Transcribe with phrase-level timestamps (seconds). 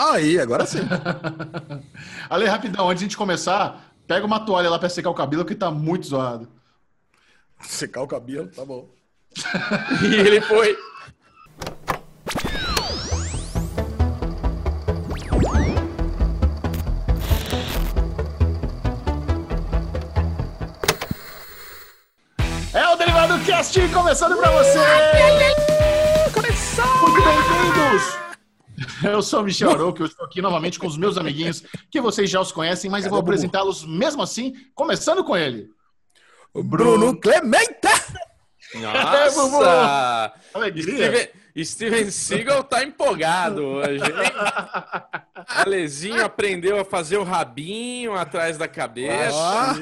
[0.00, 0.78] Aí, agora sim.
[2.30, 5.44] Ale, rapidão, antes de a gente começar, pega uma toalha lá pra secar o cabelo
[5.44, 6.48] que tá muito zoado.
[7.60, 8.88] Secar o cabelo, tá bom.
[10.02, 10.74] e ele foi.
[22.72, 24.78] É o Derivado Cast começando pra você!
[26.32, 26.86] Começou!
[27.02, 28.19] Muito bem-vindos!
[29.04, 32.30] Eu sou o Michel Arouca, eu estou aqui novamente com os meus amiguinhos, que vocês
[32.30, 35.68] já os conhecem, mas eu vou apresentá-los mesmo assim, começando com ele.
[36.54, 37.88] O Bruno Clemente!
[38.74, 40.32] Nossa!
[40.54, 40.94] Alegria!
[40.94, 44.32] Steven, Steven Seagal tá empolgado hoje, hein?
[45.46, 49.36] Alezinho aprendeu a fazer o rabinho atrás da cabeça.
[49.36, 49.74] Ah.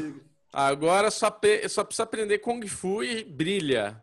[0.52, 1.26] Agora só,
[1.68, 4.02] só precisa aprender Kung Fu e brilha.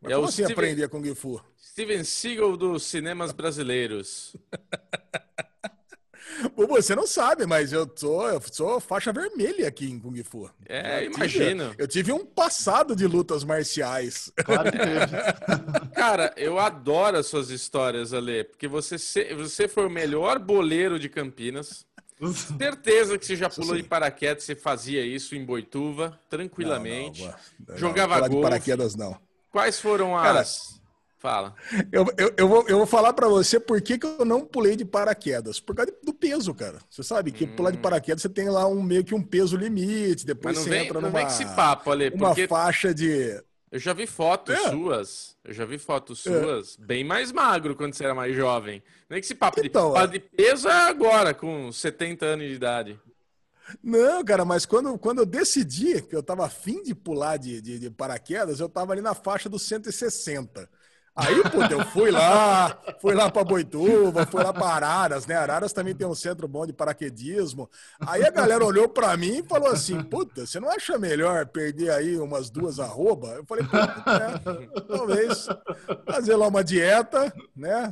[0.00, 1.42] Mas É como o assim Steven- aprender Kung Fu?
[1.60, 4.36] Steven Seagal dos cinemas brasileiros.
[6.68, 10.48] Você não sabe, mas eu sou, eu sou faixa vermelha aqui em Kung Fu.
[10.68, 11.74] É, Eu tive- imagino.
[11.76, 14.30] Eu tive um passado de lutas marciais.
[14.44, 14.78] Claro que.
[15.96, 20.96] Cara, eu adoro as suas histórias, Ale, porque você, se- você foi o melhor boleiro
[20.98, 21.84] de Campinas.
[22.58, 27.22] Certeza que você já pulou de paraquedas, você fazia isso em Boituva, tranquilamente.
[27.22, 27.36] Não, não,
[27.70, 28.42] não, Jogava pular de golfe.
[28.50, 29.16] paraquedas, não.
[29.50, 30.78] Quais foram Cara, as.
[31.18, 31.52] Fala.
[31.90, 34.76] Eu, eu, eu, vou, eu vou falar pra você por que, que eu não pulei
[34.76, 35.58] de paraquedas.
[35.58, 36.78] Por causa do peso, cara.
[36.88, 40.24] Você sabe que pular de paraquedas você tem lá um meio que um peso limite.
[40.24, 40.62] Depois Hum.
[40.62, 41.26] Você vem, entra numa,
[41.56, 43.42] papo, Ale, uma porque faixa de.
[43.72, 44.70] eu já vi fotos É.
[44.70, 45.36] suas.
[45.44, 48.80] Eu já vi fotos suas bem mais magro quando você era mais jovem.
[49.10, 52.46] Não é que esse papo Então, de, papo de peso é agora, com 70 anos
[52.46, 53.00] de idade.
[53.82, 57.78] Não, cara, mas quando, quando eu decidi que eu tava afim de pular de, de,
[57.78, 60.68] de paraquedas, eu tava ali na faixa dos 160.
[61.18, 65.34] Aí, pô, eu fui lá, fui lá pra Boituva, fui lá pra Araras, né?
[65.34, 67.68] Araras também tem um centro bom de paraquedismo.
[68.06, 71.90] Aí a galera olhou pra mim e falou assim: puta, você não acha melhor perder
[71.90, 73.30] aí umas duas arroba?
[73.30, 74.68] Eu falei, puta, né?
[74.86, 75.48] Talvez
[76.06, 77.90] fazer lá uma dieta, né?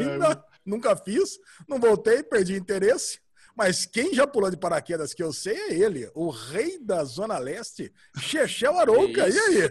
[0.00, 3.23] Ainda, nunca fiz, não voltei, perdi interesse.
[3.56, 7.38] Mas quem já pulou de paraquedas que eu sei é ele, o rei da Zona
[7.38, 9.28] Leste, Chechel Arouca.
[9.28, 9.68] E aí?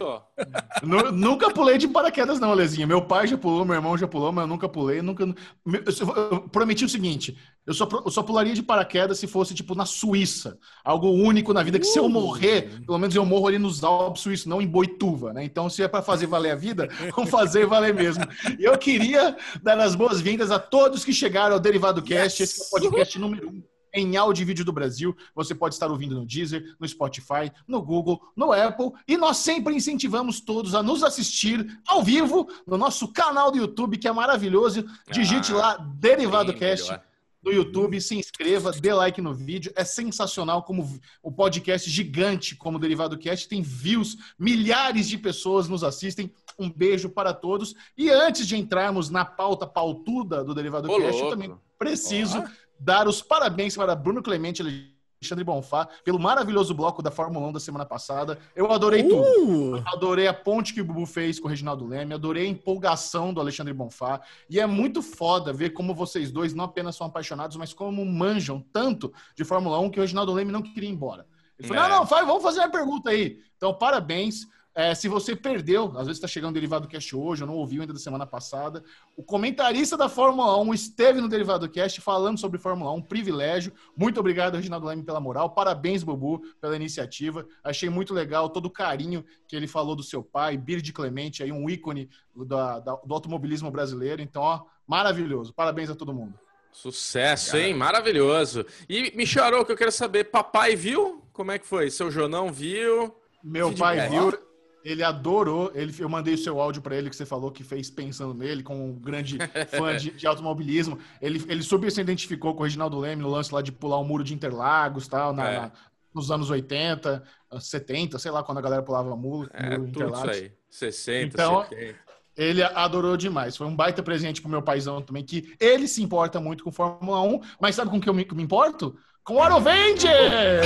[1.12, 2.86] Nunca pulei de paraquedas, não, Alezinha.
[2.86, 5.02] Meu pai já pulou, meu irmão já pulou, mas eu nunca pulei.
[5.02, 5.24] Nunca...
[5.24, 7.36] Eu, prometi o seguinte:
[7.66, 10.58] eu só, eu só pularia de paraquedas se fosse, tipo, na Suíça.
[10.82, 14.22] Algo único na vida, que se eu morrer, pelo menos eu morro ali nos Alpes
[14.22, 15.44] suíços, não em Boituva, né?
[15.44, 18.24] Então, se é para fazer valer a vida, vamos fazer valer mesmo.
[18.58, 22.40] E eu queria dar as boas-vindas a todos que chegaram ao Derivado Cast, Yes.
[22.40, 25.16] esse é o podcast número um em áudio e vídeo do Brasil.
[25.34, 28.90] Você pode estar ouvindo no Deezer, no Spotify, no Google, no Apple.
[29.06, 33.96] E nós sempre incentivamos todos a nos assistir ao vivo no nosso canal do YouTube,
[33.96, 34.84] que é maravilhoso.
[35.10, 37.04] Digite Ah, lá, Derivado bem Cast melhor.
[37.42, 39.72] no YouTube, se inscreva, dê like no vídeo.
[39.76, 45.68] É sensacional como o podcast gigante como o Derivado Cast tem views, milhares de pessoas
[45.68, 46.32] nos assistem.
[46.58, 47.74] Um beijo para todos.
[47.96, 51.30] E antes de entrarmos na pauta pautuda do Derivado Ô, Cast, eu louco.
[51.30, 52.44] também preciso Ó.
[52.78, 57.52] dar os parabéns para Bruno Clemente e Alexandre Bonfá pelo maravilhoso bloco da Fórmula 1
[57.52, 58.38] da semana passada.
[58.54, 59.76] Eu adorei tudo.
[59.76, 63.32] Uh, Adorei a ponte que o Bubu fez com o Reginaldo Leme, adorei a empolgação
[63.32, 64.20] do Alexandre Bonfá.
[64.50, 68.62] E é muito foda ver como vocês dois não apenas são apaixonados, mas como manjam
[68.72, 71.26] tanto de Fórmula 1 que o Reginaldo Leme não queria ir embora.
[71.58, 71.88] Ele falou: É.
[71.88, 73.40] não, não, vai, vamos fazer uma pergunta aí.
[73.56, 74.46] Então, parabéns.
[74.76, 77.80] É, se você perdeu, às vezes está chegando o Derivado Cast hoje, eu não ouviu
[77.82, 78.82] ainda da semana passada.
[79.16, 83.72] O comentarista da Fórmula 1 esteve no Derivado Cast falando sobre Fórmula 1, privilégio.
[83.96, 85.50] Muito obrigado, Reginaldo Leme, pela moral.
[85.50, 87.46] Parabéns, Bubu, pela iniciativa.
[87.62, 91.52] Achei muito legal todo o carinho que ele falou do seu pai, Bird Clemente, aí
[91.52, 94.20] um ícone da- da- do automobilismo brasileiro.
[94.20, 95.52] Então, ó, maravilhoso.
[95.54, 96.34] Parabéns a todo mundo.
[96.72, 97.72] Sucesso, hein?
[97.74, 98.66] Maravilhoso.
[98.88, 101.22] E, Michel Arouca, eu quero saber, papai viu?
[101.32, 101.88] Como é que foi?
[101.90, 103.14] Seu Jonão viu?
[103.42, 104.36] Meu pai viu,
[104.84, 105.72] ele adorou.
[105.74, 108.62] Ele, eu mandei o seu áudio para ele que você falou que fez pensando nele,
[108.62, 109.38] como um grande
[109.76, 110.98] fã de, de automobilismo.
[111.22, 114.04] Ele, ele super se identificou com o Reginaldo Leme no lance lá de pular o
[114.04, 115.58] muro de Interlagos, tal, na, É.
[115.60, 115.72] na-
[116.14, 117.24] nos anos 80,
[117.58, 120.36] 70, sei lá, quando a galera pulava muro, É, muro de tudo isso Interlagos.
[120.42, 120.52] aí.
[120.70, 121.98] 60, Então, 70.
[122.36, 123.56] Ele adorou demais.
[123.56, 127.20] Foi um baita presente pro meu paizão também, que ele se importa muito com Fórmula
[127.22, 128.96] 1, mas sabe com que eu me, que me importo?
[129.24, 130.60] Com o Arovenger!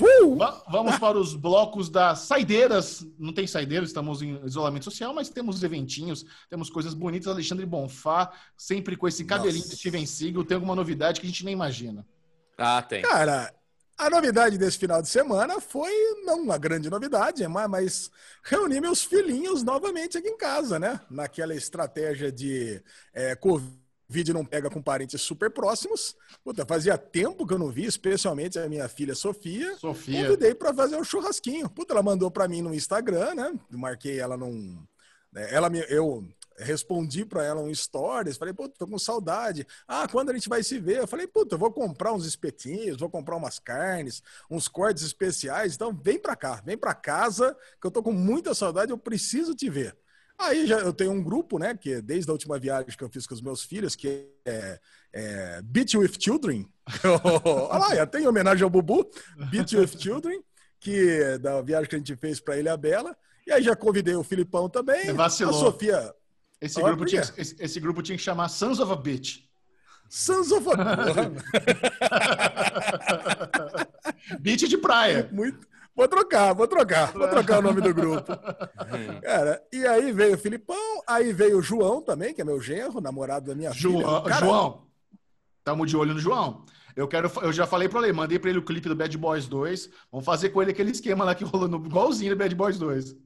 [0.00, 0.36] Uh!
[0.36, 3.06] Va- Vamos para os blocos das saideiras.
[3.18, 7.28] Não tem saideira, estamos em isolamento social, mas temos eventinhos, temos coisas bonitas.
[7.28, 9.70] Alexandre Bonfá, sempre com esse cabelinho Nossa.
[9.70, 10.44] de Steven Seagal.
[10.44, 12.06] Tem alguma novidade que a gente nem imagina.
[12.58, 13.02] Ah, tem.
[13.02, 13.52] Cara,
[13.98, 15.90] A novidade desse final de semana foi,
[16.26, 18.10] não uma grande novidade, mas, mas
[18.44, 21.00] reunir meus filhinhos novamente aqui em casa, né?
[21.10, 22.82] Naquela estratégia de
[23.14, 23.72] é, Covid
[24.32, 26.16] não pega com parentes super próximos.
[26.44, 29.76] Puta, fazia tempo que eu não vi, especialmente a minha filha Sofia.
[29.76, 30.24] Sofia.
[30.24, 31.68] Convidei para fazer um churrasquinho.
[31.68, 33.52] Puta, ela mandou para mim no Instagram, né?
[33.70, 34.82] Marquei ela num.
[35.32, 36.24] né, Ela me, eu
[36.58, 39.66] respondi para ela um stories, falei, pô, tô com saudade.
[39.86, 40.98] Ah, quando a gente vai se ver?
[40.98, 45.74] Eu falei, puta, eu vou comprar uns espetinhos, vou comprar umas carnes, uns cortes especiais.
[45.74, 49.54] Então, vem para cá, vem para casa, que eu tô com muita saudade, eu preciso
[49.54, 49.96] te ver.
[50.38, 53.26] Aí já eu tenho um grupo, né, que desde a última viagem que eu fiz
[53.26, 54.78] com os meus filhos, que é,
[55.12, 56.68] é Beat with Children.
[57.70, 59.08] Olha lá, até em homenagem ao Bubu,
[59.50, 60.42] Beat with Children,
[60.78, 63.16] que é da viagem que a gente fez para Ilha Bela.
[63.46, 65.28] E aí já convidei o Filipão também, a.
[65.30, 66.14] Sofia.
[66.60, 69.46] Esse, grupo tinha, esse, esse grupo tinha que chamar Sons of a Bitch.
[70.08, 71.30] Sons of a...
[74.40, 75.28] Beat de praia.
[75.32, 75.66] Muito.
[75.96, 78.26] Vou trocar, vou trocar, vou trocar o nome do grupo.
[79.24, 83.00] Cara, e aí veio o Filipão, aí veio o João também, que é meu genro,
[83.00, 84.34] namorado da minha João, filha.
[84.34, 84.82] Cara, João,
[85.64, 86.66] tamo de olho no João.
[86.94, 89.48] Eu quero, eu já falei pro Ale, mandei pra ele o clipe do Bad Boys
[89.48, 89.88] 2.
[90.12, 93.16] Vamos fazer com ele aquele esquema lá que rolou no, igualzinho no Bad Boys 2.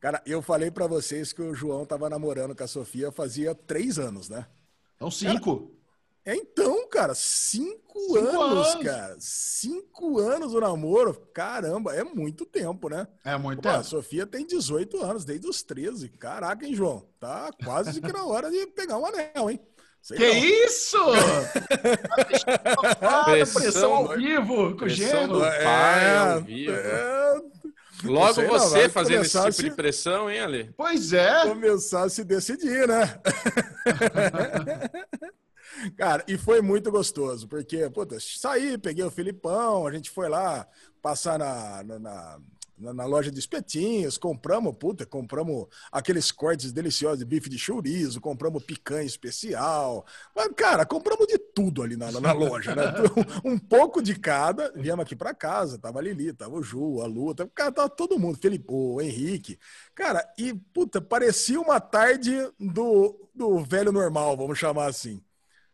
[0.00, 3.98] Cara, eu falei pra vocês que o João tava namorando com a Sofia fazia três
[3.98, 4.46] anos, né?
[4.96, 5.77] Então, cinco.
[6.30, 8.84] É então, cara, cinco, Cinco anos, anos.
[8.84, 9.16] cara.
[9.18, 11.14] Cinco anos o namoro.
[11.32, 13.08] Caramba, é muito tempo, né?
[13.24, 13.84] É, muito Pô, a tempo.
[13.84, 16.10] Sofia tem 18 anos, desde os 13.
[16.10, 17.08] Caraca, hein, João?
[17.18, 19.58] Tá quase que na hora de pegar um anel, hein?
[20.02, 20.34] Sei Que não.
[20.66, 20.98] isso?
[23.24, 25.32] Pressão, pressão ao vivo com o Pressão gênero.
[25.32, 26.72] do- pai ao vivo.
[26.72, 27.40] é,
[28.04, 30.70] Logo não, você fazendo esse tipo a de se- pressão, hein, Ale?
[30.76, 31.48] Pois é.
[31.48, 33.18] começar a se decidir, né?
[35.96, 40.66] Cara, e foi muito gostoso, porque, puta, saí, peguei o Filipão, a gente foi lá
[41.02, 47.24] passar na, na, na- na- loja de espetinhos, compramos, puta, compramos aqueles cortes deliciosos de
[47.24, 50.06] bife de chouriço, compramos picanha especial.
[50.34, 52.84] Mas, cara, compramos de tudo ali na, na loja, né?
[53.44, 54.70] Um, um pouco de cada.
[54.76, 57.88] Viemos aqui pra casa, tava a Lili, tava o Ju, a Lu, tava, cara, tava
[57.88, 59.58] todo mundo, Felipe, o Henrique.
[59.94, 65.20] Cara, e, puta, parecia uma tarde do, do velho normal, vamos chamar assim.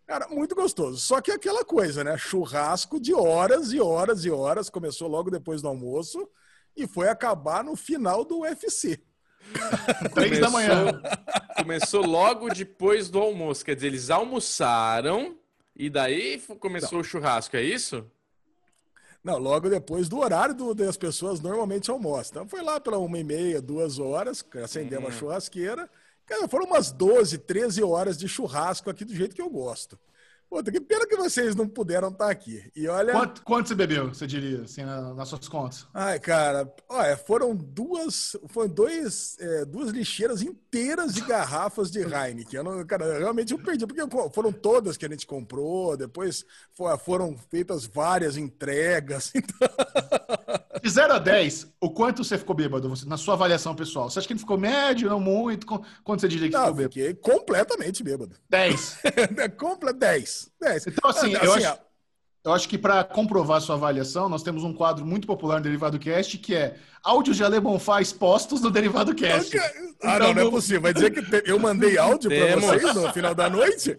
[0.06, 0.99] Cara, muito gostoso.
[0.99, 2.17] Só que aquela coisa, né?
[2.19, 4.69] Churrasco de horas e horas e horas.
[4.69, 6.29] Começou logo depois do almoço
[6.77, 9.03] e foi acabar no final do UFC.
[10.15, 11.01] Três da manhã.
[11.56, 13.65] Começou logo depois do almoço.
[13.65, 15.39] Quer dizer, eles almoçaram
[15.75, 18.09] e daí começou o churrasco, é isso?
[19.23, 22.43] Não, logo depois do horário do, das pessoas normalmente almoçam.
[22.43, 25.89] Então foi lá pela uma e meia, duas horas, acendemos a churrasqueira.
[26.26, 29.99] Cara, foram umas 12, 13 horas de churrasco aqui do jeito que eu gosto.
[30.49, 32.71] Puta, que pena que vocês não puderam estar aqui.
[32.76, 33.12] E olha.
[33.12, 35.87] Quanto, quanto você bebeu, você diria, assim, na- nas suas contas?
[35.93, 42.59] Ai, cara, olha, foram duas, foram dois, é, duas lixeiras inteiras de garrafas de Heineken.
[42.59, 46.97] Eu não, cara, realmente eu perdi, porque foram todas que a gente comprou, depois fo-
[46.99, 49.32] foram feitas várias entregas.
[49.44, 54.11] Então, De 0 a 10, o quanto você ficou bêbado, você, na sua avaliação pessoal?
[54.11, 55.67] Você acha que ele ficou médio, não muito?
[55.67, 56.95] Qu- Quanto você diria que não, ficou bêbado?
[56.95, 58.37] fiquei completamente bêbado.
[58.49, 58.99] 10.
[59.59, 60.51] Compla 10.
[60.61, 60.87] 10.
[60.87, 61.81] Então, assim, eu Assim, acho,
[62.44, 65.99] eu acho que para comprovar sua avaliação, nós temos um quadro muito popular no Derivado
[65.99, 69.56] Cast, que é áudios de Ale Bonfá expostos no Derivado Cast.
[70.02, 70.82] Ah, não, não é possível.
[70.82, 72.64] Vai dizer que eu mandei áudio pra Temos.
[72.67, 73.99] vocês no final da noite?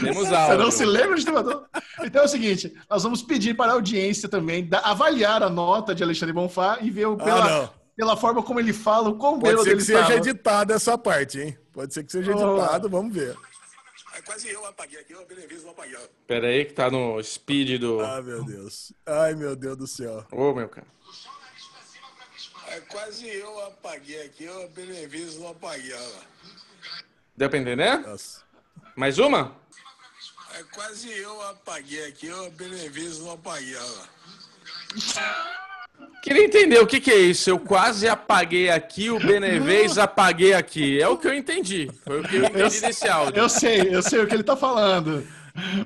[0.00, 0.58] Temos Você áudio.
[0.58, 1.64] não se lembra de ter mandado?
[2.04, 5.92] Então é o seguinte, nós vamos pedir para a audiência também da- avaliar a nota
[5.94, 7.70] de Alexandre Bonfá e ver o- Ah, pela, não.
[7.96, 10.14] pela forma como ele fala, o quão Pode ser que seja estava.
[10.16, 11.58] editado essa parte, hein?
[11.72, 12.56] Pode ser que seja Oh.
[12.58, 13.34] editado, vamos ver.
[14.24, 15.98] Quase eu apaguei aqui, eu televisão não apaguei.
[16.26, 18.00] Pera aí que tá no speed do...
[18.00, 18.92] Ah, meu Deus.
[19.06, 20.26] Ai, meu Deus do céu.
[20.30, 20.86] Ô, meu cara.
[22.68, 25.96] É, quase eu apaguei aqui, eu televisão não apaguei.
[27.36, 27.98] Deu pra entender?
[27.98, 28.42] Nossa.
[28.94, 29.56] Mais uma?
[30.54, 33.76] É, quase eu apaguei aqui, eu televisão não apaguei.
[36.22, 37.48] Queria entender o que que é isso.
[37.48, 41.00] Eu quase apaguei aqui, o Benevez apaguei aqui.
[41.00, 41.90] É o que eu entendi.
[42.04, 43.40] Foi o que eu entendi desse áudio.
[43.40, 45.26] Eu sei, eu sei o que ele tá falando.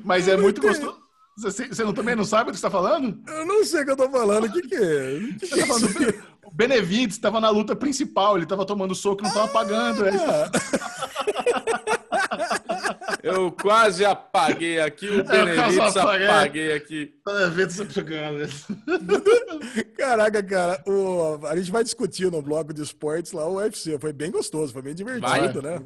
[0.04, 0.98] Mas é muito gostoso.
[1.38, 3.18] Você, você não, também não sabe o que você tá falando?
[3.26, 5.18] Eu não sei o que eu tô falando, o que que é?
[5.34, 8.94] O que que tá falando do- O Benevides estava na luta principal, ele estava tomando
[8.94, 10.04] soco e não estava pagando.
[10.04, 10.50] Aí ele tá-
[13.22, 16.26] Eu quase apaguei aqui, o Benevides apaguei.
[16.26, 17.14] apaguei aqui.
[19.96, 23.98] Caraca, cara, o, a gente vai discutir no bloco de esportes lá o UFC.
[23.98, 25.82] Foi bem gostoso, foi bem divertido, vai, né?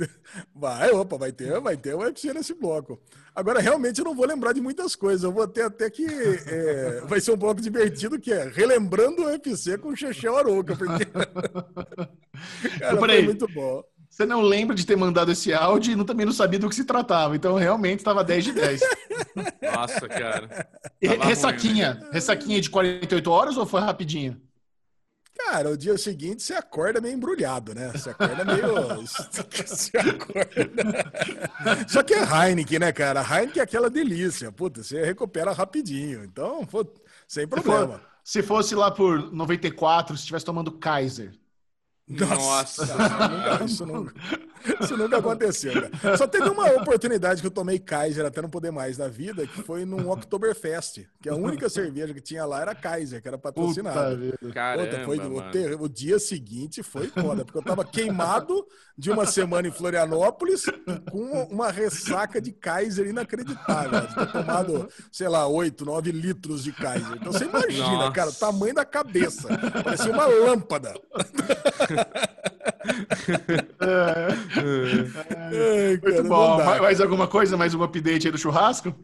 [0.00, 0.08] E,
[0.54, 2.98] vai, opa, vai ter, vai ter o UFC nesse bloco.
[3.34, 5.22] Agora, realmente, eu não vou lembrar de muitas coisas.
[5.22, 6.04] Eu vou ter até que.
[6.04, 10.74] É, vai ser um bloco divertido, que é relembrando o UFC com o Chechel Arouca,
[10.74, 11.04] porque.
[12.80, 13.84] Cara, foi muito bom.
[14.08, 16.74] Você não lembra de ter mandado esse áudio e não, também não sabia do que
[16.74, 17.36] se tratava.
[17.36, 18.80] Então, realmente, estava 10 de 10.
[19.74, 20.68] Nossa, cara.
[21.00, 21.92] ressaquinha.
[21.92, 22.10] Ruim, né?
[22.12, 24.40] Ressaquinha de 48 horas ou foi rapidinho?
[25.38, 27.92] Cara, o dia seguinte você acorda meio embrulhado, né?
[27.92, 29.02] Você acorda meio.
[29.06, 31.88] você acorda...
[31.88, 33.22] Só que é Heineken, né, cara?
[33.22, 34.50] Heineken é aquela delícia.
[34.50, 36.24] Puta, você recupera rapidinho.
[36.24, 36.84] Então, pô,
[37.26, 38.02] sem problema.
[38.24, 41.32] Se fosse lá por 94, se estivesse tomando Kaiser,
[42.10, 42.86] nossa,
[43.60, 44.12] Nossa.
[44.80, 45.72] isso, nunca, aconteceu.
[45.72, 46.16] Cara.
[46.16, 49.62] Só teve uma oportunidade que eu tomei Kaiser até não poder mais na vida, que
[49.62, 54.18] foi num Oktoberfest, que a única cerveja que tinha lá era Kaiser, que era patrocinada.
[54.52, 59.68] Caramba, foi, o, o, dia seguinte foi foda, porque eu tava queimado de uma semana
[59.68, 60.64] em Florianópolis
[61.10, 64.00] com uma ressaca de Kaiser inacreditável.
[64.16, 67.16] Eu tomado, sei lá, 8, 9 litros de Kaiser.
[67.20, 68.12] Então você imagina, Nossa.
[68.12, 69.48] cara, o tamanho da cabeça.
[69.84, 70.94] Parecia uma lâmpada.
[73.80, 74.28] é.
[75.54, 76.56] É, Muito bom.
[76.64, 77.56] Mais, mais alguma coisa?
[77.56, 78.94] Mais um update aí do churrasco?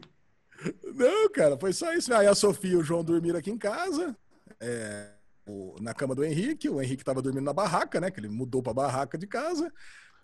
[0.83, 2.13] Não, cara, foi só isso.
[2.13, 4.15] Aí a Sofia e o João dormiram aqui em casa,
[4.59, 5.09] é,
[5.45, 6.69] o, na cama do Henrique.
[6.69, 8.09] O Henrique estava dormindo na barraca, né?
[8.09, 9.71] Que ele mudou para barraca de casa.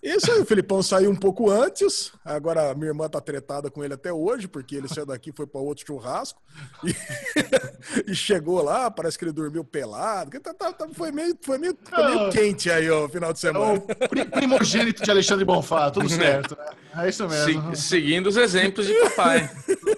[0.01, 2.11] Isso aí, o Filipão saiu um pouco antes.
[2.25, 5.61] Agora minha irmã tá tretada com ele até hoje, porque ele saiu daqui foi para
[5.61, 6.41] outro churrasco
[6.83, 6.95] e,
[8.11, 8.89] e, chegou lá.
[8.89, 10.39] Parece que ele dormiu pelado.
[10.39, 12.29] Tá, tá, tá, foi meio, foi meio, foi meio ah.
[12.31, 13.73] quente aí, ó, final de semana.
[13.75, 16.57] É o primogênito de Alexandre Bonfá, tudo certo.
[16.57, 17.03] Né?
[17.05, 17.75] É isso mesmo.
[17.75, 19.51] Se, seguindo os exemplos de papai.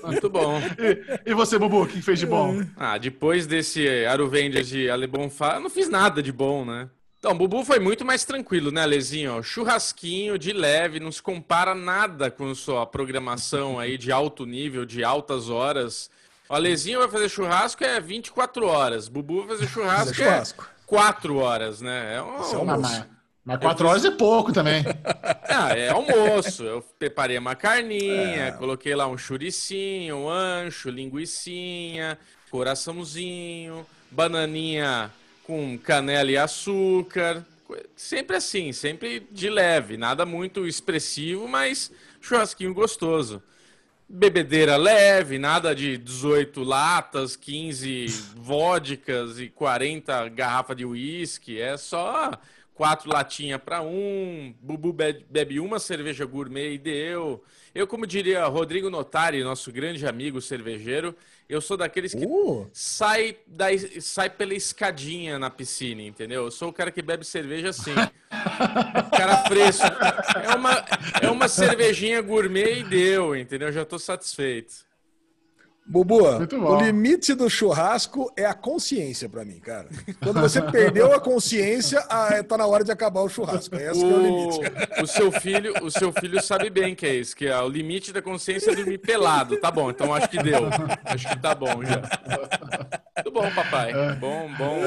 [0.04, 0.60] Muito bom.
[0.78, 2.62] E, e você, Bubu, o que fez de bom?
[2.76, 6.90] Ah, depois desse Aruvendes de Ale Bonfá, eu não fiz nada de bom, né?
[7.24, 9.42] Então, o Bubu foi muito mais tranquilo, né, Lezinho?
[9.42, 15.06] Churrasquinho de leve, não se compara nada com sua programação aí de alto nível, de
[15.06, 16.10] altas horas.
[16.50, 19.08] O Alezinho vai fazer churrasco é 24 horas.
[19.08, 20.66] Bubu vai fazer churrasco, é churrasco.
[20.66, 22.16] é 4 horas, né?
[22.16, 23.06] É um, almoço.
[23.46, 24.84] Mas 4 horas é pouco também.
[25.56, 26.64] Ah, é almoço.
[26.64, 28.52] Eu preparei uma carninha, é.
[28.52, 32.18] coloquei lá um churicinho, um ancho, linguiçinha,
[32.50, 35.12] coraçãozinho, bananinha
[35.44, 37.46] com canela e açúcar.
[37.96, 43.42] Sempre assim, sempre de leve, nada muito expressivo, mas churrasquinho gostoso.
[44.08, 51.60] Bebedeira leve, nada de 18 latas, 15 vodkas e 40 garrafas de uísque.
[51.60, 52.32] É só
[52.76, 54.54] quatro latinhas para um.
[54.62, 57.44] Bubu bebe uma cerveja gourmet e deu.
[57.74, 61.16] Eu, como diria Rodrigo Notari, nosso grande amigo cervejeiro,
[61.48, 62.68] eu sou daqueles que uh.
[62.72, 63.66] sai, da,
[64.00, 66.46] sai pela escadinha na piscina, entendeu?
[66.46, 67.94] Eu sou o cara que bebe cerveja assim.
[69.16, 69.86] cara fresco.
[70.44, 70.86] É uma,
[71.22, 73.68] é uma cervejinha gourmet e deu, entendeu?
[73.70, 74.86] Eu já tô satisfeito.
[75.86, 79.88] Bubu, o limite do churrasco é a consciência para mim, cara.
[80.22, 82.02] Quando você perdeu a consciência,
[82.48, 83.76] tá na hora de acabar o churrasco.
[83.76, 84.60] Esse o, é o limite.
[85.02, 88.14] O seu filho, o seu filho sabe bem que é isso, que é o limite
[88.14, 89.58] da consciência é dormir pelado.
[89.58, 90.62] Tá bom, então acho que deu.
[91.04, 92.02] Acho que tá bom já.
[93.24, 93.94] Tudo bom, papai.
[94.16, 94.80] Bom, bom,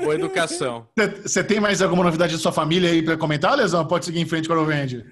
[0.00, 0.88] boa educação.
[1.22, 3.86] Você tem mais alguma novidade da sua família aí para comentar, Lesão?
[3.86, 5.04] Pode seguir em frente com o Vende.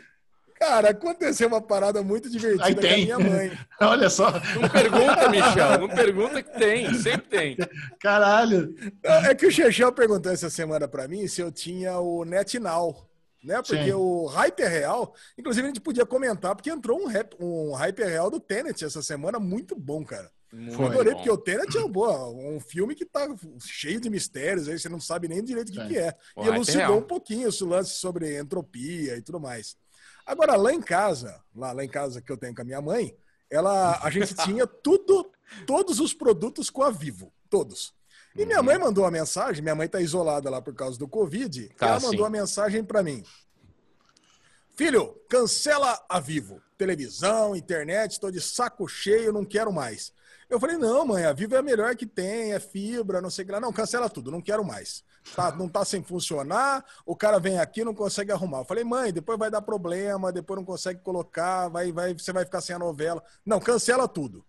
[0.61, 3.07] Cara, aconteceu uma parada muito divertida Aí tem.
[3.07, 3.59] com a minha mãe.
[3.81, 4.31] Olha só.
[4.31, 5.79] Não pergunta, Michel.
[5.81, 6.95] Não pergunta que tem.
[6.97, 7.57] Sempre tem.
[7.99, 8.75] Caralho.
[9.02, 13.09] É que o Chechel perguntou essa semana para mim se eu tinha o NetNow.
[13.43, 13.57] Né?
[13.62, 13.93] Porque Sim.
[13.93, 18.85] o Hyperreal, inclusive a gente podia comentar, porque entrou um, rap, um Hyperreal do Tenet
[18.85, 20.31] essa semana, muito bom, cara.
[20.52, 21.19] Muito adorei, bom.
[21.21, 23.26] porque o Tenet é boa, um filme que tá
[23.61, 26.14] cheio de mistérios, aí você não sabe nem direito o que, que, é.
[26.37, 29.75] E elucidou um pouquinho esse lance sobre entropia e tudo mais.
[30.30, 33.16] Agora, lá em casa, lá, lá em casa que eu tenho com a minha mãe,
[33.50, 35.28] ela, a gente tinha tudo,
[35.66, 37.92] todos os produtos com a Vivo, todos.
[38.37, 41.68] E minha mãe mandou uma mensagem, minha mãe está isolada lá por causa do Covid,
[41.70, 42.18] tá, ela mandou sim.
[42.18, 43.25] uma mensagem para mim.
[44.76, 46.62] Filho, cancela a Vivo.
[46.78, 50.12] Televisão, internet, estou de saco cheio, não quero mais.
[50.49, 53.42] Eu falei, não, mãe, a Vivo é a melhor que tem, é fibra, não sei
[53.42, 53.60] o que lá.
[53.60, 55.02] Não, cancela tudo, não quero mais
[55.34, 58.58] tá, não tá sem funcionar, o cara vem aqui não consegue arrumar.
[58.58, 62.44] Eu falei, mãe, depois vai dar problema, depois não consegue colocar, vai, vai, você vai
[62.44, 63.22] ficar sem a novela.
[63.44, 64.44] Não, cancela tudo.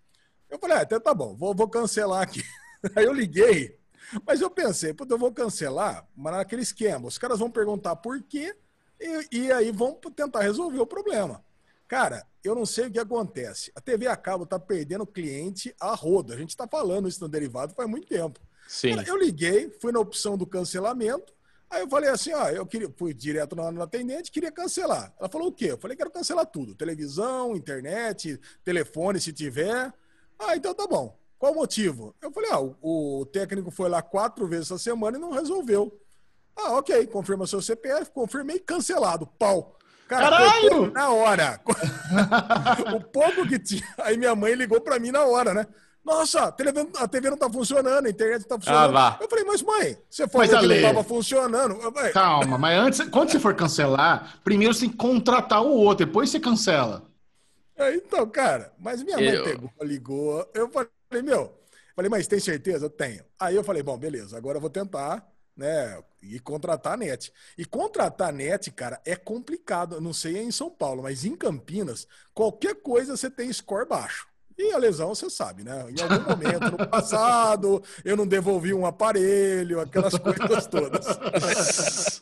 [0.49, 2.43] Eu falei, ah, até tá bom, vou, vou cancelar aqui.
[2.95, 3.77] Aí eu liguei,
[4.25, 8.21] mas eu pensei, puta, eu vou cancelar, mas naquele esquema, os caras vão perguntar por
[8.23, 8.55] quê
[8.99, 11.43] e, e aí vão tentar resolver o problema.
[11.87, 13.71] Cara, eu não sei o que acontece.
[13.75, 16.33] A TV a cabo tá perdendo cliente a roda.
[16.33, 18.39] A gente tá falando isso no derivado faz muito tempo.
[18.67, 18.95] Sim.
[19.05, 21.33] Eu liguei, fui na opção do cancelamento.
[21.69, 25.13] Aí eu falei assim, ó, eu queria, fui direto na, na atendente, queria cancelar.
[25.17, 25.71] Ela falou o quê?
[25.71, 26.75] Eu falei, quero cancelar tudo.
[26.75, 29.93] Televisão, internet, telefone, se tiver.
[30.37, 31.17] Ah, então tá bom.
[31.39, 32.13] Qual o motivo?
[32.21, 35.97] Eu falei, ah, o, o técnico foi lá quatro vezes essa semana e não resolveu.
[36.55, 39.77] Ah, ok, confirma seu CPF, confirmei, cancelado, pau.
[40.07, 40.91] Cara, Caralho!
[40.91, 41.61] Na hora.
[42.95, 43.87] o pouco que tinha.
[43.99, 45.65] Aí minha mãe ligou pra mim na hora, né?
[46.03, 48.97] Nossa, a TV, a TV não tá funcionando, a internet não tá funcionando.
[48.97, 49.17] Ah.
[49.21, 51.79] Eu falei, mas mãe, você falou Mas, que Ale- não tava funcionando.
[51.93, 56.05] Falei, Calma, mas antes, quando você for cancelar, primeiro você tem que contratar o outro,
[56.05, 57.03] depois você cancela.
[57.75, 60.49] É, Então, cara, mas minha mãe Eu- pegou, ligou.
[60.55, 60.89] Eu falei,
[61.23, 61.53] meu,
[61.95, 62.85] falei, mas tem certeza?
[62.85, 63.23] Eu tenho.
[63.39, 67.31] Aí eu falei, bom, beleza, agora eu vou tentar, né, e contratar a net.
[67.57, 69.95] E contratar a net, cara, é complicado.
[69.95, 74.30] Eu não sei em São Paulo, mas em Campinas, qualquer coisa você tem score baixo.
[74.63, 75.85] E a lesão, você sabe, né?
[75.89, 82.21] Em algum momento no passado, eu não devolvi um aparelho, aquelas coisas todas.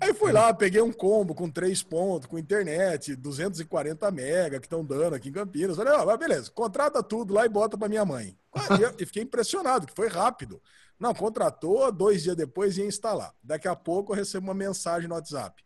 [0.00, 4.84] Aí fui lá, peguei um combo com três pontos, com internet, 240 mega que estão
[4.84, 5.76] dando aqui em Campinas.
[5.76, 8.38] Falei, ó, mas beleza, contrata tudo lá e bota para minha mãe.
[8.54, 10.62] Ah, E fiquei impressionado, que foi rápido.
[10.96, 13.34] Não, contratou, dois dias depois ia instalar.
[13.42, 15.60] Daqui a pouco eu recebo uma mensagem no WhatsApp.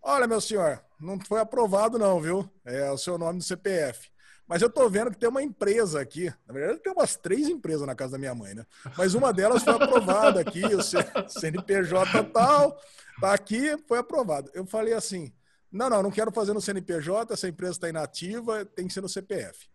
[0.00, 2.48] Olha, meu senhor, não foi aprovado não, viu?
[2.64, 4.08] É o seu nome no CPF.
[4.48, 6.32] Mas eu tô vendo que tem uma empresa aqui.
[6.46, 8.64] Na verdade, tem umas três empresas na casa da minha mãe, né?
[8.96, 10.80] Mas uma delas foi aprovada aqui, o
[11.28, 12.80] CNPJ tal,
[13.20, 14.50] tá aqui, foi aprovado.
[14.54, 15.30] Eu falei assim:
[15.70, 19.08] não, não, não quero fazer no CNPJ, essa empresa está inativa, tem que ser no
[19.08, 19.68] CPF.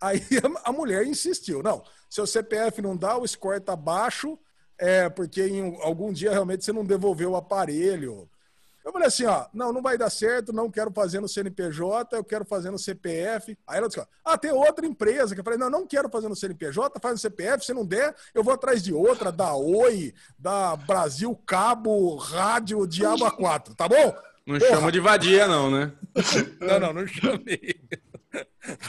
[0.00, 0.20] Aí
[0.64, 4.38] a mulher insistiu: não, seu CPF não dá, o score tá baixo,
[4.78, 8.30] é porque em algum dia realmente você não devolveu o aparelho.
[8.84, 12.22] Eu falei assim, ó, não, não vai dar certo, não quero fazer no CNPJ, eu
[12.22, 13.56] quero fazer no CPF.
[13.66, 16.28] Aí ela disse, ó, ah, tem outra empresa que eu falei, não, não quero fazer
[16.28, 20.12] no CNPJ, faz no CPF, se não der, eu vou atrás de outra, da Oi,
[20.38, 24.14] da Brasil Cabo, Rádio, Diabo A4, tá bom?
[24.46, 24.70] Não Porra.
[24.70, 25.90] chama de vadia, não, né?
[26.60, 27.80] Não, não, não chamei.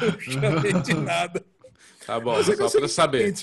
[0.01, 1.43] Não chamei de nada.
[2.05, 3.33] Tá bom, Mas é que só sei pra saber.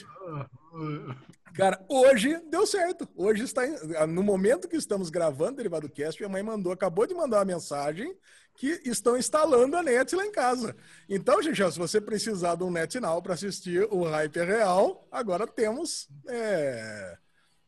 [1.54, 3.08] Cara, hoje deu certo.
[3.14, 3.62] Hoje está
[4.06, 7.44] no momento que estamos gravando o Derivado Cast, minha mãe mandou, acabou de mandar uma
[7.44, 8.16] mensagem
[8.54, 10.76] que estão instalando a net lá em casa.
[11.08, 15.46] Então, gente, se você precisar de um net now para assistir o Hype Real, agora
[15.46, 17.16] temos é,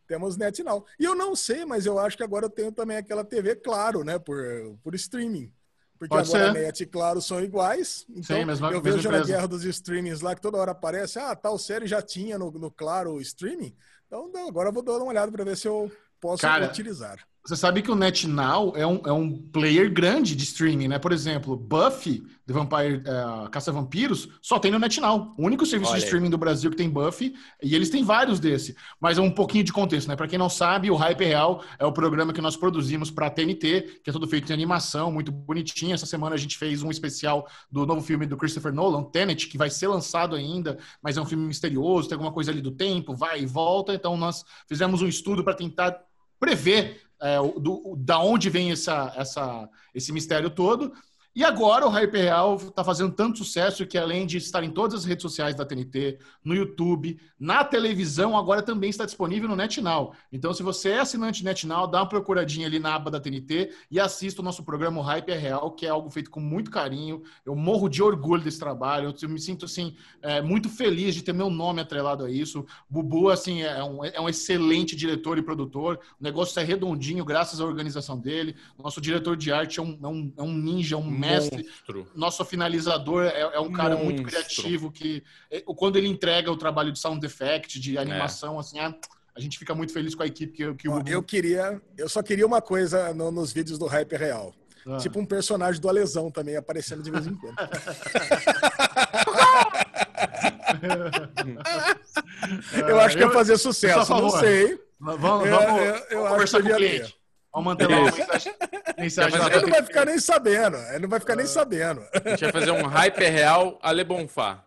[0.06, 0.84] temos net now.
[0.98, 4.02] E eu não sei, mas eu acho que agora eu tenho também aquela TV claro,
[4.02, 4.38] né, por
[4.82, 5.52] por streaming.
[5.98, 6.58] Porque Pode agora ser.
[6.58, 8.04] a net e claro são iguais.
[8.08, 9.32] Então, Sim, mesma- eu mesma vejo na empresa.
[9.32, 12.70] guerra dos streamings lá que toda hora aparece, ah, tal série já tinha no, no
[12.70, 13.74] Claro streaming.
[14.06, 17.18] Então agora eu vou dar uma olhada para ver se eu posso Cara, utilizar.
[17.46, 20.98] Você sabe que o NetNow é um, é um player grande de streaming, né?
[20.98, 25.34] Por exemplo, Buffy, The Vampire, é, Caça-Vampiros, só tem no NetNow.
[25.36, 28.40] O único serviço Olha de streaming do Brasil que tem Buffy, e eles têm vários
[28.40, 28.74] desse.
[28.98, 30.16] Mas é um pouquinho de contexto, né?
[30.16, 34.00] Pra quem não sabe, o Hype Real é o programa que nós produzimos pra TNT,
[34.02, 35.92] que é todo feito em animação, muito bonitinho.
[35.92, 39.58] Essa semana a gente fez um especial do novo filme do Christopher Nolan, Tenet, que
[39.58, 43.14] vai ser lançado ainda, mas é um filme misterioso, tem alguma coisa ali do tempo,
[43.14, 43.92] vai e volta.
[43.92, 45.94] Então nós fizemos um estudo para tentar
[46.40, 50.92] prever é, do, da onde vem essa, essa, esse mistério todo.
[51.36, 55.00] E agora o Hype Real está fazendo tanto sucesso que, além de estar em todas
[55.00, 60.14] as redes sociais da TNT, no YouTube, na televisão, agora também está disponível no NetNow.
[60.30, 63.98] Então, se você é assinante NetNow, dá uma procuradinha ali na aba da TNT e
[63.98, 67.20] assista o nosso programa o Hype é Real, que é algo feito com muito carinho.
[67.44, 69.12] Eu morro de orgulho desse trabalho.
[69.20, 72.64] Eu me sinto, assim, é, muito feliz de ter meu nome atrelado a isso.
[72.88, 75.98] Bubu, assim, é um, é um excelente diretor e produtor.
[76.20, 78.54] O negócio é redondinho, graças à organização dele.
[78.78, 81.62] Nosso diretor de arte é um, é um, é um ninja, um mestre.
[81.64, 82.08] Monstro.
[82.14, 84.42] Nosso finalizador é, é um cara muito Monstro.
[84.42, 88.94] criativo que é, quando ele entrega o trabalho de sound effect, de animação, assim, ah,
[89.36, 92.08] a gente fica muito feliz com a equipe que, que o Ó, eu queria, eu
[92.08, 94.54] só queria uma coisa no- nos vídeos do Hype Real.
[94.86, 94.98] Ah.
[94.98, 97.56] Tipo um personagem do Alesão também aparecendo de vez em quando.
[102.88, 104.78] eu acho que ia fazer a sucesso, não sei.
[105.00, 107.16] Vamos, vamos, Eu- vamos eu- eu conversar com o cliente.
[107.54, 108.54] Vamos manter lá uma mensagem,
[108.98, 110.76] mensagem lá Ele não vai ficar nem sabendo.
[110.76, 112.02] Ele não vai ficar nem sabendo.
[112.12, 114.64] A gente vai fazer um hype real Ale Bonfá.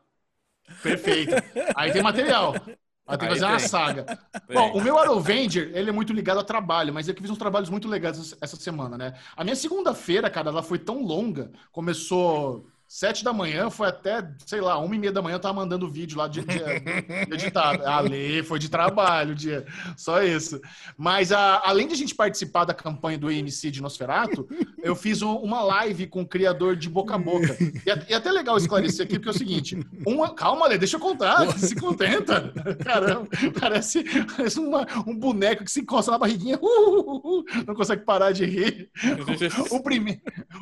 [0.82, 1.36] Perfeito.
[1.76, 2.56] Aí tem material.
[3.06, 4.06] Aí tem que fazer uma saga.
[4.47, 4.56] Tem.
[4.56, 7.38] Bom, o meu Arovenger, ele é muito ligado a trabalho, mas eu que fiz uns
[7.38, 9.13] trabalhos muito legais essa semana, né?
[9.36, 14.62] A minha segunda-feira, cara, ela foi tão longa, começou Sete da manhã foi até, sei
[14.62, 17.86] lá, uma e meia da manhã eu tava mandando vídeo lá de, de, de editado.
[17.86, 19.65] Ali foi de trabalho, dia.
[19.97, 20.62] Só isso.
[20.97, 24.47] Mas a, além de a gente participar da campanha do AMC de Nosferato,
[24.82, 27.58] eu fiz um, uma live com o criador de Boca a Boca.
[27.86, 30.78] E é, e é até legal esclarecer aqui, porque é o seguinte: uma, calma, Lê,
[30.78, 32.54] deixa eu contar, se contenta.
[32.84, 33.28] Caramba,
[33.60, 38.04] parece, parece uma, um boneco que se encosta na barriguinha, uh, uh, uh, não consegue
[38.04, 38.89] parar de rir.
[39.71, 40.21] O, prime,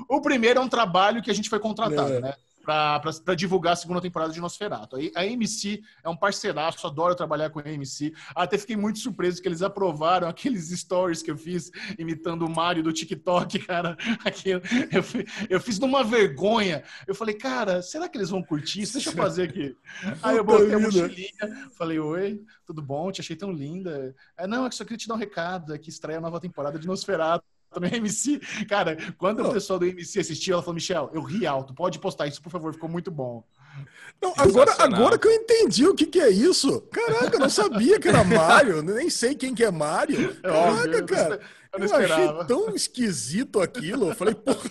[0.09, 2.14] o primeiro é um trabalho que a gente foi contratado.
[2.17, 2.21] É.
[2.21, 2.33] Né?
[2.65, 4.97] para divulgar a segunda temporada de Nosferatu.
[5.15, 8.11] A AMC é um parceiraço, adoro trabalhar com a AMC.
[8.35, 12.83] Até fiquei muito surpreso que eles aprovaram aqueles stories que eu fiz imitando o Mario
[12.83, 13.95] do TikTok, cara.
[14.25, 15.03] Aquilo, eu,
[15.49, 16.83] eu fiz numa vergonha.
[17.07, 18.93] Eu falei, cara, será que eles vão curtir isso?
[18.93, 19.77] Deixa eu fazer aqui.
[20.23, 23.11] Aí eu botei a mochilinha, falei, oi, tudo bom?
[23.11, 24.15] Te achei tão linda.
[24.35, 26.39] É, não, é que só queria te dar um recado, é que estreia a nova
[26.39, 27.45] temporada de Nosferatu
[27.79, 28.39] no MC.
[28.67, 31.73] Cara, quando o pessoal do MC assistiu, ela falou: Michel, eu ri alto.
[31.73, 33.43] Pode postar isso, por favor, ficou muito bom.
[34.21, 36.81] Não, agora, agora que eu entendi o que, que é isso.
[36.91, 38.81] Caraca, eu não sabia que era Mario.
[38.81, 40.35] Nem sei quem que é Mario.
[40.41, 41.41] É Caraca, cara.
[41.73, 44.09] Eu, não eu achei tão esquisito aquilo.
[44.09, 44.57] Eu falei, porra.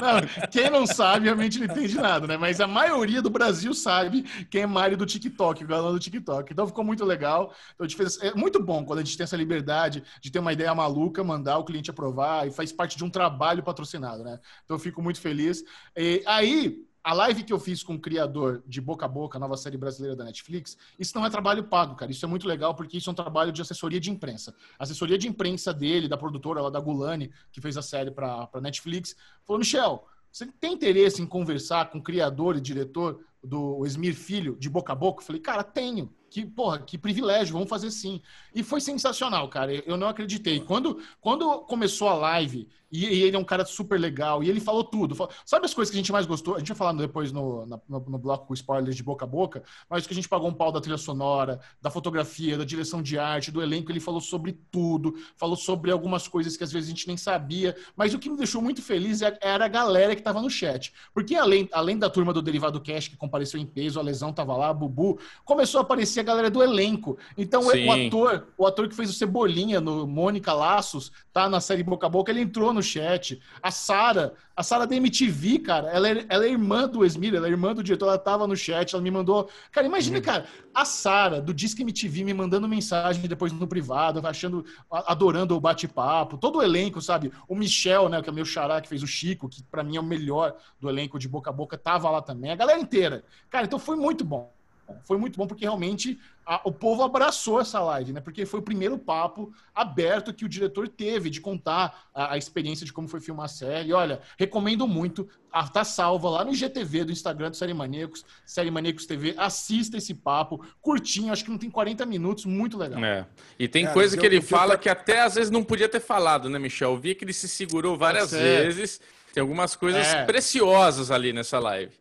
[0.00, 2.36] Não, quem não sabe, realmente não entende nada, né?
[2.36, 6.52] Mas a maioria do Brasil sabe quem é Mário do TikTok, o do TikTok.
[6.52, 7.54] Então ficou muito legal.
[7.74, 8.18] Então, fez...
[8.20, 11.58] É muito bom quando a gente tem essa liberdade de ter uma ideia maluca, mandar
[11.58, 14.38] o cliente aprovar e faz parte de um trabalho patrocinado, né?
[14.64, 15.62] Então eu fico muito feliz.
[15.96, 19.56] E aí, a live que eu fiz com o criador de Boca a Boca, nova
[19.56, 22.10] série brasileira da Netflix, isso não é trabalho pago, cara.
[22.10, 24.52] Isso é muito legal porque isso é um trabalho de assessoria de imprensa.
[24.76, 28.50] A assessoria de imprensa dele, da produtora lá da Gulani, que fez a série para
[28.60, 29.14] Netflix,
[29.44, 34.56] falou: Michel, você tem interesse em conversar com o criador e diretor do Esmir Filho
[34.58, 35.22] de Boca a Boca?
[35.22, 38.20] Eu falei, cara, tenho que, porra, que privilégio, vamos fazer sim.
[38.54, 39.72] E foi sensacional, cara.
[39.72, 40.60] Eu não acreditei.
[40.60, 44.60] Quando, quando começou a live, e, e ele é um cara super legal, e ele
[44.60, 45.16] falou tudo.
[45.44, 46.54] Sabe as coisas que a gente mais gostou?
[46.54, 49.62] A gente vai falando depois no, no, no bloco com spoilers de boca a boca,
[49.88, 53.18] mas que a gente pagou um pau da trilha sonora, da fotografia, da direção de
[53.18, 53.90] arte, do elenco.
[53.90, 57.74] Ele falou sobre tudo, falou sobre algumas coisas que às vezes a gente nem sabia.
[57.96, 60.92] Mas o que me deixou muito feliz é, era a galera que estava no chat.
[61.12, 64.56] Porque além, além da turma do Derivado Cash, que compareceu em peso, a Lesão tava
[64.56, 67.16] lá, a Bubu, começou a aparecer galera do elenco.
[67.38, 67.86] Então, Sim.
[67.86, 72.06] o ator, o ator que fez o Cebolinha no Mônica Laços, tá na série Boca
[72.06, 73.40] a Boca, ele entrou no chat.
[73.62, 77.46] A Sara, a Sara da MTV, cara, ela é, ela é irmã do Esmir, ela
[77.46, 79.48] é irmã do diretor, ela tava no chat, ela me mandou.
[79.70, 80.22] Cara, imagina, uhum.
[80.22, 85.60] cara, a Sara do Disque MTV me mandando mensagem depois no privado, achando, adorando o
[85.60, 87.32] bate-papo, todo o elenco, sabe?
[87.48, 90.00] O Michel, né, que é meu xará, que fez o Chico, que para mim é
[90.00, 92.50] o melhor do elenco de Boca a Boca, tava lá também.
[92.50, 93.24] A galera inteira.
[93.48, 94.55] Cara, então foi muito bom
[95.02, 98.20] foi muito bom porque realmente a, o povo abraçou essa live, né?
[98.20, 102.86] Porque foi o primeiro papo aberto que o diretor teve de contar a, a experiência
[102.86, 103.92] de como foi filmar a série.
[103.92, 105.28] Olha, recomendo muito.
[105.52, 109.34] A, tá salva lá no IGTV do Instagram do Série Maníacos, Série Maníacos TV.
[109.38, 113.02] Assista esse papo, curtinho, acho que não tem 40 minutos, muito legal.
[113.02, 113.26] É.
[113.58, 116.48] E tem Cara, coisa que ele fala que até às vezes não podia ter falado,
[116.48, 116.92] né, Michel?
[116.92, 119.00] Eu vi que ele se segurou várias vezes.
[119.32, 120.24] Tem algumas coisas é.
[120.24, 121.92] preciosas ali nessa live.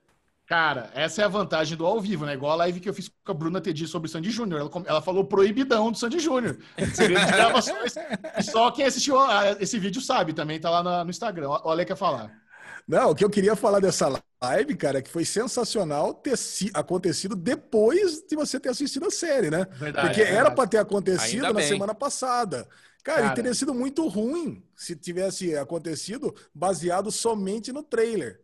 [0.48, 2.34] Cara, essa é a vantagem do ao vivo, né?
[2.34, 4.62] Igual a live que eu fiz com a Bruna Tedi sobre o Sandy Júnior.
[4.62, 6.60] Ela, ela, falou proibidão do Sandy Júnior.
[6.94, 7.96] Segredo de gravações.
[8.44, 9.18] só quem assistiu
[9.60, 11.50] esse vídeo sabe, também tá lá no Instagram.
[11.64, 12.32] Olha quer falar.
[12.88, 14.08] Não, o que eu queria falar dessa
[14.44, 16.36] live, cara, é que foi sensacional ter
[16.76, 19.66] acontecido depois de você ter assistido a série, né?
[19.72, 22.68] Verdade, Porque era para ter acontecido na semana passada.
[23.06, 28.42] Cara, Cara, teria sido muito ruim se tivesse acontecido baseado somente no trailer.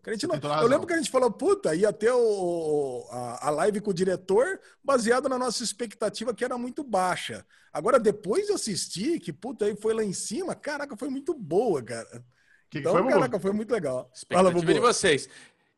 [0.56, 3.90] Não, eu lembro que a gente falou, puta, ia ter o, a, a live com
[3.90, 7.44] o diretor baseado na nossa expectativa, que era muito baixa.
[7.74, 11.82] Agora, depois de assistir, que puta, aí foi lá em cima, caraca, foi muito boa,
[11.82, 12.24] cara.
[12.70, 14.12] Que então, foi caraca, foi muito legal.
[14.14, 15.28] Expectativa Fala, de vocês.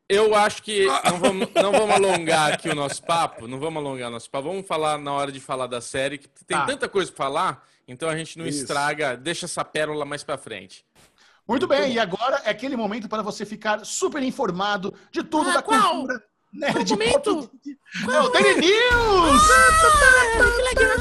[0.06, 4.10] Eu acho que não vamos, não vamos alongar aqui o nosso papo, não vamos alongar
[4.10, 4.48] o nosso papo.
[4.48, 6.66] Vamos falar na hora de falar da série, que tem tá.
[6.66, 8.60] tanta coisa para falar então a gente não Isso.
[8.60, 10.84] estraga, deixa essa pérola mais para frente.
[11.46, 15.54] Muito bem, e agora é aquele momento para você ficar super informado de tudo ah,
[15.54, 15.90] da qual?
[15.90, 16.22] cultura
[16.54, 16.86] nerd.
[16.86, 17.50] Qual momento?
[18.10, 19.42] É o Daily News!
[19.50, 20.94] Ah, que legal!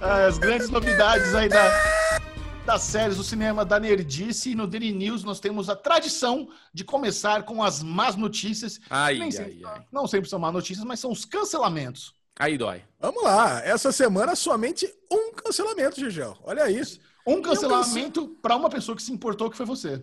[0.28, 2.20] As grandes novidades aí da,
[2.66, 4.50] das séries do cinema da Nerdice.
[4.50, 8.78] E no Daily News nós temos a tradição de começar com as más notícias.
[8.90, 9.82] Ai, ai, sempre, ai.
[9.90, 12.14] Não sempre são más notícias, mas são os cancelamentos.
[12.38, 12.82] Aí dói.
[13.00, 13.62] Vamos lá.
[13.64, 16.36] Essa semana somente um cancelamento, Gigel.
[16.42, 17.00] Olha isso.
[17.26, 20.02] Um cancelamento um para uma pessoa que se importou, que foi você.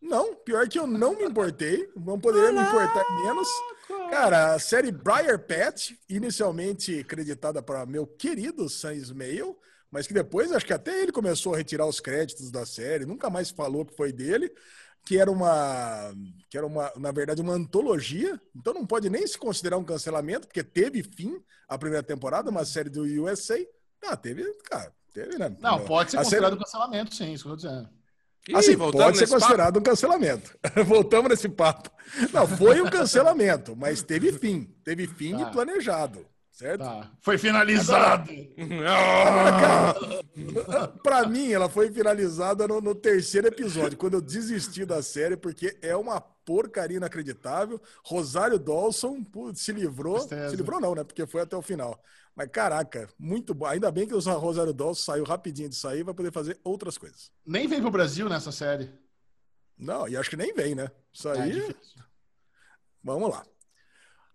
[0.00, 1.90] Não, pior que eu não me importei.
[1.96, 3.48] Não poderia me importar menos.
[4.10, 9.56] Cara, a série Briar Pet, inicialmente creditada para meu querido Sam Ismail,
[9.90, 13.30] mas que depois acho que até ele começou a retirar os créditos da série, nunca
[13.30, 14.52] mais falou que foi dele,
[15.06, 16.12] que era uma,
[16.50, 20.48] que era uma, na verdade, uma antologia, então não pode nem se considerar um cancelamento,
[20.48, 23.56] porque teve fim a primeira temporada, uma série do USA.
[24.04, 25.56] Ah, teve, cara, teve, né?
[25.60, 26.56] Não, pode ser a considerado série...
[26.56, 27.88] um cancelamento, sim, isso que eu tô dizendo.
[28.54, 29.78] Assim, pode ser considerado papo?
[29.78, 30.58] um cancelamento.
[30.86, 31.90] Voltamos nesse papo.
[32.32, 34.64] Não, foi um cancelamento, mas teve fim.
[34.84, 35.44] Teve fim tá.
[35.44, 36.26] de planejado.
[36.56, 36.80] Certo?
[36.80, 37.12] Tá.
[37.20, 38.32] Foi finalizado.
[41.02, 45.76] Para mim, ela foi finalizada no, no, terceiro episódio, quando eu desisti da série, porque
[45.82, 47.78] é uma porcaria inacreditável.
[48.02, 50.14] Rosário Dawson putz, se livrou.
[50.14, 50.48] Tristeza.
[50.48, 51.04] Se livrou, não, né?
[51.04, 52.02] Porque foi até o final.
[52.34, 53.66] Mas caraca, muito bom.
[53.66, 57.30] Ainda bem que o Rosário Dawson saiu rapidinho de sair, vai poder fazer outras coisas.
[57.44, 58.90] Nem vem pro Brasil nessa série.
[59.76, 60.90] Não, e acho que nem vem, né?
[61.12, 61.70] Isso é aí.
[61.70, 61.74] É
[63.04, 63.44] Vamos lá.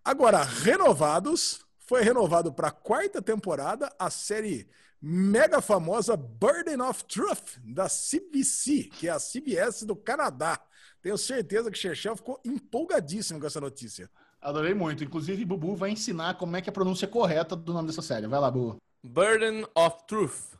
[0.06, 4.66] Agora, renovados foi renovado para a quarta temporada a série
[5.02, 10.58] mega famosa Burden of Truth, da CBC, que é a CBS do Canadá.
[11.02, 14.10] Tenho certeza que o Chechel ficou empolgadíssimo com essa notícia.
[14.42, 15.04] Adorei muito.
[15.04, 18.26] Inclusive, Bubu vai ensinar como é que é a pronúncia correta do nome dessa série.
[18.26, 18.78] Vai lá, Bubu.
[19.04, 20.56] Burden of Truth.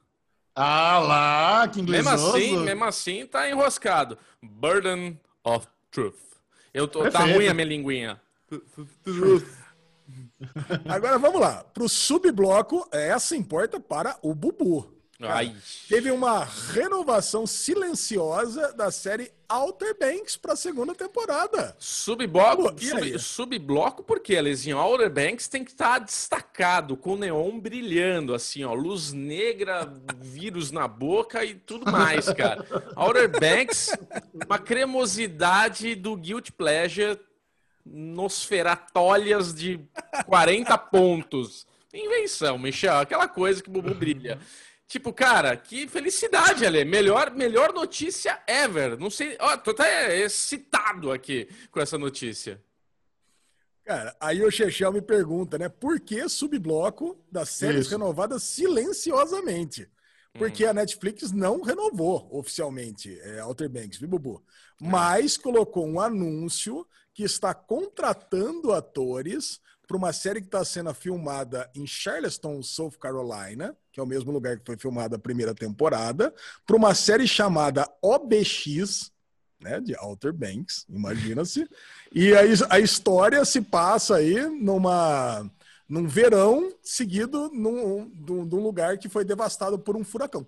[0.54, 2.04] Ah lá, que inglês.
[2.04, 4.18] Mesmo assim, mesmo assim, tá enroscado.
[4.44, 6.20] Burden of Truth.
[6.74, 8.22] Eu tô, tá ruim a minha linguinha.
[10.88, 11.64] Agora vamos lá.
[11.64, 15.02] Para o subbloco, essa importa para o Bubu.
[15.22, 15.54] Cara,
[15.88, 21.76] teve uma renovação silenciosa da série Outer Banks para a segunda temporada.
[21.78, 24.80] Subbloco, sub, subbloco porque, Alezinho?
[24.80, 30.72] Outer Banks tem que estar tá destacado, com neon brilhando, assim, ó, luz negra, vírus
[30.72, 32.66] na boca e tudo mais, cara.
[32.96, 33.96] Outer Banks,
[34.48, 37.20] uma cremosidade do Guilt Pleasure
[37.86, 39.80] nosferatólias de
[40.26, 41.66] 40 pontos.
[41.94, 44.40] Invenção, Michel, aquela coisa que o Bubu brilha.
[44.88, 46.84] Tipo, cara, que felicidade, Ale.
[46.84, 48.98] Melhor, melhor notícia ever.
[48.98, 52.62] Não sei, ó, tô até excitado aqui com essa notícia.
[53.86, 55.68] Cara, aí o Chechel me pergunta, né?
[55.70, 57.92] Por que subbloco das séries Isso.
[57.92, 59.90] renovadas silenciosamente?
[60.34, 60.70] Porque hum.
[60.70, 64.44] a Netflix não renovou oficialmente é, Outer Banks, viu, Bubu?
[64.82, 64.86] É.
[64.86, 69.60] Mas colocou um anúncio que está contratando atores
[69.92, 74.32] para uma série que está sendo filmada em Charleston, South Carolina, que é o mesmo
[74.32, 76.34] lugar que foi filmada a primeira temporada,
[76.66, 79.12] para uma série chamada OBX,
[79.62, 81.68] né, de Outer Banks, imagina-se.
[82.16, 85.46] e a, a história se passa aí numa
[85.90, 90.48] num verão seguido num, num, num lugar que foi devastado por um furacão.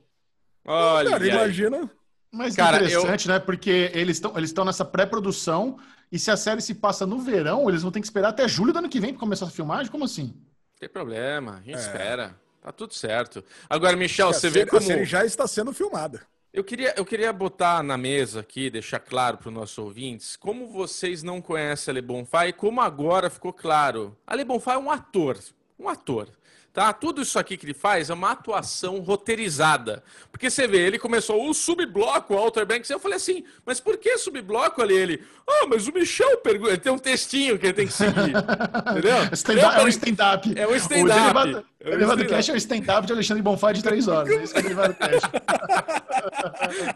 [0.65, 1.91] Olha, cara, imagina.
[2.31, 3.33] Mas cara, interessante, eu...
[3.33, 3.39] né?
[3.39, 5.77] Porque eles estão eles estão nessa pré-produção
[6.13, 8.71] e se a série se passa no verão, eles vão ter que esperar até julho
[8.71, 9.91] do ano que vem para começar a filmagem?
[9.91, 10.25] Como assim?
[10.25, 11.79] Não tem problema, a gente é.
[11.79, 12.35] espera.
[12.61, 13.43] Tá tudo certo.
[13.67, 14.79] Agora, Michel, você série, vê como.
[14.79, 16.21] A série já está sendo filmada.
[16.53, 20.67] Eu queria, eu queria botar na mesa aqui, deixar claro para os nossos ouvintes, como
[20.67, 24.15] vocês não conhecem a Le Bonfá e como agora ficou claro.
[24.27, 25.39] A Le Bonfá é um ator,
[25.79, 26.29] um ator.
[26.73, 26.91] Tá?
[26.91, 30.03] Tudo isso aqui que ele faz é uma atuação roteirizada.
[30.31, 33.95] Porque você vê, ele começou o subbloco, o Outer Banks, eu falei assim, mas por
[33.95, 34.95] que subbloco ali?
[34.95, 38.33] Ele, ah, mas o Michel pergunta, ele tem um textinho que ele tem que seguir.
[38.89, 39.17] Entendeu?
[39.33, 40.53] Stand é um stand-up.
[40.55, 41.65] É um stand-up.
[41.83, 44.29] O Derivado Cash é o stand-up de Alexandre Bonfá de três horas.
[44.29, 45.23] É isso que é o Derivado Cash.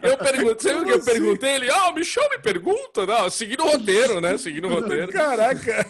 [0.02, 1.50] eu perguntei, o que eu perguntei?
[1.56, 3.04] Ele, ah, o Michel me pergunta.
[3.04, 4.38] Não, seguindo o roteiro, né?
[4.38, 5.12] Seguindo o roteiro.
[5.12, 5.86] Caraca.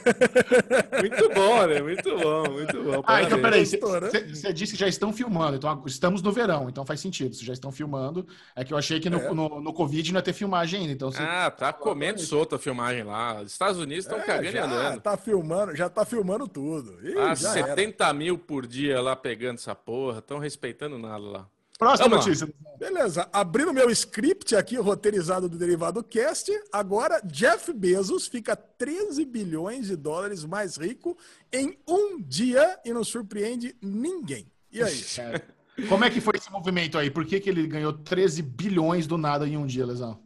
[1.00, 1.80] Muito bom, né?
[1.80, 3.02] Muito bom, muito bom.
[3.06, 3.64] Ah, então peraí.
[3.64, 5.56] Você disse que já estão filmando.
[5.56, 7.36] Então estamos no verão, então faz sentido.
[7.36, 8.26] Vocês já estão filmando.
[8.56, 9.32] É que eu achei que no, é.
[9.32, 10.92] no, no Covid não ia ter filmagem ainda.
[10.92, 13.42] Então, Ah, tá comendo solta a filmagem lá.
[13.42, 15.00] Os Estados Unidos estão é, cagando andando.
[15.00, 16.98] Tá filmando, já tá filmando tudo.
[17.06, 18.12] Ih, ah, 70 era.
[18.12, 20.18] mil por dia lá pegando essa porra.
[20.18, 21.48] Estão respeitando nada lá.
[21.78, 22.46] Próxima Vamos notícia.
[22.46, 22.76] Lá.
[22.76, 23.28] Beleza.
[23.32, 29.94] Abrindo meu script aqui, roteirizado do Derivado Cast, agora Jeff Bezos fica 13 bilhões de
[29.94, 31.16] dólares mais rico
[31.52, 34.50] em um dia e não surpreende ninguém.
[34.72, 35.00] E aí?
[35.88, 37.08] Como é que foi esse movimento aí?
[37.08, 40.20] Por que, que ele ganhou 13 bilhões do nada em um dia, Lesão?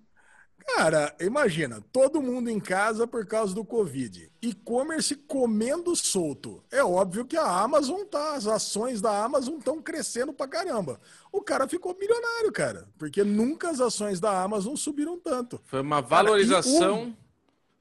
[0.67, 4.31] Cara, imagina, todo mundo em casa por causa do Covid.
[4.41, 6.63] E-commerce comendo solto.
[6.71, 11.01] É óbvio que a Amazon tá, as ações da Amazon estão crescendo pra caramba.
[11.33, 15.61] O cara ficou milionário, cara, porque nunca as ações da Amazon subiram tanto.
[15.65, 16.79] Foi uma valorização.
[16.79, 17.23] Cara, um...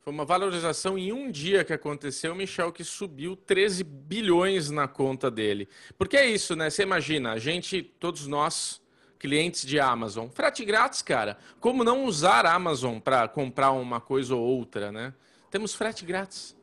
[0.02, 5.30] Foi uma valorização em um dia que aconteceu, Michel, que subiu 13 bilhões na conta
[5.30, 5.70] dele.
[5.96, 6.72] Porque é isso, né?
[6.72, 8.81] Você imagina, a gente, todos nós,
[9.22, 10.28] clientes de Amazon.
[10.30, 11.38] Frete grátis, cara.
[11.60, 15.14] Como não usar Amazon para comprar uma coisa ou outra, né?
[15.52, 16.56] Temos frete grátis.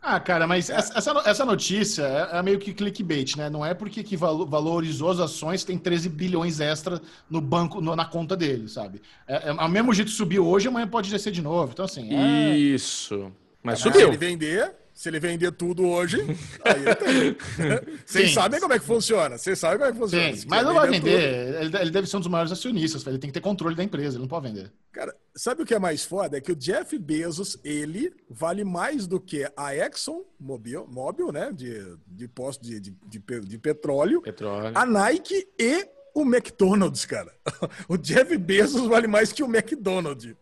[0.00, 0.76] Ah, cara, mas é.
[0.76, 3.50] essa, essa notícia é, é, meio que clickbait, né?
[3.50, 8.06] Não é porque que valorizou as ações tem 13 bilhões extra no banco, no, na
[8.06, 9.02] conta dele, sabe?
[9.28, 11.72] É, é, ao mesmo jeito subiu hoje, amanhã pode descer de novo.
[11.72, 12.14] Então, assim.
[12.14, 12.56] É...
[12.56, 13.30] Isso.
[13.62, 14.00] Mas subiu.
[14.00, 16.16] Se ele vender, se ele vender tudo hoje,
[16.64, 17.36] aí ele tem.
[18.06, 19.36] Vocês sabem como é que funciona.
[19.36, 20.34] Vocês sabem como é que funciona.
[20.34, 21.60] Sim, mas não vai vender.
[21.64, 21.76] Tudo...
[21.76, 23.06] Ele deve ser um dos maiores acionistas.
[23.06, 24.16] Ele tem que ter controle da empresa.
[24.16, 24.72] Ele não pode vender.
[24.90, 26.38] Cara, sabe o que é mais foda?
[26.38, 31.52] É que o Jeff Bezos, ele vale mais do que a Exxon Mobil, Mobil né?
[31.52, 37.34] De, de posto de, de, de, de petróleo, petróleo, a Nike e o McDonald's, cara.
[37.86, 40.34] O Jeff Bezos vale mais que o McDonald's.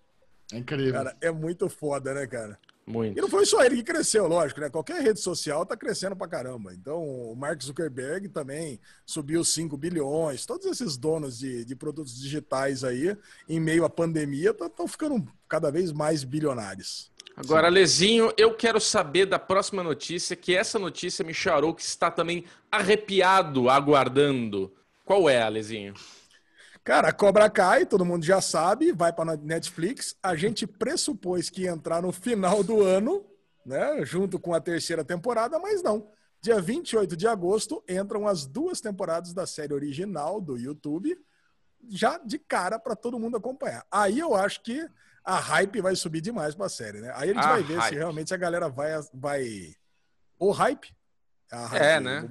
[0.53, 0.93] É incrível.
[0.93, 2.57] Cara, é muito foda, né, cara?
[2.87, 3.19] Muito.
[3.19, 4.69] E não foi só ele que cresceu, lógico, né?
[4.69, 6.75] Qualquer rede social tá crescendo pra caramba.
[6.75, 10.45] Então, o Mark Zuckerberg também subiu 5 bilhões.
[10.45, 13.17] Todos esses donos de, de produtos digitais aí,
[13.49, 17.11] em meio à pandemia, estão ficando cada vez mais bilionários.
[17.37, 22.11] Agora, Lezinho, eu quero saber da próxima notícia, que essa notícia me charou que está
[22.11, 24.73] também arrepiado, aguardando.
[25.05, 25.95] Qual é, Lezinho?
[26.85, 30.15] Cara, a Cobra Kai, todo mundo já sabe, vai para Netflix.
[30.23, 33.25] A gente pressupôs que ia entrar no final do ano,
[33.65, 36.07] né, junto com a terceira temporada, mas não.
[36.43, 41.17] Dia 28 de agosto entram as duas temporadas da série original do YouTube,
[41.89, 43.87] já de cara para todo mundo acompanhar.
[43.91, 44.87] Aí eu acho que
[45.25, 47.11] a hype vai subir demais para a série, né?
[47.15, 47.89] Aí a gente a vai ver hype.
[47.89, 49.75] se realmente a galera vai vai
[50.39, 50.95] o hype.
[51.51, 52.29] hype é, né?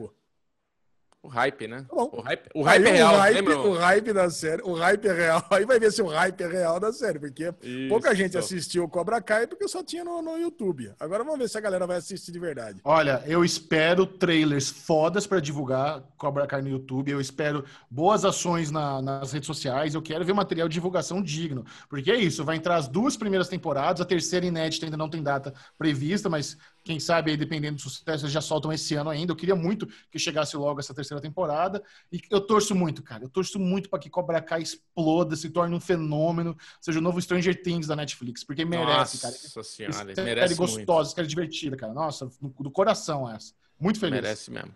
[1.24, 1.86] O hype, né?
[1.90, 2.10] Tá bom.
[2.12, 3.60] O hype, o hype é real, o hype, lembra?
[3.60, 4.62] O hype da série.
[4.62, 5.46] O hype é real.
[5.52, 7.88] Aí vai ver se o hype é real da série, porque Isso.
[7.88, 10.92] pouca gente assistiu o Cobra Kai porque só tinha no, no YouTube.
[11.00, 12.82] Agora vamos ver se a galera vai assistir de verdade.
[12.84, 17.12] Olha, eu espero trailers fodas para divulgar Cobra Kai no YouTube.
[17.12, 19.96] Eu espero boas ações na, nas redes sociais.
[19.96, 21.66] Eu quero ver material de divulgação digno.
[21.88, 25.24] Porque é isso, vai entrar as duas primeiras temporadas, a terceira inédita ainda não tem
[25.24, 29.32] data prevista, mas quem sabe aí, dependendo do sucesso, eles já soltam esse ano ainda.
[29.32, 31.82] Eu queria muito que chegasse logo essa terceira temporada.
[32.12, 33.24] E eu torço muito, cara.
[33.24, 37.22] Eu torço muito para que Cobra Kai exploda, se torne um fenômeno, seja o novo
[37.22, 39.34] Stranger Things da Netflix, porque merece, Nossa cara.
[39.34, 41.94] Nossa senhora, Esse merece gostosa, série divertida, cara.
[41.94, 43.54] Nossa, do coração essa.
[43.80, 44.22] Muito feliz.
[44.22, 44.76] Merece mesmo.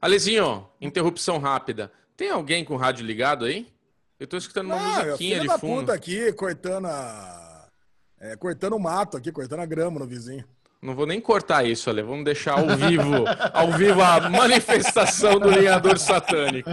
[0.00, 1.92] Alezinho, interrupção rápida.
[2.16, 3.70] Tem alguém com o rádio ligado aí?
[4.18, 5.80] Eu tô escutando uma ah, musiquinha de fundo.
[5.80, 7.68] puta aqui, cortando a...
[8.18, 10.46] É, cortando o mato aqui, cortando a grama no vizinho.
[10.82, 12.02] Não vou nem cortar isso, Ale.
[12.02, 16.70] Vamos deixar ao vivo, ao vivo a manifestação do linhador satânico.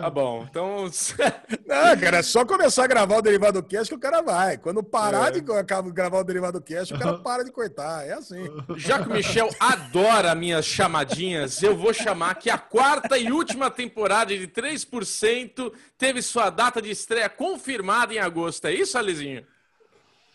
[0.00, 0.46] Tá bom.
[0.48, 0.88] Então.
[1.66, 4.56] Não, cara, é só começar a gravar o Derivado Cast que o cara vai.
[4.56, 5.30] Quando parar é.
[5.32, 8.06] de gravar o Derivado Cast, o cara para de cortar.
[8.06, 8.48] É assim.
[8.76, 13.68] Já que o Michel adora minhas chamadinhas, eu vou chamar que a quarta e última
[13.68, 18.66] temporada de 3% teve sua data de estreia confirmada em agosto.
[18.66, 19.44] É isso, Alezinho?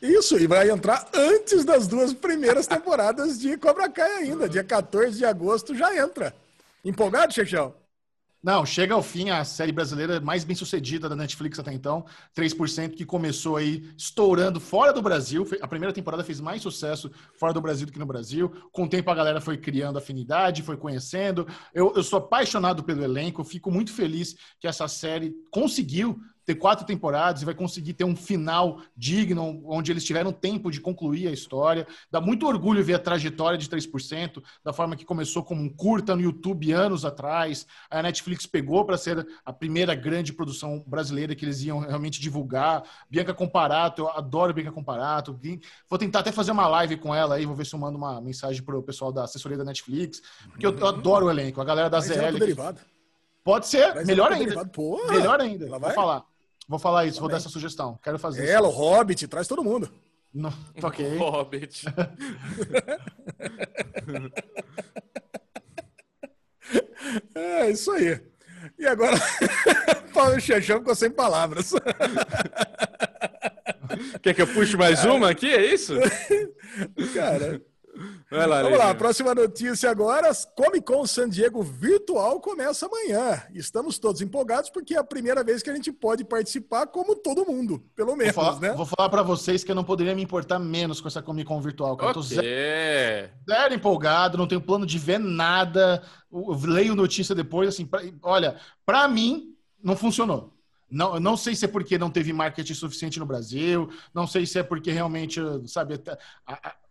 [0.02, 4.50] Isso, e vai entrar antes das duas primeiras temporadas de Cobra Kai ainda.
[4.50, 6.36] Dia 14 de agosto já entra.
[6.84, 7.74] Empolgado, Chechão?
[8.46, 12.06] Não, chega ao fim a série brasileira mais bem sucedida da Netflix até então.
[12.38, 15.48] 3% que começou aí estourando fora do Brasil.
[15.62, 18.52] A primeira temporada fez mais sucesso fora do Brasil do que no Brasil.
[18.72, 21.48] Com o tempo a galera foi criando afinidade, foi conhecendo.
[21.74, 26.86] Eu, eu sou apaixonado pelo elenco, fico muito feliz que essa série conseguiu ter quatro
[26.86, 31.32] temporadas e vai conseguir ter um final digno, onde eles tiveram tempo de concluir a
[31.32, 31.88] história.
[32.12, 36.16] Dá muito orgulho ver a trajetória de 3%, da forma que começou como um curta
[36.16, 37.66] no YouTube anos atrás.
[37.90, 42.84] A Netflix pegou para ser a primeira grande produção brasileira que eles iam realmente divulgar.
[43.10, 45.40] Bianca Comparato, eu adoro Bianca Comparato.
[45.90, 48.22] Vou tentar até fazer uma live com ela aí, vou ver se eu mando uma
[48.22, 51.66] mensagem para o pessoal da assessoria da Netflix, porque eu, eu adoro o elenco, a
[51.66, 52.38] galera da ZL.
[53.44, 54.56] Pode ser, melhor ainda.
[55.12, 55.68] Melhor ainda.
[55.68, 56.26] Vou falar.
[56.68, 57.22] Vou falar isso, Também.
[57.22, 58.00] vou dar essa sugestão.
[58.04, 58.78] Quero fazer Ela, isso.
[58.78, 59.90] o Hobbit, traz todo mundo.
[60.34, 60.52] No,
[60.82, 61.18] ok.
[61.18, 61.86] Hobbit.
[67.36, 68.20] é isso aí.
[68.80, 69.16] E agora,
[70.14, 71.72] Paulo Xexão ficou sem palavras.
[74.22, 75.54] Quer que eu puxe mais uma aqui?
[75.54, 75.94] É isso?
[77.14, 77.62] Cara.
[78.30, 80.30] Vai lá, Vamos lá, próxima notícia agora.
[80.56, 83.44] Comic Con San Diego virtual começa amanhã.
[83.54, 87.46] Estamos todos empolgados porque é a primeira vez que a gente pode participar como todo
[87.46, 88.74] mundo, pelo menos, vou falar, né?
[88.74, 91.62] Vou falar para vocês que eu não poderia me importar menos com essa Comic Con
[91.62, 91.94] virtual.
[91.94, 92.10] Okay.
[92.10, 96.04] Eu tô zero, zero, empolgado, não tenho plano de ver nada.
[96.32, 100.55] Eu leio notícia depois, assim, pra, olha, para mim não funcionou.
[100.90, 104.60] Não, não sei se é porque não teve marketing suficiente no Brasil, não sei se
[104.60, 106.00] é porque realmente, sabe,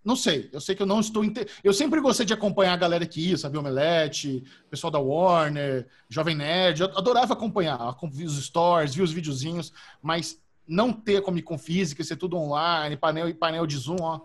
[0.04, 0.50] não sei.
[0.52, 1.24] Eu sei que eu não estou.
[1.24, 1.46] Inte...
[1.62, 3.56] Eu sempre gostei de acompanhar a galera que ia, sabe?
[3.56, 6.82] Omelete, pessoal da Warner, Jovem Nerd.
[6.82, 12.02] Eu adorava acompanhar, vi os stories, vi os videozinhos, mas não ter Comic Con física,
[12.04, 14.20] ser tudo online, painel, painel de Zoom, ó.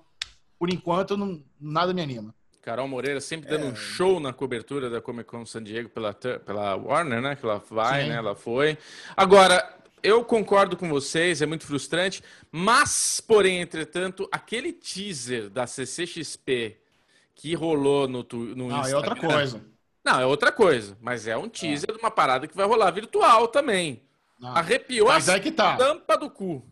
[0.58, 2.36] Por enquanto, não, nada me anima.
[2.62, 3.70] Carol Moreira sempre dando é.
[3.70, 7.36] um show na cobertura da Comic Con San Diego pela, pela Warner, né?
[7.36, 8.10] Que ela vai, Sim.
[8.10, 8.16] né?
[8.16, 8.78] Ela foi.
[9.16, 16.78] Agora, eu concordo com vocês, é muito frustrante, mas, porém, entretanto, aquele teaser da CCXP
[17.36, 18.92] que rolou no, no Não, Instagram...
[18.92, 19.62] é outra coisa.
[20.04, 21.94] Não, é outra coisa, mas é um teaser é.
[21.94, 24.02] de uma parada que vai rolar virtual também.
[24.40, 24.56] Não.
[24.56, 25.76] Arrepiou mas a é que tá.
[25.76, 26.66] tampa do cu.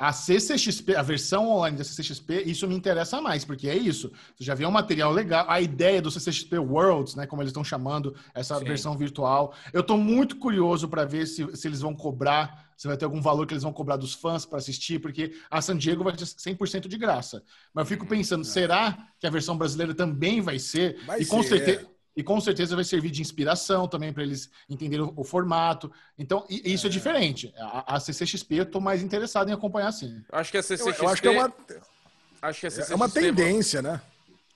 [0.00, 4.10] A CCXP, a versão online da CCXP, isso me interessa mais, porque é isso.
[4.34, 7.62] Você já viu um material legal, a ideia do CCXP Worlds, né, como eles estão
[7.62, 8.64] chamando essa Sim.
[8.64, 9.54] versão virtual.
[9.74, 13.20] Eu estou muito curioso para ver se, se eles vão cobrar, se vai ter algum
[13.20, 16.24] valor que eles vão cobrar dos fãs para assistir, porque a San Diego vai ser
[16.24, 17.42] 100% de graça.
[17.74, 20.98] Mas eu fico pensando, será que a versão brasileira também vai ser?
[21.04, 21.90] Vai e com ser, certeza.
[22.20, 22.22] É.
[22.22, 25.90] E com certeza vai servir de inspiração também para eles entenderem o, o, formato.
[26.18, 27.52] Então, isso é, é diferente.
[27.58, 30.22] A, a, CCXP eu estou mais interessado em acompanhar sim.
[30.30, 31.00] Acho que a CCXP.
[31.00, 31.52] Eu, eu acho que é uma.
[32.42, 34.00] Acho que a CCXP é uma tendência, né?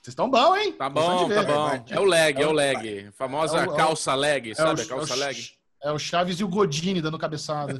[0.05, 0.71] Vocês estão bom, hein?
[0.73, 1.83] Tá bom, tá bom.
[1.89, 3.09] É o leg, é o leg.
[3.13, 4.83] famosa é o, calça leg, sabe?
[4.83, 5.55] a calça leg.
[5.81, 7.73] É o Chaves e o Godini dando cabeçada.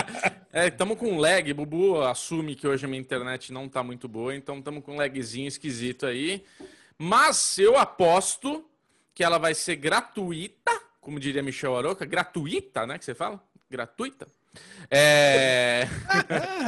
[0.52, 1.50] é, estamos com um lag.
[1.54, 4.96] Bubu assume que hoje a minha internet não tá muito boa, então estamos com um
[4.96, 6.44] lagzinho esquisito aí.
[6.98, 8.64] Mas eu aposto
[9.14, 12.98] que ela vai ser gratuita, como diria Michel Aroca, gratuita, né?
[12.98, 13.42] Que você fala?
[13.70, 14.26] Gratuita.
[14.90, 15.88] É...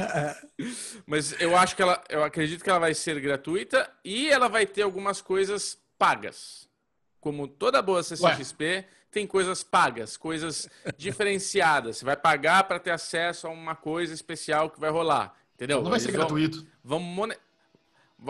[1.07, 4.66] Mas eu acho que ela, eu acredito que ela vai ser gratuita e ela vai
[4.66, 6.68] ter algumas coisas pagas.
[7.20, 8.88] Como toda boa CCXP, Ué.
[9.11, 11.99] tem coisas pagas, coisas diferenciadas.
[11.99, 15.34] Você vai pagar para ter acesso a uma coisa especial que vai rolar.
[15.55, 15.78] Entendeu?
[15.82, 16.66] Não vai Eles ser vão, gratuito.
[16.82, 17.34] Vamos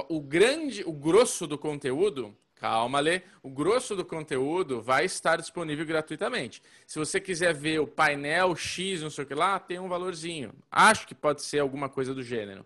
[0.08, 3.20] o grande, o grosso do conteúdo Calma, Lê.
[3.42, 6.62] O grosso do conteúdo vai estar disponível gratuitamente.
[6.86, 10.50] Se você quiser ver o painel X, não sei o que lá, tem um valorzinho.
[10.70, 12.64] Acho que pode ser alguma coisa do gênero.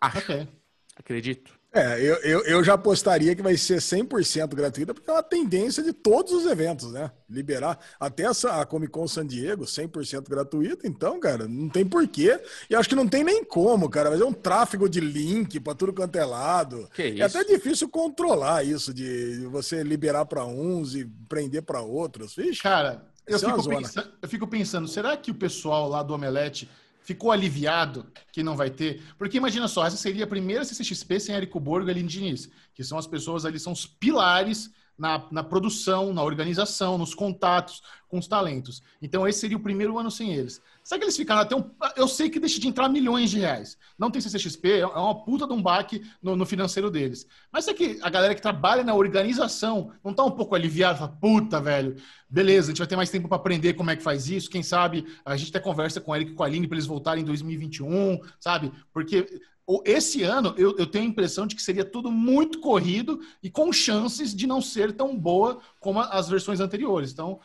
[0.00, 0.18] Acho.
[0.18, 0.48] Okay.
[0.94, 1.58] Acredito.
[1.74, 5.82] É, eu, eu, eu já apostaria que vai ser 100% gratuita, porque é uma tendência
[5.82, 7.10] de todos os eventos, né?
[7.28, 12.40] Liberar até essa, a Comic Con San Diego 100% gratuita, então, cara, não tem porquê.
[12.70, 14.08] E acho que não tem nem como, cara.
[14.08, 16.88] Vai ser um tráfego de link para tudo quanto é lado.
[16.94, 17.22] Que isso?
[17.22, 22.36] É até difícil controlar isso, de você liberar para uns e prender para outros.
[22.36, 26.14] Vixe, cara, eu é fico, pensando, eu fico pensando, será que o pessoal lá do
[26.14, 26.68] Omelete
[27.04, 29.02] ficou aliviado que não vai ter.
[29.16, 32.82] Porque imagina só, essa seria a primeira CCXP sem Érico Borgo e Aline Diniz, que
[32.82, 38.18] são as pessoas ali, são os pilares na, na produção, na organização, nos contatos com
[38.18, 38.82] os talentos.
[39.02, 40.62] Então, esse seria o primeiro ano sem eles.
[40.84, 41.64] Sabe que eles ficaram até um.
[41.96, 43.78] Eu sei que deixa de entrar milhões de reais.
[43.98, 47.26] Não tem CCXP, é uma puta de um baque no, no financeiro deles.
[47.50, 50.98] Mas é que a galera que trabalha na organização não tá um pouco aliviada?
[50.98, 51.96] Fala, puta, velho,
[52.28, 54.50] beleza, a gente vai ter mais tempo para aprender como é que faz isso.
[54.50, 56.86] Quem sabe a gente até conversa com o Eric e com a Aline para eles
[56.86, 58.70] voltarem em 2021, sabe?
[58.92, 59.40] Porque
[59.86, 63.72] esse ano eu, eu, tenho a impressão de que seria tudo muito corrido e com
[63.72, 67.10] chances de não ser tão boa como as versões anteriores.
[67.10, 67.40] Então,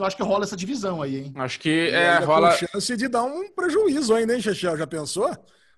[0.00, 1.32] acho que rola essa divisão aí, hein?
[1.36, 2.50] Acho que é, rola.
[2.50, 4.76] Com chance de dar um prejuízo ainda, hein, Chechel?
[4.76, 5.30] Já pensou?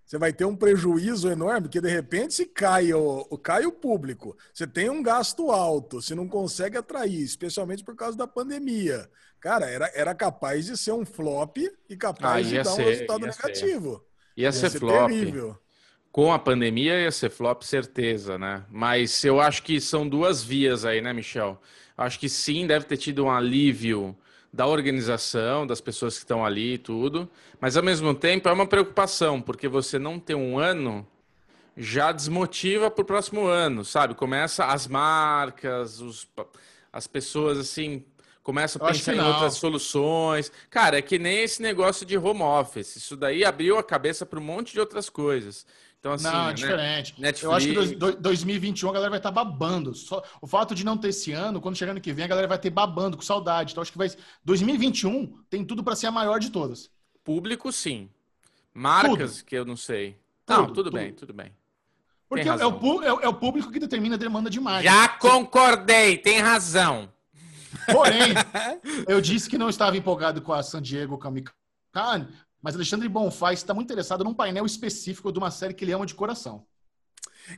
[0.06, 4.36] Você vai ter um prejuízo enorme, porque de repente, se cai o, cai o público,
[4.54, 9.10] você tem um gasto alto, você não consegue atrair, especialmente por causa da pandemia.
[9.40, 11.56] Cara, era, era capaz de ser um flop
[11.90, 13.90] e capaz ah, de dar ser, um resultado negativo.
[13.90, 14.40] Ser.
[14.40, 15.08] Ia, ia ser, ser flop.
[15.08, 15.58] Terrível.
[16.12, 18.64] Com a pandemia ia ser flop, certeza, né?
[18.70, 21.60] Mas eu acho que são duas vias aí, né, Michel?
[21.96, 24.16] Acho que sim, deve ter tido um alívio
[24.52, 27.28] da organização, das pessoas que estão ali e tudo,
[27.60, 31.06] mas ao mesmo tempo é uma preocupação, porque você não ter um ano
[31.76, 34.14] já desmotiva para o próximo ano, sabe?
[34.14, 36.26] Começa as marcas, os,
[36.92, 38.02] as pessoas assim
[38.42, 40.52] começa a pensar em outras soluções.
[40.70, 42.94] Cara, é que nem esse negócio de home office.
[42.94, 45.66] Isso daí abriu a cabeça para um monte de outras coisas.
[45.98, 46.52] Então, assim, não, é né?
[46.52, 47.20] diferente.
[47.20, 47.42] Netflix...
[47.42, 49.94] Eu acho que dois, 2021 a galera vai estar tá babando.
[49.94, 52.46] Só, o fato de não ter esse ano, quando chegar ano que vem, a galera
[52.46, 53.72] vai ter babando, com saudade.
[53.72, 54.08] Então, acho que vai.
[54.44, 56.90] 2021 tem tudo para ser a maior de todas.
[57.24, 58.08] Público, sim.
[58.72, 59.46] Marcas, tudo.
[59.46, 60.18] que eu não sei.
[60.44, 61.52] Tudo, não, tudo, tudo, bem, tudo bem.
[62.28, 64.82] Porque é o, é, é o público que determina a demanda de marca.
[64.82, 67.08] Já concordei, tem razão.
[67.92, 68.34] Porém,
[69.08, 71.50] eu disse que não estava empolgado com a San Diego Comic
[71.92, 72.26] Con,
[72.62, 76.06] mas Alexandre Bonfá está muito interessado num painel específico de uma série que ele ama
[76.06, 76.66] de coração.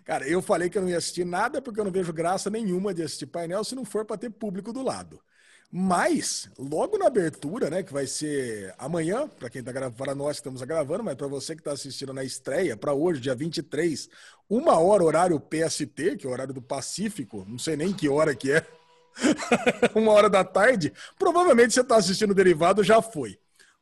[0.04, 2.92] Cara, eu falei que eu não ia assistir nada porque eu não vejo graça nenhuma
[2.92, 5.20] de assistir painel se não for para ter público do lado.
[5.70, 10.36] Mas, logo na abertura, né, que vai ser amanhã, para quem tá gravando, para nós
[10.36, 14.08] que estamos gravando, mas para você que está assistindo na estreia, para hoje, dia 23,
[14.48, 18.34] uma hora horário PST, que é o horário do Pacífico, não sei nem que hora
[18.34, 18.66] que é,
[19.94, 23.38] uma hora da tarde, provavelmente você está assistindo o Derivado, já foi.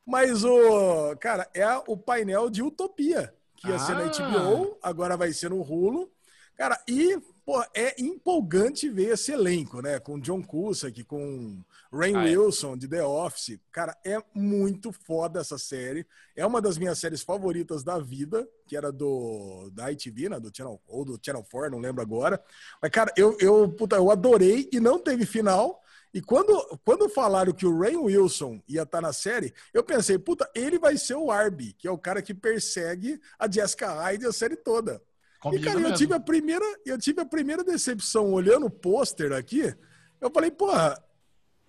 [0.07, 3.79] Mas o, cara, é o painel de Utopia, que ia ah.
[3.79, 6.09] ser na HBO, agora vai ser no Hulu.
[6.55, 9.99] Cara, e pô, é empolgante ver esse elenco, né?
[9.99, 12.37] Com John Cusack, com Rain Ah, é.
[12.37, 13.59] Wilson, de The Office.
[13.69, 16.07] Cara, é muito foda essa série.
[16.37, 20.39] É uma das minhas séries favoritas da vida, que era do da ITV, né?
[20.39, 22.41] Do Channel, ou do Channel 4, não lembro agora.
[22.81, 25.83] Mas, cara, eu, eu, puta, eu adorei e não teve final.
[26.17, 30.49] E quando, quando falaram que o Rain Wilson ia estar na série, eu pensei, puta,
[30.55, 34.31] ele vai ser o Arby, que é o cara que persegue a Jessica Hyde a
[34.31, 34.95] série toda.
[34.95, 39.31] E, Combina cara, eu tive, a primeira, eu tive a primeira decepção olhando o pôster
[39.31, 39.71] aqui.
[40.19, 40.99] Eu falei, porra,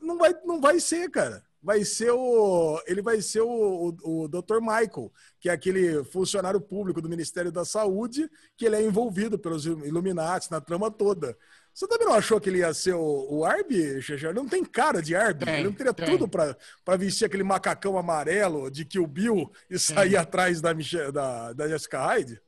[0.01, 1.44] não vai, não vai ser, cara.
[1.62, 2.80] Vai ser o.
[2.86, 4.61] Ele vai ser o, o, o Dr.
[4.61, 9.66] Michael, que é aquele funcionário público do Ministério da Saúde, que ele é envolvido pelos
[9.66, 11.36] Illuminati na trama toda.
[11.72, 14.32] Você também não achou que ele ia ser o, o Arby, Xexé?
[14.32, 15.44] Não tem cara de Arby.
[15.44, 16.06] Tem, ele não teria tem.
[16.06, 21.52] tudo pra vestir aquele macacão amarelo de Kill Bill e sair atrás da, Michelle, da,
[21.52, 22.40] da Jessica Hyde?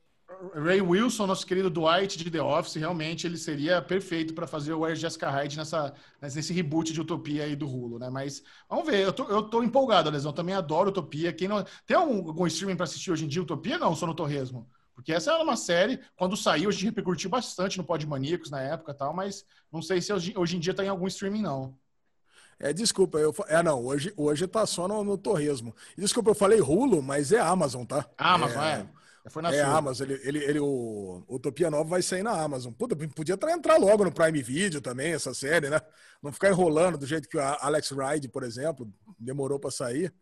[0.54, 4.80] Ray Wilson, nosso querido Dwight de The Office, realmente ele seria perfeito para fazer o
[4.80, 8.08] Where Jessica Hyde nessa, nesse reboot de Utopia aí do Hulu, né?
[8.08, 10.32] Mas vamos ver, eu tô, eu tô empolgado, Lesão.
[10.32, 11.32] Também adoro Utopia.
[11.32, 11.64] Quem não...
[11.86, 13.78] Tem algum, algum streaming para assistir hoje em dia Utopia?
[13.78, 14.68] Não, só no Torresmo.
[15.00, 18.60] Porque essa era uma série, quando saiu, a gente repercutiu bastante no Pod Maníacos na
[18.60, 21.40] época e tal, mas não sei se hoje, hoje em dia tá em algum streaming,
[21.40, 21.74] não.
[22.58, 25.74] É, desculpa, eu É, não, hoje, hoje tá só no, no Torresmo.
[25.96, 28.06] E Desculpa, eu falei Hulu, mas é Amazon, tá?
[28.18, 28.86] Amazon, é.
[29.24, 29.30] é.
[29.30, 29.74] Foi na É sua.
[29.78, 32.72] Amazon, ele, ele, ele- o Utopia Nova vai sair na Amazon.
[32.72, 35.80] Puta, podia tra- entrar logo no Prime Video também, essa série, né?
[36.22, 38.86] Não ficar enrolando do jeito que o Alex Ride, por exemplo,
[39.18, 40.12] demorou pra sair.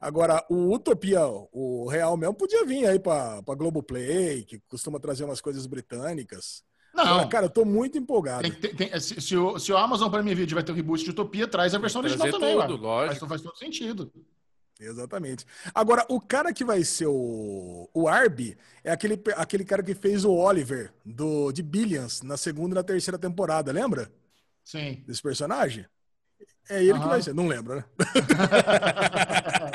[0.00, 1.20] Agora, o Utopia,
[1.52, 6.62] o real mesmo, podia vir aí pra, pra Globoplay, que costuma trazer umas coisas britânicas.
[6.94, 8.42] Não, Agora, cara, eu tô muito empolgado.
[8.42, 11.04] Tem- tem- tem- se, se o, se o Amazon Prime Video vai ter o reboot
[11.04, 13.20] de Utopia, traz a versão que original também, tudo, lógico.
[13.26, 14.10] Faz, faz todo sentido.
[14.80, 15.44] Exatamente.
[15.74, 20.24] Agora, o cara que vai ser o, o Arby é aquele, aquele cara que fez
[20.24, 24.10] o Oliver do, de Billions na segunda e na terceira temporada, lembra?
[24.62, 25.02] Sim.
[25.06, 25.86] Desse personagem?
[26.68, 27.08] É ele que Aham.
[27.08, 27.32] vai ser.
[27.34, 27.84] Não lembro, né?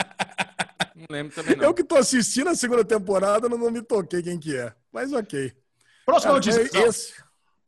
[1.12, 1.64] Lembro também, não.
[1.66, 4.74] Eu que tô assistindo a segunda temporada, não, não me toquei quem que é.
[4.92, 5.54] Mas ok.
[6.06, 6.78] Próxima Cara, notícia.
[6.80, 7.14] é esse.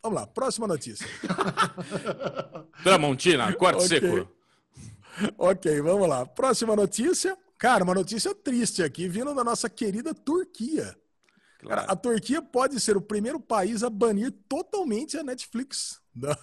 [0.02, 1.08] Vamos lá, próxima notícia.
[2.84, 3.88] Tramontina, corte Ok.
[4.00, 4.30] seco.
[5.38, 6.26] ok, vamos lá.
[6.26, 7.38] Próxima notícia.
[7.58, 10.84] Cara, uma notícia triste aqui, vindo da nossa querida Turquia.
[11.62, 11.92] Cara, Claro.
[11.92, 16.36] a Turquia pode ser o primeiro país a banir totalmente a Netflix da-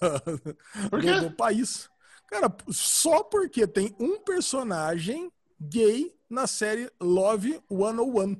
[0.89, 1.87] Por do, do país.
[2.27, 5.31] Cara, só porque tem um personagem
[5.61, 8.35] gay na série Love 101.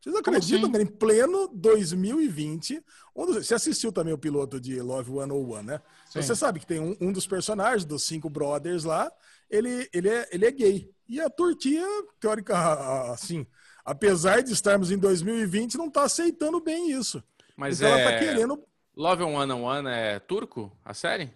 [0.00, 0.72] Vocês acreditam assim?
[0.72, 2.82] que em pleno 2020,
[3.16, 5.80] um dos- você assistiu também o piloto de Love 101, né?
[6.10, 6.22] Sim.
[6.22, 9.10] Você sabe que tem um, um dos personagens dos cinco brothers lá,
[9.48, 10.90] ele, ele, é, ele é gay.
[11.08, 11.86] E a Turquia,
[12.20, 13.46] teórica, assim,
[13.84, 17.22] apesar de estarmos em 2020, não está aceitando bem isso.
[17.56, 18.02] Mas então é...
[18.02, 18.62] ela tá querendo.
[18.96, 20.70] Love One on One é turco?
[20.84, 21.32] A série?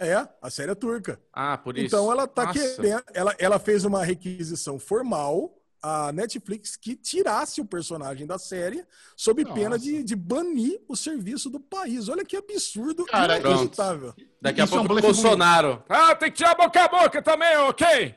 [0.00, 1.20] É, a série é turca.
[1.30, 1.88] Ah, por isso.
[1.88, 2.58] Então ela tá Nossa.
[2.58, 3.02] querendo.
[3.12, 8.82] Ela, ela fez uma requisição formal à Netflix que tirasse o personagem da série
[9.14, 9.84] sob pena Nossa.
[9.84, 12.08] de, de banir o serviço do país.
[12.08, 14.14] Olha que absurdo Cara, inacreditável.
[14.40, 15.84] Daqui a Isso é um pouco o blefe Bolsonaro.
[15.86, 18.14] Ah, tem que tirar boca a boca também, ok?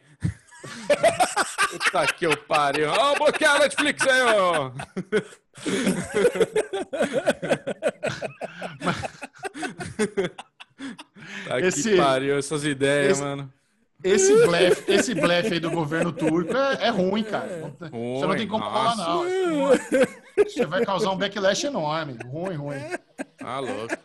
[1.69, 2.89] Puta que eu pariu.
[2.91, 4.71] Ó, bloquear a Netflix aí, ó.
[11.47, 13.51] Tá Esse- que pariu, essas ideias, esse- mano.
[14.03, 17.47] Esse blefe, esse blefe aí do governo turco é, é ruim, cara.
[17.79, 19.23] Tem- Você não tem como falar, não.
[20.45, 22.17] Você vai causar um backlash enorme.
[22.25, 22.77] Ruim, ruim.
[23.41, 23.95] Ah, louco.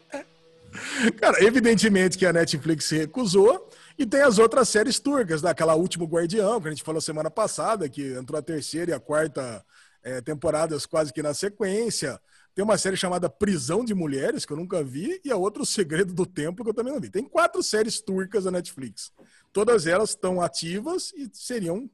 [1.21, 3.69] Cara, evidentemente que a Netflix se recusou.
[3.99, 7.89] E tem as outras séries turcas, daquela Último Guardião, que a gente falou semana passada,
[7.89, 9.65] que entrou a terceira e a quarta
[10.05, 12.21] eh, temporadas quase que na sequência.
[12.59, 15.65] Tem uma série chamada Prisão de Mulheres, que eu nunca vi, e a outra O
[15.65, 17.09] Segredo do Templo, que eu também não vi.
[17.09, 19.13] Tem quatro séries turcas da Netflix.
[19.53, 21.89] Todas elas estão ativas e seriam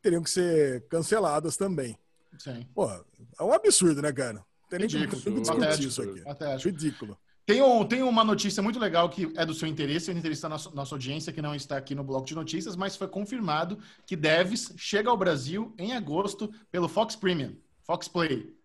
[0.00, 1.94] teriam que ser canceladas também.
[2.38, 2.66] Sim.
[2.74, 2.90] Pô,
[3.38, 4.32] é um absurdo, né, cara?
[4.32, 5.20] Não tem nem Ridículo.
[5.20, 5.88] discutir Patético.
[5.88, 6.20] isso aqui.
[6.22, 6.68] Patético.
[6.70, 7.18] Ridículo.
[7.44, 10.40] Tem, um, tem uma notícia muito legal que é do seu interesse, é do interesse
[10.40, 13.78] da nossa, nossa audiência, que não está aqui no bloco de notícias, mas foi confirmado
[14.06, 18.56] que Devs chega ao Brasil em agosto pelo Fox Premium, Fox Play.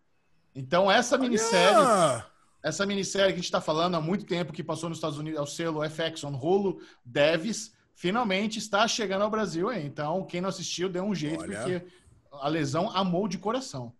[0.55, 2.23] Então, essa minissérie,
[2.61, 5.39] essa minissérie que a gente está falando há muito tempo, que passou nos Estados Unidos,
[5.39, 9.71] é o selo FX on Hulu, Devs, finalmente está chegando ao Brasil.
[9.71, 9.85] Hein?
[9.85, 11.57] Então, quem não assistiu, dê um jeito, Olha.
[11.57, 11.85] porque
[12.31, 13.93] a lesão amou de coração.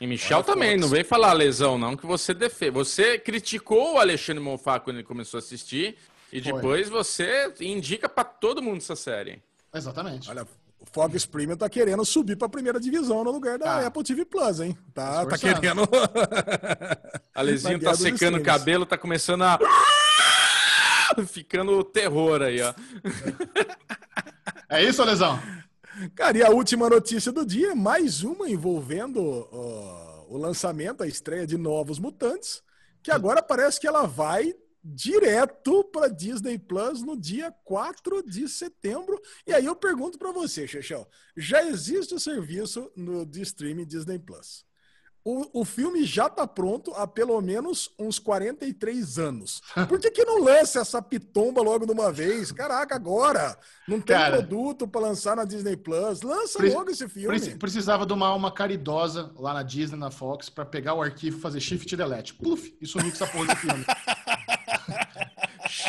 [0.00, 2.70] E Michel Olha, também, não vem falar lesão, não, que você defende.
[2.70, 5.96] Você criticou o Alexandre Monfá quando ele começou a assistir,
[6.32, 6.52] e Foi.
[6.52, 9.42] depois você indica pra todo mundo essa série.
[9.74, 10.30] Exatamente.
[10.30, 10.46] Olha,
[10.80, 13.86] o Fox Premium tá querendo subir pra primeira divisão no lugar da Tá.
[13.86, 14.76] Apple TV Plus, hein?
[14.94, 15.82] Tá, tá querendo.
[17.34, 19.58] Alezinho tá secando o cabelo, tá começando a.
[21.26, 22.72] Ficando terror aí, ó.
[24.68, 25.38] É isso, Alesão?
[26.14, 31.46] Cara, e a última notícia do dia, mais uma envolvendo uh, o lançamento, a estreia
[31.46, 32.62] de Novos Mutantes,
[33.02, 39.20] que agora parece que ela vai direto para Disney Plus no dia 4 de setembro.
[39.46, 41.06] E aí eu pergunto para você, Xexão,
[41.36, 44.64] já existe o serviço no, de streaming Disney Plus?
[45.22, 49.60] O, o filme já está pronto há pelo menos uns 43 anos.
[49.86, 52.50] Por que, que não lança essa pitomba logo de uma vez?
[52.50, 53.56] Caraca, agora!
[53.86, 56.22] Não tem Cara, produto para lançar na Disney Plus.
[56.22, 57.38] Lança logo esse filme.
[57.56, 61.40] Precisava de uma alma caridosa lá na Disney, na Fox, para pegar o arquivo e
[61.40, 62.32] fazer shift delete.
[62.32, 62.74] Puf!
[62.80, 63.84] E sumir com essa porra de filme.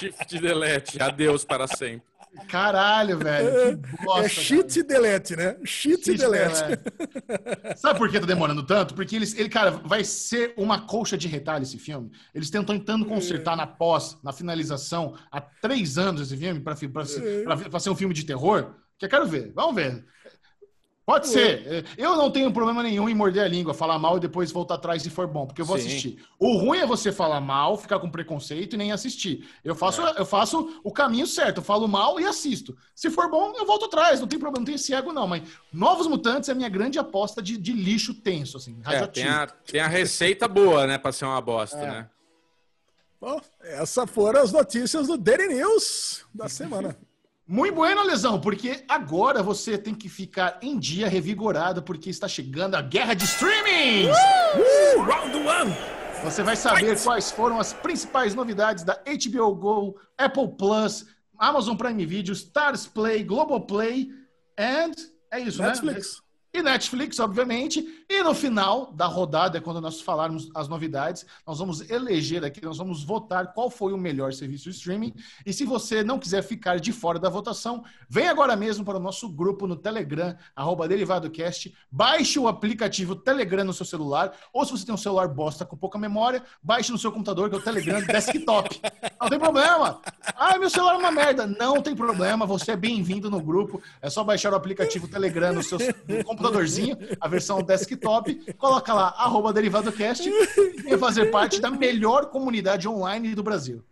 [0.02, 1.02] shift delete.
[1.02, 2.12] Adeus para sempre.
[2.47, 3.47] Caralho, velho.
[3.47, 3.76] É,
[4.06, 5.58] bosta, é cheat e delete, né?
[5.66, 6.62] Cheat, cheat delete.
[6.62, 7.78] delete.
[7.78, 8.93] Sabe por que tá demorando tanto?
[8.93, 12.10] Porque eles, ele, cara, vai ser uma colcha de retalho esse filme.
[12.34, 17.04] Eles estão tentando consertar na pós, na finalização, há três anos esse filme, pra, pra,
[17.43, 18.76] pra, pra ser um filme de terror.
[18.97, 19.52] Que eu quero ver.
[19.54, 20.06] Vamos ver.
[21.06, 21.68] Pode ser.
[21.68, 24.76] É, eu não tenho problema nenhum em morder a língua, falar mal e depois voltar
[24.76, 25.88] atrás se for bom, porque eu vou Sim.
[25.88, 26.24] assistir.
[26.39, 29.49] O ruim é você falar mal, ficar com preconceito e nem assistir.
[29.64, 30.14] Eu faço, é.
[30.20, 32.78] eu faço o caminho certo, eu falo mal e assisto.
[32.95, 35.41] Se for bom, eu volto atrás, não tem problema, não tem esse ego não, mas
[35.74, 39.47] Novos Mutantes é a minha grande aposta de, de lixo tenso, assim, é, tem, a,
[39.47, 41.88] tem a receita boa, né, pra ser uma bosta, é.
[41.88, 42.10] né?
[43.20, 46.97] Bom, essas foram as notícias do Daily News da semana.
[47.47, 52.75] Muito bueno, Lesão, porque agora você tem que ficar em dia revigorado, porque está chegando
[52.75, 54.07] a guerra de streaming!
[54.07, 54.99] Uh!
[54.99, 55.01] Uh!
[55.01, 55.75] Round one!
[56.23, 61.05] Você vai saber quais foram as principais novidades da HBO Go, Apple Plus,
[61.37, 64.07] Amazon Prime Video, Stars Play, Globoplay
[64.57, 64.91] and
[65.31, 65.83] é isso, Netflix.
[65.83, 65.93] né?
[65.93, 68.04] Netflix e Netflix, obviamente.
[68.10, 72.78] E no final da rodada, quando nós falarmos as novidades, nós vamos eleger aqui, nós
[72.78, 75.14] vamos votar qual foi o melhor serviço de streaming.
[75.45, 79.02] E se você não quiser ficar de fora da votação, vem agora mesmo para o
[79.02, 80.36] nosso grupo no Telegram,
[80.88, 81.74] DerivadoCast.
[81.89, 85.78] Baixe o aplicativo Telegram no seu celular, ou se você tem um celular bosta com
[85.78, 88.82] pouca memória, baixe no seu computador, que é o Telegram Desktop.
[89.22, 90.01] Não tem problema.
[90.36, 91.45] Ah, meu celular é uma merda.
[91.47, 93.82] Não tem problema, você é bem-vindo no grupo.
[94.01, 99.13] É só baixar o aplicativo Telegram no seu computador computadorzinho, a versão desktop, coloca lá,
[99.17, 103.84] arroba DerivadoCast, e fazer parte da melhor comunidade online do Brasil.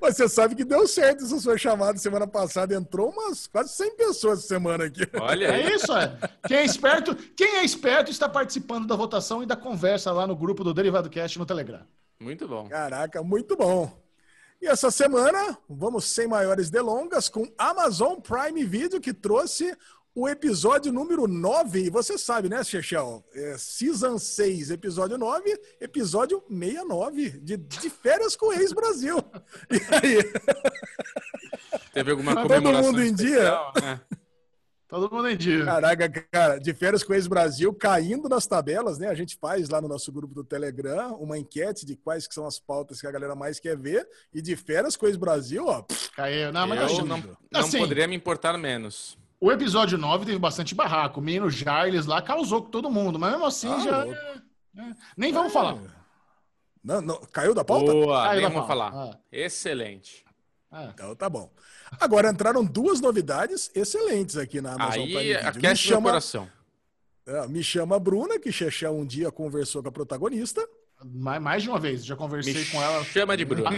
[0.00, 2.74] Mas você sabe que deu certo essa sua chamada semana passada.
[2.74, 5.02] Entrou umas quase 100 pessoas essa semana aqui.
[5.20, 6.16] Olha, é isso, é.
[6.46, 10.36] Quem é esperto, quem é esperto está participando da votação e da conversa lá no
[10.36, 11.80] grupo do Derivado Cast no Telegram.
[12.20, 12.68] Muito bom.
[12.68, 14.03] Caraca, muito bom.
[14.64, 19.76] E essa semana, vamos sem maiores delongas com Amazon Prime Video, que trouxe
[20.14, 23.22] o episódio número 9, e você sabe, né, Chechel?
[23.34, 29.18] É season 6, episódio 9, episódio 69, de, de férias com o ex-Brasil.
[29.70, 30.32] E aí?
[31.92, 33.60] Teve alguma comemoração Todo mundo em dia?
[33.82, 34.00] Né?
[34.94, 35.64] Todo mundo em dia.
[35.64, 39.08] Caraca, cara, de férias com ex-Brasil, caindo nas tabelas, né?
[39.08, 42.46] A gente faz lá no nosso grupo do Telegram uma enquete de quais que são
[42.46, 44.08] as pautas que a galera mais quer ver.
[44.32, 45.84] E de férias com ex-Brasil, ó.
[46.14, 46.52] Caiu.
[46.52, 47.18] Não, mas eu não,
[47.50, 49.18] não assim, poderia me importar menos.
[49.40, 51.18] O episódio 9 teve bastante barraco.
[51.18, 54.06] O menino Giles lá causou com todo mundo, mas mesmo assim ah, já.
[54.06, 54.10] É,
[54.78, 54.94] é.
[55.16, 55.54] Nem vamos é.
[55.54, 55.76] falar.
[56.84, 57.90] Não, não, caiu da pauta?
[57.90, 58.92] Boa, caiu nem vamos falar.
[58.94, 59.18] Ah.
[59.32, 60.24] Excelente.
[60.70, 60.90] Ah.
[60.94, 61.50] Então tá bom.
[62.00, 65.70] Agora entraram duas novidades excelentes aqui na Amazon Aí, Prime Video.
[65.70, 66.48] Me chama, coração.
[67.26, 70.66] É, me chama Bruna, que Xexé um dia conversou com a protagonista.
[71.12, 73.04] Mais, mais de uma vez, já conversei Me com ela.
[73.04, 73.70] Chama de Bruna.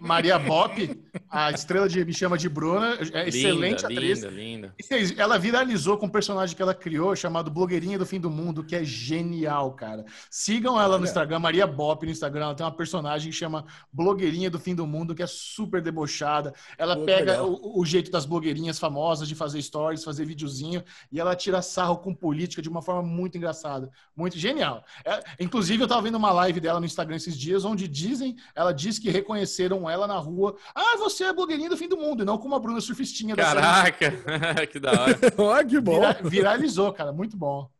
[0.00, 4.22] Maria Bop, a estrela de Me Chama de Bruna, é excelente linda, atriz.
[4.24, 4.74] Linda, linda.
[5.16, 8.74] Ela viralizou com um personagem que ela criou chamado Blogueirinha do Fim do Mundo, que
[8.74, 10.04] é genial, cara.
[10.28, 12.46] Sigam ela no Instagram, Maria Bop no Instagram.
[12.46, 16.52] Ela tem uma personagem que chama Blogueirinha do Fim do Mundo, que é super debochada.
[16.76, 21.20] Ela Pô, pega o, o, jeito das blogueirinhas famosas de fazer stories, fazer videozinho, e
[21.20, 23.90] ela tira sarro com política de uma forma muito engraçada.
[24.16, 24.84] Muito genial.
[25.04, 28.72] É, inclusive, eu tava vendo uma live dela no Instagram esses dias, onde dizem, ela
[28.72, 30.56] diz que reconheceram ela na rua.
[30.74, 33.36] Ah, você é blogueirinha do fim do mundo, e não como a Bruna surfistinha.
[33.36, 34.12] Caraca,
[34.70, 35.18] que da hora.
[35.38, 36.00] Olha que bom.
[36.00, 37.70] Vira, viralizou, cara, muito bom.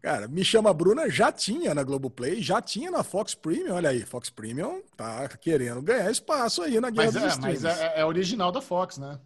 [0.00, 4.02] Cara, me chama Bruna, já tinha na Globoplay, já tinha na Fox Premium, olha aí,
[4.02, 8.04] Fox Premium tá querendo ganhar espaço aí na Guerra mas dos é, Mas é, é
[8.04, 9.18] original da Fox, né?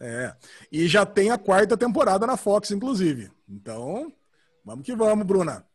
[0.00, 0.34] É,
[0.70, 3.30] e já tem a quarta temporada na Fox, inclusive.
[3.48, 4.12] Então,
[4.64, 5.66] vamos que vamos, Bruna.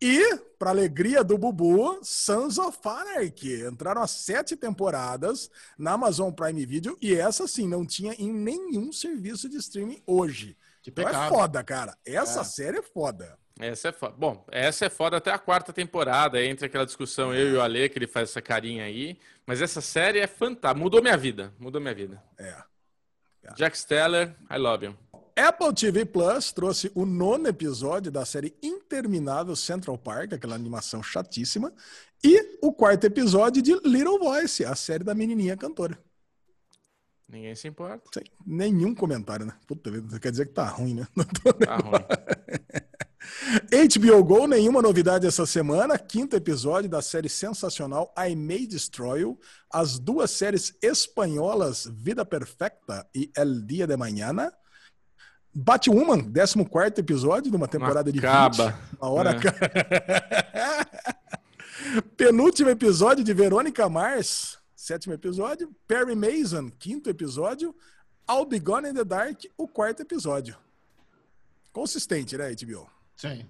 [0.00, 3.66] E, para alegria do Bubu, Sons of Anarchy.
[3.66, 8.92] Entraram as sete temporadas na Amazon Prime Video e essa, sim, não tinha em nenhum
[8.92, 10.54] serviço de streaming hoje.
[10.82, 11.14] Que pecado.
[11.14, 11.96] Então é foda, cara.
[12.04, 12.44] Essa é.
[12.44, 13.38] série é foda.
[13.58, 14.14] Essa é foda.
[14.18, 17.88] Bom, essa é foda até a quarta temporada, entre aquela discussão eu e o Ale,
[17.88, 19.18] que ele faz essa carinha aí.
[19.46, 20.78] Mas essa série é fantástica.
[20.78, 21.54] Mudou minha vida.
[21.58, 22.22] Mudou minha vida.
[22.38, 22.54] É.
[23.56, 25.09] Jack Steller, I love you.
[25.40, 31.72] Apple TV Plus trouxe o nono episódio da série interminável Central Park, aquela animação chatíssima,
[32.22, 35.98] e o quarto episódio de Little Voice, a série da menininha cantora.
[37.26, 38.02] Ninguém se importa.
[38.12, 39.54] Sem nenhum comentário, né?
[39.66, 41.06] Puta quer dizer que tá ruim, né?
[41.64, 42.04] Tá ruim.
[43.98, 45.98] HBO Go, nenhuma novidade essa semana.
[45.98, 49.38] Quinto episódio da série sensacional I May Destroy You.
[49.72, 54.52] As duas séries espanholas Vida Perfecta e El Dia de Mañana.
[55.52, 58.70] Batwoman, 14 episódio de uma temporada de Acaba.
[58.70, 58.98] 20.
[59.00, 59.36] Uma hora.
[60.54, 62.00] É.
[62.16, 65.74] Penúltimo episódio de Verônica Mars, sétimo episódio.
[65.88, 67.74] Perry Mason, quinto episódio.
[68.30, 70.56] I'll Be Gone in the Dark, o quarto episódio.
[71.72, 72.88] Consistente, né, HBO?
[73.16, 73.44] Sim.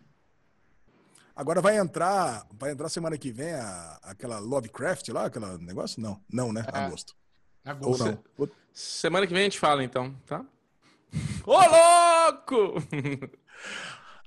[1.36, 6.00] Agora vai entrar, vai entrar semana que vem a, aquela Lovecraft lá, aquela negócio?
[6.00, 6.64] Não, não, né?
[6.72, 6.78] É.
[6.78, 7.14] Agosto.
[7.64, 8.04] Ou Agosto.
[8.04, 8.24] não.
[8.38, 10.44] Ou- Semana que vem a gente fala, então, tá?
[11.46, 12.82] Ô, louco!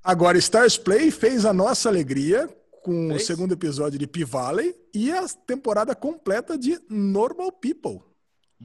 [0.04, 2.50] Agora, Stars Play fez a nossa alegria
[2.84, 3.26] com o Fez?
[3.26, 8.02] segundo episódio de P-Valley e a temporada completa de Normal People.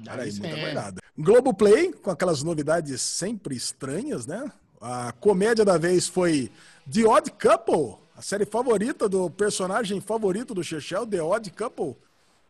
[0.05, 0.61] Cara, aí, muita sim.
[0.61, 0.97] verdade.
[1.17, 4.51] Globoplay, com aquelas novidades sempre estranhas, né?
[4.81, 6.51] A comédia da vez foi
[6.93, 11.97] The Odd Couple, a série favorita do personagem favorito do Chechel, The Odd Couple.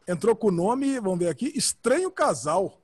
[0.06, 2.78] Entrou com o nome, vamos ver aqui, Estranho Casal.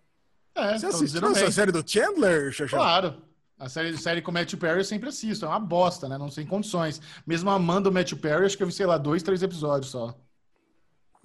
[0.54, 2.54] É, Você assistiu essa série do Chandler?
[2.68, 3.22] Claro.
[3.58, 5.44] A série, série com o Matthew Perry eu sempre assisto.
[5.44, 6.18] É uma bosta, né?
[6.18, 7.00] Não tem condições.
[7.26, 10.14] Mesmo amando o Matthew Perry, acho que eu vi, sei lá, dois, três episódios só.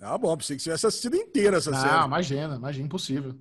[0.02, 2.06] Ah, bom, pensei que você tivesse assistido inteira essa Não, série.
[2.06, 3.36] imagina, imagina, impossível.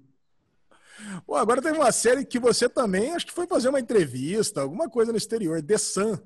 [1.24, 4.88] Pô, agora tem uma série que você também, acho que foi fazer uma entrevista, alguma
[4.90, 6.18] coisa no exterior, The Sun.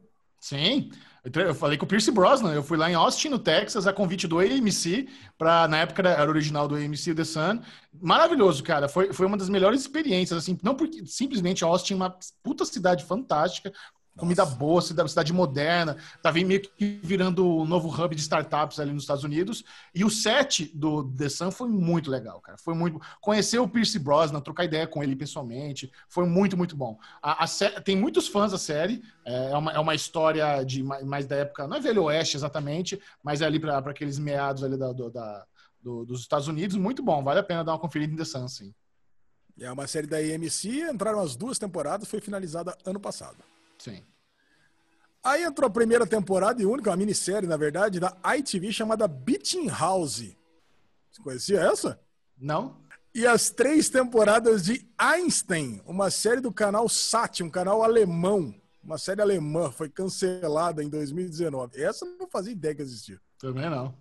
[0.42, 0.90] Sim.
[1.24, 2.52] Eu falei com o Pierce Brosnan.
[2.52, 6.28] Eu fui lá em Austin, no Texas, a convite do AMC, pra, na época era
[6.28, 7.60] original do AMC The Sun.
[8.00, 8.88] Maravilhoso, cara.
[8.88, 13.04] Foi, foi uma das melhores experiências, assim, não porque simplesmente Austin é uma puta cidade
[13.04, 13.72] fantástica,
[14.16, 18.92] comida boa, cidade, cidade moderna, tava meio que virando o novo hub de startups ali
[18.92, 19.64] nos Estados Unidos.
[19.94, 22.58] E o set do The Sun foi muito legal, cara.
[22.58, 23.00] Foi muito.
[23.20, 26.98] Conhecer o Pierce Brosnan, trocar ideia com ele pessoalmente, foi muito, muito bom.
[27.22, 31.04] A, a sé- tem muitos fãs da série, é uma, é uma história de mais,
[31.04, 34.76] mais da época, não é Velho Oeste exatamente, mas é ali para aqueles meados ali
[34.76, 35.46] da, do- da-
[35.82, 36.76] do- dos Estados Unidos.
[36.76, 38.74] Muito bom, vale a pena dar uma conferida em The Sun, sim.
[39.60, 43.36] É uma série da AMC, entraram as duas temporadas, foi finalizada ano passado.
[43.82, 44.00] Sim.
[45.24, 49.68] Aí entrou a primeira temporada e única, uma minissérie, na verdade, da ITV chamada Beating
[49.68, 50.36] House.
[51.10, 52.00] Você conhecia essa?
[52.38, 52.80] Não?
[53.12, 58.54] E as três temporadas de Einstein, uma série do canal SAT, um canal alemão.
[58.82, 61.80] Uma série alemã, foi cancelada em 2019.
[61.82, 63.20] Essa eu não fazia ideia que existia.
[63.38, 63.94] Também não.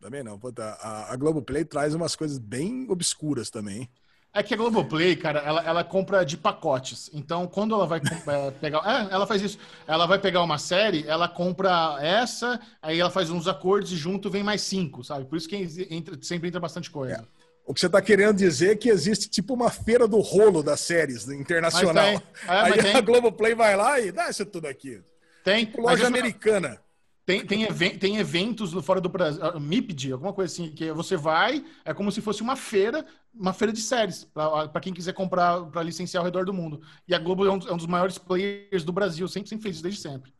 [0.00, 0.38] Também não.
[0.38, 3.82] puta, a, a Globoplay traz umas coisas bem obscuras também.
[3.82, 3.90] hein?
[4.38, 7.10] É que a Globoplay, cara, ela, ela compra de pacotes.
[7.14, 8.78] Então, quando ela vai é, pegar.
[8.84, 9.58] É, ela faz isso.
[9.86, 14.28] Ela vai pegar uma série, ela compra essa, aí ela faz uns acordos e junto
[14.30, 15.24] vem mais cinco, sabe?
[15.24, 15.56] Por isso que
[15.90, 17.26] entra- sempre entra bastante coisa.
[17.64, 20.80] O que você está querendo dizer é que existe tipo uma feira do rolo das
[20.80, 21.94] séries internacional.
[22.04, 22.28] Mas tem.
[22.46, 22.94] É, Aí mas tem.
[22.96, 25.00] a Globoplay vai lá e dá isso tudo aqui.
[25.42, 26.78] Tem, Tipo loja isso- americana.
[27.26, 31.16] Tem, tem, even- tem eventos fora do Brasil, ah, MIPD, alguma coisa assim, que você
[31.16, 33.04] vai, é como se fosse uma feira,
[33.34, 36.80] uma feira de séries, para quem quiser comprar, para licenciar ao redor do mundo.
[37.08, 39.64] E a Globo é um, dos- é um dos maiores players do Brasil, sempre, sempre
[39.64, 40.32] fez isso desde sempre.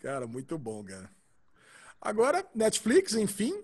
[0.00, 1.10] Cara, muito bom, cara.
[2.00, 3.62] Agora, Netflix, enfim,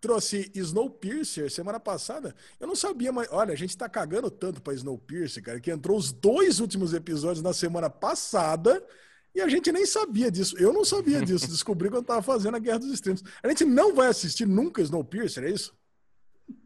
[0.00, 2.34] trouxe Snowpiercer semana passada.
[2.60, 5.96] Eu não sabia, mas olha, a gente tá cagando tanto pra Snowpiercer, cara, que entrou
[5.96, 8.84] os dois últimos episódios na semana passada
[9.34, 10.56] e a gente nem sabia disso.
[10.58, 13.22] Eu não sabia disso, descobri quando tava fazendo a Guerra dos Extremos.
[13.42, 15.74] A gente não vai assistir nunca Snowpiercer, é isso?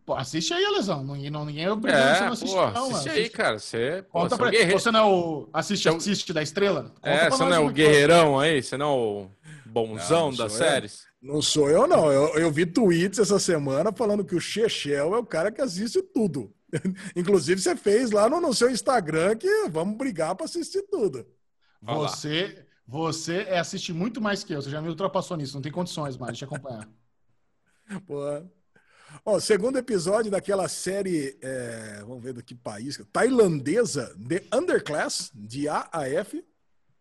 [0.05, 1.05] Pô, assiste aí, Lesão.
[1.05, 3.21] Ninguém, não, ninguém é obrigado É, você não assistir, pô, não, assiste mano.
[3.21, 3.59] aí, cara.
[3.59, 4.81] Você, pô, Conta você é um pra guerreiro.
[4.81, 5.49] Você não é o.
[5.53, 6.93] Assiste, assiste da estrela?
[7.01, 8.63] Conta É, você não é o guerreirão aí?
[8.63, 9.31] Você não é o
[9.67, 11.05] bonzão Não, das séries?
[11.21, 12.11] Não sou eu, não.
[12.13, 16.03] Eu, eu vi tweets essa semana falando que o Chechel é o cara que assiste
[16.03, 16.53] tudo.
[17.15, 21.25] Inclusive, você fez lá no, no seu Instagram que vamos brigar pra assistir tudo.
[21.83, 24.63] Você, você é assiste muito mais que eu.
[24.63, 25.55] Você já me ultrapassou nisso.
[25.55, 26.89] Não tem condições mais de te acompanhar.
[28.07, 28.21] Pô.
[29.25, 35.69] Ó, segundo episódio daquela série, é, vamos ver do que país, tailandesa, The Underclass, de
[35.69, 36.43] A a F.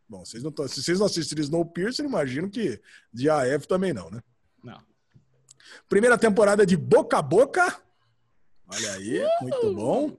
[0.09, 2.81] Bom, vocês não tão, se vocês não assistiram Snowpiercer, imagino que
[3.13, 4.21] de A a F também não, né?
[4.61, 4.81] Não.
[5.87, 7.81] Primeira temporada de Boca a Boca.
[8.67, 10.17] Olha aí, muito bom.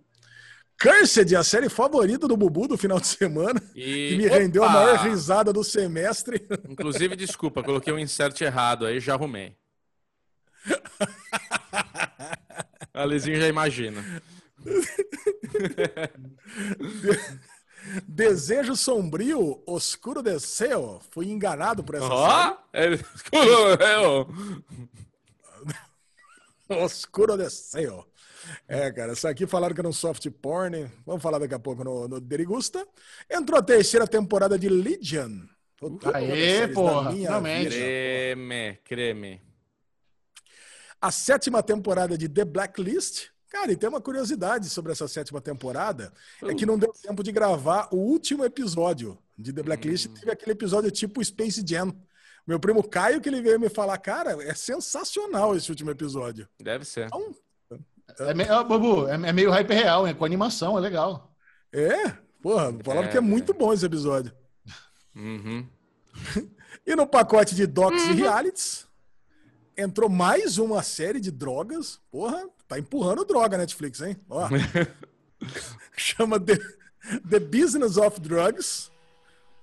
[0.83, 4.67] Cursed, a série favorita do Bubu do final de semana, E- que me rendeu a
[4.67, 4.75] Opa!
[4.75, 6.45] maior risada do semestre.
[6.69, 9.57] Inclusive, desculpa, coloquei um insert errado aí, já arrumei.
[12.95, 14.05] A já imagina.
[18.07, 21.01] Desejo sombrio, oscuro deseo.
[21.11, 22.99] Fui enganado por essa Ó, ele...
[22.99, 24.29] série.
[26.69, 28.07] Oscuro deseo.
[28.67, 30.91] É, cara, essa aqui falaram que era um soft porn.
[31.07, 32.87] Vamos falar daqui a pouco no, no Derigusta.
[33.31, 35.41] Entrou a terceira temporada de Legion.
[35.77, 37.71] Puta, Aê, séries porra, finalmente.
[37.71, 39.43] creme, creme.
[41.01, 43.31] A sétima temporada de The Blacklist.
[43.51, 46.13] Cara, e tem uma curiosidade sobre essa sétima temporada.
[46.43, 50.09] É que não deu tempo de gravar o último episódio de The Blacklist.
[50.09, 51.93] Teve aquele episódio tipo Space Jam.
[52.47, 56.49] Meu primo Caio que ele veio me falar, cara, é sensacional esse último episódio.
[56.61, 57.07] Deve ser.
[57.07, 57.35] Então,
[58.19, 61.33] É, me- ó, Bubu, é, é meio hype real, é com animação, é legal.
[61.73, 62.11] é,
[62.43, 64.33] porra, falaram É, que é muito bom esse episódio.
[65.15, 65.67] Uhum.
[66.85, 68.89] E no pacote de docs e realities,
[69.77, 72.01] entrou mais uma série de drogas.
[72.11, 74.17] Porra, tá empurrando droga a Netflix, hein?
[74.29, 74.49] Ó.
[75.97, 76.59] Chama The,
[77.31, 78.91] The Business of Drugs.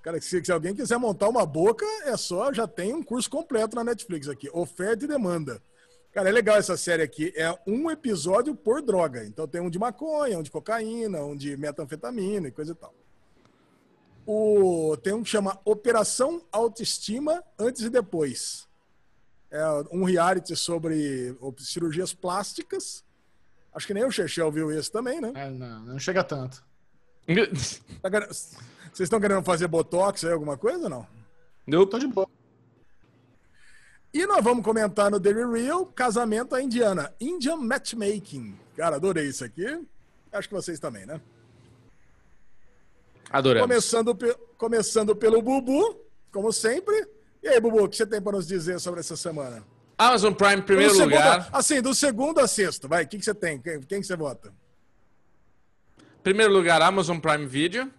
[0.02, 3.76] Cara, se, se alguém quiser montar uma boca, é só, já tem um curso completo
[3.76, 4.50] na Netflix aqui.
[4.54, 5.62] Oferta e demanda.
[6.12, 7.32] Cara, é legal essa série aqui.
[7.36, 9.24] É um episódio por droga.
[9.26, 12.94] Então tem um de maconha, um de cocaína, um de metanfetamina e coisa e tal.
[14.26, 18.68] O, tem um que chama Operação Autoestima Antes e Depois.
[19.52, 23.04] É um reality sobre cirurgias plásticas.
[23.74, 25.32] Acho que nem o Chechel viu esse também, né?
[25.36, 26.64] É, não, não chega tanto.
[28.02, 31.08] Tá Vocês estão querendo fazer botox aí, alguma coisa ou não?
[31.66, 31.92] Nope.
[31.92, 32.28] Tô de boa.
[34.14, 37.14] E nós vamos comentar no Daily Real Casamento à Indiana.
[37.20, 38.58] Indian Matchmaking.
[38.76, 39.66] Cara, adorei isso aqui.
[40.32, 41.22] Acho que vocês também, né?
[43.32, 43.68] Adoramos.
[43.68, 46.00] Começando, pe- começando pelo Bubu,
[46.32, 47.08] como sempre.
[47.44, 49.64] E aí, Bubu, o que você tem para nos dizer sobre essa semana?
[49.98, 51.50] Amazon Prime, primeiro Do segundo- lugar.
[51.52, 53.04] assim, do segundo a sexto, vai.
[53.04, 53.62] O que, que você tem?
[53.62, 54.52] Quem, quem que você vota?
[56.24, 57.92] Primeiro lugar, Amazon Prime Video.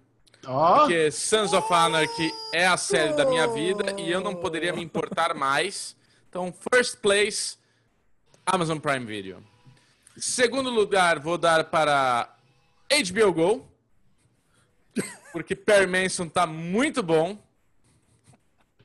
[0.46, 4.72] Ó, Porque Sons of Anarchy é a série da minha vida e eu não poderia
[4.72, 5.94] me importar mais.
[6.30, 7.56] Então, first place,
[8.46, 9.42] Amazon Prime Video.
[10.16, 12.32] Segundo lugar, vou dar para
[12.88, 13.68] HBO Go.
[15.32, 17.36] Porque Perry Manson tá muito bom.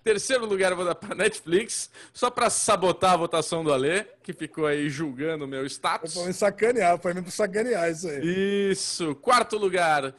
[0.03, 1.91] Terceiro lugar, vou dar para Netflix.
[2.11, 6.15] Só para sabotar a votação do Alê, que ficou aí julgando o meu status.
[6.15, 8.71] Foi me sacanear, foi me sacanear isso aí.
[8.71, 9.13] Isso.
[9.15, 10.15] Quarto lugar,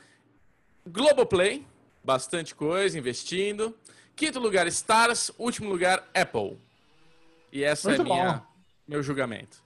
[0.86, 1.66] Globoplay.
[2.04, 3.76] Bastante coisa, investindo.
[4.14, 5.32] Quinto lugar, Stars.
[5.36, 6.56] Último lugar, Apple.
[7.52, 8.42] E essa Muito é minha,
[8.86, 9.58] meu julgamento.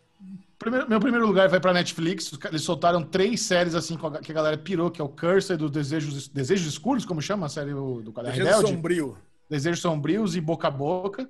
[0.59, 2.31] primeiro- meu primeiro lugar vai pra Netflix.
[2.49, 6.29] Eles soltaram três séries assim que a galera pirou, que é o Cursor dos Desejos,
[6.29, 8.69] Desejos Escuros, como chama a série do, do Gente Rebelde?
[8.71, 9.19] sombrio.
[9.49, 11.29] Desejos Sombrios e Boca a Boca.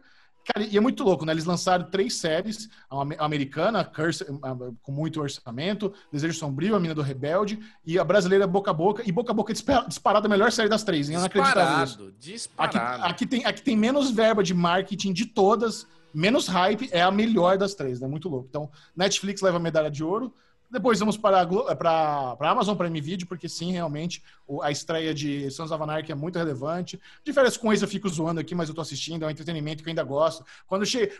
[0.52, 1.32] Cara, e é muito louco, né?
[1.32, 4.24] Eles lançaram três séries, a ame- a americana, Curse,
[4.82, 9.02] com muito orçamento, Desejo Sombrio, A Mina do Rebelde, e a brasileira Boca a Boca.
[9.06, 11.14] E Boca a Boca é dispa- disparada a melhor série das três, hein?
[11.16, 11.56] Eu não acredito nisso.
[11.56, 13.04] Disparado, Aqui, disparado.
[13.04, 17.56] aqui, tem, aqui tem menos verba de marketing de todas, menos hype, é a melhor
[17.58, 18.08] das três, né?
[18.08, 18.46] Muito louco.
[18.48, 20.32] Então, Netflix leva a medalha de ouro.
[20.70, 24.22] Depois vamos para a para para Amazon Prime Video, porque sim, realmente,
[24.62, 27.00] a estreia de Sons of Anarchy é muito relevante.
[27.24, 29.88] De férias com eu fico zoando aqui, mas eu tô assistindo, é um entretenimento que
[29.88, 30.44] eu ainda gosto.
[30.68, 31.10] Quando eu, che...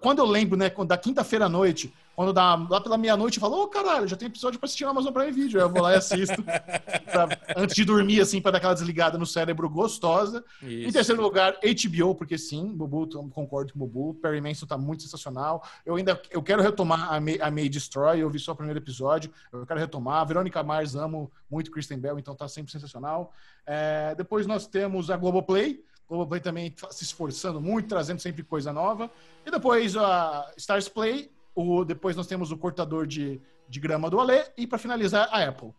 [0.00, 3.62] quando eu lembro, né, da quinta-feira à noite, quando dá lá pela meia-noite, eu falo,
[3.62, 5.58] ô caralho, já tem episódio pra assistir na Amazon Prime Video.
[5.58, 9.16] Aí eu vou lá e assisto, pra- antes de dormir, assim, para dar aquela desligada
[9.16, 10.44] no cérebro gostosa.
[10.62, 10.92] Em Isso.
[10.92, 14.20] terceiro lugar, HBO, porque sim, Bubu, concordo com o Bubu.
[14.20, 15.66] Perry Manson tá muito sensacional.
[15.86, 18.78] Eu ainda eu quero retomar a May, a May Destroy, eu vi só o primeiro
[18.78, 20.20] episódio, eu quero retomar.
[20.20, 23.32] A Verônica Mars, amo muito Kristen Bell, então tá sempre sensacional.
[23.66, 25.82] É, depois nós temos a Globoplay.
[26.06, 29.10] Globoplay também tá se esforçando muito, trazendo sempre coisa nova.
[29.46, 31.30] E depois a Stars Play.
[31.68, 34.44] O, depois nós temos o cortador de, de grama do Alê.
[34.56, 35.72] E para finalizar, a Apple.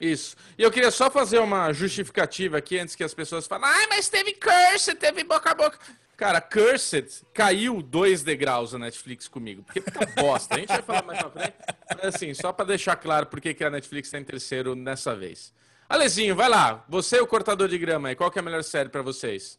[0.00, 0.36] Isso.
[0.58, 4.08] E eu queria só fazer uma justificativa aqui antes que as pessoas falem, ai, mas
[4.08, 5.78] teve Cursed, teve boca a boca.
[6.16, 9.62] Cara, Cursed caiu dois degraus na Netflix comigo.
[9.62, 10.54] Porque tá bosta.
[10.54, 11.54] A gente vai falar mais pra frente.
[11.96, 15.14] Mas assim, só pra deixar claro por que que a Netflix tá em terceiro nessa
[15.14, 15.52] vez.
[15.88, 16.84] Alezinho, vai lá.
[16.88, 18.14] Você e o cortador de grama aí.
[18.14, 19.58] Qual que é a melhor série pra vocês?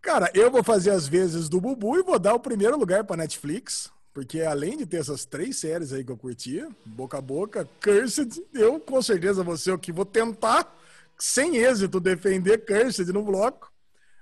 [0.00, 3.16] Cara, eu vou fazer as vezes do Bubu e vou dar o primeiro lugar pra
[3.16, 3.90] Netflix.
[4.12, 8.44] Porque além de ter essas três séries aí que eu curtia, Boca a Boca, Cursed,
[8.52, 10.76] eu com certeza vou ser o que vou tentar,
[11.18, 13.72] sem êxito, defender Cursed no bloco.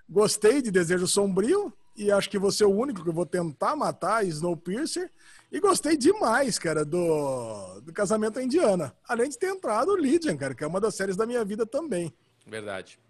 [0.09, 3.74] Gostei de Desejo Sombrio e acho que vou ser o único que eu vou tentar
[3.74, 5.11] matar Snowpiercer.
[5.51, 8.95] E gostei demais, cara, do, do Casamento à Indiana.
[9.09, 11.66] Além de ter entrado o Lydian, cara, que é uma das séries da minha vida
[11.66, 12.14] também.
[12.47, 13.01] Verdade.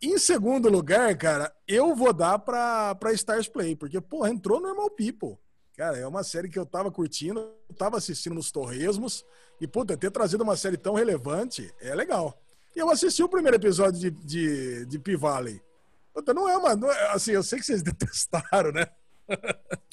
[0.00, 4.88] Em segundo lugar, cara, eu vou dar pra, pra Stars Play, porque, pô, entrou Normal
[4.90, 5.36] People.
[5.80, 9.24] Cara, é uma série que eu tava curtindo, eu tava assistindo nos torresmos,
[9.58, 12.38] e, puta, ter trazido uma série tão relevante é legal.
[12.76, 15.58] E eu assisti o primeiro episódio de, de, de P-Valley.
[16.12, 16.76] Puta, não é uma.
[16.76, 18.88] Não é, assim, eu sei que vocês detestaram, né?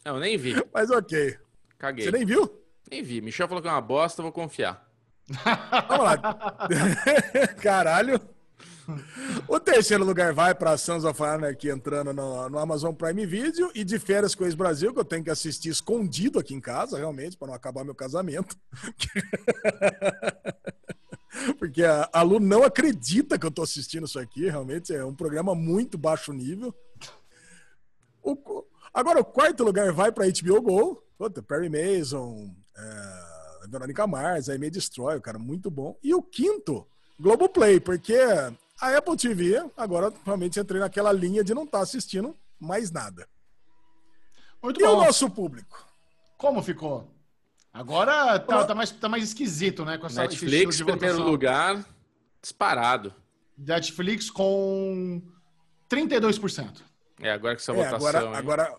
[0.03, 0.61] Não, nem vi.
[0.73, 1.39] Mas ok.
[1.79, 2.03] Caguei.
[2.03, 2.61] Você nem viu?
[2.91, 3.21] Nem vi.
[3.21, 4.85] Michel falou que é uma bosta, eu vou confiar.
[5.87, 6.17] Vamos lá.
[7.63, 8.19] Caralho.
[9.47, 13.83] O terceiro lugar vai para Sons of Anarchy entrando no, no, Amazon Prime Video e
[13.83, 17.47] de Férias com Ex-Brasil, que eu tenho que assistir escondido aqui em casa, realmente, para
[17.49, 18.55] não acabar meu casamento.
[21.59, 25.13] Porque a, a Lu não acredita que eu tô assistindo isso aqui, realmente é um
[25.13, 26.73] programa muito baixo nível.
[28.23, 31.03] O, agora, o quarto lugar vai para HBO Go.
[31.17, 35.97] Puta, Perry Mason, é, Veronica Mars, aí me destrói, cara, muito bom.
[36.03, 36.85] E o quinto,
[37.19, 38.15] Globoplay, porque
[38.79, 43.27] a Apple TV, agora realmente entrei naquela linha de não estar tá assistindo mais nada.
[44.61, 44.97] Muito e bom.
[44.97, 45.85] o nosso público?
[46.37, 47.11] Como ficou?
[47.73, 49.97] Agora tá, tá, mais, tá mais esquisito, né?
[49.97, 51.85] Com essa, Netflix, primeiro lugar,
[52.41, 53.13] disparado.
[53.57, 55.21] Netflix com
[55.89, 56.81] 32%.
[57.19, 57.95] É, agora que essa é, votação.
[57.95, 58.75] Agora, agora,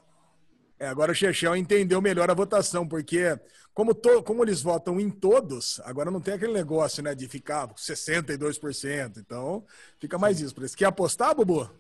[0.79, 3.39] é, agora o Chechel entendeu melhor a votação, porque
[3.79, 7.69] como, to, como eles votam em todos, agora não tem aquele negócio, né, de ficar
[7.75, 9.19] 62%.
[9.19, 9.65] Então,
[10.01, 10.53] fica mais isso.
[10.53, 11.71] Por Quer apostar, Bubu?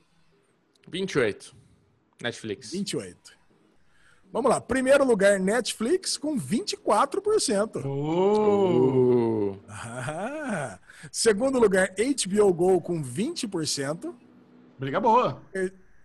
[0.88, 1.56] 28.
[2.22, 2.70] Netflix.
[2.70, 3.36] 28.
[4.32, 4.60] Vamos lá.
[4.60, 7.84] Primeiro lugar, Netflix com 24%.
[7.84, 9.56] Oh.
[9.68, 10.78] Ah.
[11.10, 14.14] Segundo lugar, HBO Go com 20%.
[14.78, 15.42] Briga boa.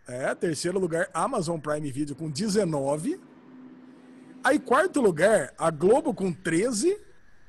[0.07, 3.19] É, terceiro lugar, Amazon Prime Video com 19%.
[4.43, 6.99] Aí, quarto lugar, a Globo com 13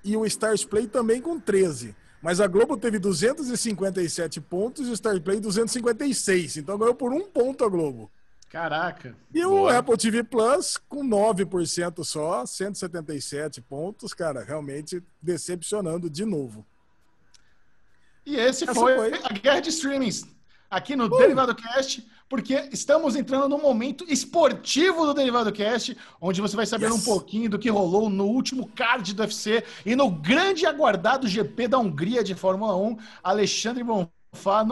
[0.05, 1.95] e o Stars Play também com 13.
[2.22, 6.59] Mas a Globo teve 257 pontos e o Stars Play 256.
[6.59, 8.11] Então ganhou por um ponto a Globo.
[8.49, 9.16] Caraca.
[9.34, 9.62] E Boa.
[9.62, 16.64] o Apple TV Plus com 9% só, 177 pontos, cara, realmente decepcionando de novo.
[18.24, 20.24] E esse foi, foi, a guerra de streamings
[20.70, 21.18] aqui no uh.
[21.18, 26.87] Derivado Cast porque estamos entrando num momento esportivo do Derivado Cast, onde você vai saber
[26.87, 26.95] yes.
[26.95, 31.68] um pouquinho do que rolou no último card do UFC e no grande aguardado GP
[31.68, 34.24] da Hungria de Fórmula 1, Alexandre Bonfá.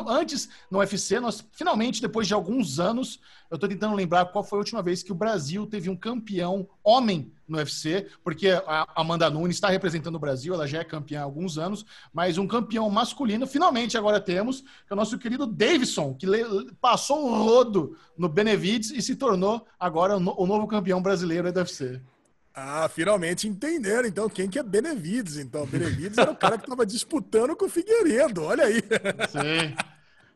[0.08, 4.58] Antes, no UFC, nós finalmente, depois de alguns anos, eu estou tentando lembrar qual foi
[4.58, 9.28] a última vez que o Brasil teve um campeão homem no UFC, porque a Amanda
[9.28, 12.88] Nunes está representando o Brasil, ela já é campeã há alguns anos, mas um campeão
[12.88, 16.26] masculino, finalmente agora temos, que é o nosso querido Davidson, que
[16.80, 22.00] passou um rodo no Benevides e se tornou agora o novo campeão brasileiro do UFC.
[22.54, 25.66] Ah, finalmente entenderam, então, quem que é Benevides, então.
[25.66, 28.82] Benevides era o cara que estava disputando com o Figueiredo, olha aí.
[29.30, 29.74] Sim.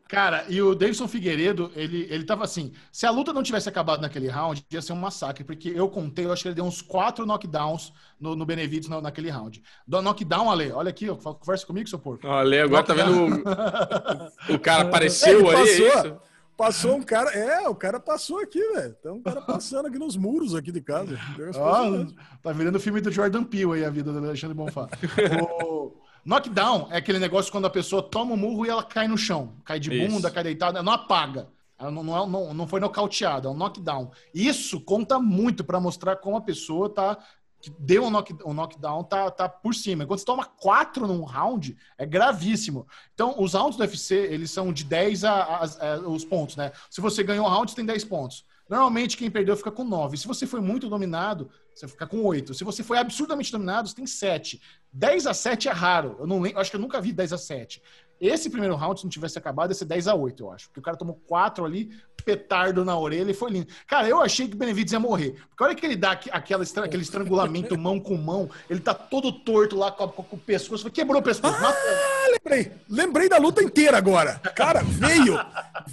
[0.07, 4.01] Cara, e o Davidson Figueiredo, ele, ele tava assim, se a luta não tivesse acabado
[4.01, 6.81] naquele round, ia ser um massacre, porque eu contei, eu acho que ele deu uns
[6.81, 9.61] quatro knockdowns no, no Benevides na, naquele round.
[9.85, 12.25] Do knockdown, Ale, olha aqui, ó, conversa comigo, seu porco.
[12.25, 13.43] Ale, agora knockdown.
[13.43, 16.17] tá vendo o, o cara apareceu é, aí, é
[16.57, 18.95] passou, um cara, é, o cara passou aqui, velho.
[18.95, 21.17] Tem um cara passando aqui nos muros aqui de casa.
[21.55, 24.89] Oh, tá virando o filme do Jordan Peele aí, a vida do Alexandre Bonfá.
[25.41, 25.93] o...
[26.25, 29.53] Knockdown é aquele negócio quando a pessoa toma um murro e ela cai no chão.
[29.63, 30.33] Cai de bunda, Isso.
[30.33, 31.47] cai deitada, não apaga.
[31.79, 34.11] Ela não, não, não, não foi nocauteada, é um knockdown.
[34.33, 37.17] Isso conta muito para mostrar como a pessoa tá.
[37.61, 40.05] Que deu um, knock, um knockdown, tá, tá por cima.
[40.05, 42.87] Quando você toma quatro num round, é gravíssimo.
[43.13, 46.71] Então, os rounds do UFC, eles são de 10 a, a, a os pontos, né?
[46.89, 48.45] Se você ganhou um round, você tem 10 pontos.
[48.69, 50.17] Normalmente, quem perdeu fica com 9.
[50.17, 52.53] Se você foi muito dominado, você fica com 8.
[52.53, 54.61] Se você foi absurdamente dominado, você tem 7.
[54.91, 56.17] 10 a 7 é raro.
[56.19, 57.81] Eu não lembro, acho que eu nunca vi 10 a 7.
[58.19, 60.67] Esse primeiro round, se não tivesse acabado, ia ser 10 a 8, eu acho.
[60.67, 61.91] Porque o cara tomou 4 ali,
[62.27, 63.67] petardo na orelha e foi lindo.
[63.87, 65.37] Cara, eu achei que o Benevides ia morrer.
[65.49, 69.31] Porque a hora que ele dá aquela, aquele estrangulamento mão com mão, ele tá todo
[69.31, 70.91] torto lá com, com, com o pescoço.
[70.91, 71.55] Quebrou o pescoço.
[71.57, 71.73] Ah,
[72.31, 72.73] lembrei.
[72.89, 74.41] Lembrei da luta inteira agora.
[74.53, 75.39] Cara, veio.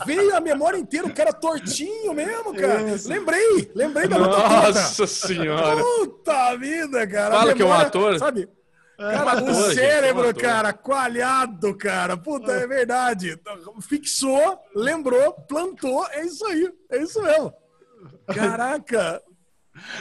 [0.05, 2.83] Veio a memória inteira, o cara tortinho mesmo, cara.
[2.83, 3.09] Isso.
[3.09, 3.71] Lembrei.
[3.73, 4.81] Lembrei da luta Nossa toda.
[4.81, 5.85] Nossa senhora.
[5.85, 7.37] Puta vida, cara.
[7.37, 8.19] Fala memória, que é um ator.
[8.19, 8.49] Sabe?
[8.97, 12.17] Cara, o cérebro, gente, cara, coalhado, cara.
[12.17, 13.39] Puta, é verdade.
[13.81, 16.07] Fixou, lembrou, plantou.
[16.11, 16.73] É isso aí.
[16.91, 17.53] É isso mesmo.
[18.33, 19.21] Caraca.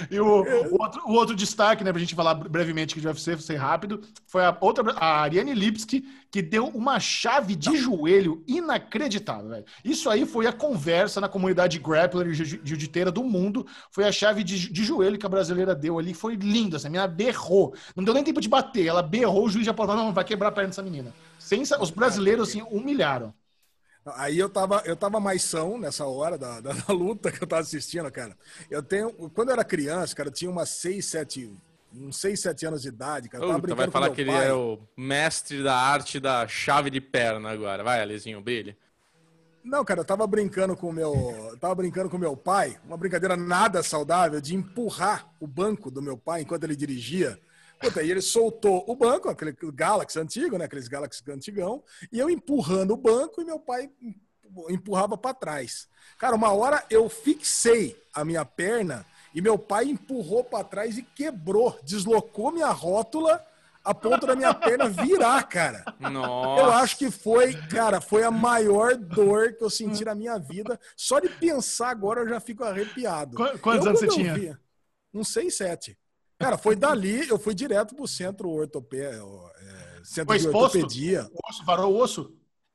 [0.10, 3.38] E o, o, outro, o outro destaque, né, pra gente falar brevemente que de UFC,
[3.38, 9.50] ser rápido, foi a outra, a Ariane Lipski, que deu uma chave de joelho inacreditável,
[9.50, 9.66] velho.
[9.84, 14.44] Isso aí foi a conversa na comunidade grappler e jiu-jiteira do mundo, foi a chave
[14.44, 17.76] de, de joelho que a brasileira deu ali, foi linda, essa menina berrou.
[17.96, 20.50] Não deu nem tempo de bater, ela berrou, o juiz já falou, não, vai quebrar
[20.50, 21.14] a perna dessa menina.
[21.38, 23.34] Sem, os brasileiros, assim, humilharam.
[24.06, 27.48] Aí eu tava, eu tava mais são nessa hora da, da, da, luta que eu
[27.48, 28.38] tava assistindo, cara.
[28.70, 29.12] Eu tenho.
[29.30, 31.58] Quando eu era criança, cara, eu tinha umas 6, 7.
[31.96, 33.46] Uns 6, 7 anos de idade, cara.
[33.48, 34.36] Tava vai falar que pai.
[34.36, 37.84] ele é o mestre da arte da chave de perna agora.
[37.84, 38.76] Vai, Alezinho, brilhe.
[39.64, 41.56] Não, cara, eu tava brincando com o meu.
[41.62, 46.18] tava brincando com meu pai, uma brincadeira nada saudável de empurrar o banco do meu
[46.18, 47.40] pai enquanto ele dirigia.
[47.84, 50.66] Puta, aí ele soltou o banco, aquele Galaxy antigo, né?
[50.66, 53.90] Aqueles Galaxy antigão, e eu empurrando o banco e meu pai
[54.70, 55.90] empurrava para trás.
[56.18, 59.06] Cara, uma hora eu fixei a minha perna
[59.36, 63.46] e meu pai empurrou para trás e quebrou, deslocou minha rótula
[63.84, 65.84] a ponto da minha perna virar, cara.
[66.00, 66.62] Nossa.
[66.62, 70.80] Eu acho que foi, cara, foi a maior dor que eu senti na minha vida.
[70.96, 73.36] Só de pensar agora eu já fico arrepiado.
[73.60, 74.34] Quantos eu, anos você tinha?
[74.36, 74.60] Via,
[75.14, 75.98] uns 6, 7.
[76.44, 80.76] Cara, foi dali, eu fui direto pro centro ortopé, é, centro foi de exposto?
[80.76, 81.30] ortopedia.
[81.32, 82.32] O osso, varou o osso?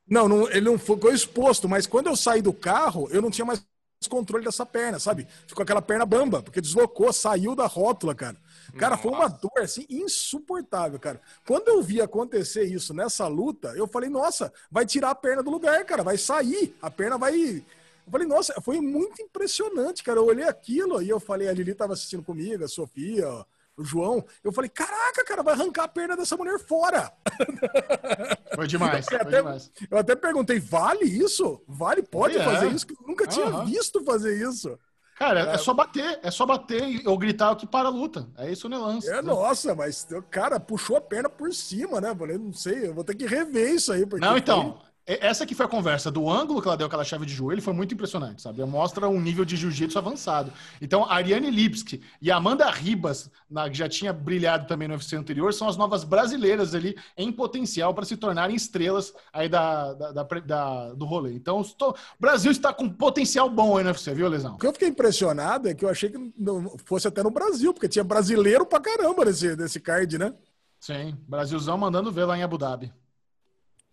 [0.09, 3.45] Não, não, ele não ficou exposto, mas quando eu saí do carro, eu não tinha
[3.45, 3.63] mais
[4.09, 5.27] controle dessa perna, sabe?
[5.47, 8.37] Ficou aquela perna bamba, porque deslocou, saiu da rótula, cara.
[8.79, 9.03] Cara, Nossa.
[9.03, 11.21] foi uma dor assim insuportável, cara.
[11.47, 15.51] Quando eu vi acontecer isso nessa luta, eu falei: "Nossa, vai tirar a perna do
[15.51, 17.63] lugar, cara, vai sair, a perna vai
[18.09, 20.19] eu falei, nossa, foi muito impressionante, cara.
[20.19, 23.47] Eu olhei aquilo e eu falei, a Lili estava assistindo comigo, a Sofia, o
[23.85, 24.25] João.
[24.43, 27.13] Eu falei, caraca, cara, vai arrancar a perna dessa mulher fora.
[28.55, 29.71] Foi demais, foi até, demais.
[29.89, 31.63] Eu até perguntei, vale isso?
[31.69, 32.03] Vale?
[32.03, 32.45] Pode é.
[32.45, 32.87] fazer isso?
[32.91, 33.65] Eu nunca tinha uhum.
[33.65, 34.77] visto fazer isso.
[35.19, 38.29] Cara, é, é só bater, é só bater ou gritar que para a luta.
[38.37, 39.09] É isso o Nelance.
[39.09, 39.23] É, né?
[39.23, 42.15] nossa, mas o cara puxou a perna por cima, né?
[42.15, 44.07] Falei, não sei, eu vou ter que rever isso aí.
[44.21, 47.33] Não, então, essa que foi a conversa do ângulo que ela deu aquela chave de
[47.33, 48.63] joelho foi muito impressionante, sabe?
[48.65, 50.53] Mostra um nível de jiu-jitsu avançado.
[50.83, 54.95] Então, a Ariane Lipski e a Amanda Ribas, na, que já tinha brilhado também no
[54.95, 59.95] UFC anterior, são as novas brasileiras ali em potencial para se tornarem estrelas aí da,
[59.95, 61.33] da, da, da do rolê.
[61.33, 64.57] Então, estou, o Brasil está com potencial bom aí no UFC, viu, Lesão?
[64.57, 67.73] O que eu fiquei impressionado é que eu achei que não fosse até no Brasil,
[67.73, 70.35] porque tinha brasileiro pra caramba nesse, nesse card, né?
[70.79, 72.93] Sim, Brasilzão mandando ver lá em Abu Dhabi.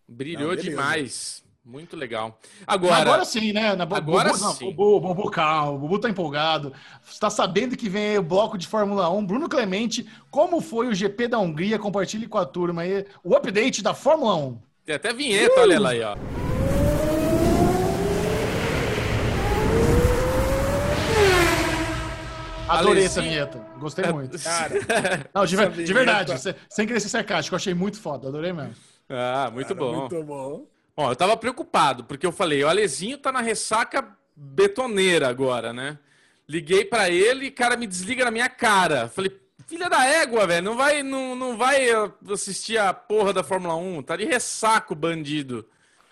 [0.07, 1.43] Brilhou não, demais.
[1.65, 2.39] Muito legal.
[2.67, 3.75] Agora, agora sim, né?
[3.75, 4.65] Na, agora Bubu, sim.
[4.65, 5.71] Não, Bubu, Bubu, calma.
[5.71, 6.71] O Bubu tá empolgado.
[7.09, 9.25] Está sabendo que vem o bloco de Fórmula 1.
[9.25, 11.79] Bruno Clemente, como foi o GP da Hungria?
[11.79, 14.59] Compartilhe com a turma aí o update da Fórmula 1.
[14.85, 15.63] Tem até vinheta, uh!
[15.63, 16.15] olha lá aí, ó.
[22.67, 23.59] Adorei essa vinheta.
[23.79, 24.37] Gostei muito.
[24.41, 26.31] Cara, não, de, de verdade,
[26.69, 28.27] sem querer ser sarcástico, eu achei muito foda.
[28.27, 28.75] Adorei mesmo.
[29.09, 29.99] Ah, muito Cara, bom.
[29.99, 30.67] Muito bom.
[30.95, 35.99] Bom, eu tava preocupado, porque eu falei, o Alezinho tá na ressaca betoneira agora, né?
[36.47, 39.09] Liguei para ele e cara me desliga na minha cara.
[39.09, 39.37] Falei,
[39.67, 41.87] filha da égua, velho, não vai, não, não vai
[42.31, 45.67] assistir a porra da Fórmula 1, tá de ressaco, bandido.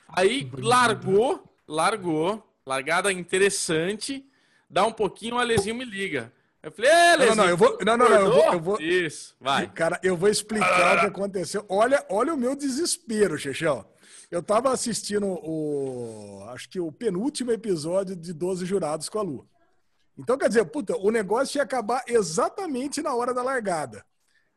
[0.10, 4.26] Aí largou, largou, largada interessante,
[4.70, 6.32] dá um pouquinho, o Alezinho me liga.
[6.64, 9.36] Eu falei, é, não, não, eu vou, não, não, não, eu vou, eu vou, Isso,
[9.38, 9.70] vai.
[9.70, 11.66] Cara, eu vou explicar o que aconteceu.
[11.68, 13.86] Olha, olha o meu desespero, Chechel.
[14.32, 19.50] Eu tava assistindo o, acho que o penúltimo episódio de 12 Jurados com a Lu.
[20.18, 24.06] Então, quer dizer, puta, o negócio ia acabar exatamente na hora da largada.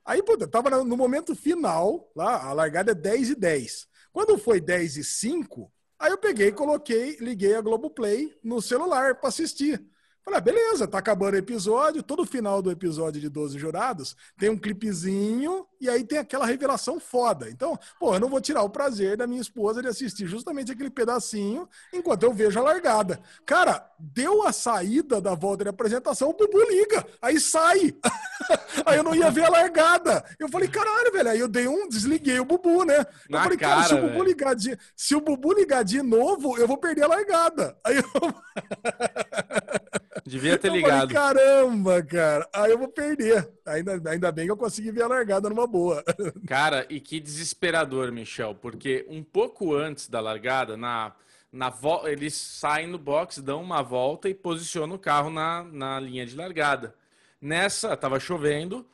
[0.04, 3.88] Aí, puta, tava no momento final, lá, a largada é 10 e 10.
[4.12, 9.28] Quando foi 10 e 5, aí eu peguei, coloquei, liguei a Globoplay no celular para
[9.28, 9.84] assistir.
[10.26, 12.02] Falei, ah, beleza, tá acabando o episódio.
[12.02, 16.98] Todo final do episódio de 12 jurados tem um clipezinho e aí tem aquela revelação
[16.98, 17.48] foda.
[17.48, 20.90] Então, pô, eu não vou tirar o prazer da minha esposa de assistir justamente aquele
[20.90, 23.20] pedacinho enquanto eu vejo a largada.
[23.44, 27.94] Cara, deu a saída da volta de apresentação, o Bubu liga, aí sai.
[28.84, 30.24] aí eu não ia ver a largada.
[30.40, 31.30] Eu falei, caralho, velho.
[31.30, 32.98] Aí eu dei um, desliguei o Bubu, né?
[32.98, 36.02] Eu Na falei, cara, cara, se o Bubu ligar de, se o Bubu ligar de
[36.02, 37.78] novo, eu vou perder a largada.
[37.84, 38.02] Aí eu.
[40.24, 41.12] Devia ter ligado.
[41.12, 42.48] Falei, Caramba, cara.
[42.52, 43.48] Aí eu vou perder.
[43.64, 46.02] Ainda, ainda bem que eu consegui ver a largada numa boa.
[46.46, 51.12] Cara, e que desesperador, Michel, porque um pouco antes da largada, na,
[51.52, 52.06] na vo...
[52.06, 56.36] eles saem no box, dão uma volta e posicionam o carro na, na linha de
[56.36, 56.94] largada.
[57.40, 58.86] Nessa, tava chovendo,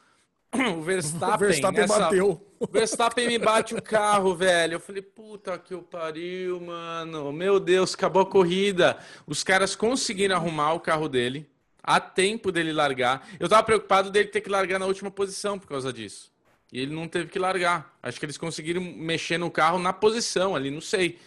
[0.77, 1.99] o Verstappen, o Verstappen nessa...
[1.99, 2.47] bateu.
[2.61, 4.75] O Verstappen me bate o carro, velho.
[4.75, 7.33] Eu falei, puta que o pariu, mano.
[7.33, 8.99] Meu Deus, acabou a corrida.
[9.27, 11.49] Os caras conseguiram arrumar o carro dele.
[11.83, 13.27] Há tempo dele largar.
[13.41, 16.31] Eu tava preocupado dele ter que largar na última posição por causa disso.
[16.73, 17.97] E ele não teve que largar.
[18.03, 21.19] Acho que eles conseguiram mexer no carro na posição ali, não sei.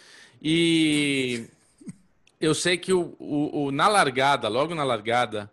[0.41, 1.47] E
[2.39, 5.51] eu sei que o, o, o na largada, logo na largada,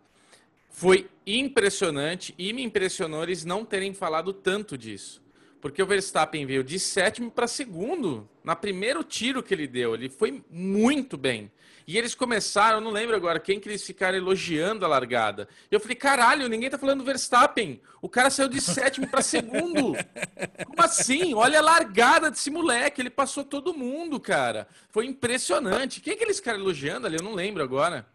[0.72, 5.22] foi impressionante e me impressionou eles não terem falado tanto disso.
[5.60, 9.94] Porque o Verstappen veio de sétimo para segundo na primeiro tiro que ele deu.
[9.94, 11.52] Ele foi muito bem.
[11.86, 15.48] E eles começaram, não lembro agora quem que eles ficaram elogiando a largada.
[15.70, 17.80] E eu falei, caralho, ninguém tá falando do Verstappen.
[18.00, 19.92] O cara saiu de sétimo para segundo.
[20.66, 21.34] Como assim?
[21.34, 23.00] Olha a largada desse moleque.
[23.00, 24.66] Ele passou todo mundo, cara.
[24.90, 26.00] Foi impressionante.
[26.00, 27.16] Quem que eles ficaram elogiando ali?
[27.16, 28.06] Eu não lembro agora.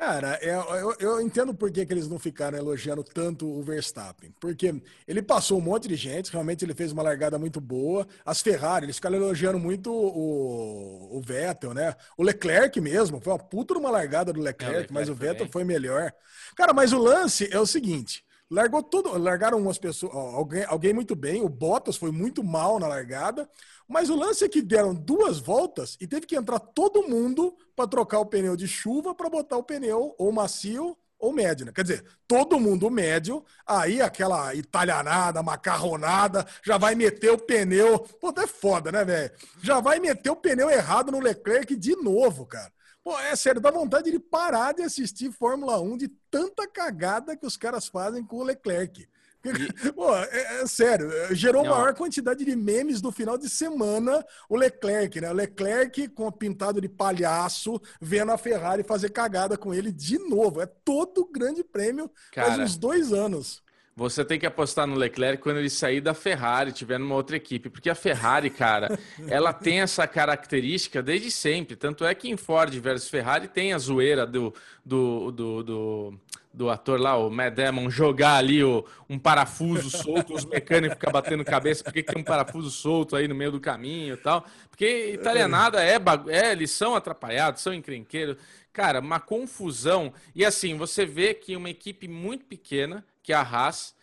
[0.00, 3.62] Cara, eu, é, eu, eu, entendo por que, que eles não ficaram elogiando tanto o
[3.62, 4.34] Verstappen.
[4.40, 4.74] Porque
[5.06, 8.08] ele passou um monte de gente, realmente ele fez uma largada muito boa.
[8.24, 11.94] As Ferrari, eles ficaram elogiando muito o, o Vettel, né?
[12.16, 15.36] O Leclerc mesmo, foi uma puta uma largada do Leclerc, é, Leclerc mas o Vettel
[15.40, 15.52] também.
[15.52, 16.10] foi melhor.
[16.56, 21.14] Cara, mas o lance é o seguinte: largou tudo, largaram umas pessoas, alguém, alguém muito
[21.14, 23.48] bem, o Bottas foi muito mal na largada.
[23.86, 27.88] Mas o lance é que deram duas voltas e teve que entrar todo mundo para
[27.88, 31.72] trocar o pneu de chuva para botar o pneu ou macio ou médio, né?
[31.72, 37.98] Quer dizer, todo mundo médio, aí aquela italianada, macarronada, já vai meter o pneu.
[37.98, 39.30] Pô, é foda, né, velho?
[39.62, 42.72] Já vai meter o pneu errado no Leclerc de novo, cara.
[43.10, 47.44] Pô, é sério, dá vontade de parar de assistir Fórmula 1 de tanta cagada que
[47.44, 49.04] os caras fazem com o Leclerc.
[49.44, 49.90] E...
[49.94, 51.72] Pô, é, é, sério, gerou Não.
[51.72, 55.28] maior quantidade de memes do final de semana o Leclerc, né?
[55.28, 60.60] O Leclerc com pintado de palhaço, vendo a Ferrari fazer cagada com ele de novo.
[60.60, 63.60] É todo grande prêmio Cara, faz uns dois anos.
[63.96, 67.68] Você tem que apostar no Leclerc quando ele sair da Ferrari, tiver numa outra equipe,
[67.68, 68.98] porque a Ferrari, cara,
[69.28, 71.76] ela tem essa característica desde sempre.
[71.76, 74.54] Tanto é que em Ford versus Ferrari tem a zoeira do,
[74.84, 76.20] do, do, do
[76.52, 81.12] do ator lá, o Matt Damon, jogar ali o, um parafuso solto, os mecânicos ficam
[81.12, 84.44] batendo cabeça, porque tem um parafuso solto aí no meio do caminho e tal.
[84.68, 85.96] Porque italianada é,
[86.28, 88.36] é eles são atrapalhados, são encrenqueiros.
[88.72, 90.12] Cara, uma confusão.
[90.34, 93.94] E assim, você vê que uma equipe muito pequena, que a Haas,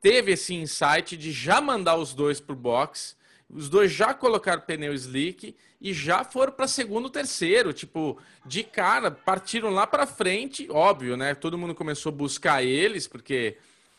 [0.00, 3.16] teve esse insight de já mandar os dois pro box
[3.50, 9.10] os dois já colocaram pneu slick e já foram para segundo, terceiro, tipo, de cara,
[9.10, 11.34] partiram lá para frente, óbvio, né?
[11.34, 13.56] Todo mundo começou a buscar eles, porque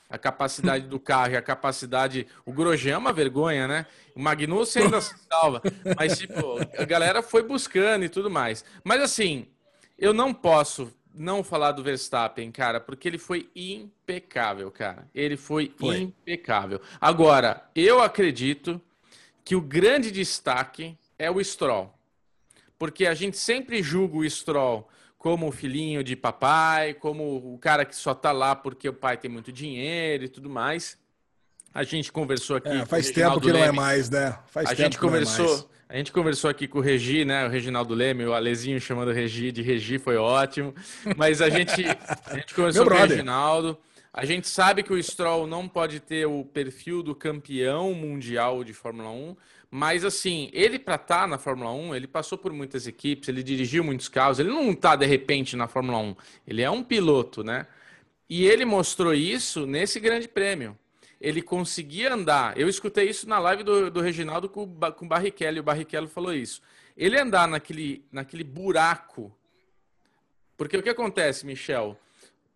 [0.10, 2.28] a capacidade do carro e a capacidade.
[2.46, 3.86] O Grosjean é uma vergonha, né?
[4.16, 5.62] O Magnussen ainda se salva.
[5.96, 8.66] Mas, tipo, a galera foi buscando e tudo mais.
[8.84, 9.48] Mas, assim,
[9.98, 15.08] eu não posso não falar do Verstappen, cara, porque ele foi impecável, cara.
[15.14, 16.02] Ele foi, foi.
[16.02, 16.82] impecável.
[17.00, 18.82] Agora, eu acredito
[19.44, 21.94] que o grande destaque é o Stroll.
[22.78, 24.88] Porque a gente sempre julga o Stroll
[25.18, 29.18] como o filhinho de papai, como o cara que só tá lá porque o pai
[29.18, 30.98] tem muito dinheiro e tudo mais.
[31.76, 32.70] A gente conversou aqui.
[32.70, 33.60] É, faz tempo que Leme.
[33.60, 34.40] não é mais, né?
[34.48, 35.70] Faz a gente é conversou.
[35.90, 37.46] É a gente conversou aqui com o Regi, né?
[37.46, 40.74] O Reginaldo Leme, o Alezinho chamando Regi de Regi foi ótimo.
[41.18, 41.86] Mas a gente,
[42.26, 43.78] a gente conversou com o Reginaldo.
[44.14, 48.72] A gente sabe que o Stroll não pode ter o perfil do campeão mundial de
[48.72, 49.36] Fórmula 1,
[49.70, 53.44] mas assim, ele para estar tá na Fórmula 1, ele passou por muitas equipes, ele
[53.44, 56.16] dirigiu muitos carros, ele não está de repente na Fórmula 1,
[56.48, 57.68] ele é um piloto, né?
[58.30, 60.78] E ele mostrou isso nesse grande prêmio.
[61.26, 62.58] Ele conseguia andar.
[62.58, 66.08] Eu escutei isso na live do, do Reginaldo com, com o Barrichello, e o Barrichello
[66.08, 66.62] falou isso.
[66.96, 69.36] Ele andar naquele, naquele buraco.
[70.56, 71.98] Porque o que acontece, Michel?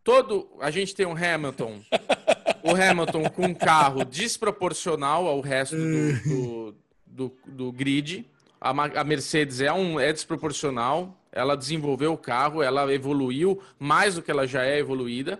[0.09, 1.81] todo a gente tem um Hamilton,
[2.63, 6.75] o Hamilton com um carro desproporcional ao resto do, do,
[7.05, 8.25] do, do grid.
[8.59, 11.15] A, a, Mercedes é, um, é desproporcional.
[11.31, 15.39] Ela desenvolveu o carro, ela evoluiu mais do que ela já é evoluída.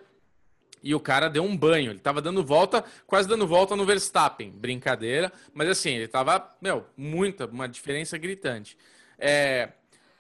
[0.82, 1.92] E o cara deu um banho.
[1.92, 4.52] Ele estava dando volta, quase dando volta no Verstappen.
[4.52, 5.32] Brincadeira.
[5.54, 8.78] Mas assim, ele estava, meu, muita, uma diferença gritante.
[9.18, 9.70] É,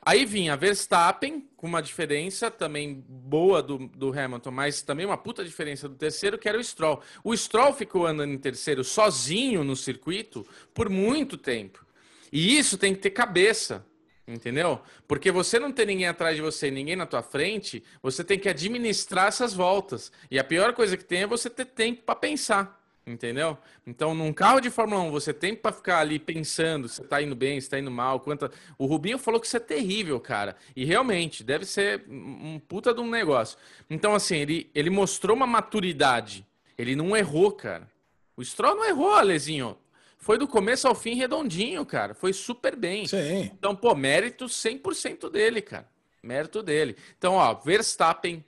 [0.02, 5.44] Aí vinha Verstappen, com uma diferença também boa do, do Hamilton, mas também uma puta
[5.44, 7.02] diferença do terceiro, que era o Stroll.
[7.23, 11.86] O Stroll ficou andando em terceiro sozinho no circuito por muito tempo.
[12.31, 13.86] E isso tem que ter cabeça,
[14.34, 14.80] entendeu?
[15.07, 18.47] Porque você não tem ninguém atrás de você, ninguém na tua frente, você tem que
[18.47, 20.11] administrar essas voltas.
[20.30, 22.77] E a pior coisa que tem é você ter tempo para pensar.
[23.07, 23.57] Entendeu?
[23.88, 27.35] Então, num carro de Fórmula 1, você tem para ficar ali pensando se tá indo
[27.35, 28.51] bem, se tá indo mal, quanta.
[28.77, 30.56] O Rubinho falou que isso é terrível, cara.
[30.76, 33.57] E realmente, deve ser um puta de um negócio.
[33.89, 36.45] Então, assim, ele, ele mostrou uma maturidade.
[36.77, 37.89] Ele não errou, cara.
[38.38, 39.76] O Stroll não errou, Alezinho.
[40.20, 42.14] Foi do começo ao fim redondinho, cara.
[42.14, 43.08] Foi super bem.
[43.08, 43.50] Sim.
[43.58, 45.88] Então, pô, mérito 100% dele, cara.
[46.22, 46.98] Mérito dele.
[47.18, 48.44] Então, ó, Verstappen,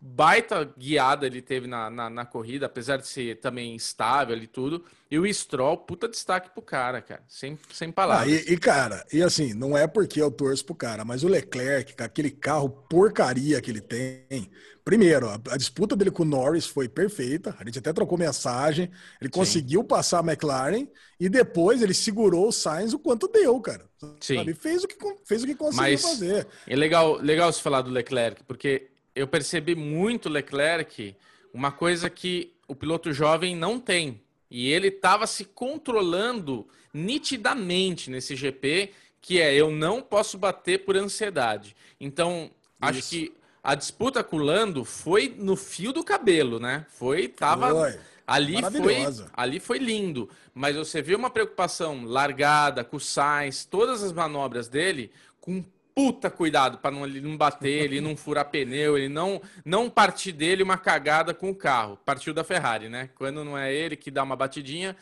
[0.00, 4.84] baita guiada ele teve na, na, na, corrida, apesar de ser também estável e tudo.
[5.10, 7.22] E o Stroll, puta destaque pro cara, cara.
[7.28, 8.28] Sem, sem palavras.
[8.28, 11.28] Ah, e, e, cara, e assim, não é porque eu torço pro cara, mas o
[11.28, 14.50] Leclerc, com aquele carro porcaria que ele tem.
[14.84, 17.56] Primeiro, a, a disputa dele com o Norris foi perfeita.
[17.58, 18.90] A gente até trocou mensagem.
[19.20, 19.38] Ele Sim.
[19.38, 20.86] conseguiu passar a McLaren
[21.18, 23.84] e depois ele segurou o Sainz o quanto deu, cara.
[24.20, 24.38] Sim.
[24.38, 26.46] Ele fez o que, fez o que conseguiu mas, fazer.
[26.68, 31.16] É legal, legal se falar do Leclerc, porque eu percebi muito Leclerc
[31.52, 34.20] uma coisa que o piloto jovem não tem.
[34.50, 40.96] E ele estava se controlando nitidamente nesse GP, que é eu não posso bater por
[40.96, 41.74] ansiedade.
[41.98, 42.52] Então, Isso.
[42.80, 43.32] acho que
[43.64, 46.86] a disputa com o Lando foi no fio do cabelo, né?
[46.90, 47.98] Foi, tava foi.
[48.26, 48.96] ali foi,
[49.32, 54.68] ali foi lindo, mas você viu uma preocupação largada com o Sainz, todas as manobras
[54.68, 55.10] dele
[55.40, 55.64] com
[55.96, 60.30] puta cuidado para não, ele não bater, ele não furar pneu, ele não não partir
[60.30, 61.98] dele uma cagada com o carro.
[62.04, 63.08] Partiu da Ferrari, né?
[63.14, 64.94] Quando não é ele que dá uma batidinha,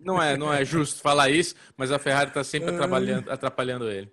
[0.00, 4.10] não é, não é justo falar isso, mas a Ferrari está sempre atrapalhando, atrapalhando ele.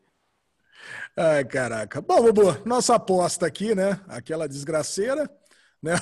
[1.16, 2.02] Ai, caraca.
[2.02, 3.98] Bom, Bubu, nossa aposta aqui, né?
[4.10, 5.30] Aquela desgraceira,
[5.82, 5.94] né?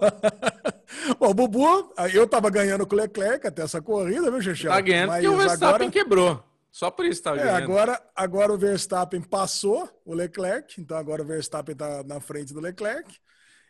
[1.20, 4.66] Bom, Bubu, eu tava ganhando com o Leclerc até essa corrida, viu, Xixi?
[4.66, 5.90] Tá ganhando porque o Verstappen agora...
[5.90, 6.49] quebrou.
[6.70, 11.26] Só por isso tá é, agora, agora o Verstappen passou o Leclerc, então agora o
[11.26, 13.18] Verstappen está na frente do Leclerc.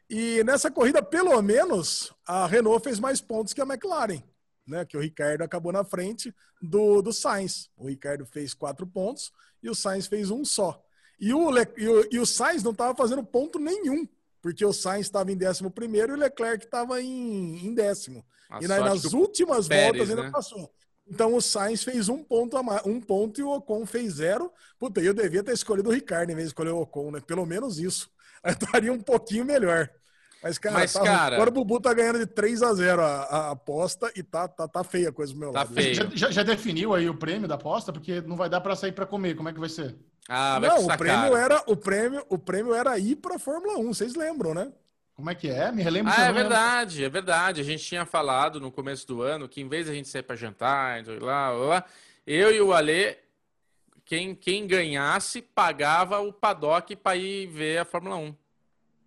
[0.08, 4.22] E nessa corrida, pelo menos, a Renault fez mais pontos que a McLaren,
[4.66, 4.84] né?
[4.84, 7.70] Que o Ricardo acabou na frente do, do Sainz.
[7.76, 9.32] O Ricardo fez quatro pontos
[9.62, 10.82] e o Sainz fez um só.
[11.18, 14.06] E o, Le, e o, e o Sainz não estava fazendo ponto nenhum,
[14.42, 18.24] porque o Sainz estava em décimo primeiro e o Leclerc estava em, em décimo.
[18.48, 20.30] A e nas últimas Pérez, voltas ainda né?
[20.30, 20.74] passou.
[21.10, 24.52] Então o Sainz fez um ponto, a mais, um ponto e o Ocon fez zero.
[24.78, 27.20] Puta, eu devia ter escolhido o Ricardo em vez de escolher o Ocon, né?
[27.20, 28.08] Pelo menos isso.
[28.42, 29.90] Aí estaria um pouquinho melhor.
[30.42, 31.36] Mas, cara, Mas, tá, cara...
[31.36, 34.66] agora o Bubu tá ganhando de 3 a 0 a, a aposta e tá, tá,
[34.66, 35.74] tá feia a coisa do meu tá lado.
[35.74, 35.94] Feio.
[35.94, 37.92] Já, já, já, definiu aí o prêmio da aposta?
[37.92, 39.36] Porque não vai dar para sair para comer.
[39.36, 39.94] Como é que vai ser?
[40.28, 43.92] Ah, vai não, o prêmio, era, o, prêmio, o prêmio era ir pra Fórmula 1,
[43.92, 44.72] vocês lembram, né?
[45.20, 45.70] Como é que é?
[45.70, 46.14] Me relembra.
[46.16, 47.60] Ah, é verdade, é verdade.
[47.60, 50.22] A gente tinha falado no começo do ano que em vez de a gente sair
[50.22, 51.84] para jantar, lá, lá,
[52.26, 53.18] eu e o Ale,
[54.02, 58.34] quem, quem ganhasse pagava o paddock para ir ver a Fórmula 1.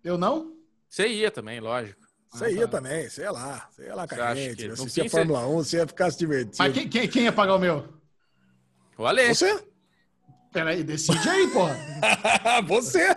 [0.04, 0.54] Eu não?
[0.88, 2.00] Você ia também, lógico.
[2.30, 2.78] Você ah, ia tá.
[2.78, 4.70] também, sei lá, sei lá com a gente.
[4.70, 6.58] Assistia a Fórmula 1, você ia ficar se divertindo.
[6.60, 7.92] Mas quem, quem, quem ia pagar o meu?
[8.96, 9.34] O Ale.
[9.34, 9.64] Você?
[10.54, 11.76] Peraí, decide aí, porra.
[12.68, 13.10] Você!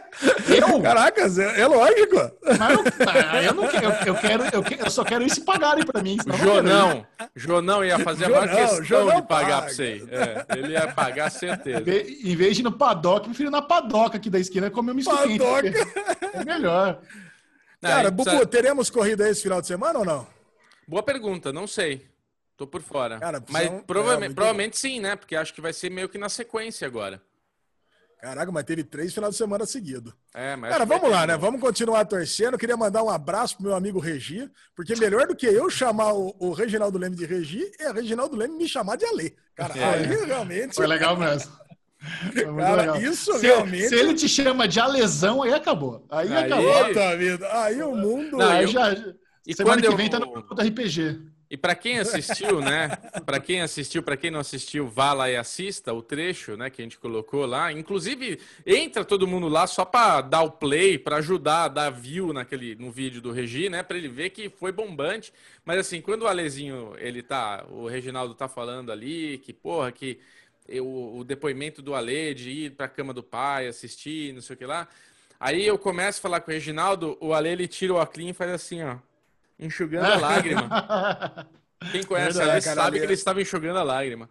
[0.59, 0.81] Eu?
[0.81, 2.15] Caraca, é lógico.
[2.57, 6.01] Mas eu, eu, não quero, eu, eu, quero, eu, eu só quero isso pagarem pra
[6.01, 6.17] mim.
[6.25, 7.05] O Jonão,
[7.35, 9.61] Jonão ia fazer a maior questão Jonão de pagar paga.
[9.61, 10.03] pra você.
[10.09, 11.83] É, ele ia pagar certeza.
[11.87, 14.95] Em vez de ir no paddock, eu prefiro na padoca aqui da esquina comer um
[14.95, 15.77] misto quente.
[16.33, 16.99] É melhor.
[17.79, 18.47] Cara, Bubu, precisa...
[18.47, 20.27] teremos corrida esse final de semana ou não?
[20.87, 22.07] Boa pergunta, não sei.
[22.57, 23.19] Tô por fora.
[23.19, 25.15] Cara, mas provavelmente, é, provavelmente sim, né?
[25.15, 27.21] Porque acho que vai ser meio que na sequência agora.
[28.27, 30.13] Caraca, mas teve três final de semana seguido.
[30.35, 31.37] É, mas Cara, vamos lá, né?
[31.37, 32.55] Vamos continuar torcendo.
[32.55, 36.11] Eu queria mandar um abraço pro meu amigo Regi, porque melhor do que eu chamar
[36.11, 39.33] o, o Reginaldo Leme de Regi é o Reginaldo Leme me chamar de Alê.
[39.55, 39.83] Cara, é.
[39.85, 40.75] aí realmente.
[40.75, 41.53] Foi legal mesmo.
[42.57, 43.01] Cara, legal.
[43.01, 43.87] isso se, realmente.
[43.87, 46.05] Se ele te chama de Alesão, aí acabou.
[46.09, 46.43] Aí, aí...
[46.43, 46.93] acabou.
[46.93, 47.47] Tá, vida.
[47.63, 48.35] Aí o mundo.
[48.35, 48.67] Não, aí eu...
[48.67, 48.93] já.
[49.47, 49.95] E semana que eu...
[49.95, 51.17] vem tá no RPG.
[51.49, 52.89] E para quem assistiu, né?
[53.25, 56.81] Para quem assistiu, para quem não assistiu, vá lá e assista o trecho, né, que
[56.81, 57.71] a gente colocou lá.
[57.71, 62.33] Inclusive, entra todo mundo lá só para dar o play, para ajudar a dar view
[62.33, 65.31] naquele no vídeo do Regi, né, para ele ver que foi bombante.
[65.63, 70.19] Mas assim, quando o Alezinho, ele tá, o Reginaldo tá falando ali que porra, que
[70.67, 74.53] eu, o depoimento do Ale de ir para a cama do pai, assistir, não sei
[74.53, 74.85] o que lá.
[75.39, 78.33] Aí eu começo a falar com o Reginaldo, o Ale ele tira o óculos e
[78.33, 78.97] faz assim, ó
[79.59, 81.47] enxugando a lágrima.
[81.91, 82.99] Quem conhece Verdade, cara, sabe ali...
[82.99, 84.29] que ele estava enxugando a lágrima.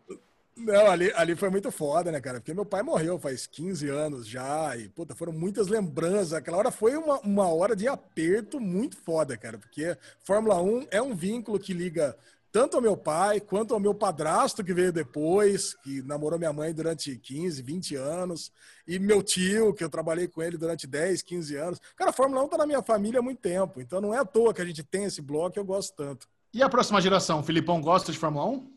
[0.57, 2.41] Não, ali, ali foi muito foda, né, cara?
[2.41, 6.33] Porque meu pai morreu faz 15 anos já, e, puta, foram muitas lembranças.
[6.33, 11.03] Aquela hora foi uma, uma hora de aperto muito foda, cara, porque Fórmula 1 é
[11.03, 12.17] um vínculo que liga
[12.57, 16.73] tanto ao meu pai quanto ao meu padrasto que veio depois, que namorou minha mãe
[16.73, 18.51] durante 15, 20 anos,
[18.89, 21.81] e meu tio, que eu trabalhei com ele durante 10, 15 anos.
[21.95, 24.25] Cara, a Fórmula 1 tá na minha família há muito tempo, então não é à
[24.25, 26.27] toa que a gente tem esse bloco e eu gosto tanto.
[26.55, 27.41] E a próxima geração?
[27.41, 28.76] O Filipão gosta de Fórmula 1?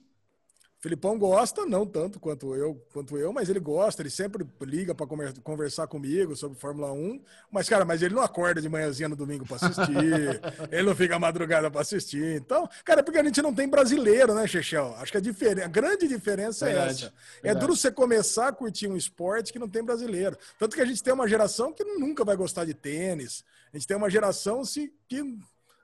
[0.81, 5.05] Filipão gosta, não tanto quanto eu, quanto eu, mas ele gosta, ele sempre liga para
[5.43, 7.21] conversar comigo sobre Fórmula 1.
[7.51, 10.39] Mas, cara, mas ele não acorda de manhãzinha no domingo para assistir,
[10.71, 12.37] ele não fica madrugada para assistir.
[12.37, 14.95] Então, cara, é porque a gente não tem brasileiro, né, Chechel?
[14.97, 17.01] Acho que a, diferença, a grande diferença verdade, é essa.
[17.01, 17.13] Verdade.
[17.43, 20.37] É duro você começar a curtir um esporte que não tem brasileiro.
[20.57, 23.43] Tanto que a gente tem uma geração que nunca vai gostar de tênis,
[23.73, 25.37] A gente tem uma geração se, que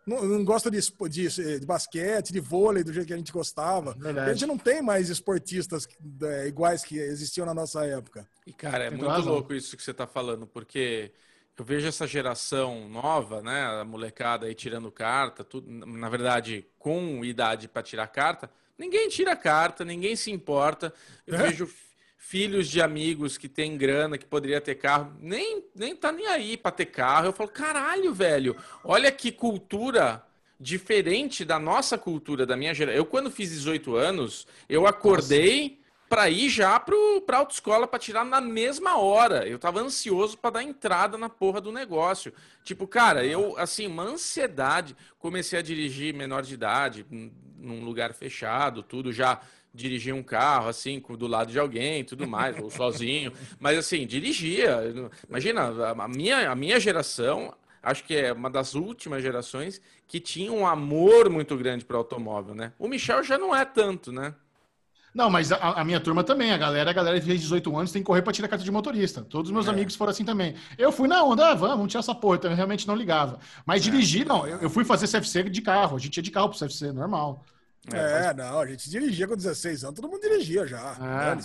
[0.05, 0.79] não, não gosta de,
[1.09, 3.95] de, de, basquete, de vôlei, do jeito que a gente gostava.
[4.25, 5.87] A gente não tem mais esportistas
[6.23, 8.27] é, iguais que existiam na nossa época.
[8.45, 9.33] E, cara, é muito razão.
[9.33, 11.11] louco isso que você está falando, porque
[11.57, 13.63] eu vejo essa geração nova, né?
[13.65, 18.49] A molecada aí tirando carta, tudo, na verdade, com idade para tirar carta.
[18.77, 20.93] Ninguém tira carta, ninguém se importa.
[21.25, 21.43] Eu é?
[21.47, 21.67] vejo
[22.17, 26.57] filhos de amigos que têm grana, que poderia ter carro, nem, nem tá nem aí
[26.57, 27.27] para ter carro.
[27.27, 30.23] Eu falo, caralho, velho, olha que cultura
[30.59, 32.97] diferente da nossa cultura, da minha geração.
[32.97, 38.39] Eu, quando fiz 18 anos, eu acordei para ir já para autoescola para tirar na
[38.39, 39.47] mesma hora.
[39.47, 42.31] Eu tava ansioso para dar entrada na porra do negócio.
[42.63, 44.95] Tipo, cara, eu, assim, uma ansiedade.
[45.19, 47.05] Comecei a dirigir menor de idade,
[47.57, 49.41] num lugar fechado, tudo já
[49.75, 53.31] dirigir um carro, assim, do lado de alguém tudo mais, ou sozinho.
[53.59, 54.79] Mas, assim, dirigia.
[55.29, 57.53] Imagina, a minha, a minha geração,
[57.83, 62.55] acho que é uma das últimas gerações que tinha um amor muito grande para automóvel,
[62.55, 62.73] né?
[62.79, 64.33] O Michel já não é tanto, né?
[65.15, 68.01] Não, mas a, a, minha turma também, a galera, a galera de 18 anos tem
[68.01, 69.21] que correr para tirar carta de motorista.
[69.21, 69.69] Todos os meus é.
[69.69, 70.55] amigos foram assim também.
[70.77, 73.39] Eu fui na onda, ah, vamos, vamos tirar essa porra, então eu realmente não ligava.
[73.65, 73.89] Mas é.
[73.89, 76.59] dirigir, não, eu, eu, fui fazer CFC de carro, a gente ia de carro pro
[76.59, 77.45] CFC, normal.
[77.93, 80.95] É, é não, a gente dirigia com 16 anos, todo mundo dirigia já.
[80.99, 81.35] É.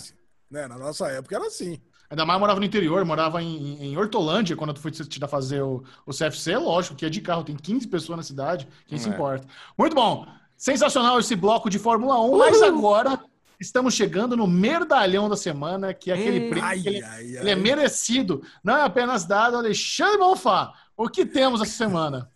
[0.49, 0.67] Né?
[0.67, 1.79] Na nossa época era assim.
[2.09, 5.81] Ainda mais morava no interior, morava em, em Hortolândia, quando tu foi te fazer o,
[6.05, 9.13] o CFC, lógico que é de carro, tem 15 pessoas na cidade, quem se é.
[9.13, 9.47] importa.
[9.77, 10.27] Muito bom.
[10.57, 13.17] Sensacional esse bloco de Fórmula 1, mas agora
[13.61, 17.49] estamos chegando no merdalhão da semana, que é aquele hum, prêmio ai, ele, ai, ele
[17.49, 18.43] é merecido.
[18.61, 20.73] Não é apenas dado Alexandre Bonfá.
[20.97, 22.29] O que temos essa semana?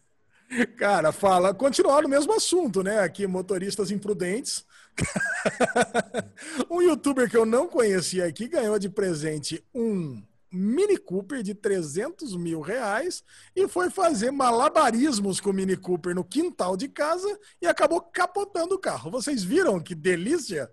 [0.78, 3.00] Cara, fala, continuar no mesmo assunto, né?
[3.00, 4.66] Aqui, motoristas imprudentes.
[6.70, 12.34] um youtuber que eu não conhecia aqui ganhou de presente um Mini Cooper de 300
[12.38, 13.24] mil reais
[13.54, 17.28] e foi fazer malabarismos com o Mini Cooper no quintal de casa
[17.62, 19.12] e acabou capotando o carro.
[19.12, 20.72] Vocês viram que delícia?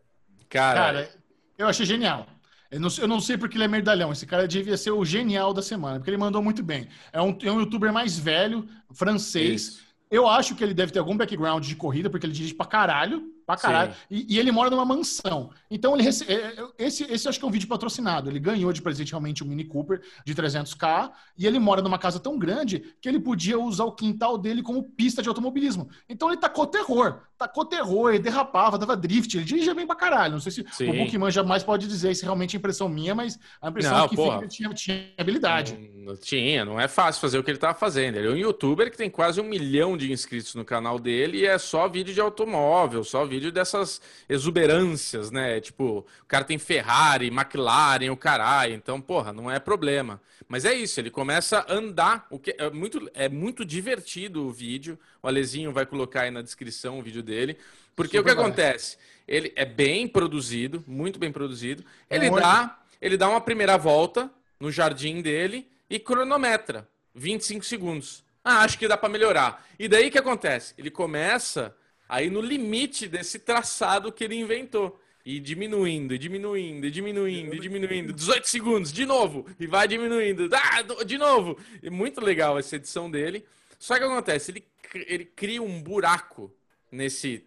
[0.49, 1.11] Cara, cara
[1.59, 2.27] eu achei genial.
[2.73, 4.11] Eu não, eu não, sei porque ele é merdalhão.
[4.11, 6.89] Esse cara devia ser o genial da semana, porque ele mandou muito bem.
[7.13, 9.63] É um, é um youtuber mais velho, francês.
[9.63, 9.83] Isso.
[10.11, 13.31] Eu acho que ele deve ter algum background de corrida, porque ele dirige pra caralho
[13.57, 13.95] pra caralho.
[14.11, 15.51] E, e, ele mora numa mansão.
[15.71, 16.25] Então, ele rece...
[16.31, 18.31] É, é, esse, esse acho que é um vídeo patrocinado.
[18.31, 22.19] Ele ganhou de presente realmente um Mini Cooper de 300k e ele mora numa casa
[22.19, 25.89] tão grande que ele podia usar o quintal dele como pista de automobilismo.
[26.09, 27.21] Então, ele tacou terror.
[27.39, 29.37] Tacou terror, ele derrapava, dava drift.
[29.37, 30.33] Ele dirigia bem pra caralho.
[30.35, 30.91] Não sei se Sim.
[30.91, 34.09] o Bookman jamais pode dizer se realmente é impressão minha, mas a impressão não, é
[34.09, 35.77] que ele tinha, tinha habilidade.
[35.95, 38.17] Não, tinha, não é fácil fazer o que ele tava fazendo.
[38.17, 41.47] Ele é um youtuber que tem quase um milhão de inscritos no canal dele e
[41.47, 45.61] é só vídeo de automóvel, só vídeo dessas exuberâncias, né?
[45.61, 48.75] Tipo, o cara tem Ferrari, McLaren, o caralho.
[48.75, 50.21] Então, porra, não é problema.
[50.49, 52.27] Mas é isso, ele começa a andar.
[52.31, 54.99] O que é muito, é muito divertido o vídeo.
[55.23, 57.57] O Alezinho vai colocar aí na descrição o vídeo dele.
[57.97, 58.45] Porque Super o que bem.
[58.45, 58.97] acontece?
[59.27, 61.85] Ele é bem produzido, muito bem produzido.
[62.11, 68.25] Ele dá, ele dá uma primeira volta no jardim dele e cronometra 25 segundos.
[68.45, 69.65] Ah, acho que dá para melhorar.
[69.79, 70.75] E daí o que acontece?
[70.77, 71.75] Ele começa
[72.13, 75.01] aí no limite desse traçado que ele inventou.
[75.25, 78.13] E diminuindo, e diminuindo, e diminuindo, e diminuindo.
[78.13, 79.47] 18 segundos, de novo.
[79.59, 80.51] E vai diminuindo.
[80.53, 81.57] Ah, de novo.
[81.83, 83.47] E muito legal essa edição dele.
[83.79, 84.65] Só que acontece, ele,
[85.07, 86.53] ele cria um buraco
[86.91, 87.45] nesse,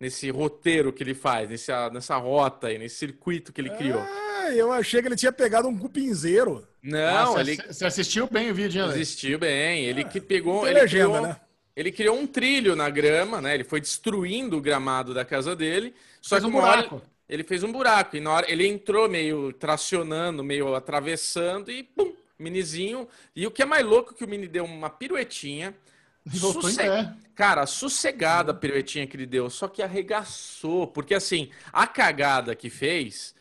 [0.00, 4.00] nesse roteiro que ele faz, nessa, nessa rota aí, nesse circuito que ele criou.
[4.00, 6.66] Ah, eu achei que ele tinha pegado um cupinzeiro.
[6.82, 7.56] Não, Nossa, ele.
[7.56, 8.92] Você assistiu bem o vídeo, né?
[8.92, 9.84] Assistiu bem.
[9.84, 10.66] Ele ah, que pegou.
[10.66, 11.40] Ele legenda, criou, né?
[11.80, 13.54] Ele criou um trilho na grama, né?
[13.54, 15.94] Ele foi destruindo o gramado da casa dele.
[16.20, 16.96] Só fez que um buraco.
[16.96, 18.18] Hora, ele fez um buraco.
[18.18, 23.08] E na hora ele entrou meio tracionando, meio atravessando e pum, minizinho.
[23.34, 25.74] E o que é mais louco é que o mini deu uma piruetinha.
[26.30, 26.76] Sosse...
[27.34, 30.86] Cara, sossegada a piruetinha que ele deu, só que arregaçou.
[30.86, 33.34] Porque assim, a cagada que fez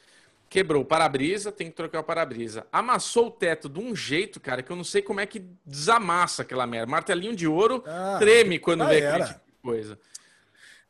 [0.50, 2.66] quebrou o para-brisa, tem que trocar o para-brisa.
[2.72, 6.42] Amassou o teto de um jeito, cara, que eu não sei como é que desamassa
[6.42, 6.92] aquela merda.
[6.92, 10.00] Martelinho de ouro ah, treme quando vê aquele tipo de coisa.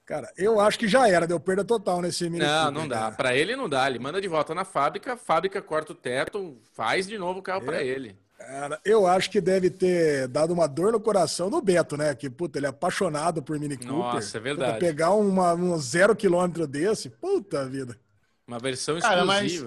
[0.05, 2.43] Cara, eu acho que já era, deu perda total nesse mini.
[2.43, 3.11] Não, não dá.
[3.11, 3.87] Para ele não dá.
[3.87, 7.43] Ele manda de volta na fábrica, a fábrica corta o teto, faz de novo o
[7.43, 7.65] carro é.
[7.65, 8.17] para ele.
[8.39, 12.15] Cara, eu acho que deve ter dado uma dor no coração do Beto, né?
[12.15, 13.93] Que, puta, ele é apaixonado por Mini Cooper.
[13.93, 14.73] Nossa, é verdade.
[14.73, 17.95] Puta, pegar uma, um zero quilômetro desse, puta vida.
[18.49, 19.25] Uma versão exclusiva.
[19.25, 19.63] Cara, mas,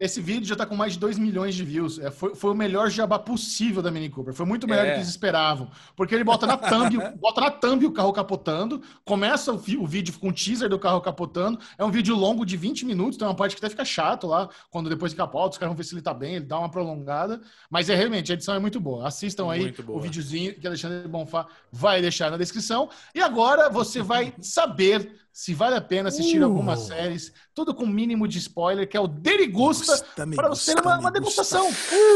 [0.00, 1.98] Esse vídeo já tá com mais de 2 milhões de views.
[1.98, 4.32] É, foi, foi o melhor jabá possível da Mini Cooper.
[4.32, 4.90] Foi muito melhor É.
[4.90, 5.68] do que eles esperavam.
[5.96, 10.16] Porque ele bota na thumb, bota na thumb o carro capotando, começa o, o vídeo
[10.20, 11.58] com um teaser do carro capotando.
[11.76, 14.48] É um vídeo longo de 20 minutos, tem uma parte que até fica chato lá,
[14.70, 17.40] quando depois capota, os caras vão ver se ele tá bem, ele dá uma prolongada.
[17.68, 19.08] Mas é realmente, a edição é muito boa.
[19.08, 19.98] Assistam aí Muito boa.
[19.98, 22.88] o videozinho que Alexandre Bonfá vai deixar na descrição.
[23.12, 26.46] E agora você vai saber se vale a pena assistir Uh.
[26.46, 30.80] algumas séries, tudo com mínimo de spoiler, que é o Derigusta, Gusta, para você ter
[30.80, 31.12] uma, uma gusta.
[31.12, 31.70] degustação.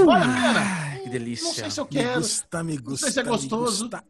[0.05, 1.01] Vale a pena?
[1.05, 1.45] Que delícia.
[1.47, 2.97] Não sei se eu quero, gusta, gusta.
[2.97, 3.85] sei se é gostoso.
[3.85, 4.05] gusta.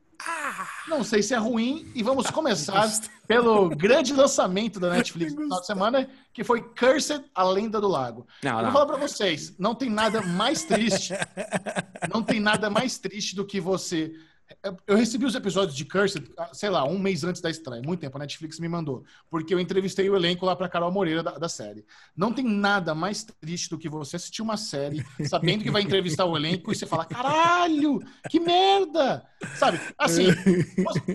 [0.88, 2.90] não sei se é ruim, e vamos começar
[3.28, 7.88] pelo grande lançamento da Netflix no final de semana, que foi Cursed, a Lenda do
[7.88, 8.26] Lago.
[8.42, 8.72] Não, Eu vou não.
[8.72, 11.12] falar pra vocês, não tem nada mais triste,
[12.10, 14.10] não tem nada mais triste do que você...
[14.86, 18.16] Eu recebi os episódios de Cursed, sei lá, um mês antes da estreia, muito tempo,
[18.16, 21.48] a Netflix me mandou, porque eu entrevistei o elenco lá pra Carol Moreira da, da
[21.48, 21.84] série.
[22.16, 26.26] Não tem nada mais triste do que você assistir uma série, sabendo que vai entrevistar
[26.26, 29.24] o elenco e você fala, caralho, que merda!
[29.56, 30.26] Sabe, assim,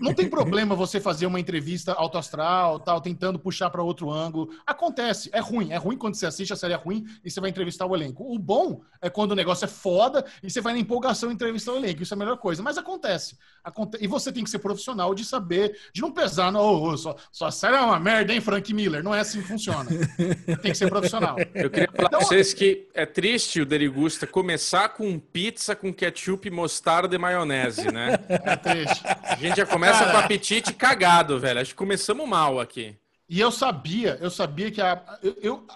[0.01, 4.49] não tem problema você fazer uma entrevista alto astral, tal, tentando puxar para outro ângulo.
[4.65, 5.71] Acontece, é ruim.
[5.71, 8.23] É ruim quando você assiste a série é ruim e você vai entrevistar o elenco.
[8.29, 11.77] O bom é quando o negócio é foda e você vai na empolgação entrevistar o
[11.77, 12.03] elenco.
[12.03, 12.61] Isso é a melhor coisa.
[12.61, 13.16] Mas acontece.
[13.63, 16.97] Aconte- E você tem que ser profissional de saber, de não pesar, não, ô, ô,
[16.97, 19.03] sua, sua série é uma merda, hein, Frank Miller?
[19.03, 19.89] Não é assim que funciona.
[20.61, 21.35] tem que ser profissional.
[21.53, 25.93] Eu queria falar Então- pra vocês que é triste o Derigusta começar com pizza com
[25.93, 28.17] ketchup, mostarda e maionese, né?
[28.29, 29.01] É triste.
[29.23, 30.11] A gente já começa Cara.
[30.11, 31.59] com apetite cagado, velho.
[31.59, 32.95] Acho que começamos mal aqui.
[33.29, 35.03] E eu sabia, eu sabia que a.
[35.21, 35.67] Eu, eu-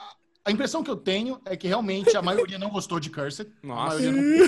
[0.46, 3.48] a impressão que eu tenho é que realmente a maioria não gostou de Cursed.
[3.64, 3.98] A Nossa.
[4.00, 4.48] maioria não-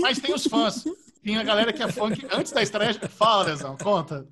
[0.00, 0.84] Mas tem os fãs.
[1.22, 2.94] Tem a galera que é que antes da estreia.
[3.08, 4.26] Fala, Lesão, conta.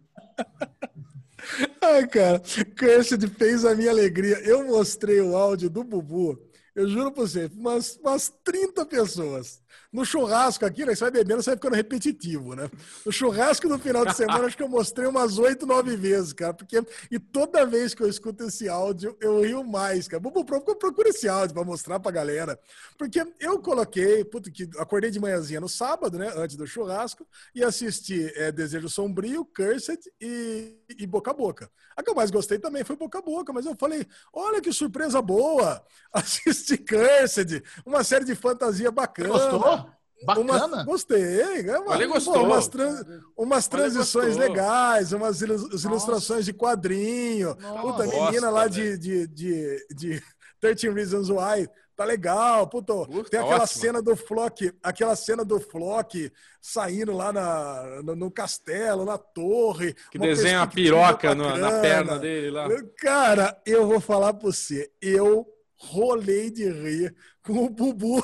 [1.81, 2.43] Ai, cara,
[2.79, 4.39] Cursed fez a minha alegria.
[4.41, 6.39] Eu mostrei o áudio do Bubu,
[6.75, 9.63] eu juro pra você, umas, umas 30 pessoas.
[9.93, 10.95] No churrasco aqui, né?
[10.95, 12.71] Você vai bebendo, você vai ficando repetitivo, né?
[13.05, 16.55] No churrasco do final de semana, acho que eu mostrei umas 8, 9 vezes, cara.
[16.55, 16.81] Porque,
[17.11, 20.21] e toda vez que eu escuto esse áudio, eu rio mais, cara.
[20.21, 22.57] Bubu, pro- procura esse áudio pra mostrar pra galera.
[22.97, 26.33] Porque eu coloquei, puta, que acordei de manhãzinha no sábado, né?
[26.37, 31.69] Antes do churrasco, e assisti é, Desejo Sombrio, Cursed e, e Boca a Boca.
[31.97, 34.73] A que eu mais gostei também foi Boca a Boca, mas eu falei, olha que
[34.73, 35.85] surpresa boa!
[36.15, 39.29] Assisti Cursed, uma série de fantasia bacana.
[39.31, 39.80] Gostou?
[40.25, 40.67] Bacana?
[40.67, 41.41] Uma- gostei.
[41.69, 42.45] É uma- Olha, pô, gostou.
[42.45, 43.05] umas, tran-
[43.37, 47.57] umas transições legais, umas ilu- ilustrações de quadrinho.
[47.61, 47.81] Nossa.
[47.83, 50.23] Puta, a Bosta, menina lá de, de, de, de
[50.61, 51.69] 13 Reasons Why.
[51.97, 53.05] Tá legal, puto.
[53.07, 53.81] Puta, Tem aquela ótimo.
[53.83, 59.95] cena do Flock, aquela cena do Flock saindo lá na, no, no castelo, na torre.
[60.11, 62.69] Que uma desenha uma piroca no- na perna dele lá.
[62.99, 65.47] Cara, eu vou falar pra você, eu
[65.83, 68.23] rolei de rir com o Bubu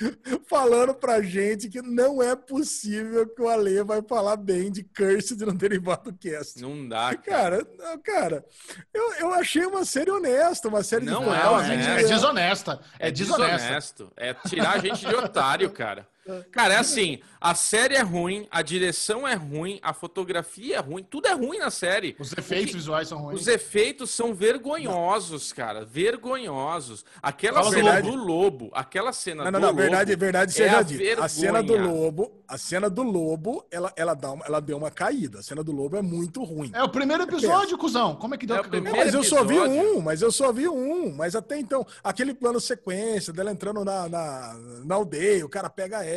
[0.48, 5.40] falando pra gente que não é possível que o Ale vai falar bem de Cursed
[5.44, 6.60] no Derivado Cast.
[6.60, 7.64] Não dá, cara.
[7.64, 8.44] Cara, cara,
[8.92, 11.88] eu, eu achei uma série honesta, uma série Não de é Não, honesto.
[11.88, 12.80] é, é desonesta.
[12.98, 13.56] É, É desonesta.
[13.56, 14.12] desonesto.
[14.16, 16.08] É tirar a gente de otário, cara.
[16.50, 21.02] Cara, é assim, a série é ruim, a direção é ruim, a fotografia é ruim,
[21.02, 22.16] tudo é ruim na série.
[22.18, 23.40] Os efeitos que- visuais são ruins.
[23.40, 25.84] Os efeitos são vergonhosos, cara.
[25.84, 27.04] Vergonhosos.
[27.22, 28.10] Aquela Fala do cena lobo.
[28.10, 29.80] do lobo, aquela cena Não, do não, não, lobo.
[29.80, 31.24] verdade, verdade é seja a dita.
[31.24, 34.90] A cena do lobo, a cena do lobo, ela, ela, dá uma, ela deu uma
[34.90, 35.40] caída.
[35.40, 36.70] A cena do lobo é muito ruim.
[36.74, 38.16] É o primeiro episódio, cuzão.
[38.16, 38.56] Como é que deu?
[38.56, 41.14] É o primeiro Mas eu só vi um, mas eu só vi um.
[41.14, 44.54] Mas até então, aquele plano sequência dela entrando na, na,
[44.84, 46.15] na aldeia, o cara pega ela,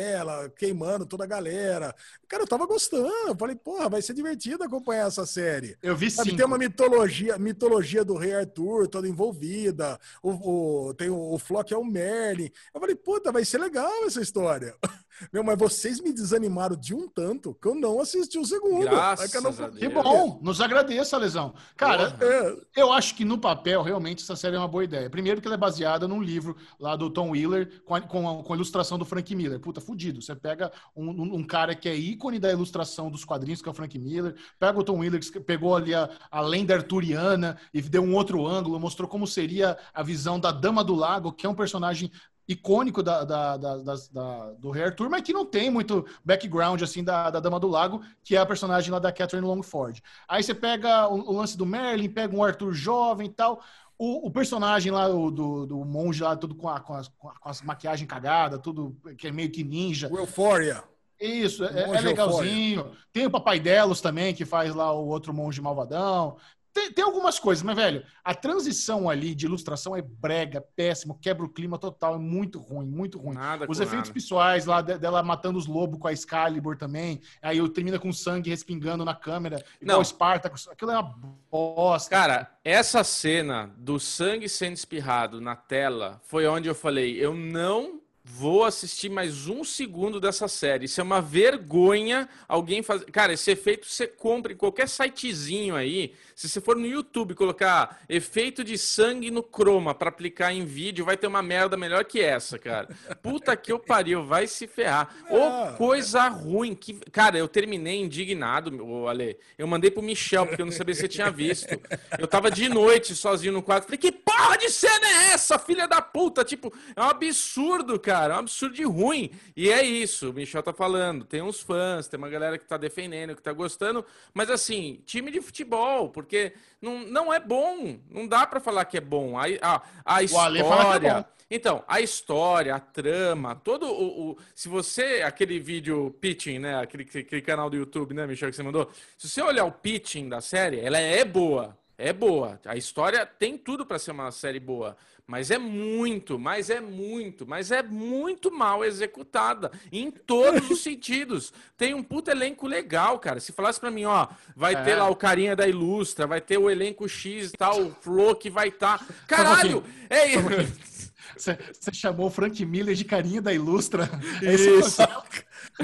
[0.56, 1.94] queimando toda a galera.
[2.28, 3.08] Cara, eu tava gostando.
[3.28, 5.76] Eu falei, porra, vai ser divertido acompanhar essa série.
[5.82, 6.36] Eu vi sim.
[6.36, 9.98] tem uma mitologia, mitologia do rei Arthur toda envolvida.
[10.22, 12.50] O, o- tem o, o Flock é o Merlin.
[12.74, 14.74] Eu falei, puta, vai ser legal essa história.
[15.32, 18.80] Meu, mas vocês me desanimaram de um tanto que eu não assisti o segundo.
[18.82, 19.78] Graças É que eu não- a Deus.
[19.78, 21.54] Que bom, nos agradeça, Lesão.
[21.76, 25.08] Cara, É, eu acho que no papel, realmente, essa série é uma boa ideia.
[25.10, 28.42] Primeiro que ela é baseada num livro lá do Tom Wheeler, com a, com a-
[28.42, 29.60] com a ilustração do Frank Miller.
[29.60, 30.20] Puta, fudido.
[30.22, 33.72] Você pega um, um- um cara que é ícone da ilustração dos quadrinhos, que é
[33.72, 37.80] o Frank Miller, pega o Tom Wheeler, que pegou ali a, a lenda arturiana e
[37.82, 41.48] deu um outro ângulo, mostrou como seria a visão da Dama do Lago, que é
[41.48, 42.10] um personagem
[42.52, 47.04] icônico da, da- da- da- do Rei Arthur, mas que não tem muito background assim
[47.04, 50.02] da, da Dama do Lago, que é a personagem lá da Catherine Longford.
[50.28, 53.62] Aí você pega o, o lance do Merlin, pega um Arthur jovem e tal.
[53.96, 57.30] O, o personagem lá o do, do monge lá, tudo com, a, com, as, com
[57.44, 60.08] as maquiagem cagada, tudo que é meio que ninja.
[60.10, 60.82] o Euphoria.
[61.20, 62.92] Isso, é, é legalzinho.
[63.12, 66.38] Tem o Papai Delos também, que faz lá o outro monge malvadão.
[66.72, 71.44] Tem, tem, algumas coisas, mas, velho, a transição ali de ilustração é brega, péssimo, quebra
[71.44, 73.34] o clima total, é muito ruim, muito ruim.
[73.34, 74.20] Nada os efeitos nada.
[74.20, 79.04] visuais lá dela matando os lobos com a Excalibur também, aí termina com sangue respingando
[79.04, 80.02] na câmera, Não.
[80.04, 81.14] Spartacus, aquilo é uma
[81.50, 82.10] bosta.
[82.10, 87.99] Cara, essa cena do sangue sendo espirrado na tela foi onde eu falei, eu não
[88.32, 90.84] Vou assistir mais um segundo dessa série.
[90.84, 93.06] Isso é uma vergonha alguém fazer.
[93.06, 96.14] Cara, esse efeito você compra em qualquer sitezinho aí.
[96.34, 101.04] Se você for no YouTube colocar efeito de sangue no croma para aplicar em vídeo,
[101.04, 102.88] vai ter uma merda melhor que essa, cara.
[103.22, 105.14] Puta que eu pariu, vai se ferrar.
[105.28, 106.74] Ô, oh, coisa ruim.
[106.74, 106.94] Que...
[107.10, 108.70] Cara, eu terminei indignado,
[109.06, 109.36] Ale.
[109.58, 111.78] Eu mandei pro Michel, porque eu não sabia se você tinha visto.
[112.18, 113.84] Eu tava de noite sozinho no quarto.
[113.84, 116.44] Falei, que porra de cena é essa, filha da puta?
[116.44, 118.34] Tipo, é um absurdo, cara cara.
[118.34, 119.30] É um absurdo de ruim.
[119.56, 121.24] E é isso, o Michel tá falando.
[121.24, 124.04] Tem uns fãs, tem uma galera que tá defendendo, que tá gostando.
[124.34, 127.98] Mas assim, time de futebol, porque não, não é bom.
[128.10, 129.38] Não dá para falar que é bom.
[129.38, 131.26] A, a, a é história.
[131.28, 135.22] É então, a história, a trama, todo o, o, Se você.
[135.22, 136.80] Aquele vídeo pitching, né?
[136.80, 138.90] Aquele, aquele canal do YouTube, né, Michel, que você mandou.
[139.18, 141.76] Se você olhar o pitching da série, ela é boa.
[141.98, 142.58] É boa.
[142.64, 144.96] A história tem tudo para ser uma série boa.
[145.30, 151.52] Mas é muito, mas é muito, mas é muito mal executada em todos os sentidos.
[151.78, 153.38] Tem um puto elenco legal, cara.
[153.38, 154.26] Se falasse para mim, ó,
[154.56, 154.82] vai é.
[154.82, 158.34] ter lá o carinha da Ilustra, vai ter o elenco X e tal, o Flo
[158.34, 158.98] que vai estar.
[158.98, 159.06] Tá...
[159.28, 159.84] Caralho!
[160.10, 160.90] É isso.
[161.36, 161.56] Você
[161.92, 164.08] chamou o Frank Miller de carinha da Ilustra?
[164.42, 165.02] É isso.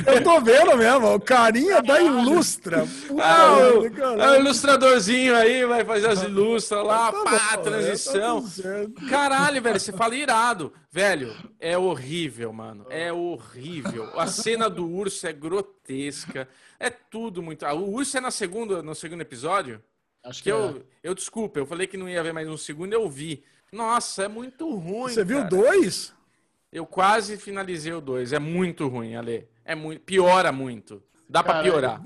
[0.07, 2.85] Eu tô vendo mesmo, o carinha da Ilustra.
[3.21, 3.87] ah, o,
[4.21, 8.45] é o, ilustradorzinho aí vai fazer as ilustras lá, tá pá, bom, transição.
[9.09, 10.73] Caralho, velho, você fala irado.
[10.91, 12.87] Velho, é horrível, mano.
[12.89, 14.19] É horrível.
[14.19, 16.49] A cena do urso é grotesca.
[16.79, 17.65] É tudo muito.
[17.65, 19.83] Ah, o urso é na segunda, no segundo episódio?
[20.23, 21.09] Acho que, que eu, é.
[21.09, 23.45] eu desculpa, eu falei que não ia ver mais um segundo, eu vi.
[23.73, 25.13] Nossa, é muito ruim.
[25.13, 26.15] Você viu dois?
[26.73, 28.33] Eu quase finalizei o dois.
[28.33, 29.49] É muito ruim, Ale.
[29.65, 31.03] É muito, piora muito.
[31.29, 32.03] Dá para piorar.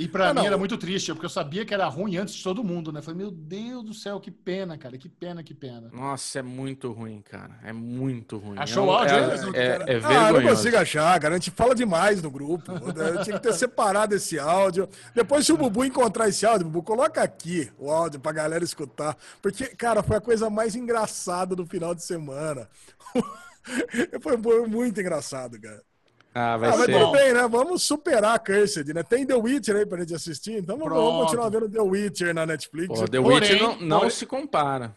[0.00, 0.46] E para mim não.
[0.46, 3.02] era muito triste, porque eu sabia que era ruim antes de todo mundo, né?
[3.02, 5.90] Falei, meu Deus do céu, que pena, cara, que pena, que pena.
[5.92, 7.58] Nossa, é muito ruim, cara.
[7.62, 8.58] É muito ruim.
[8.58, 9.14] Achou o áudio?
[9.54, 11.34] É, é, é, é ah, não consigo achar, cara.
[11.34, 12.72] A gente fala demais no grupo.
[12.72, 14.88] Eu tinha que ter separado esse áudio.
[15.14, 19.14] Depois, se o Bubu encontrar esse áudio, Bubu, coloca aqui o áudio pra galera escutar.
[19.42, 22.70] Porque, cara, foi a coisa mais engraçada do final de semana.
[24.22, 25.89] foi muito engraçado, cara.
[26.34, 27.48] Ah, vai ah, mas tudo bem, né?
[27.48, 29.02] Vamos superar a Cursed, né?
[29.02, 32.46] Tem The Witcher aí pra gente assistir, então vamos, vamos continuar vendo The Witcher na
[32.46, 33.00] Netflix.
[33.00, 34.94] Pô, The porém, Witcher não, não porém, se compara.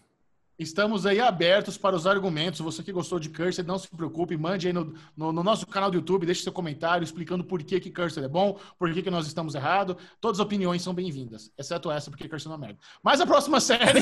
[0.58, 2.60] Estamos aí abertos para os argumentos.
[2.60, 5.90] Você que gostou de Cursed, não se preocupe, mande aí no, no, no nosso canal
[5.90, 9.10] do YouTube, deixe seu comentário explicando por que, que Cursed é bom, por que, que
[9.10, 9.96] nós estamos errados.
[10.22, 12.80] Todas as opiniões são bem-vindas, exceto essa, porque Cursed não é merda.
[13.02, 14.02] Mas a próxima série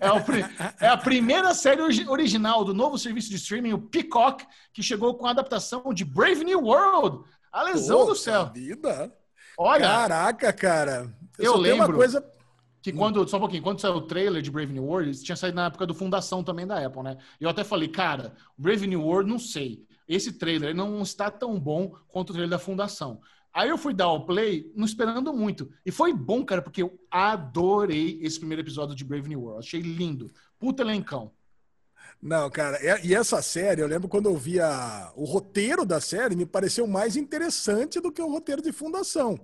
[0.00, 4.82] é, o, é, a primeira série original do novo serviço de streaming, o Peacock, que
[4.82, 7.24] chegou com a adaptação de Brave New World.
[7.52, 8.50] A lesão do céu.
[8.54, 9.12] Vida.
[9.58, 9.86] Olha.
[9.86, 11.12] Caraca, cara.
[11.38, 11.86] Eu, eu lembro.
[11.86, 12.24] Uma coisa
[12.82, 15.56] que quando, só um pouquinho, quando saiu o trailer de Brave New World, tinha saído
[15.56, 17.18] na época do fundação também da Apple, né?
[17.40, 19.84] Eu até falei, cara, Brave New World, não sei.
[20.08, 23.20] Esse trailer não está tão bom quanto o trailer da fundação.
[23.52, 25.70] Aí eu fui dar o play, não esperando muito.
[25.84, 29.66] E foi bom, cara, porque eu adorei esse primeiro episódio de Brave New World.
[29.66, 30.30] Achei lindo.
[30.58, 31.32] Puta elencão.
[32.22, 36.44] Não, cara, e essa série, eu lembro quando eu via o roteiro da série, me
[36.44, 39.40] pareceu mais interessante do que o roteiro de fundação.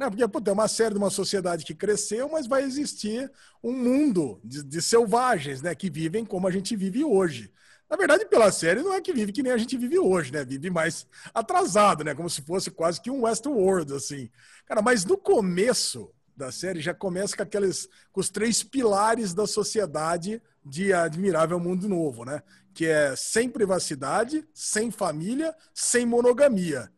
[0.00, 3.30] Não, porque pô, é uma série de uma sociedade que cresceu, mas vai existir
[3.62, 5.74] um mundo de, de, selvagens, né?
[5.74, 7.52] Que vivem como a gente vive hoje.
[7.88, 10.42] Na verdade, pela série, não é que vive que nem a gente vive hoje, né?
[10.42, 12.14] Vive mais atrasado, né?
[12.14, 14.30] Como se fosse quase que um Westworld, assim.
[14.64, 19.46] Cara, mas no começo da série já começa com aqueles com os três pilares da
[19.46, 22.42] sociedade de Admirável Mundo Novo, né?
[22.72, 26.90] Que é sem privacidade, sem família, sem monogamia.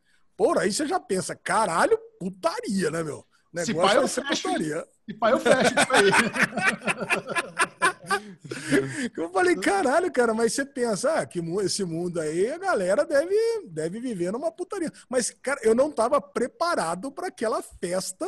[0.42, 3.24] Por aí você já pensa, caralho, putaria, né, meu?
[3.54, 4.42] Negócio Se pai eu fecho.
[4.42, 4.88] Putaria.
[5.06, 6.10] Se pai eu fecho isso aí.
[9.16, 13.34] Eu falei, caralho, cara, mas você pensa, ah, que esse mundo aí, a galera deve,
[13.68, 14.90] deve viver numa putaria.
[15.08, 18.26] Mas, cara, eu não tava preparado para aquela festa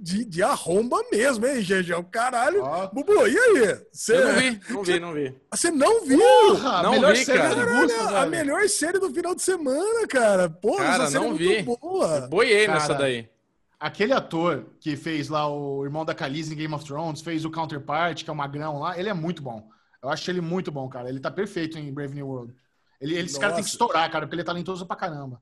[0.00, 1.62] de, de arromba mesmo, hein,
[1.98, 2.64] o Caralho.
[2.64, 2.88] Oh.
[2.94, 3.86] Bubu, e aí?
[3.92, 5.34] Cê, eu não vi, não vi, não vi.
[5.50, 6.18] Você não viu?
[6.18, 7.66] Porra, não melhor vi, série cara.
[7.66, 10.48] Caralho, a melhor série do final de semana, cara.
[10.48, 11.62] Porra, cara, essa série não é vi.
[11.62, 12.20] muito boa.
[12.28, 13.28] boiei cara, nessa daí.
[13.78, 17.50] Aquele ator que fez lá o irmão da Khaleesi em Game of Thrones, fez o
[17.50, 19.68] Counterpart, que é o magrão lá, ele é muito bom.
[20.02, 21.08] Eu acho ele muito bom, cara.
[21.08, 22.54] Ele tá perfeito em Brave New World.
[23.00, 25.40] Ele, ele esse cara tem que estourar, cara, porque ele é talentoso pra caramba.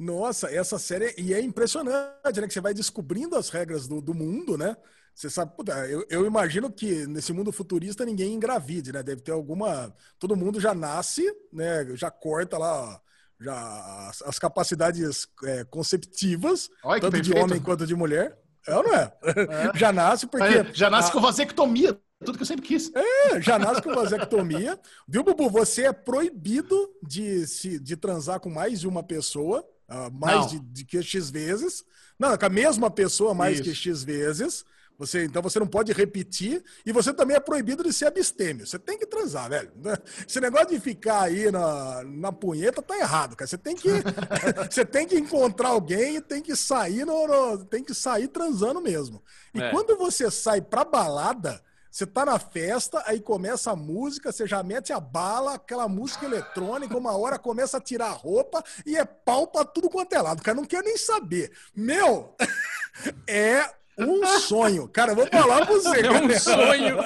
[0.00, 2.46] Nossa, essa série e é impressionante, né?
[2.46, 4.74] Que você vai descobrindo as regras do, do mundo, né?
[5.14, 9.02] Você sabe, puta, eu, eu, imagino que nesse mundo futurista ninguém engravide, né?
[9.02, 9.94] Deve ter alguma.
[10.18, 11.22] Todo mundo já nasce,
[11.52, 11.86] né?
[11.96, 13.00] Já corta lá
[13.40, 18.38] já as, as capacidades é, conceptivas, Olha, tanto de homem quanto de mulher.
[18.66, 19.12] É ou não é?
[19.24, 19.78] é.
[19.78, 20.72] Já nasce porque.
[20.74, 21.12] Já nasce a...
[21.12, 22.92] com vasectomia, tudo que eu sempre quis.
[22.94, 24.78] É, já nasce com vasectomia.
[25.08, 25.48] Viu, Bubu?
[25.48, 30.60] Você é proibido de, se, de transar com mais de uma pessoa, uh, mais de,
[30.60, 31.84] de, que X vezes.
[32.18, 33.64] Não, com a mesma pessoa mais Isso.
[33.64, 34.64] que X vezes.
[34.98, 38.66] Você, então você não pode repetir e você também é proibido de ser abstêmio.
[38.66, 39.72] Você tem que transar, velho.
[40.28, 43.48] Esse negócio de ficar aí na, na punheta tá errado, cara.
[43.48, 43.88] Você tem que
[44.70, 48.78] você tem que encontrar alguém e tem que sair no, no tem que sair transando
[48.82, 49.22] mesmo.
[49.54, 49.70] E é.
[49.70, 54.62] quando você sai pra balada, você tá na festa, aí começa a música, você já
[54.62, 59.04] mete a bala, aquela música eletrônica, uma hora começa a tirar a roupa e é
[59.04, 60.40] pau pra tudo quanto é lado.
[60.40, 61.50] O cara não quer nem saber.
[61.74, 62.36] Meu,
[63.28, 63.68] é
[63.98, 64.88] um sonho.
[64.88, 66.00] Cara, eu vou falar pra você.
[66.06, 66.98] É um sonho.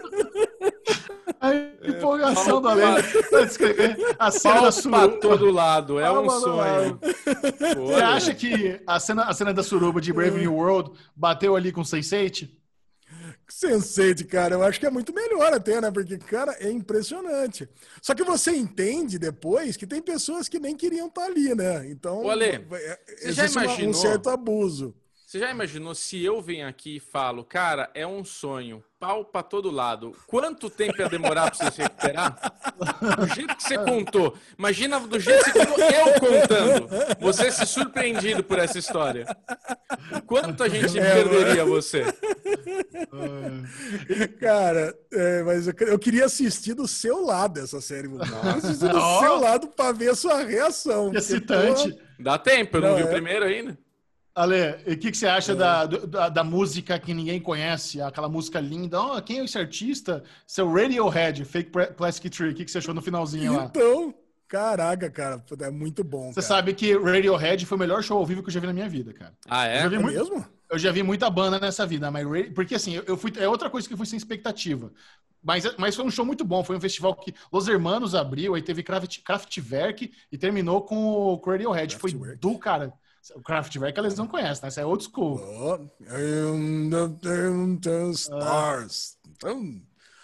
[1.40, 1.54] A
[1.88, 2.86] empolgação é, da lei.
[4.18, 5.08] A cena da suruba.
[5.20, 7.00] todo lado, é um sonho.
[7.76, 11.72] Você acha que a cena, a cena da suruba de Brave New World bateu ali
[11.72, 12.50] com Sense8?
[13.50, 15.90] Sense8, cara, eu acho que é muito melhor até, né?
[15.90, 17.68] Porque, cara, é impressionante.
[18.00, 21.90] Só que você entende depois que tem pessoas que nem queriam estar tá ali, né?
[21.90, 24.94] Então, Olê, você já imaginou, um certo abuso.
[25.30, 29.44] Você já imaginou se eu venho aqui e falo, cara, é um sonho, pau pra
[29.44, 30.12] todo lado.
[30.26, 32.52] Quanto tempo ia demorar pra você se recuperar?
[33.16, 34.36] Do jeito que você contou.
[34.58, 36.88] Imagina do jeito que você contou, eu contando.
[37.20, 39.24] Você se surpreendido por essa história.
[40.26, 41.76] Quanto a gente é, perderia mano.
[41.76, 42.04] você?
[44.40, 48.08] Cara, é, mas eu, eu, queria assistir do seu lado essa série.
[48.08, 48.56] Nossa.
[48.56, 49.20] Assistir do oh.
[49.20, 51.14] seu lado pra ver a sua reação.
[51.14, 51.96] Excitante.
[52.18, 53.04] Dá tempo, eu não, não vi é.
[53.04, 53.78] o primeiro ainda.
[54.40, 55.54] Ale, o que, que você acha é.
[55.54, 58.00] da, da, da, música que ninguém conhece?
[58.00, 59.00] Aquela música linda.
[59.00, 60.24] Oh, quem é esse artista?
[60.46, 62.50] Seu Radiohead, Fake Plastic Tree.
[62.50, 63.64] O que, que você achou no finalzinho lá?
[63.64, 64.14] Então,
[64.48, 66.32] caraca, cara, é muito bom.
[66.32, 66.46] Você cara.
[66.46, 68.88] sabe que Radiohead foi o melhor show ao vivo que eu já vi na minha
[68.88, 69.34] vida, cara.
[69.48, 69.78] Ah, é?
[69.78, 70.46] Eu já vi é muito, mesmo?
[70.70, 73.32] Eu já vi muita banda nessa vida, mas porque assim, eu fui.
[73.36, 74.92] É outra coisa que eu fui sem expectativa.
[75.42, 76.62] Mas, mas foi um show muito bom.
[76.62, 81.36] Foi um festival que Los Hermanos abriu, aí teve Kraft, Kraftwerk e terminou com o
[81.36, 81.96] Radiohead.
[81.96, 82.92] Foi do cara.
[83.34, 84.68] O Kraftwerk eles não conhecem, né?
[84.68, 85.40] Isso é old school.
[85.40, 85.78] Oh,
[88.12, 89.18] stars.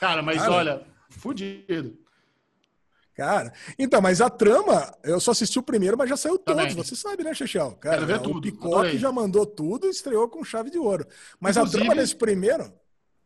[0.01, 1.98] Cara, mas cara, olha, fudido.
[3.14, 6.74] Cara, então, mas a trama, eu só assisti o primeiro, mas já saiu todos.
[6.74, 7.73] Você sabe, né, Chechel?
[7.81, 8.39] Cara, ver tudo.
[8.39, 11.06] o Picoque já mandou tudo e estreou com chave de ouro.
[11.40, 12.73] Mas Inclusive, a trama desse primeiro.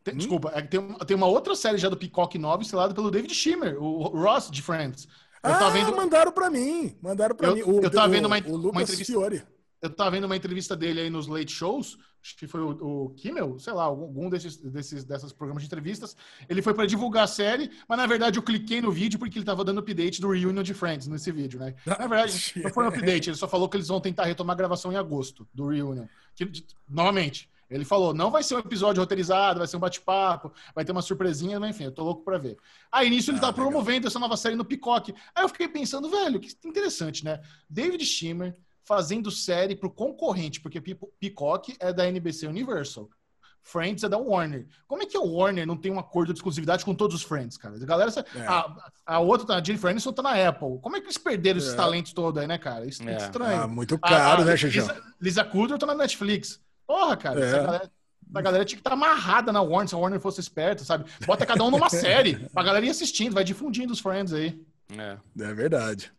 [0.04, 0.18] Tem, hum?
[0.18, 3.82] Desculpa, é tem, tem uma outra série já do Picoque 9 estrelada pelo David Schimmer,
[3.82, 5.08] o Ross de Friends.
[5.42, 5.96] Eu ah, vendo...
[5.96, 6.96] mandaram pra mim.
[7.02, 7.62] Mandaram pra eu, mim.
[7.62, 9.12] O, eu tava vendo uma, o Lucas uma entrevista.
[9.12, 9.42] Fiore
[9.82, 13.10] eu tava vendo uma entrevista dele aí nos late shows, acho que foi o, o
[13.10, 16.16] Kimmel, sei lá, algum desses, desses dessas programas de entrevistas.
[16.48, 19.44] Ele foi para divulgar a série, mas na verdade eu cliquei no vídeo porque ele
[19.44, 21.74] tava dando update do Reunion de Friends nesse vídeo, né?
[21.86, 24.58] Na verdade, não foi um update, ele só falou que eles vão tentar retomar a
[24.58, 26.06] gravação em agosto do Reunion.
[26.34, 26.50] Que,
[26.88, 30.92] novamente, ele falou, não vai ser um episódio roteirizado, vai ser um bate-papo, vai ter
[30.92, 32.58] uma surpresinha, mas enfim, eu tô louco pra ver.
[32.90, 33.66] Aí nisso ele ah, tá legal.
[33.66, 35.14] promovendo essa nova série no Picoque.
[35.34, 37.40] Aí eu fiquei pensando, velho, que interessante, né?
[37.68, 38.56] David Schimmer
[38.90, 43.08] fazendo série pro concorrente, porque Peacock é da NBC Universal.
[43.62, 44.66] Friends é da Warner.
[44.88, 47.56] Como é que a Warner não tem um acordo de exclusividade com todos os Friends,
[47.56, 47.76] cara?
[47.76, 48.10] A galera.
[48.34, 48.40] É.
[48.48, 50.80] A, a outra, a Jennifer Aniston, tá na Apple.
[50.82, 51.76] Como é que eles perderam esses é.
[51.76, 52.84] talentos todos aí, né, cara?
[52.84, 53.62] Isso é, é estranho.
[53.62, 54.88] Ah, muito caro, a, né, Xixão?
[54.88, 56.60] Lisa, Lisa Kudrow tá na Netflix.
[56.84, 57.38] Porra, cara.
[57.38, 57.46] É.
[57.46, 57.90] Essa galera,
[58.34, 61.08] a galera tinha que estar tá amarrada na Warner, se a Warner fosse esperta, sabe?
[61.24, 62.44] Bota cada um numa série.
[62.56, 64.60] A galera ir assistindo, vai difundindo os Friends aí.
[64.98, 66.12] É, é verdade.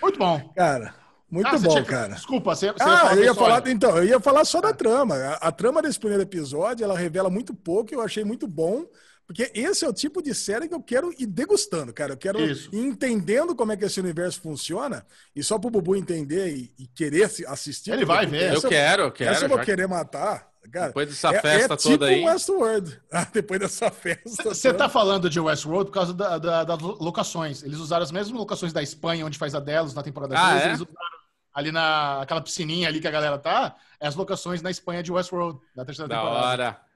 [0.00, 0.40] Muito bom.
[0.56, 0.94] Cara,
[1.30, 1.84] muito ah, bom, tinha...
[1.84, 2.14] cara.
[2.14, 5.16] Desculpa, você, você ah, eu ia falar, então, eu ia falar só da trama.
[5.16, 8.86] A, a, trama desse primeiro episódio, ela revela muito pouco, eu achei muito bom,
[9.26, 12.12] porque esse é o tipo de série que eu quero ir degustando, cara.
[12.12, 12.70] Eu quero Isso.
[12.72, 15.04] ir entendendo como é que esse universo funciona,
[15.34, 17.90] e só pro Bubu entender e, e querer assistir.
[17.90, 18.54] Ele vai ver.
[18.54, 19.30] Eu quero, eu quero.
[19.32, 20.48] Essa eu vou querer matar.
[20.70, 22.24] Cara, depois dessa é, festa é, toda tipo aí.
[22.24, 23.00] Westworld.
[23.12, 24.54] Ah, depois dessa festa.
[24.54, 27.62] Você tá falando de Westworld por causa das da, da locações.
[27.62, 30.62] Eles usaram as mesmas locações da Espanha, onde faz a Delos na temporada ah, 3.
[30.62, 30.66] É?
[30.68, 31.16] Eles usaram
[31.54, 33.76] ali na aquela piscininha ali que a galera tá.
[33.98, 36.46] É as locações na Espanha de Westworld, da terceira da temporada.
[36.46, 36.86] hora.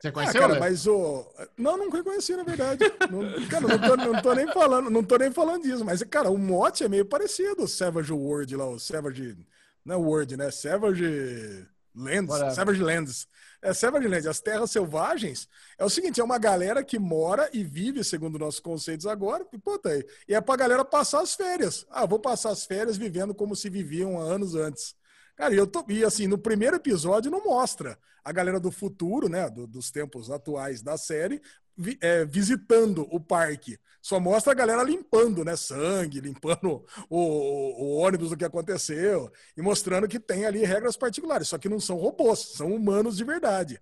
[0.00, 1.26] Você conheceu, ah, cara, mas o.
[1.56, 2.84] Não, não reconheci, na verdade.
[3.10, 5.84] não, cara, não tô, não tô, nem falando, não tô nem falando disso.
[5.84, 9.36] Mas, cara, o mote é meio parecido, o Savage World lá, o Savage.
[9.84, 10.50] Não é Word, né?
[10.50, 11.66] Savage.
[11.96, 12.54] Lands, Whatever.
[12.54, 13.28] Savage Lands.
[13.62, 15.48] É, Savage Lands, as terras selvagens,
[15.78, 19.58] é o seguinte, é uma galera que mora e vive, segundo nossos conceitos agora, e,
[19.58, 19.90] puta,
[20.28, 21.86] e é pra galera passar as férias.
[21.90, 24.94] Ah, vou passar as férias vivendo como se viviam anos antes.
[25.36, 29.28] Cara, e eu tô, e assim, no primeiro episódio não mostra a galera do futuro,
[29.28, 31.40] né, do, dos tempos atuais da série,
[31.76, 33.78] vi, é, visitando o parque.
[34.00, 39.30] Só mostra a galera limpando, né, sangue, limpando o, o, o, ônibus do que aconteceu
[39.56, 43.24] e mostrando que tem ali regras particulares, só que não são robôs, são humanos de
[43.24, 43.80] verdade.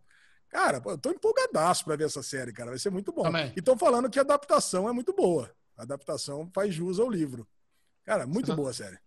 [0.48, 3.22] Cara, eu tô empolgadaço pra ver essa série, cara, vai ser muito bom.
[3.22, 3.52] Também.
[3.56, 5.50] E estão falando que a adaptação é muito boa.
[5.76, 7.46] A adaptação faz jus ao livro.
[8.04, 8.98] Cara, muito boa a série.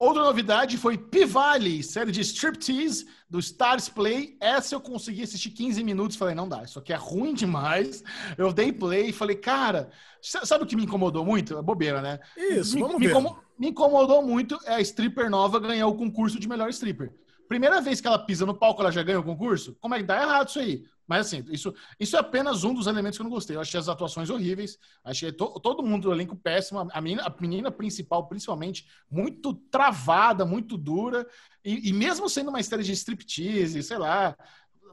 [0.00, 4.34] Outra novidade foi Pivali, série de striptease do Stars Play.
[4.40, 6.16] Essa eu consegui assistir 15 minutos.
[6.16, 8.02] Falei, não dá, isso aqui é ruim demais.
[8.38, 9.90] Eu dei play e falei, cara,
[10.22, 11.58] sabe o que me incomodou muito?
[11.58, 12.18] É bobeira, né?
[12.34, 13.14] Isso, me, vamos me, ver.
[13.58, 17.12] me incomodou muito é a stripper nova ganhar o concurso de melhor stripper.
[17.46, 19.76] Primeira vez que ela pisa no palco, ela já ganha o concurso?
[19.82, 20.82] Como é que dá errado isso aí?
[21.10, 23.56] Mas assim, isso, isso é apenas um dos elementos que eu não gostei.
[23.56, 27.40] Eu achei as atuações horríveis, achei to, todo mundo do elenco péssimo, a menina, a
[27.40, 31.26] menina principal, principalmente, muito travada, muito dura.
[31.64, 34.36] E, e mesmo sendo uma história de striptease, sei lá,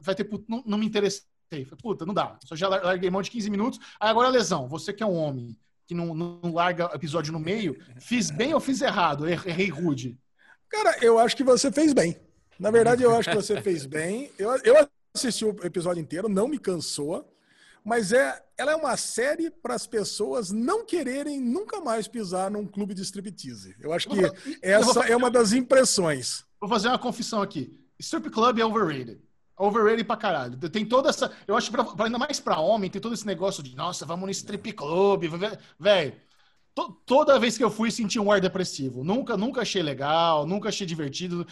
[0.00, 0.28] vai ter.
[0.48, 1.22] Não, não me interessei.
[1.80, 2.36] Puta, não dá.
[2.44, 3.78] Só já larguei mão de 15 minutos.
[4.00, 7.78] Aí agora, lesão, você que é um homem, que não, não larga episódio no meio,
[8.00, 9.28] fiz bem ou fiz errado?
[9.28, 10.18] Errei rude.
[10.68, 12.16] Cara, eu acho que você fez bem.
[12.58, 14.32] Na verdade, eu acho que você fez bem.
[14.36, 14.88] Eu, eu
[15.18, 17.28] assisti o episódio inteiro, não me cansou,
[17.84, 22.66] mas é, ela é uma série para as pessoas não quererem nunca mais pisar num
[22.66, 23.74] clube de striptease.
[23.80, 24.20] Eu acho que
[24.62, 26.44] essa é uma das impressões.
[26.60, 27.72] Vou fazer uma confissão aqui.
[27.98, 29.20] Strip club é overrated.
[29.56, 30.56] Overrated pra caralho.
[30.70, 31.32] Tem toda essa.
[31.46, 34.30] Eu acho que ainda mais pra homem, tem todo esse negócio de, nossa, vamos no
[34.30, 35.24] strip club.
[35.78, 36.14] Velho,
[37.06, 39.02] toda vez que eu fui, senti um ar depressivo.
[39.02, 41.46] Nunca, nunca achei legal, nunca achei divertido.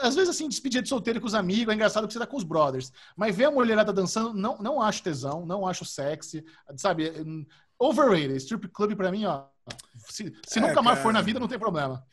[0.00, 2.36] Às vezes, assim, despedir de solteiro com os amigos, é engraçado que você tá com
[2.36, 2.92] os brothers.
[3.16, 6.44] Mas ver a mulherada dançando, não, não acho tesão, não acho sexy,
[6.76, 7.12] sabe?
[7.78, 8.36] Overrated.
[8.36, 9.44] Strip Club, pra mim, ó.
[9.96, 12.04] Se, se é, nunca mais for na vida, não tem problema.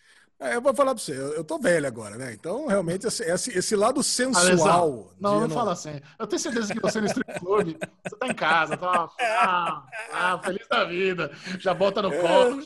[0.41, 2.31] É, eu vou falar pra você, eu, eu tô velho agora, né?
[2.31, 5.13] Então, realmente, esse, esse, esse lado sensual.
[5.19, 5.99] não, não, não fala assim.
[6.17, 7.75] Eu tenho certeza que você no strip club,
[8.07, 9.83] você tá em casa, tá ah,
[10.13, 11.29] ah, feliz da vida,
[11.59, 12.59] já bota no colo.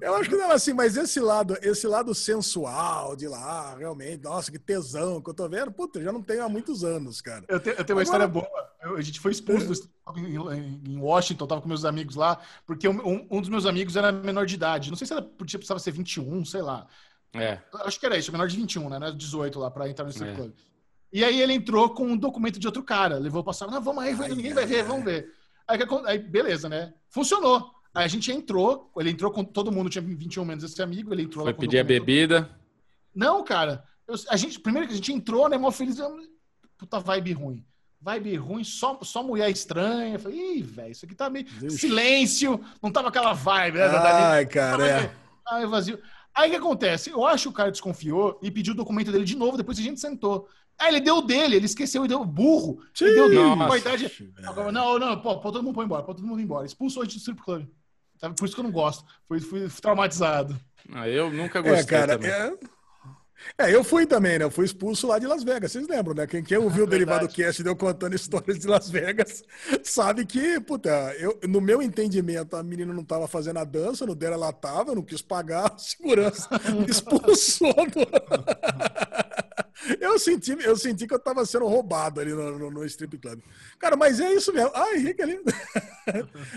[0.00, 4.24] eu acho que não é assim, mas esse lado, esse lado sensual de lá, realmente,
[4.24, 7.22] nossa, que tesão que eu tô vendo, puta, eu já não tenho há muitos anos,
[7.22, 7.46] cara.
[7.48, 8.04] Eu, te, eu tenho uma Agora...
[8.24, 8.46] história boa.
[8.82, 12.88] Eu, a gente foi expulso do, em, em Washington, tava com meus amigos lá, porque
[12.88, 14.90] um, um dos meus amigos era menor de idade.
[14.90, 16.86] Não sei se era, podia, precisava ser 21, sei lá.
[17.34, 17.58] É.
[17.84, 19.12] Acho que era isso, menor de 21, né?
[19.12, 20.34] 18 lá para entrar no strip é.
[20.34, 20.52] club.
[21.12, 24.02] E aí ele entrou com um documento de outro cara, levou para sala, não, vamos
[24.02, 25.32] aí, ninguém ai, vai ver, vamos ver.
[25.66, 26.92] Aí, aí, beleza, né?
[27.08, 27.70] Funcionou.
[27.94, 31.22] Aí a gente entrou, ele entrou com todo mundo tinha 21 menos esse amigo, ele
[31.22, 32.48] entrou Foi pedir a bebida.
[33.14, 33.84] Não, cara.
[34.06, 35.98] Eu, a gente, primeiro que a gente entrou, né, mó feliz,
[36.76, 37.64] puta vibe ruim.
[38.00, 40.14] Vibe ruim, só, só mulher estranha.
[40.14, 41.46] Eu falei, ih, velho, isso aqui tá meio.
[41.70, 43.84] Silêncio, não tava aquela vibe, né?
[43.86, 44.86] Ai, cara.
[44.86, 45.10] É.
[45.48, 45.98] Ai, vazio.
[46.34, 47.10] Aí o que acontece?
[47.10, 49.82] Eu acho que o cara desconfiou e pediu o documento dele de novo, depois a
[49.82, 50.48] gente sentou.
[50.78, 52.80] Aí ele deu o dele, ele esqueceu e deu burro.
[52.94, 53.66] Sim, ele deu dele.
[53.66, 54.32] Com a idade.
[54.72, 56.64] Não, não, pô, pô, todo mundo põe embora, pô, todo mundo embora.
[56.64, 57.66] Expulsou a gente do strip club.
[58.36, 59.04] Por isso que eu não gosto.
[59.26, 60.56] Fui, fui traumatizado.
[60.92, 61.80] Ah, eu nunca gostei.
[61.80, 62.30] É, cara, também.
[62.30, 62.56] É...
[63.56, 64.44] É, eu fui também, né?
[64.44, 65.72] Eu fui expulso lá de Las Vegas.
[65.72, 66.26] Vocês lembram, né?
[66.26, 69.44] Quem, quem ouviu o Derivado Cast deu contando histórias de Las Vegas
[69.82, 74.14] sabe que, puta, eu, no meu entendimento, a menina não tava fazendo a dança, no
[74.14, 77.74] dela ela tava, eu não quis pagar, a segurança me expulsou.
[80.00, 83.40] Eu senti, eu senti que eu tava sendo roubado ali no, no, no strip club.
[83.78, 84.70] Cara, mas é isso mesmo.
[84.74, 85.40] Ai, Henrique ali.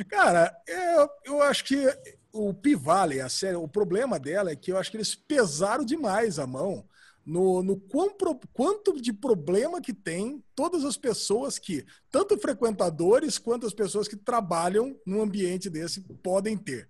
[0.10, 1.88] Cara, eu, eu acho que
[2.34, 6.40] o Pivale, a série, o problema dela é que eu acho que eles pesaram demais
[6.40, 6.86] a mão
[7.26, 8.16] no, no quão,
[8.52, 14.16] quanto de problema que tem todas as pessoas que, tanto frequentadores quanto as pessoas que
[14.16, 16.90] trabalham num ambiente desse, podem ter.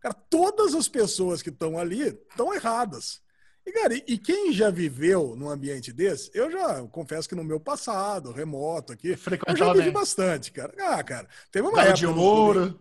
[0.00, 3.20] Cara, todas as pessoas que estão ali estão erradas.
[3.64, 7.60] E, cara, e, quem já viveu num ambiente desse, eu já confesso que no meu
[7.60, 9.16] passado, remoto aqui,
[9.46, 10.74] eu já vivi bastante, cara.
[10.80, 11.96] Ah, cara, teve uma época...
[11.96, 12.80] De ouro.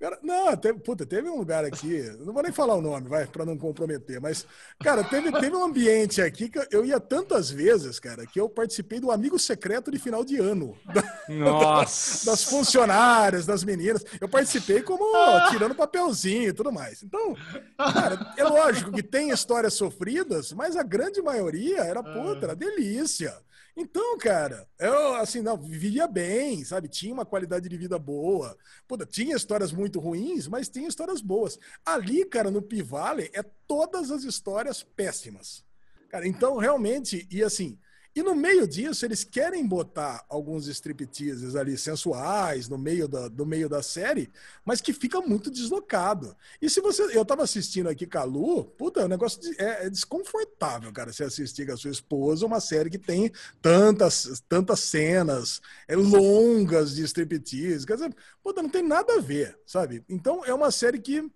[0.00, 3.26] Cara, não, teve, puta, teve um lugar aqui, não vou nem falar o nome, vai,
[3.26, 4.46] para não comprometer, mas,
[4.82, 8.98] cara, teve, teve um ambiente aqui que eu ia tantas vezes, cara, que eu participei
[8.98, 10.74] do amigo secreto de final de ano.
[11.28, 12.30] Nossa!
[12.30, 14.02] das funcionárias, das meninas.
[14.18, 15.04] Eu participei como
[15.50, 17.02] tirando papelzinho e tudo mais.
[17.02, 17.36] Então,
[17.76, 23.36] cara, é lógico que tem histórias sofridas, mas a grande maioria era, puta, era delícia.
[23.76, 26.88] Então, cara, eu, assim, não, vivia bem, sabe?
[26.88, 28.56] Tinha uma qualidade de vida boa.
[28.86, 31.58] Puta, tinha histórias muito ruins, mas tinha histórias boas.
[31.84, 35.64] Ali, cara, no Pivale, é todas as histórias péssimas.
[36.08, 37.78] Cara, então realmente, e assim,
[38.14, 43.46] e no meio disso, eles querem botar alguns stripteases ali sensuais no meio da, do
[43.46, 44.30] meio da série,
[44.64, 46.36] mas que fica muito deslocado.
[46.60, 47.16] E se você.
[47.16, 51.12] Eu tava assistindo aqui com a Lu, puta, o negócio de, é, é, desconfortável, cara,
[51.12, 53.30] você assistir com a sua esposa uma série que tem
[53.62, 57.86] tantas, tantas cenas é, longas de striptease.
[57.86, 60.04] Quer dizer, puta, não tem nada a ver, sabe?
[60.08, 61.30] Então é uma série que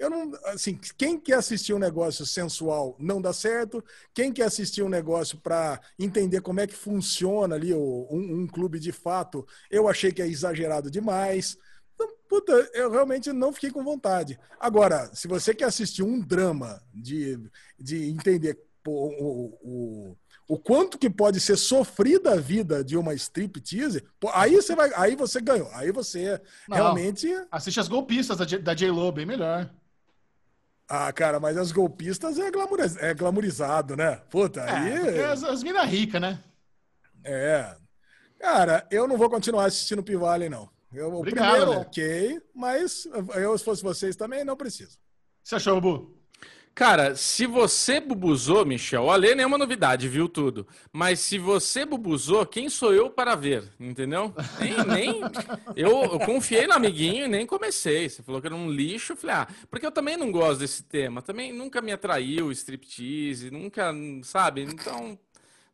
[0.00, 3.84] eu não, assim, quem quer assistir um negócio sensual não dá certo.
[4.14, 8.80] Quem quer assistir um negócio para entender como é que funciona ali um, um, clube
[8.80, 11.58] de fato, eu achei que é exagerado demais.
[11.94, 14.40] Então, puta, eu realmente não fiquei com vontade.
[14.58, 17.38] Agora, se você quer assistir um drama de,
[17.78, 20.16] de entender o, o,
[20.48, 24.02] o quanto que pode ser sofrida a vida de uma striptease,
[24.32, 25.68] aí você vai, aí você ganhou.
[25.74, 29.70] Aí você não, realmente assiste as golpistas da, da J-Lo, bem melhor.
[30.92, 32.96] Ah, cara, mas as golpistas é, glamouriz...
[32.96, 34.16] é glamourizado, né?
[34.28, 35.22] Puta, é, aí.
[35.22, 36.42] As, as minas ricas, né?
[37.22, 37.76] É.
[38.40, 40.68] Cara, eu não vou continuar assistindo Pivale, não.
[40.92, 41.76] Eu, Obrigado, primeiro, né?
[41.76, 43.06] ok, mas
[43.36, 44.98] eu, se fosse vocês também, não preciso.
[45.44, 46.19] Você achou, Bu?
[46.80, 50.66] Cara, se você bubuzou, Michel, o Alê nem é uma novidade, viu tudo.
[50.90, 53.70] Mas se você bubuzou, quem sou eu para ver?
[53.78, 54.34] Entendeu?
[54.58, 55.20] Nem, nem
[55.76, 58.08] eu, eu, confiei no amiguinho e nem comecei.
[58.08, 60.82] Você falou que era um lixo, eu falei, ah, porque eu também não gosto desse
[60.82, 61.20] tema.
[61.20, 63.92] Também nunca me atraiu striptease, nunca,
[64.22, 64.62] sabe?
[64.62, 65.18] Então,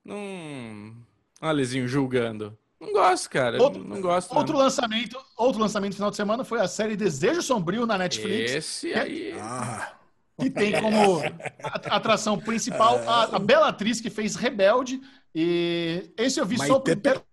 [0.04, 0.92] não.
[1.40, 2.58] Alezinho julgando.
[2.80, 3.62] Não gosto, cara.
[3.62, 4.36] Outro, não gosto.
[4.36, 8.50] Outro lançamento, outro lançamento no final de semana foi a série Desejo Sombrio na Netflix.
[8.50, 9.36] Esse aí.
[9.38, 9.92] Ah
[10.38, 11.22] que tem como
[11.64, 15.00] atração principal a, a bela atriz que fez Rebelde.
[15.34, 17.24] E esse eu vi só o primeiro.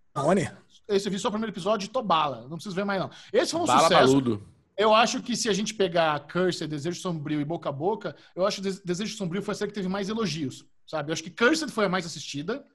[0.87, 2.41] Esse eu vi só o primeiro episódio de Tobala.
[2.49, 3.09] Não preciso ver mais, não.
[3.31, 4.07] Esse foi um Bala sucesso.
[4.07, 4.53] Baludo.
[4.77, 8.45] Eu acho que se a gente pegar Cursed, Desejo Sombrio e Boca a Boca, eu
[8.45, 11.11] acho que Desejo Sombrio foi a série que teve mais elogios, sabe?
[11.11, 12.65] Eu acho que Cursed foi a mais assistida,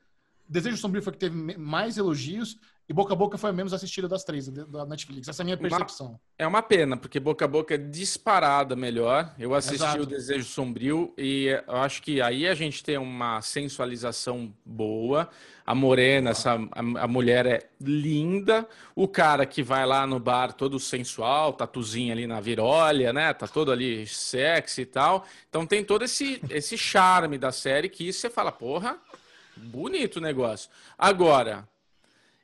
[0.48, 2.56] Desejo Sombrio foi a que teve mais elogios,
[2.88, 5.28] e Boca a Boca foi a menos assistida das três da Netflix.
[5.28, 6.06] Essa é a minha percepção.
[6.06, 9.34] Uma, é uma pena, porque Boca a Boca é disparada melhor.
[9.38, 10.04] Eu assisti Exato.
[10.04, 15.28] o Desejo Sombrio e eu acho que aí a gente tem uma sensualização boa.
[15.66, 18.66] A morena, essa, a, a mulher é linda.
[18.96, 23.34] O cara que vai lá no bar todo sensual, tatuzinho ali na virolha, né?
[23.34, 25.26] Tá todo ali sexy e tal.
[25.50, 28.96] Então tem todo esse, esse charme da série que você fala, porra,
[29.54, 30.70] bonito o negócio.
[30.96, 31.68] Agora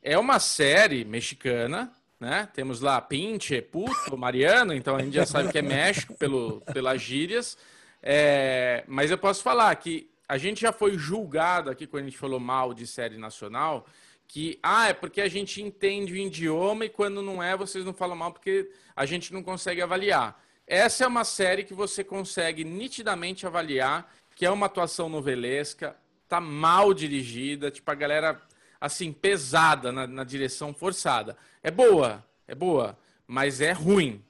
[0.05, 1.91] é uma série mexicana,
[2.21, 2.47] né?
[2.53, 7.01] Temos lá Pinche, Puto, Mariano, então a gente já sabe que é México pelo, pelas
[7.01, 7.57] gírias.
[8.03, 12.19] É, mas eu posso falar que a gente já foi julgado aqui quando a gente
[12.19, 13.87] falou mal de série nacional,
[14.29, 17.95] que ah, é porque a gente entende o idioma e quando não é, vocês não
[17.95, 20.39] falam mal porque a gente não consegue avaliar.
[20.67, 25.97] Essa é uma série que você consegue nitidamente avaliar, que é uma atuação novelesca,
[26.29, 28.41] tá mal dirigida, tipo a galera
[28.85, 31.39] assim, pesada na, na direção forçada.
[31.62, 34.23] É boa, é boa, mas é ruim.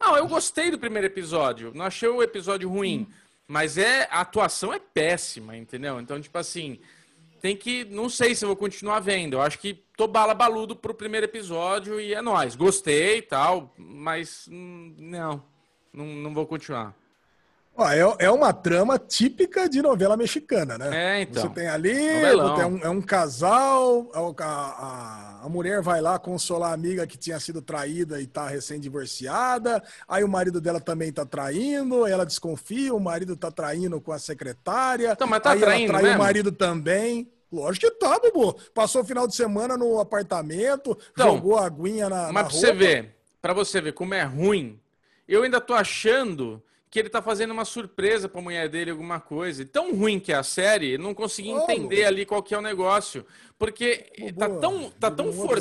[0.00, 3.06] Não, eu gostei do primeiro episódio, não achei o episódio ruim,
[3.46, 6.00] mas é a atuação é péssima, entendeu?
[6.00, 6.80] Então, tipo assim,
[7.40, 9.34] tem que, não sei se eu vou continuar vendo.
[9.34, 12.56] Eu acho que tô bala baludo pro primeiro episódio e é nós.
[12.56, 15.40] Gostei e tal, mas hum, não,
[15.92, 16.96] não, não vou continuar.
[17.84, 21.18] É, é uma trama típica de novela mexicana, né?
[21.18, 21.42] É, então.
[21.42, 22.34] Você tem ali, é
[22.66, 27.38] um, é um, casal, a, a, a, mulher vai lá consolar a amiga que tinha
[27.40, 33.00] sido traída e tá recém-divorciada, aí o marido dela também tá traindo, ela desconfia, o
[33.00, 36.52] marido tá traindo com a secretária, então, mas tá aí traindo ela trai o marido
[36.52, 37.30] também.
[37.52, 38.56] Lógico que tá, Bubu.
[38.72, 42.32] Passou o final de semana no apartamento, então, jogou a aguinha na.
[42.32, 44.78] Mas na pra você ver, pra você ver como é ruim,
[45.26, 49.64] eu ainda tô achando que ele tá fazendo uma surpresa pra mulher dele, alguma coisa.
[49.64, 53.24] tão ruim que é a série, não consegui entender ali qual que é o negócio.
[53.56, 55.58] Porque tá tão, tá tão, for...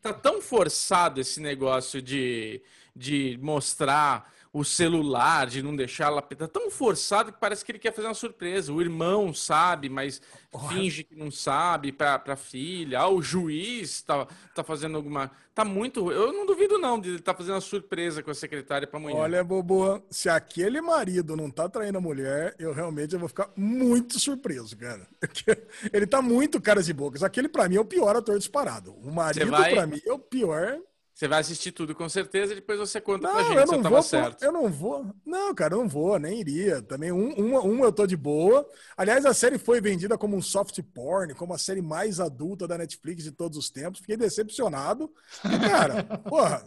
[0.00, 2.62] tá tão forçado esse negócio de,
[2.94, 6.22] de mostrar o celular, de não deixar ela.
[6.22, 8.72] Tá tão forçado que parece que ele quer fazer uma surpresa.
[8.72, 10.18] O irmão sabe, mas
[10.50, 10.72] Porra.
[10.72, 13.00] finge que não sabe pra, pra filha.
[13.00, 15.30] Ah, o juiz tá, tá fazendo alguma.
[15.54, 16.10] Tá muito.
[16.10, 19.16] Eu não duvido, não, de ele tá fazendo uma surpresa com a secretária pra mulher.
[19.16, 23.50] Olha, Bobo, se aquele marido não tá traindo a mulher, eu realmente eu vou ficar
[23.54, 25.06] muito surpreso, cara.
[25.92, 27.22] Ele tá muito cara de bocas.
[27.22, 28.94] Aquele, pra mim, é o pior ator disparado.
[29.02, 29.74] O marido, vai...
[29.74, 30.78] pra mim, é o pior.
[31.16, 33.66] Você vai assistir tudo com certeza e depois você conta não, pra gente eu não
[33.68, 34.42] se eu tava certo.
[34.42, 35.14] Eu não vou.
[35.24, 36.82] Não, cara, eu não vou, nem iria.
[36.82, 38.68] Também um, um, um eu tô de boa.
[38.94, 42.76] Aliás, a série foi vendida como um soft porn, como a série mais adulta da
[42.76, 44.00] Netflix de todos os tempos.
[44.00, 45.10] Fiquei decepcionado.
[45.42, 46.62] E, cara, porra,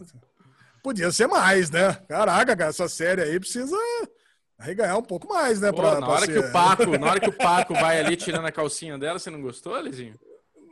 [0.82, 1.94] podia ser mais, né?
[2.08, 3.78] Caraca, cara, essa série aí precisa
[4.58, 5.72] Aí ganhar um pouco mais, né?
[5.72, 8.00] Pô, pra- na, pra hora ser- que o Paco, na hora que o Paco vai
[8.00, 10.20] ali tirando a calcinha dela, você não gostou, Alezinho?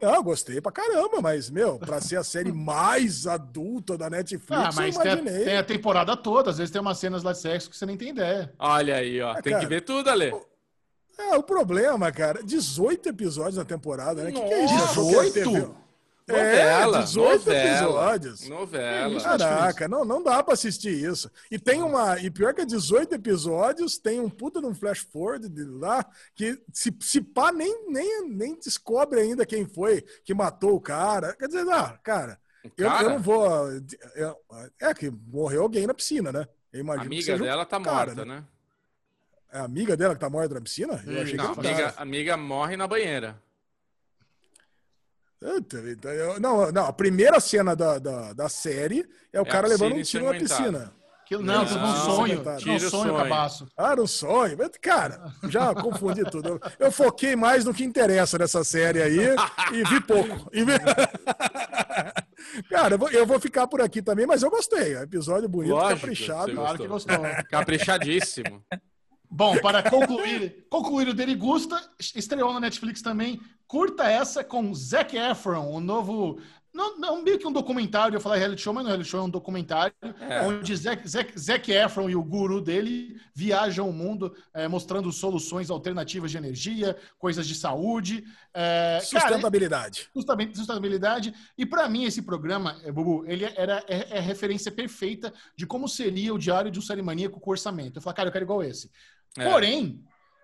[0.02, 4.70] Não, gostei pra caramba, mas, meu, pra ser a série mais adulta da Netflix, Ah,
[4.76, 5.44] mas eu tem a, imaginei.
[5.46, 7.98] tem a temporada toda, às vezes tem umas cenas lá de sexo que você nem
[7.98, 8.54] tem ideia.
[8.60, 9.32] Olha aí, ó.
[9.32, 9.64] Ah, Tem cara.
[9.64, 10.34] que ver tudo, Ale.
[11.20, 14.32] É, o problema, cara, 18 episódios na temporada, né?
[14.32, 14.74] Que que é isso?
[14.76, 15.76] Nossa, Achou que era 18?
[16.28, 16.40] TV?
[16.42, 18.50] Novela, é, 18 novela, episódios.
[18.50, 19.22] Novela.
[19.24, 21.32] Caraca, não, não dá pra assistir isso.
[21.50, 22.20] E tem uma.
[22.20, 26.06] E pior que é 18 episódios, tem um puta de um flash forward de lá
[26.36, 31.34] que se, se pá, nem, nem, nem descobre ainda quem foi que matou o cara.
[31.36, 32.38] Quer dizer, ah, cara,
[32.78, 33.04] eu, Cara?
[33.04, 33.48] eu não vou.
[34.16, 34.38] eu-
[34.82, 36.46] é que morreu alguém na piscina, né?
[36.74, 38.44] Eu A imagino que amiga dela tá cara, morta, né?
[39.50, 41.02] É a amiga dela que tá morta na piscina?
[41.08, 43.42] Eu achei Não, a que amiga, a amiga morre na banheira.
[45.40, 49.50] Puta vida, eu- Não, não, a primeira cena da, da, da série é o É
[49.50, 50.94] cara a levando um piscina tiro na piscina.
[51.24, 52.40] Aquilo, não, aquilo foi um Não, sonho.
[52.40, 53.18] um Tira o sonho, sonho.
[53.18, 53.68] cabaço.
[53.78, 54.56] Ah, era um sonho.
[54.58, 56.50] Mas, Cara, já confundi tudo.
[56.50, 59.20] Eu, eu foquei mais no que interessa nessa série aí
[59.74, 60.50] e vi pouco.
[60.54, 60.72] E vi-
[62.70, 64.96] Cara, eu vou, eu vou ficar por aqui também, mas eu gostei.
[64.98, 66.54] Episódio bonito, Lógico, caprichado.
[66.54, 67.18] Claro que gostou.
[67.52, 68.64] Caprichadíssimo.
[69.30, 71.80] Bom, para concluir, concluir o Derigusta,
[72.16, 73.40] estreou na Netflix também.
[73.68, 76.40] Curta essa com Zac Efron, o novo.
[76.74, 79.20] Não, não meio que um documentário, eu falei reality show, mas não é reality show,
[79.20, 80.42] é um documentário, É.
[80.44, 85.72] onde Zac, Zac, Zac Efron e o guru dele viajam o mundo eh, mostrando soluções
[85.72, 88.24] alternativas de energia, coisas de saúde.
[88.54, 90.08] Cara, Sustentabilidade.
[90.14, 91.34] Sustabi- sustentabilidade.
[91.58, 95.88] E para mim esse programa, eh, Bubu, ele era é, é referência perfeita de como
[95.88, 97.98] seria o diário de um série maníaco com orçamento.
[97.98, 98.92] Eu falei, cara, eu quero igual esse.
[99.38, 99.50] É.
[99.50, 100.04] Porém,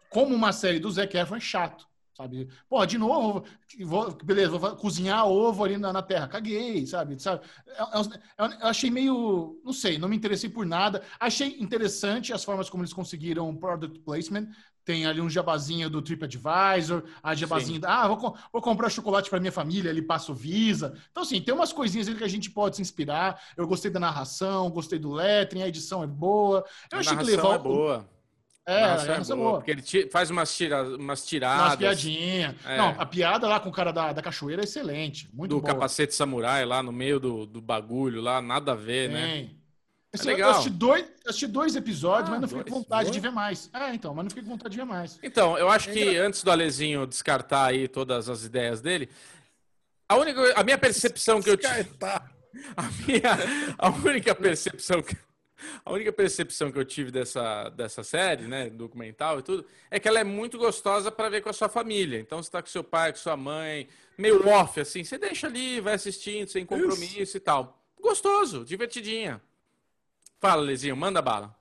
[0.10, 1.88] como uma série do Zac Efron é chato.
[2.16, 2.48] Sabe?
[2.70, 3.44] Pô, de novo,
[3.86, 6.28] vou, beleza, vou cozinhar ovo ali na, na terra.
[6.28, 7.20] Caguei, sabe?
[7.20, 7.44] sabe?
[7.68, 8.20] É- é uns- é
[8.62, 9.60] Eu achei meio.
[9.66, 11.02] Não sei, não me interessei por nada.
[11.20, 14.48] Achei interessante as formas como eles conseguiram product placement.
[14.86, 18.02] Tem ali um jabazinho do TripAdvisor, a jabazinha da.
[18.04, 20.94] Ah, vou, vou comprar chocolate para minha família, ele passa o Visa.
[21.10, 23.42] Então, assim, tem umas coisinhas ali que a gente pode se inspirar.
[23.58, 26.64] Eu gostei da narração, gostei do lettering, a edição é boa.
[26.92, 27.54] Eu a achei que levou.
[27.54, 28.13] é boa.
[28.66, 29.50] É, a a narração é narração é boa.
[29.52, 29.62] boa.
[29.62, 32.56] Porque ele faz umas, tira, umas Umas tiradas piadinhas.
[32.66, 32.78] É.
[32.78, 35.30] Não, a piada lá com o cara da, da cachoeira é excelente.
[35.34, 35.74] Muito do boa.
[35.74, 39.28] capacete samurai lá no meio do, do bagulho lá, nada a ver, né?
[39.34, 39.64] Tem.
[40.14, 40.50] Esse- legal.
[40.52, 42.84] Eu assisti dois, assisti dois episódios, Ah, mas não fiquei com dois.
[42.84, 43.14] vontade Boa.
[43.14, 43.70] de ver mais.
[43.74, 45.20] É, então, mas não fiquei com vontade de ver mais.
[45.24, 49.10] Então, eu acho É que antes do Alezinho descartar aí todas as ideias dele,
[50.08, 51.90] a única, a minha percepção que eu tive,
[52.78, 55.18] a minha, a única percepção que
[55.84, 60.08] a única percepção que eu tive dessa, dessa série, né, documental e tudo, é que
[60.08, 62.20] ela é muito gostosa para ver com a sua família.
[62.20, 63.88] Então, você tá com seu pai, com sua mãe,
[64.18, 67.82] meio off, assim, você deixa ali, vai assistindo, sem compromisso e tal.
[68.00, 69.42] Gostoso, divertidinha.
[70.40, 71.56] Fala, Lezinho, manda bala.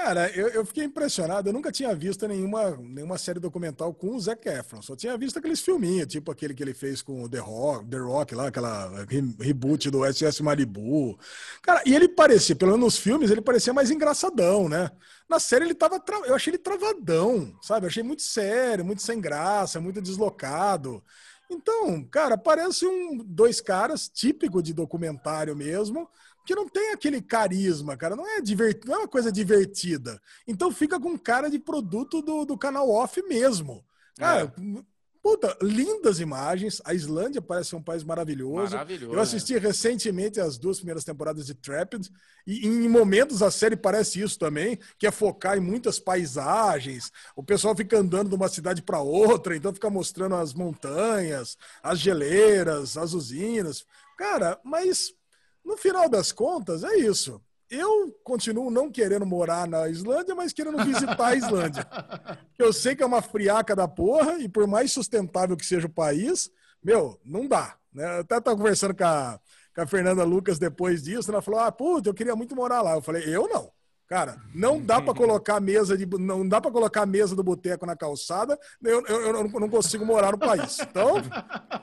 [0.00, 1.48] Cara, eu, eu fiquei impressionado.
[1.48, 4.80] Eu nunca tinha visto nenhuma, nenhuma série documental com o Zac Efron.
[4.80, 7.96] Só tinha visto aqueles filminhos, tipo aquele que ele fez com o The Rock, The
[7.98, 11.18] Rock lá, aquela re- reboot do SS Malibu.
[11.62, 14.88] Cara, e ele parecia, pelo menos nos filmes, ele parecia mais engraçadão, né?
[15.28, 15.98] Na série ele tava.
[15.98, 17.86] tra- Eu achei ele travadão, sabe?
[17.86, 21.02] Eu achei muito sério, muito sem graça, muito deslocado.
[21.50, 26.08] Então, cara, parece um dois caras típico de documentário mesmo,
[26.48, 28.16] que não tem aquele carisma, cara.
[28.16, 28.82] Não é, divert...
[28.86, 30.18] não é uma coisa divertida.
[30.46, 33.84] Então fica com cara de produto do, do canal off mesmo.
[34.16, 34.50] Cara,
[35.22, 36.80] puta, lindas imagens.
[36.86, 38.72] A Islândia parece ser um país maravilhoso.
[38.72, 39.14] Maravilhoso.
[39.14, 42.10] Eu assisti recentemente as duas primeiras temporadas de Trapped
[42.46, 47.12] e em momentos a série parece isso também, que é focar em muitas paisagens.
[47.36, 51.98] O pessoal fica andando de uma cidade para outra, então fica mostrando as montanhas, as
[51.98, 53.84] geleiras, as usinas.
[54.16, 55.12] Cara, mas
[55.68, 57.40] no final das contas é isso.
[57.70, 61.86] Eu continuo não querendo morar na Islândia, mas querendo visitar a Islândia.
[62.58, 65.90] Eu sei que é uma friaca da porra, e por mais sustentável que seja o
[65.90, 66.50] país,
[66.82, 67.76] meu, não dá.
[67.92, 68.04] Né?
[68.04, 69.38] Eu até estava conversando com a,
[69.74, 72.94] com a Fernanda Lucas depois disso, ela falou: ah, puta, eu queria muito morar lá.
[72.94, 73.70] Eu falei, eu não.
[74.08, 77.42] Cara, não dá para colocar a mesa de não dá para colocar a mesa do
[77.44, 78.58] boteco na calçada.
[78.82, 80.78] Eu, eu, eu não- não consigo morar no país.
[80.80, 81.16] Então,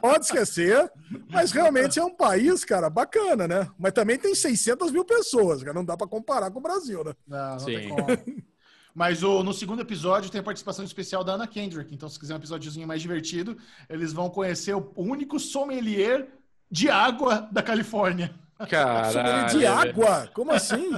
[0.02, 0.91] pode esquecer.
[1.30, 3.69] Mas realmente é um país, cara, bacana, né?
[3.77, 5.76] Mas também tem 600 mil pessoas, cara.
[5.76, 7.14] Não dá para comparar com o Brasil, né?
[7.27, 7.76] Não, não Sim.
[7.76, 8.07] tem como.
[8.95, 11.93] Mas o, no segundo episódio tem a participação especial da Ana Kendrick.
[11.93, 13.56] Então, se quiser um episódiozinho mais divertido,
[13.88, 16.27] eles vão conhecer o único sommelier
[16.72, 18.34] de água da Califórnia.
[18.69, 19.11] Caralho.
[19.11, 20.30] Sommelier de água?
[20.34, 20.91] Como assim?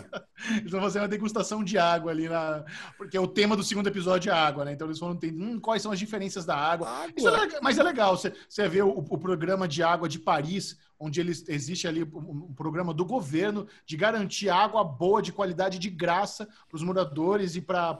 [0.57, 2.63] Eles vão fazer uma degustação de água ali na.
[2.97, 4.73] Porque o tema do segundo episódio é água, né?
[4.73, 6.87] Então eles vão entender hum, quais são as diferenças da água.
[6.87, 7.13] Água.
[7.17, 10.19] Isso é legal- mas é legal, você, você vê o, o programa de água de
[10.19, 15.31] Paris, onde eles, existe ali um, um programa do governo de garantir água boa, de
[15.31, 17.97] qualidade de graça para os moradores e para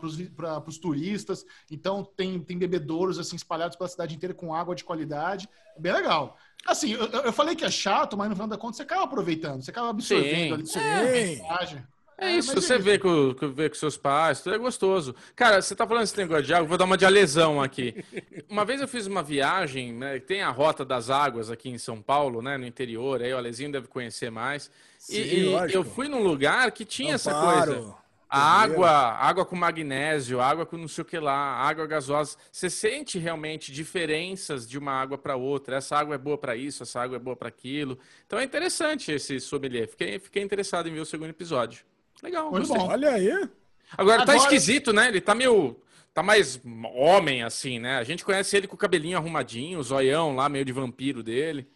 [0.67, 1.43] os turistas.
[1.71, 5.49] Então, tem, tem bebedouros assim, espalhados pela cidade inteira com água de qualidade.
[5.75, 6.37] É bem legal.
[6.65, 9.63] Assim, eu, eu falei que é chato, mas no final da conta você acaba aproveitando,
[9.63, 11.37] você acaba absorvendo sim, ali.
[11.37, 11.81] Sim.
[12.19, 15.13] É isso, você é vê com, vê com seus pais, tudo é gostoso.
[15.35, 18.03] Cara, você tá falando esse negócio de água, vou dar uma de alesão aqui.
[18.49, 20.19] Uma vez eu fiz uma viagem, né?
[20.19, 22.57] Tem a Rota das Águas aqui em São Paulo, né?
[22.57, 24.71] No interior, aí o Alezinho deve conhecer mais.
[24.97, 27.93] Sim, e, e eu fui num lugar que tinha essa coisa.
[28.29, 32.37] A água, água com magnésio, água com não sei o que lá, água gasosa.
[32.51, 35.77] Você sente realmente diferenças de uma água para outra.
[35.77, 37.97] Essa água é boa para isso, essa água é boa para aquilo.
[38.25, 39.87] Então é interessante esse sommelier.
[39.87, 41.85] Fiquei, fiquei interessado em ver o segundo episódio.
[42.21, 42.87] Legal, Muito bom.
[42.87, 43.29] Olha aí.
[43.29, 43.51] Agora,
[43.97, 45.07] Agora tá esquisito, né?
[45.07, 45.79] Ele tá meio.
[46.13, 46.59] Tá mais
[46.95, 47.97] homem, assim, né?
[47.97, 51.69] A gente conhece ele com o cabelinho arrumadinho, o zoião lá, meio de vampiro dele.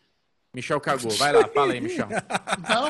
[0.53, 1.11] Michel cagou.
[1.11, 2.07] Vai lá, fala aí, Michel.
[2.59, 2.89] Então,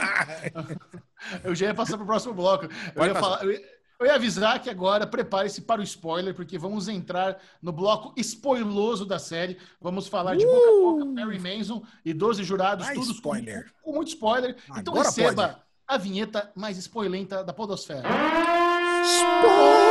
[1.44, 2.68] eu já ia passar pro próximo bloco.
[2.96, 3.62] Eu ia, falar, eu, ia,
[4.00, 9.06] eu ia, avisar que agora prepare-se para o spoiler, porque vamos entrar no bloco spoiloso
[9.06, 9.58] da série.
[9.80, 10.50] Vamos falar de uh!
[10.50, 13.72] boca a boca, Perry Manson e 12 jurados, todos spoiler.
[13.82, 14.56] Com, com, muito spoiler.
[14.68, 15.48] Agora então receba.
[15.50, 18.08] Pode a vinheta mais spoilenta da podosfera.
[19.04, 19.82] Spoilers!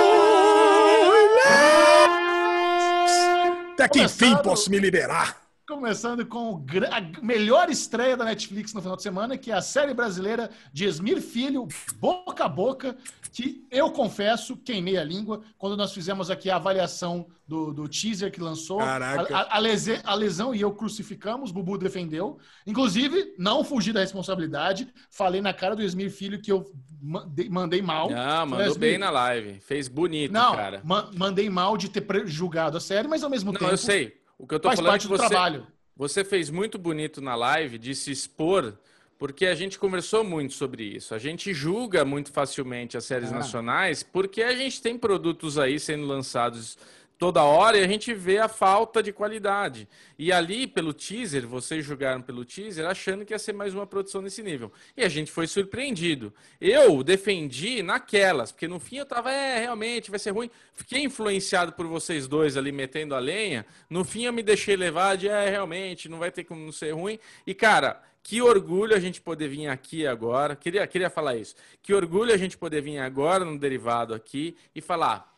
[3.75, 5.40] Até que enfim posso me liberar.
[5.71, 9.95] Começando com a melhor estreia da Netflix no final de semana, que é a série
[9.95, 11.69] brasileira de Esmir Filho,
[12.01, 12.97] Boca a Boca,
[13.33, 18.33] que eu confesso, queimei a língua quando nós fizemos aqui a avaliação do, do teaser
[18.33, 18.81] que lançou.
[18.81, 22.39] A, a, a, lese, a, lesão e eu crucificamos, Bubu defendeu.
[22.67, 24.93] Inclusive, não fugi da responsabilidade.
[25.09, 26.69] Falei na cara do Esmir Filho que eu
[27.01, 28.11] mandei, mandei mal.
[28.11, 29.61] Não, mandou bem na live.
[29.61, 30.81] Fez bonito, não, cara.
[30.85, 33.73] Ma mandei mal de ter julgado a série, mas ao mesmo não, tempo.
[33.73, 34.20] eu sei.
[34.41, 35.67] O que eu tô faz falando parte é do você, trabalho.
[35.95, 38.75] Você fez muito bonito na live de se expor
[39.19, 41.15] porque a gente conversou muito sobre isso.
[41.15, 43.35] A gente julga muito facilmente as séries ah.
[43.35, 46.79] nacionais porque a gente tem produtos aí sendo lançados
[47.21, 49.87] toda hora e a gente vê a falta de qualidade.
[50.19, 54.23] E ali, pelo teaser, vocês julgaram pelo teaser achando que ia ser mais uma produção
[54.23, 54.73] nesse nível.
[54.97, 56.33] E a gente foi surpreendido.
[56.59, 60.51] Eu defendi naquelas, porque no fim eu tava, é, realmente vai ser ruim.
[60.73, 63.67] Fiquei influenciado por vocês dois ali metendo a lenha.
[63.91, 67.19] No fim eu me deixei levar de, é, realmente, não vai ter como ser ruim.
[67.47, 70.57] E, cara, que orgulho a gente poder vir aqui agora.
[70.57, 71.55] Queria, queria falar isso.
[71.83, 75.30] Que orgulho a gente poder vir agora no derivado aqui e falar.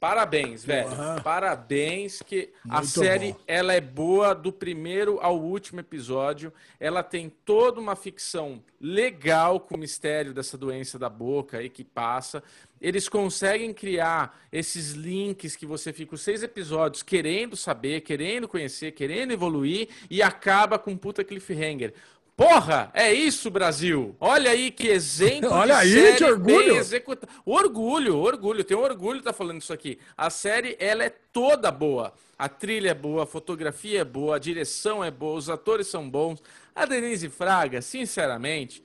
[0.00, 0.88] Parabéns, velho.
[0.90, 1.22] Uhum.
[1.22, 3.40] Parabéns que Muito a série bom.
[3.48, 6.52] ela é boa do primeiro ao último episódio.
[6.78, 11.82] Ela tem toda uma ficção legal com o mistério dessa doença da boca aí que
[11.82, 12.42] passa.
[12.80, 18.92] Eles conseguem criar esses links que você fica os seis episódios querendo saber, querendo conhecer,
[18.92, 21.92] querendo evoluir e acaba com puta cliffhanger.
[22.38, 24.14] Porra, é isso, Brasil.
[24.20, 25.50] Olha aí que exemplo.
[25.50, 26.76] Olha aí, que orgulho.
[26.76, 27.28] Executa...
[27.44, 28.62] Orgulho, orgulho.
[28.62, 29.98] Tenho orgulho de estar falando isso aqui.
[30.16, 32.14] A série, ela é toda boa.
[32.38, 36.08] A trilha é boa, a fotografia é boa, a direção é boa, os atores são
[36.08, 36.40] bons.
[36.76, 38.84] A Denise Fraga, sinceramente,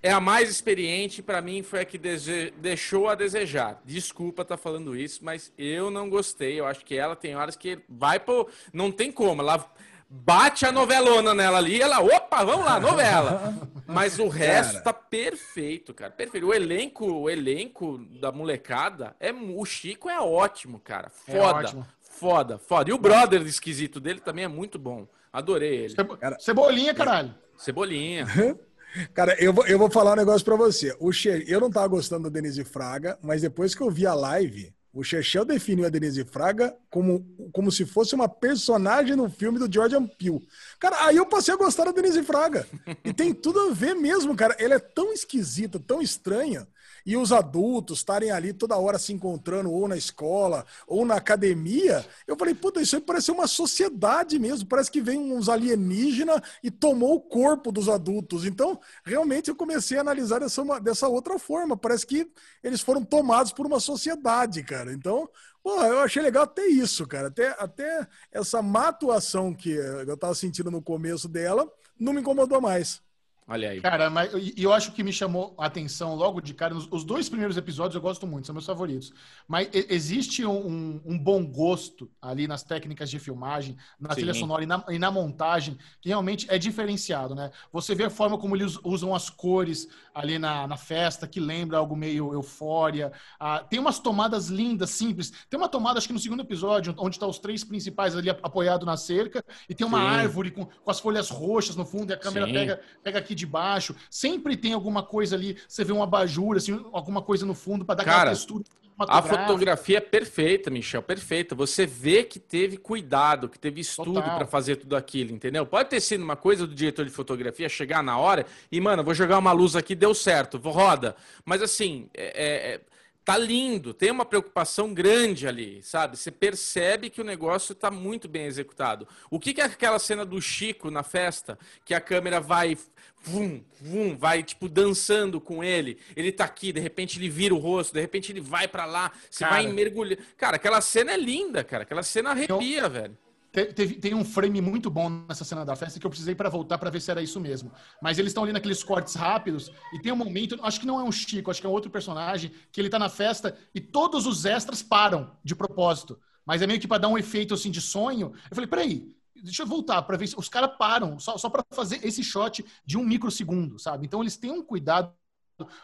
[0.00, 1.24] é a mais experiente.
[1.24, 2.52] Para mim, foi a que dese...
[2.56, 3.82] deixou a desejar.
[3.84, 6.60] Desculpa estar falando isso, mas eu não gostei.
[6.60, 8.48] Eu acho que ela tem horas que vai pro.
[8.72, 9.42] Não tem como.
[9.42, 9.68] Ela
[10.08, 13.54] bate a novelona nela ali, ela, opa, vamos lá, novela.
[13.86, 14.84] Mas o resto cara.
[14.84, 16.10] tá perfeito, cara.
[16.10, 16.46] Perfeito.
[16.46, 21.10] O elenco, o elenco da molecada, é, o Chico é ótimo, cara.
[21.28, 21.68] É foda.
[21.68, 22.90] É foda, foda.
[22.90, 25.06] E o brother esquisito dele também é muito bom.
[25.32, 25.94] Adorei ele.
[26.38, 27.34] Cebolinha, caralho.
[27.56, 28.26] Cebolinha.
[29.12, 30.96] Cara, eu vou, eu vou falar um negócio pra você.
[30.98, 31.44] O che...
[31.46, 35.04] Eu não tava gostando do Denise Fraga, mas depois que eu vi a live, o
[35.04, 40.06] Chechel definiu a Denise Fraga como, como se fosse uma personagem no filme do Jordan
[40.06, 40.40] Peele.
[40.80, 42.66] Cara, aí eu passei a gostar da Denise Fraga.
[43.04, 44.56] E tem tudo a ver mesmo, cara.
[44.58, 46.66] Ela é tão esquisita, tão estranha,
[47.06, 52.04] e os adultos estarem ali toda hora se encontrando, ou na escola, ou na academia,
[52.26, 56.70] eu falei, puta, isso aí parece uma sociedade mesmo, parece que vem uns alienígenas e
[56.70, 58.44] tomou o corpo dos adultos.
[58.44, 62.28] Então, realmente eu comecei a analisar dessa, dessa outra forma, parece que
[62.62, 64.92] eles foram tomados por uma sociedade, cara.
[64.92, 65.28] Então,
[65.62, 67.26] Porra, eu achei legal até isso, cara.
[67.26, 71.68] Até, até essa má atuação que eu tava sentindo no começo dela
[71.98, 73.02] não me incomodou mais.
[73.48, 73.80] Olha aí.
[73.80, 76.74] Cara, mas e eu acho que me chamou a atenção logo de cara.
[76.74, 79.12] Os dois primeiros episódios eu gosto muito, são meus favoritos.
[79.46, 84.14] Mas existe um, um bom gosto ali nas técnicas de filmagem, na Sim.
[84.16, 87.52] trilha sonora e na, e na, montagem, que realmente é diferenciado, né?
[87.72, 91.78] Você vê a forma como eles usam as cores ali na, na festa, que lembra
[91.78, 93.12] algo meio eufória.
[93.38, 95.32] Ah, tem umas tomadas lindas, simples.
[95.48, 98.28] Tem uma tomada, acho que no segundo episódio, onde estão tá os três principais ali
[98.28, 100.16] apoiados na cerca, e tem uma Sim.
[100.16, 103.46] árvore com, com as folhas roxas no fundo, e a câmera pega, pega aqui de
[103.46, 103.94] baixo.
[104.10, 107.96] Sempre tem alguma coisa ali, você vê um abajur, assim, alguma coisa no fundo para
[107.96, 108.64] dar Cara, aquela textura.
[108.98, 111.54] A fotografia é perfeita, Michel, perfeita.
[111.54, 115.66] Você vê que teve cuidado, que teve estudo para fazer tudo aquilo, entendeu?
[115.66, 119.12] Pode ter sido uma coisa do diretor de fotografia chegar na hora e, mano, vou
[119.12, 121.14] jogar uma luz aqui, deu certo, roda.
[121.44, 122.80] Mas assim, é, é
[123.26, 126.16] tá lindo, tem uma preocupação grande ali, sabe?
[126.16, 129.06] Você percebe que o negócio está muito bem executado.
[129.28, 132.78] O que, que é aquela cena do Chico na festa, que a câmera vai,
[133.24, 135.98] vum, vum, vai tipo dançando com ele.
[136.14, 139.10] Ele tá aqui, de repente ele vira o rosto, de repente ele vai para lá,
[139.28, 140.18] você cara, vai mergulhar.
[140.36, 141.82] Cara, aquela cena é linda, cara.
[141.82, 142.90] Aquela cena arrepia, eu...
[142.90, 143.18] velho.
[143.56, 146.76] Teve, tem um frame muito bom nessa cena da festa que eu precisei para voltar
[146.76, 147.72] para ver se era isso mesmo.
[148.02, 151.02] Mas eles estão ali naqueles cortes rápidos e tem um momento, acho que não é
[151.02, 154.26] um Chico, acho que é um outro personagem, que ele tá na festa e todos
[154.26, 156.20] os extras param de propósito.
[156.44, 158.34] Mas é meio que para dar um efeito assim de sonho.
[158.50, 161.64] Eu falei, peraí, deixa eu voltar para ver se os caras param só, só para
[161.72, 164.04] fazer esse shot de um microsegundo, sabe?
[164.04, 165.14] Então eles têm um cuidado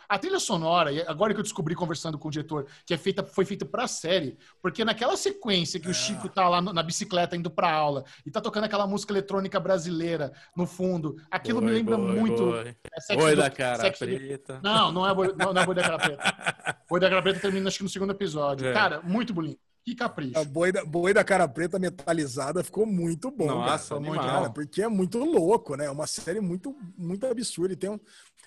[0.08, 3.44] a trilha sonora, agora que eu descobri conversando com o diretor, que é feita, foi
[3.44, 5.90] feita pra série, porque naquela sequência que é.
[5.90, 9.58] o Chico tá lá na bicicleta indo pra aula e tá tocando aquela música eletrônica
[9.58, 12.44] brasileira no fundo, aquilo me lembra muito.
[12.44, 12.76] Boi,
[13.10, 14.54] é boi da cara preta.
[14.54, 14.62] Do...
[14.62, 16.22] Não, não é, boi, não, não é boi da cara preta.
[16.88, 18.66] Boi da cara preta termina acho que no segundo episódio.
[18.66, 18.72] É.
[18.72, 19.58] Cara, muito bonito.
[19.84, 20.38] Que capricho.
[20.38, 23.46] A boi da, boi da cara preta metalizada ficou muito bom.
[23.46, 25.86] Nossa, cara, muito cara, porque é muito louco, né?
[25.86, 27.72] É uma série muito, muito absurda.
[27.72, 27.98] E tem um,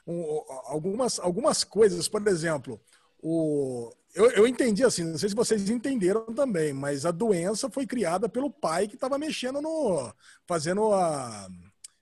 [0.08, 2.80] um, algumas, algumas coisas, por exemplo,
[3.22, 7.86] o, eu, eu entendi assim, não sei se vocês entenderam também, mas a doença foi
[7.86, 10.14] criada pelo pai que estava mexendo no.
[10.46, 11.50] fazendo a.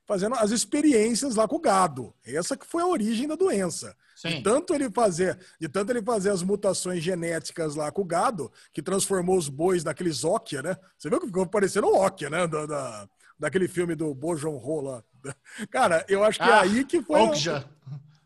[0.05, 2.13] fazendo as experiências lá com o gado.
[2.23, 3.95] Essa que foi a origem da doença.
[4.23, 4.37] Sim.
[4.37, 8.49] De tanto ele fazer, de tanto ele fazer as mutações genéticas lá com o gado,
[8.71, 10.77] que transformou os bois naqueles Okia, né?
[10.97, 12.47] Você viu que ficou parecendo o Okia, né?
[12.47, 15.03] Da, da, daquele filme do Bojon Rola.
[15.69, 17.19] Cara, eu acho que é ah, é aí que foi.
[17.19, 17.69] Okja.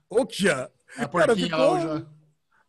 [0.07, 0.71] Okja.
[0.99, 2.05] A Cara, ficou...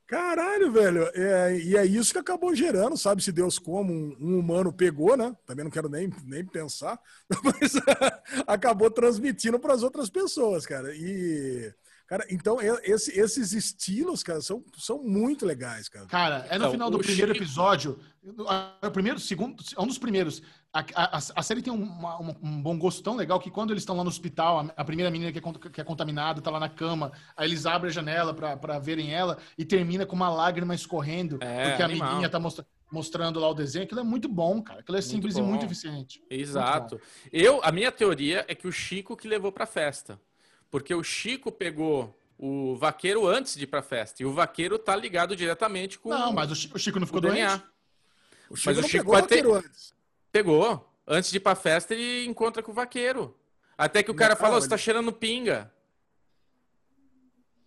[0.06, 1.10] Caralho, velho.
[1.14, 3.22] É, e é isso que acabou gerando, sabe?
[3.22, 5.36] Se Deus como um, um humano pegou, né?
[5.44, 6.98] Também não quero nem, nem pensar,
[7.44, 7.74] mas
[8.48, 10.94] acabou transmitindo para as outras pessoas, cara.
[10.94, 11.70] E
[12.09, 16.06] Cara, então esse, esses estilos, cara, são, são muito legais, cara.
[16.06, 17.44] Cara, é no então, final do primeiro Chico...
[17.44, 17.98] episódio,
[18.82, 20.43] o primeiro, segundo, é um dos primeiros.
[20.72, 23.94] A, a, a série tem uma, um bom gosto tão legal que quando eles estão
[23.94, 26.70] lá no hospital, a, a primeira menina que é, que é, contaminada tá lá na
[26.70, 31.36] cama, aí eles abrem a janela para verem ela e termina com uma lágrima escorrendo,
[31.43, 32.09] é, porque a animal.
[32.09, 34.80] amiguinha tá mostrando mostrando lá o desenho, aquilo é muito bom, cara.
[34.80, 35.40] Aquilo é muito simples bom.
[35.40, 36.22] e muito eficiente.
[36.30, 36.94] Exato.
[36.94, 40.18] Muito eu, a minha teoria é que o Chico que levou pra festa.
[40.70, 44.23] Porque o Chico pegou o vaqueiro antes de ir pra festa.
[44.23, 46.09] E o vaqueiro tá ligado diretamente com.
[46.09, 47.36] Não, mas o Chico, o Chico não ficou doente.
[47.36, 47.62] DNA.
[48.51, 49.47] O Chico mas o Chico pegou ter...
[49.47, 49.95] antes.
[50.31, 50.85] Pegou.
[51.07, 53.35] Antes de ir pra festa, ele encontra com o vaqueiro.
[53.77, 55.73] Até que o cara fala, oh, você tá cheirando pinga.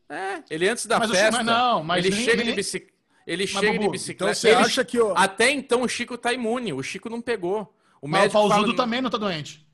[0.07, 1.26] É, ele antes da mas festa.
[1.26, 2.48] Chico, mas não, mas ele nem, chega nem...
[2.48, 2.94] de bicicleta.
[3.26, 4.32] Ele mas, chega Bubu, de bicicleta.
[4.32, 4.57] Então você ele...
[4.57, 4.98] acha que.
[4.98, 5.18] Eu...
[5.18, 6.73] Até então o Chico tá imune.
[6.73, 7.73] O Chico não pegou.
[8.02, 8.76] O mas médico o fala...
[8.76, 9.65] também não tá doente.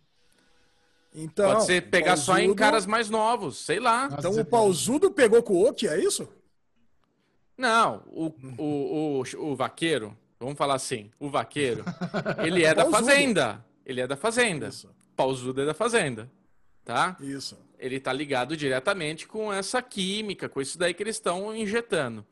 [1.20, 2.26] Então, Pode ser pegar pausudo...
[2.26, 4.08] só em caras mais novos, sei lá.
[4.16, 6.30] Então o pausudo pegou com o Oki, é isso?
[7.58, 8.28] Não, o,
[8.60, 11.84] o, o, o vaqueiro, vamos falar assim, o vaqueiro,
[12.46, 13.66] ele é da fazenda.
[13.84, 14.68] Ele é da fazenda.
[14.68, 14.92] Isso.
[15.16, 16.30] Pausudo é da fazenda.
[16.86, 17.18] Tá?
[17.20, 17.58] Isso.
[17.80, 22.24] Ele tá ligado diretamente com essa química, com isso daí que eles estão injetando.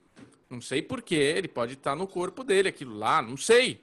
[0.48, 3.82] Não sei porquê, ele pode estar tá no corpo dele, aquilo lá, não sei.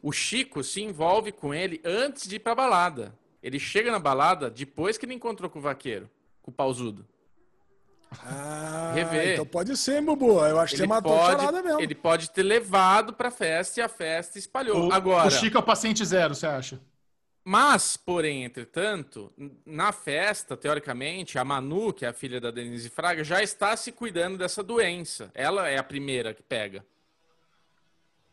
[0.00, 3.12] O Chico se envolve com ele antes de ir pra balada.
[3.46, 6.10] Ele chega na balada depois que ele encontrou com o vaqueiro,
[6.42, 7.06] com o pausudo.
[8.24, 9.34] Ah, Rever.
[9.34, 10.44] então pode ser, Bubu.
[10.44, 11.80] Eu acho que você matou pode, a charada mesmo.
[11.80, 14.88] Ele pode ter levado pra festa e a festa espalhou.
[14.88, 16.80] O, Agora, o Chico é o paciente zero, você acha?
[17.44, 19.32] Mas, porém, entretanto,
[19.64, 23.92] na festa, teoricamente, a Manu, que é a filha da Denise Fraga, já está se
[23.92, 25.30] cuidando dessa doença.
[25.32, 26.84] Ela é a primeira que pega.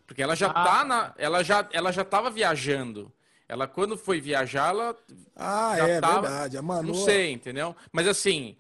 [0.08, 0.64] Porque ela já ah.
[0.64, 1.14] tá na.
[1.20, 3.14] Ela já, ela já estava viajando.
[3.48, 4.98] Ela, quando foi viajar, ela.
[5.36, 6.58] Ah, é tava, verdade.
[6.58, 6.90] A Manu...
[6.90, 7.76] Não sei, entendeu?
[7.92, 8.56] Mas assim,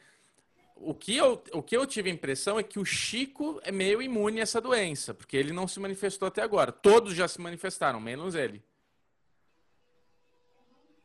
[0.76, 4.02] o que, eu, o que eu tive a impressão é que o Chico é meio
[4.02, 6.72] imune a essa doença, porque ele não se manifestou até agora.
[6.72, 8.64] Todos já se manifestaram, menos ele.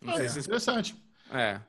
[0.00, 0.40] Não é, sei se...
[0.40, 0.96] Interessante.
[1.32, 1.60] É.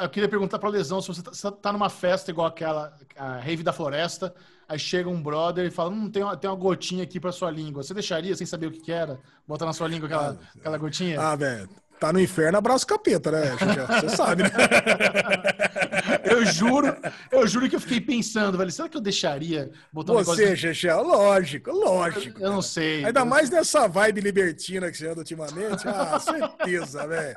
[0.00, 3.62] Eu queria perguntar para Lesão se você tá, tá, numa festa igual aquela, a Rave
[3.62, 4.34] da Floresta,
[4.68, 7.50] aí chega um brother e fala: Hum, tem uma, tem uma gotinha aqui para sua
[7.50, 7.82] língua.
[7.82, 9.20] Você deixaria sem saber o que, que era?
[9.46, 11.20] Botar na sua língua aquela, ah, aquela gotinha?
[11.20, 13.56] Ah, velho tá no inferno, abraço capeta, né?
[14.00, 14.50] Você sabe, né?
[16.28, 16.96] eu juro,
[17.30, 20.92] eu juro que eu fiquei pensando, velho, será que eu deixaria botar um Você, Xexé,
[20.92, 22.40] lógico, lógico.
[22.40, 23.04] Eu, eu não sei.
[23.04, 25.86] Ainda mais nessa vibe libertina que você anda ultimamente.
[25.86, 27.34] Ah, certeza, velho.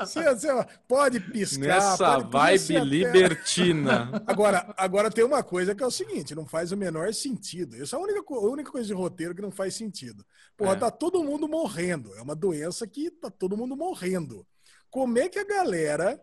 [0.00, 1.60] Você, você, pode piscar.
[1.60, 4.10] Nessa pode vibe libertina.
[4.26, 7.76] Agora, agora tem uma coisa que é o seguinte, não faz o menor sentido.
[7.76, 10.24] Isso é a única, a única coisa de roteiro que não faz sentido.
[10.56, 10.76] Porra, é.
[10.76, 12.12] tá todo mundo morrendo.
[12.16, 14.46] É uma doença que tá todo mundo morrendo morrendo.
[14.90, 16.20] Como é que a galera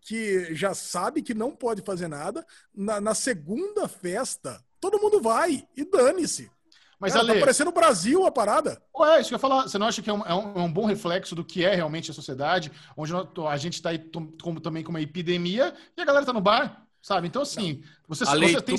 [0.00, 2.44] que já sabe que não pode fazer nada,
[2.74, 6.50] na, na segunda festa, todo mundo vai e dane-se.
[6.98, 8.82] Mas, Cara, Ale, tá parecendo o Brasil a parada.
[8.96, 9.62] Ué, isso que eu ia falar.
[9.62, 11.74] Você não acha que é um, é, um, é um, bom reflexo do que é
[11.74, 16.04] realmente a sociedade, onde a gente está aí como, também com uma epidemia e a
[16.04, 17.28] galera tá no bar, sabe?
[17.28, 18.76] Então, assim, você, a você leitura, tem...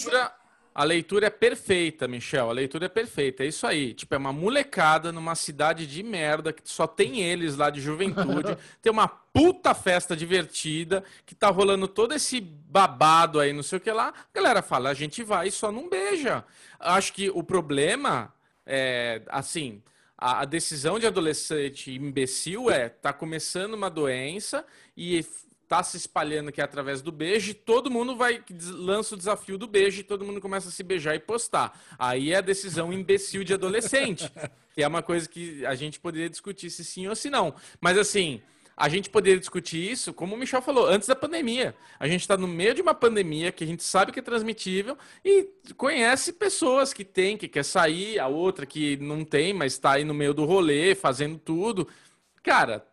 [0.75, 2.49] A leitura é perfeita, Michel.
[2.49, 3.43] A leitura é perfeita.
[3.43, 3.93] É isso aí.
[3.93, 8.57] Tipo, é uma molecada numa cidade de merda que só tem eles lá de juventude.
[8.81, 13.81] tem uma puta festa divertida que tá rolando todo esse babado aí, não sei o
[13.81, 14.09] que lá.
[14.09, 16.43] A galera fala, a gente vai e só não beija.
[16.79, 18.33] Acho que o problema
[18.65, 19.81] é, assim,
[20.17, 25.25] a, a decisão de adolescente imbecil é tá começando uma doença e
[25.77, 30.01] tá se espalhando aqui através do beijo todo mundo vai lança o desafio do beijo
[30.01, 31.79] e todo mundo começa a se beijar e postar.
[31.97, 34.31] Aí é a decisão imbecil de adolescente,
[34.73, 37.53] que é uma coisa que a gente poderia discutir se sim ou se não.
[37.79, 38.41] Mas assim,
[38.75, 41.75] a gente poderia discutir isso, como o Michel falou, antes da pandemia.
[41.99, 44.97] A gente está no meio de uma pandemia que a gente sabe que é transmitível
[45.23, 45.47] e
[45.77, 50.03] conhece pessoas que tem, que quer sair, a outra que não tem, mas está aí
[50.03, 51.87] no meio do rolê, fazendo tudo.
[52.41, 52.85] Cara,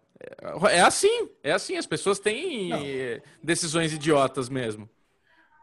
[0.71, 2.79] é, assim, é assim, as pessoas têm Não.
[3.43, 4.89] decisões idiotas mesmo.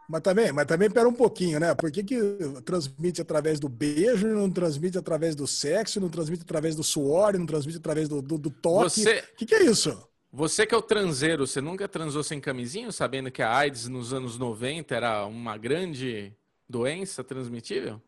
[0.09, 1.75] Mas também, mas também pera um pouquinho, né?
[1.75, 2.17] Por que, que
[2.63, 7.45] transmite através do beijo, não transmite através do sexo, não transmite através do suor, não
[7.45, 9.01] transmite através do, do, do toque?
[9.01, 9.19] Você...
[9.33, 10.07] O que, que é isso?
[10.31, 14.13] Você que é o transeiro, você nunca transou sem camisinho, sabendo que a AIDS nos
[14.13, 16.33] anos 90 era uma grande
[16.69, 18.01] doença transmitível?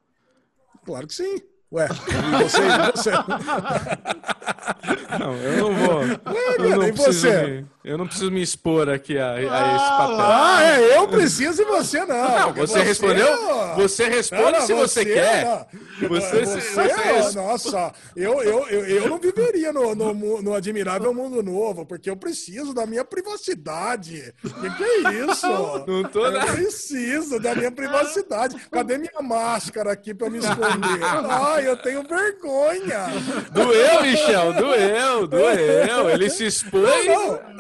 [0.86, 1.42] Claro que sim.
[1.72, 2.62] Ué, você,
[2.96, 3.12] você?
[5.20, 6.02] Não, eu não vou.
[6.04, 10.18] eu, não preciso me, eu não preciso me expor aqui a, a esse ah, papel.
[10.20, 12.40] Ah, é, eu preciso e você não.
[12.40, 13.38] Não, você, você respondeu?
[13.78, 15.46] Você responde não, se você, você quer.
[15.46, 16.10] Não.
[16.10, 21.44] Você, você, você, nossa, eu, eu, eu, eu não viveria no, no, no, admirável mundo
[21.44, 24.34] novo, porque eu preciso da minha privacidade.
[24.44, 25.48] O que, que, é isso?
[25.48, 28.56] Não tô eu preciso da minha privacidade.
[28.72, 31.04] Cadê minha máscara aqui para me esconder?
[31.30, 33.08] Ai, eu tenho vergonha.
[33.52, 36.10] Doeu, Michel, doeu, doeu.
[36.10, 36.90] Ele se expôs.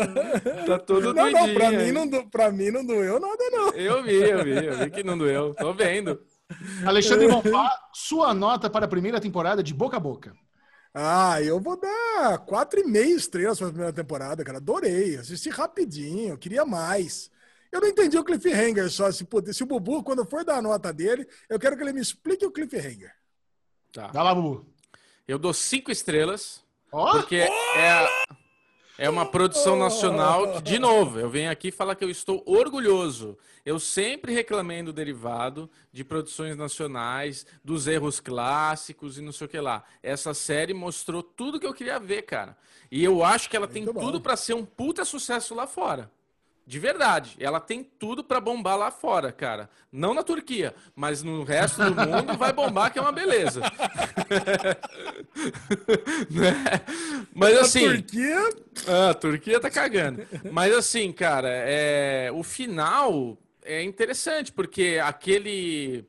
[0.09, 0.65] Não, não.
[0.65, 3.69] Tá todo não, não, pra mim não, pra mim não doeu nada, não.
[3.71, 5.53] Eu vi, eu vi, eu vi que não doeu.
[5.53, 6.19] Tô vendo.
[6.85, 10.33] Alexandre Bonfá, sua nota para a primeira temporada de Boca a Boca.
[10.93, 14.57] Ah, eu vou dar quatro e meio estrelas para a primeira temporada, cara.
[14.57, 17.29] Adorei, assisti rapidinho, queria mais.
[17.71, 19.11] Eu não entendi o cliffhanger só.
[19.11, 22.01] Se, se o Bubu, quando for dar a nota dele, eu quero que ele me
[22.01, 23.13] explique o cliffhanger.
[23.93, 24.07] Tá.
[24.07, 24.65] Dá lá, Bubu.
[25.27, 26.63] Eu dou cinco estrelas.
[26.91, 27.11] Oh?
[27.11, 27.77] Porque oh!
[27.77, 28.07] é,
[28.99, 33.37] é uma produção nacional de novo, eu venho aqui falar que eu estou orgulhoso.
[33.65, 39.49] Eu sempre reclamei do derivado de produções nacionais, dos erros clássicos e não sei o
[39.49, 39.83] que lá.
[40.03, 42.57] Essa série mostrou tudo que eu queria ver, cara.
[42.91, 44.01] E eu acho que ela Muito tem bom.
[44.01, 46.11] tudo para ser um puta sucesso lá fora.
[46.69, 47.35] De verdade.
[47.39, 49.67] Ela tem tudo para bombar lá fora, cara.
[49.91, 53.61] Não na Turquia, mas no resto do mundo vai bombar, que é uma beleza.
[56.29, 56.53] né?
[57.33, 57.87] Mas assim.
[57.87, 58.49] A Turquia.
[58.87, 60.23] Ah, a Turquia tá cagando.
[60.51, 62.29] Mas assim, cara, é...
[62.31, 66.05] o final é interessante, porque aquele.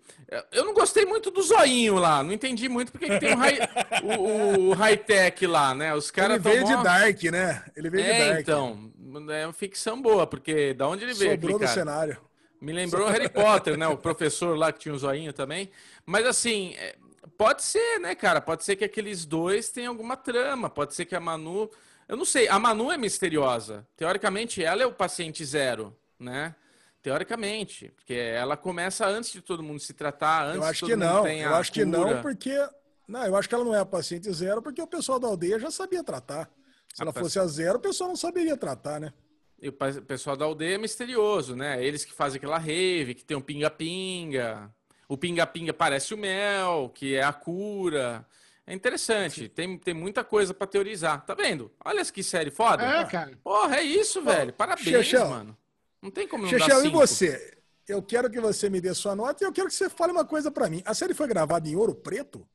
[0.52, 3.58] Eu não gostei muito do zoinho lá, não entendi muito porque que tem o, high...
[4.02, 5.94] o, o high-tech lá, né?
[5.94, 6.44] Os caras.
[6.44, 7.64] Ele veio de Dark, né?
[7.74, 8.40] Ele veio é, de Dark.
[8.40, 8.90] Então,
[9.30, 11.32] é uma ficção boa, porque da onde ele veio?
[11.32, 12.18] Sobrou aquele, do cenário.
[12.60, 13.88] Me lembrou Harry Potter, né?
[13.88, 15.70] O professor lá que tinha um zoinho também.
[16.04, 16.96] Mas assim, é,
[17.38, 18.40] pode ser, né, cara?
[18.40, 20.68] Pode ser que aqueles dois tenham alguma trama.
[20.68, 21.70] Pode ser que a Manu.
[22.06, 23.86] Eu não sei, a Manu é misteriosa.
[23.96, 26.54] Teoricamente, ela é o paciente zero, né?
[27.02, 31.26] Teoricamente, porque ela começa antes de todo mundo se tratar, antes eu acho que não.
[31.26, 31.84] Eu acho cura.
[31.84, 32.68] que não, porque
[33.08, 35.58] não, eu acho que ela não é a paciente zero, porque o pessoal da aldeia
[35.58, 36.50] já sabia tratar.
[36.94, 39.12] Se ela fosse a zero, o pessoal não saberia tratar, né?
[39.60, 41.84] E o pessoal da aldeia é misterioso, né?
[41.84, 44.74] Eles que fazem aquela rave, que tem um pinga-pinga.
[45.08, 48.26] O pinga-pinga parece o mel, que é a cura.
[48.66, 49.48] É interessante.
[49.48, 51.24] Tem, tem muita coisa pra teorizar.
[51.26, 51.70] Tá vendo?
[51.84, 52.84] Olha que série foda.
[52.84, 53.36] É, cara.
[53.42, 54.52] Porra, é isso, velho.
[54.52, 55.56] Parabéns, mano.
[56.00, 56.98] Não tem como não Chechel, dar e cinco.
[56.98, 57.58] você?
[57.86, 60.24] Eu quero que você me dê sua nota e eu quero que você fale uma
[60.24, 60.82] coisa pra mim.
[60.86, 62.46] A série foi gravada em Ouro Preto?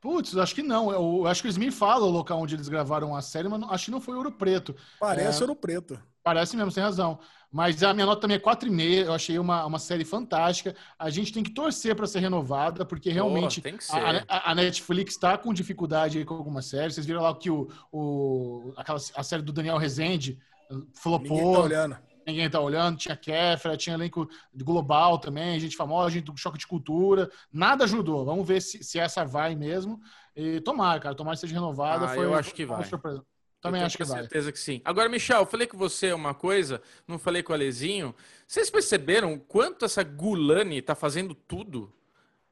[0.00, 0.90] Putz, acho que não.
[0.92, 3.70] Eu, acho que o Smith fala o local onde eles gravaram a série, mas não-
[3.70, 4.74] acho que não foi Ouro Preto.
[5.00, 5.42] Parece É.
[5.42, 6.00] Ouro Preto.
[6.22, 7.18] Parece mesmo, tem razão.
[7.50, 9.06] Mas a minha nota também é 4,5.
[9.06, 10.76] Eu achei uma, uma série fantástica.
[10.98, 15.14] A gente tem que torcer para ser renovada, porque realmente que a, a- a Netflix
[15.14, 16.94] está com dificuldade aí com algumas séries.
[16.94, 20.38] Vocês viram lá que o, o, aquela, a série do Daniel Rezende
[20.70, 21.52] uh, Ninguém flopou.
[21.54, 21.96] tá olhando.
[22.28, 22.98] Ninguém tá olhando.
[22.98, 27.30] Tinha Kefra, tinha elenco global também, gente famosa, gente do choque de cultura.
[27.50, 28.22] Nada ajudou.
[28.22, 29.98] Vamos ver se, se essa vai mesmo.
[30.36, 31.14] E tomara, cara.
[31.14, 32.04] Tomara que seja renovada.
[32.04, 32.84] Ah, Foi eu acho que vai.
[32.84, 33.24] surpresa.
[33.62, 34.20] Também acho que vai.
[34.20, 34.82] certeza que sim.
[34.84, 38.14] Agora, Michel, eu falei com você uma coisa, não falei com o Alezinho.
[38.46, 41.90] Vocês perceberam o quanto essa Gulani tá fazendo tudo?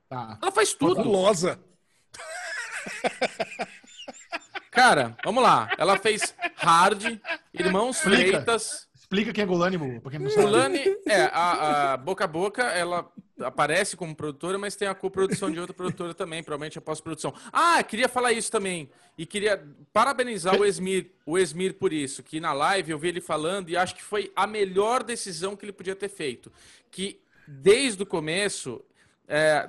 [0.08, 0.38] Tá.
[0.40, 1.02] Ela faz tudo.
[1.02, 1.60] Gulosa.
[4.70, 5.70] Cara, vamos lá.
[5.76, 7.20] Ela fez Hard,
[7.52, 8.00] Irmãos.
[8.00, 8.86] Freitas.
[9.06, 10.46] Explica quem é Golani, pra quem não sabe.
[10.46, 13.08] Gulani, é, a, a Boca a Boca, ela
[13.38, 17.32] aparece como produtora, mas tem a coprodução de outra produtora também, provavelmente a pós-produção.
[17.52, 18.90] Ah, queria falar isso também.
[19.16, 23.20] E queria parabenizar o Esmir, o Esmir por isso, que na live eu vi ele
[23.20, 26.50] falando e acho que foi a melhor decisão que ele podia ter feito.
[26.90, 28.84] Que desde o começo
[29.28, 29.68] é,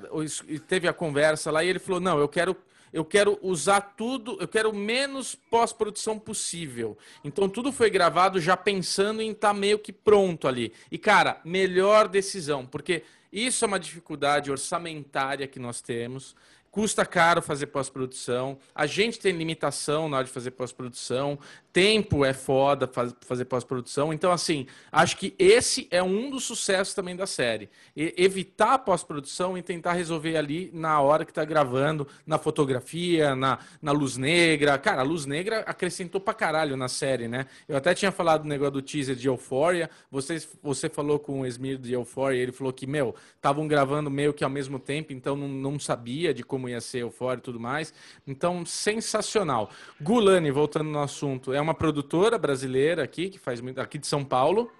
[0.67, 2.57] teve a conversa lá e ele falou: não, eu quero.
[2.91, 6.97] Eu quero usar tudo, eu quero menos pós-produção possível.
[7.23, 10.73] Então tudo foi gravado já pensando em estar meio que pronto ali.
[10.91, 16.35] E cara, melhor decisão, porque isso é uma dificuldade orçamentária que nós temos.
[16.77, 18.55] Custa caro fazer pós-produção.
[18.75, 21.39] A gente tem limitação na hora de fazer pós-produção.
[21.73, 24.13] Tempo é foda faz- fazer pós-produção.
[24.13, 27.67] Então, assim, acho que esse é um dos sucessos também da série.
[27.95, 33.35] E- evitar a pós-produção e tentar resolver ali na hora que tá gravando, na fotografia,
[33.35, 34.77] na, na luz negra.
[34.77, 37.47] Cara, a luz negra acrescentou pra caralho na série, né?
[37.67, 39.89] Eu até tinha falado do negócio do teaser de Euphoria.
[40.11, 44.31] Vocês, você falou com o Esmir de Euphoria, ele falou que, meu, estavam gravando meio
[44.31, 47.59] que ao mesmo tempo, então não, não sabia de como ia ser Euphoria e tudo
[47.59, 47.93] mais.
[48.25, 49.69] Então, sensacional.
[50.01, 54.23] Gulani, voltando no assunto, é uma produtora brasileira aqui, que faz muito, aqui de São
[54.23, 54.71] Paulo.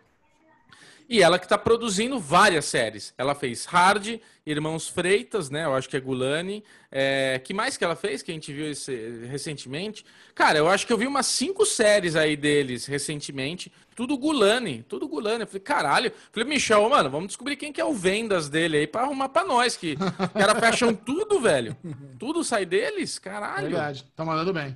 [1.09, 3.13] E ela que está produzindo várias séries.
[3.17, 5.63] Ela fez Hard, Irmãos Freitas, né?
[5.63, 6.63] Eu acho que é Gulani.
[6.91, 7.39] É...
[7.43, 10.05] Que mais que ela fez que a gente viu esse- recentemente?
[10.35, 13.71] Cara, eu acho que eu vi umas cinco séries aí deles recentemente.
[13.95, 15.41] Tudo Gulani, tudo Gulani.
[15.41, 16.11] Eu falei, caralho.
[16.31, 19.45] Falei, Michel, mano, vamos descobrir quem que é o vendas dele aí para arrumar para
[19.47, 19.77] nós.
[19.77, 21.75] Que os caras fecham tudo, velho.
[22.19, 23.69] Tudo sai deles, caralho.
[23.69, 24.75] Verdade, tá mandando bem.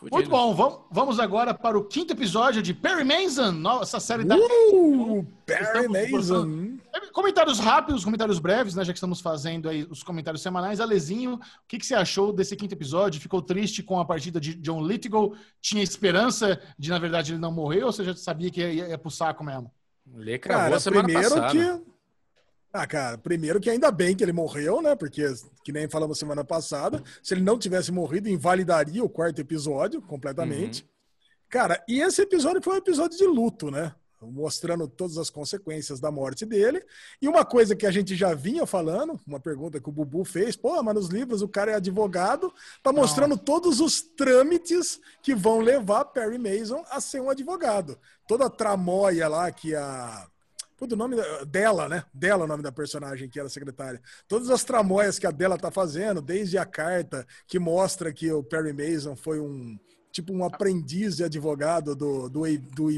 [0.00, 4.22] Muito bom, vamos, vamos agora para o quinto episódio de Perry Mason, no- essa série
[4.24, 4.36] da.
[4.36, 6.10] Uh, Perry Mason.
[6.10, 6.78] conversando-
[7.12, 8.84] Comentários rápidos, comentários breves, né?
[8.84, 10.78] Já que estamos fazendo aí os comentários semanais.
[10.80, 13.20] Alezinho, o que, que você achou desse quinto episódio?
[13.20, 15.34] Ficou triste com a partida de John Lithgow?
[15.60, 18.98] Tinha esperança de, na verdade, ele não morrer ou você já sabia que ia, ia
[18.98, 19.70] pro saco mesmo?
[20.14, 21.50] Lê cravou Cara, semana primeiro passada.
[21.52, 21.82] que.
[22.72, 24.94] Ah, cara, primeiro que ainda bem que ele morreu, né?
[24.94, 25.24] Porque,
[25.64, 30.86] que nem falamos semana passada, se ele não tivesse morrido, invalidaria o quarto episódio completamente.
[31.48, 33.94] Cara, e esse episódio foi um episódio de luto, né?
[34.20, 36.84] Mostrando todas as consequências da morte dele.
[37.22, 40.56] E uma coisa que a gente já vinha falando, uma pergunta que o Bubu fez,
[40.56, 45.60] pô, mas nos livros o cara é advogado, tá mostrando todos os trâmites que vão
[45.60, 47.98] levar Perry Mason a ser um advogado.
[48.26, 50.28] Toda a tramóia lá que a.
[50.78, 52.04] Puta, o nome dela, né?
[52.14, 54.00] Dela é o nome da personagem que era secretária.
[54.28, 58.44] Todas as tramóias que a dela tá fazendo, desde a carta que mostra que o
[58.44, 59.76] Perry Mason foi um
[60.10, 62.88] tipo um aprendiz de advogado do, do, do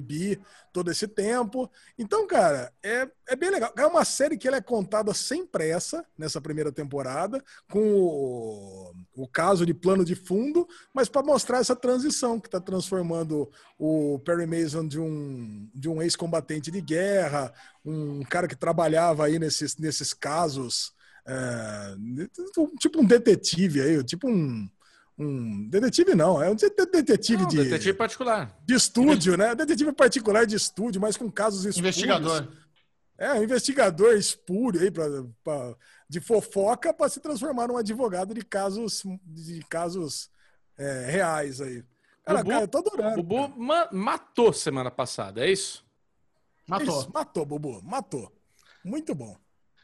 [0.72, 1.70] todo esse tempo.
[1.98, 3.72] Então, cara, é, é bem legal.
[3.76, 9.28] É uma série que ela é contada sem pressa nessa primeira temporada, com o, o
[9.28, 14.46] caso de plano de fundo, mas para mostrar essa transição que está transformando o Perry
[14.46, 17.52] Mason de um, de um ex-combatente de guerra,
[17.84, 20.92] um cara que trabalhava aí nesses, nesses casos,
[21.26, 21.94] é,
[22.78, 24.68] tipo um detetive aí, tipo um.
[25.22, 28.56] Um detetive não, é um de- detetive Não, de, detetive particular.
[28.64, 29.55] de estúdio, né?
[29.55, 31.78] Detetive particular de estúdio, mas com casos espúrios.
[31.98, 32.48] Investigador.
[33.18, 35.05] É, um investigador espúrio aí pra,
[35.44, 35.74] pra-
[36.09, 40.30] de fofoca para se transformar num advogado de casos, de casos
[40.78, 41.84] é, reais aí.
[42.24, 43.20] Cara, Bubu- cara, eu tô adorando.
[43.20, 45.84] O Bubu ma- matou semana passada, é isso?
[46.66, 46.98] Matou.
[47.01, 48.32] Isso, matou, Bubu, matou.
[48.82, 49.36] Muito bom.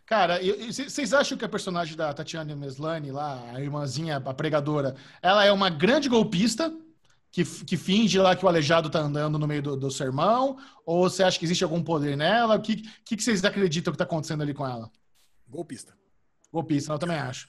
[0.07, 0.39] Cara,
[0.71, 5.51] vocês acham que a personagem da Tatiana Meslani, lá, a irmãzinha, a pregadora, ela é
[5.51, 6.73] uma grande golpista
[7.33, 10.59] que, que finge lá que o aleijado tá andando no meio do, do sermão?
[10.87, 12.55] Ou você acha que existe algum poder nela?
[12.55, 14.89] O que, que, que vocês acreditam que tá acontecendo ali com ela?
[15.49, 15.93] Golpista.
[16.57, 17.47] Golpista, eu também acho.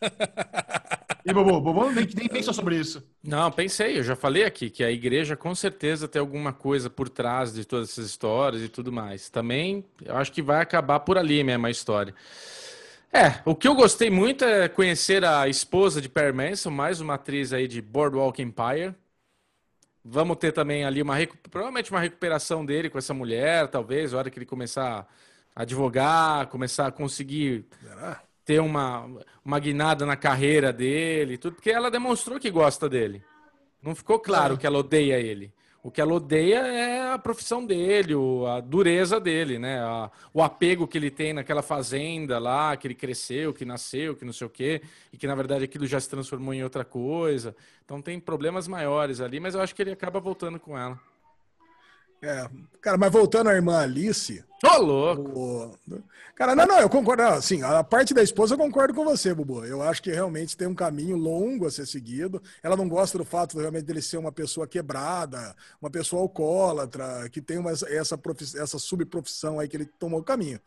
[1.26, 3.04] E Bobo, Bobo nem, nem pensou sobre isso.
[3.24, 7.10] Não, pensei, eu já falei aqui que a igreja com certeza tem alguma coisa por
[7.10, 9.30] trás de todas essas histórias e tudo mais.
[9.30, 12.16] Também eu acho que vai acabar por ali mesmo a história.
[13.12, 17.16] É, o que eu gostei muito é conhecer a esposa de Per Manson, mais uma
[17.16, 18.96] atriz aí de Boardwalk Empire.
[20.04, 21.16] Vamos ter também ali uma
[21.50, 25.08] provavelmente uma recuperação dele com essa mulher, talvez, a hora que ele começar
[25.56, 28.27] a advogar, começar a conseguir Será?
[28.48, 29.06] Ter uma,
[29.44, 33.22] uma guinada na carreira dele, tudo, porque ela demonstrou que gosta dele.
[33.84, 34.58] Não ficou claro é.
[34.58, 35.54] que ela odeia ele.
[35.84, 38.14] O que ela odeia é a profissão dele,
[38.48, 39.82] a dureza dele, né?
[40.34, 44.34] o apego que ele tem naquela fazenda lá, que ele cresceu, que nasceu, que não
[44.34, 47.54] sei o quê, e que na verdade aquilo já se transformou em outra coisa.
[47.84, 50.98] Então tem problemas maiores ali, mas eu acho que ele acaba voltando com ela.
[52.28, 52.50] É,
[52.82, 54.44] cara, mas voltando à irmã Alice.
[54.66, 55.78] Ô, oh, louco!
[55.90, 56.04] O...
[56.36, 57.24] Cara, não, não, eu concordo.
[57.24, 59.64] Assim, a parte da esposa eu concordo com você, Bubu.
[59.64, 62.44] Eu acho que realmente tem um caminho longo a ser seguido.
[62.62, 67.42] Ela não gosta do fato realmente dele ser uma pessoa quebrada, uma pessoa alcoólatra, que
[67.42, 68.56] tem uma, essa, profiss...
[68.56, 70.60] essa subprofissão aí que ele tomou o caminho.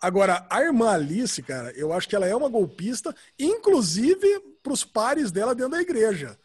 [0.00, 4.82] Agora, a irmã Alice, cara, eu acho que ela é uma golpista, inclusive para os
[4.82, 6.38] pares dela dentro da igreja.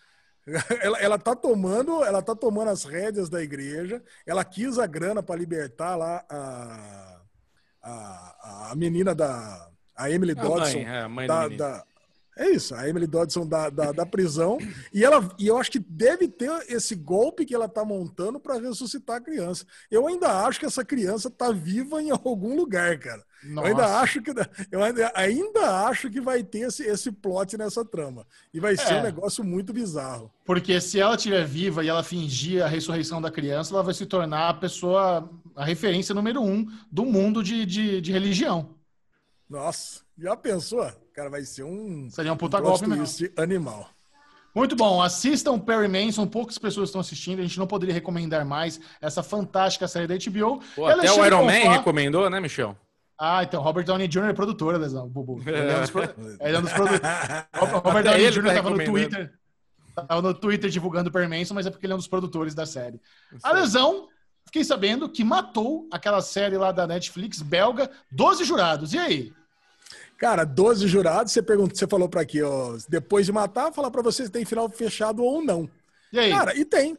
[0.82, 4.02] Ela, ela tá tomando, ela tá tomando as rédeas da igreja.
[4.26, 7.22] Ela quis a grana para libertar lá a,
[7.84, 11.84] a, a menina da a Emily Dodson, a mãe, é, a mãe da, da,
[12.38, 14.58] é isso, a Emily Dodson da, da, da, prisão.
[14.94, 18.60] E, ela, e eu acho que deve ter esse golpe que ela está montando para
[18.60, 19.66] ressuscitar a criança.
[19.90, 23.26] Eu ainda acho que essa criança está viva em algum lugar, cara.
[23.44, 23.68] Nossa.
[23.68, 24.32] Eu ainda acho que
[24.72, 28.26] eu ainda, ainda, acho que vai ter esse, esse plot nessa trama.
[28.54, 29.00] E vai ser é.
[29.00, 30.32] um negócio muito bizarro.
[30.46, 34.06] Porque se ela estiver viva e ela fingir a ressurreição da criança, ela vai se
[34.06, 38.76] tornar a pessoa, a referência número um do mundo de, de, de religião.
[39.50, 40.92] Nossa, já pensou?
[41.18, 42.12] Cara, vai ser um.
[42.12, 43.28] Seria um puta um golpe mesmo.
[43.38, 43.90] animal.
[44.54, 45.02] Muito bom.
[45.02, 46.28] Assistam Perry Manson.
[46.28, 47.40] Poucas pessoas estão assistindo.
[47.40, 50.62] A gente não poderia recomendar mais essa fantástica série da HBO.
[50.76, 52.78] Pô, até o Iron Man recomendou, né, Michel?
[53.20, 54.26] Ah, então, Robert Downey Jr.
[54.26, 55.42] é produtor, Lesão, Bubu.
[55.44, 56.04] Ele é um dos, pro...
[56.40, 57.02] É um dos produtores.
[57.84, 58.46] Robert Downey Jr.
[58.46, 59.34] estava no Twitter.
[59.96, 62.68] Tava no Twitter divulgando Perry Manson, mas é porque ele é um dos produtores da
[62.68, 63.02] série.
[63.42, 64.08] A Lesão,
[64.46, 68.94] fiquei sabendo que matou aquela série lá da Netflix belga, 12 jurados.
[68.94, 69.34] E aí?
[70.18, 74.02] Cara, 12 jurados, você pergunta, você falou para aqui, ó, depois de matar, falar para
[74.02, 75.70] você se tem final fechado ou não.
[76.12, 76.32] E aí?
[76.32, 76.98] Cara, e tem.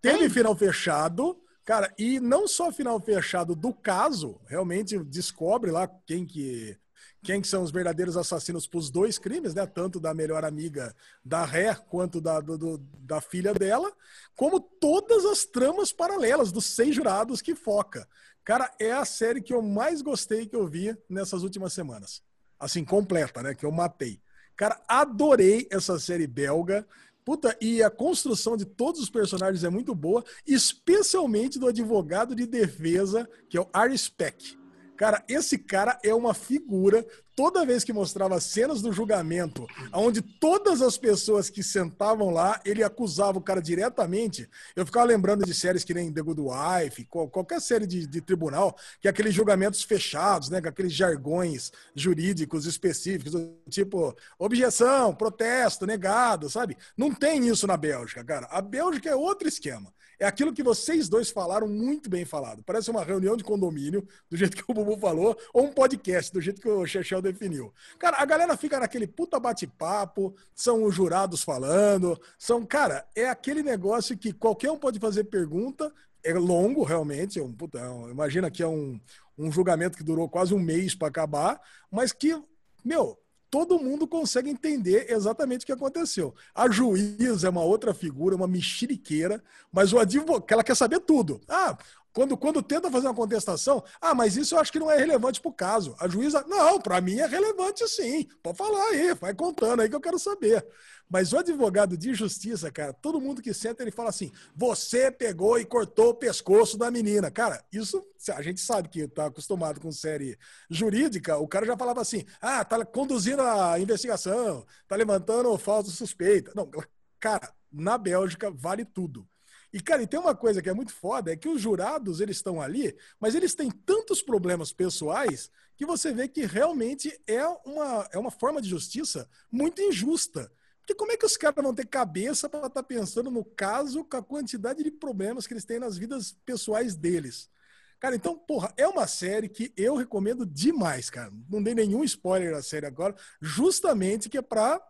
[0.00, 0.30] Teve tem?
[0.30, 6.78] final fechado, cara, e não só final fechado do caso, realmente descobre lá quem que
[7.24, 9.66] quem que são os verdadeiros assassinos para os dois crimes, né?
[9.66, 10.94] Tanto da melhor amiga
[11.24, 13.90] da Ré quanto da, do, da filha dela,
[14.36, 18.06] como todas as tramas paralelas dos seis jurados que foca.
[18.44, 22.22] Cara, é a série que eu mais gostei que eu vi nessas últimas semanas.
[22.60, 23.54] Assim, completa, né?
[23.54, 24.20] Que eu matei.
[24.54, 26.86] Cara, adorei essa série belga.
[27.24, 32.46] Puta, e a construção de todos os personagens é muito boa, especialmente do advogado de
[32.46, 34.58] defesa, que é o Aris Peck.
[34.96, 37.04] Cara, esse cara é uma figura
[37.36, 42.82] toda vez que mostrava cenas do julgamento, onde todas as pessoas que sentavam lá, ele
[42.82, 44.48] acusava o cara diretamente.
[44.76, 48.76] Eu ficava lembrando de séries que nem The Good Wife, qualquer série de, de tribunal,
[49.00, 53.34] que é aqueles julgamentos fechados, né, com aqueles jargões jurídicos específicos,
[53.68, 56.76] tipo objeção, protesto, negado, sabe?
[56.96, 58.46] Não tem isso na Bélgica, cara.
[58.50, 59.92] A Bélgica é outro esquema.
[60.18, 62.62] É aquilo que vocês dois falaram muito bem falado.
[62.62, 66.40] Parece uma reunião de condomínio, do jeito que o Bubu falou, ou um podcast, do
[66.40, 67.72] jeito que o Chechel definiu.
[67.98, 73.62] Cara, a galera fica naquele puta bate-papo, são os jurados falando, são, cara, é aquele
[73.62, 75.92] negócio que qualquer um pode fazer pergunta,
[76.22, 78.98] é longo realmente, é um, puta, é imagina que é um,
[79.36, 81.60] um julgamento que durou quase um mês para acabar,
[81.90, 82.40] mas que,
[82.84, 83.18] meu,
[83.54, 86.34] todo mundo consegue entender exatamente o que aconteceu.
[86.52, 89.40] A juíza é uma outra figura, uma mexeriqueira,
[89.70, 91.40] mas o advogado, ela quer saber tudo.
[91.48, 91.78] Ah,
[92.14, 95.40] quando, quando tenta fazer uma contestação, ah, mas isso eu acho que não é relevante
[95.40, 95.96] para o caso.
[95.98, 98.28] A juíza, não, para mim é relevante sim.
[98.40, 100.64] Pode falar aí, vai contando aí que eu quero saber.
[101.10, 105.58] Mas o advogado de justiça, cara, todo mundo que senta, ele fala assim: você pegou
[105.58, 107.32] e cortou o pescoço da menina.
[107.32, 108.00] Cara, isso
[108.32, 110.38] a gente sabe que está acostumado com série
[110.70, 111.36] jurídica.
[111.36, 116.52] O cara já falava assim: ah, tá conduzindo a investigação, tá levantando falsa suspeita.
[116.54, 116.70] Não,
[117.18, 119.28] cara, na Bélgica vale tudo.
[119.74, 122.36] E, cara, e tem uma coisa que é muito foda, é que os jurados, eles
[122.36, 128.08] estão ali, mas eles têm tantos problemas pessoais que você vê que realmente é uma,
[128.12, 130.48] é uma forma de justiça muito injusta.
[130.78, 134.04] Porque como é que os caras vão ter cabeça para estar tá pensando no caso
[134.04, 137.50] com a quantidade de problemas que eles têm nas vidas pessoais deles?
[137.98, 141.32] Cara, então, porra, é uma série que eu recomendo demais, cara.
[141.50, 144.80] Não dei nenhum spoiler da série agora, justamente que é pra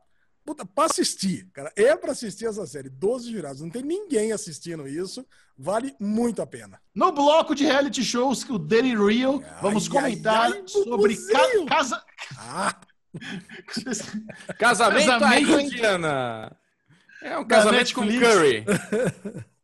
[0.44, 3.62] puta, pra assistir, cara, é pra assistir essa série, 12 Virados.
[3.62, 6.81] Não tem ninguém assistindo isso, vale muito a pena.
[6.94, 11.64] No bloco de reality shows, o Daily Real, ai, vamos comentar ai, ai, sobre ca
[11.66, 12.05] casa.
[12.36, 12.76] Ah.
[14.58, 16.56] casamento, casamento indiana.
[17.23, 18.64] É um casamento com Curry.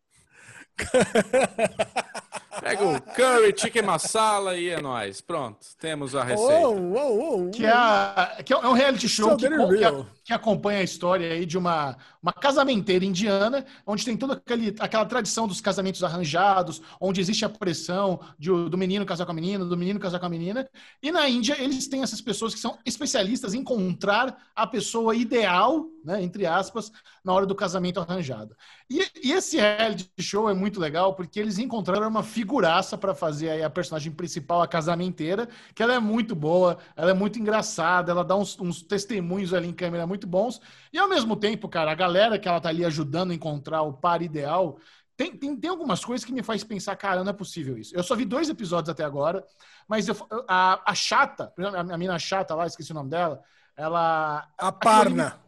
[2.59, 5.20] Pega o curry, chicken masala e é nóis.
[5.20, 6.69] Pronto, temos a receita.
[6.69, 10.83] Oh, oh, oh, que, é, que é um reality show que, que, que, acompanha a
[10.83, 16.03] história aí de uma, uma casamenteira indiana, onde tem toda aquele, aquela tradição dos casamentos
[16.03, 20.19] arranjados, onde existe a pressão de, do menino casar com a menina, do menino casar
[20.19, 20.69] com a menina.
[21.01, 25.87] E na Índia, eles têm essas pessoas que são especialistas em encontrar a pessoa ideal,
[26.05, 26.91] né, entre aspas,
[27.25, 28.57] na hora do casamento arranjado.
[28.89, 33.15] E, e esse reality show é muito legal porque eles encontraram uma figura figuraça para
[33.15, 38.11] fazer a personagem principal, a casamenteira, que ela é muito boa, ela é muito engraçada,
[38.11, 40.61] ela dá uns, uns, testemunhos ali em câmera muito bons.
[40.93, 43.93] E ao mesmo tempo, cara, a galera que ela tá ali ajudando a encontrar o
[43.93, 44.79] par ideal,
[45.17, 47.95] tem, tem, tem algumas coisas que me faz pensar, cara, não é possível isso.
[47.95, 49.45] Eu só vi dois episódios até agora,
[49.87, 50.17] mas eu,
[50.49, 53.41] a, a chata, a mina chata lá, esqueci o nome dela,
[53.77, 54.49] ela.
[54.59, 55.39] A Parna.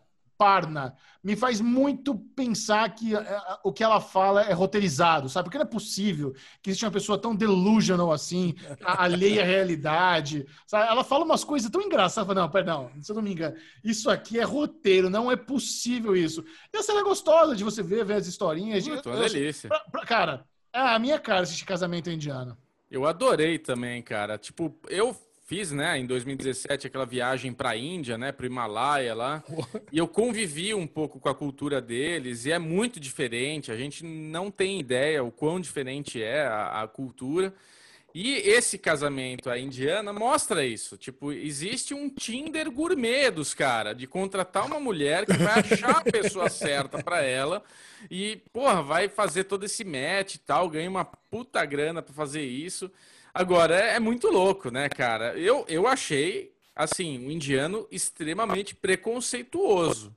[0.42, 3.20] Parna me faz muito pensar que uh,
[3.62, 5.44] o que ela fala é roteirizado, sabe?
[5.44, 10.44] Porque não é possível que exista uma pessoa tão delusional assim, alheia à realidade.
[10.66, 10.88] Sabe?
[10.90, 12.34] Ela fala umas coisas tão engraçadas.
[12.34, 16.44] Não, perdão, se eu não me engano, isso aqui é roteiro, não é possível isso.
[16.74, 18.84] E essa é gostosa de você ver, ver as historinhas.
[18.84, 19.68] Muito, uma delícia.
[19.68, 22.58] Pra, pra, cara, é a minha cara assistir casamento indiano.
[22.90, 24.36] Eu adorei também, cara.
[24.36, 29.14] Tipo, eu fiz, né, em 2017 aquela viagem para a Índia, né, para o Himalaia
[29.14, 29.42] lá,
[29.90, 33.70] e eu convivi um pouco com a cultura deles e é muito diferente.
[33.70, 37.52] A gente não tem ideia o quão diferente é a, a cultura.
[38.14, 40.98] E esse casamento a indiana mostra isso.
[40.98, 46.04] Tipo, existe um Tinder gourmet dos caras, de contratar uma mulher que vai achar a
[46.04, 47.62] pessoa certa para ela
[48.10, 52.42] e, porra, vai fazer todo esse match e tal, ganha uma puta grana para fazer
[52.42, 52.90] isso.
[53.34, 55.36] Agora, é, é muito louco, né, cara?
[55.38, 60.14] Eu, eu achei, assim, o indiano extremamente preconceituoso.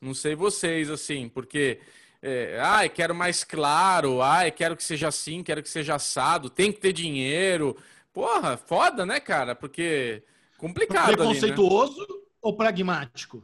[0.00, 1.78] Não sei vocês, assim, porque.
[2.22, 6.70] É, ai, quero mais claro, ai, quero que seja assim, quero que seja assado, tem
[6.70, 7.74] que ter dinheiro.
[8.12, 9.54] Porra, foda, né, cara?
[9.54, 10.22] Porque
[10.58, 11.16] complicado.
[11.16, 12.20] Preconceituoso ali, né?
[12.42, 13.42] ou pragmático?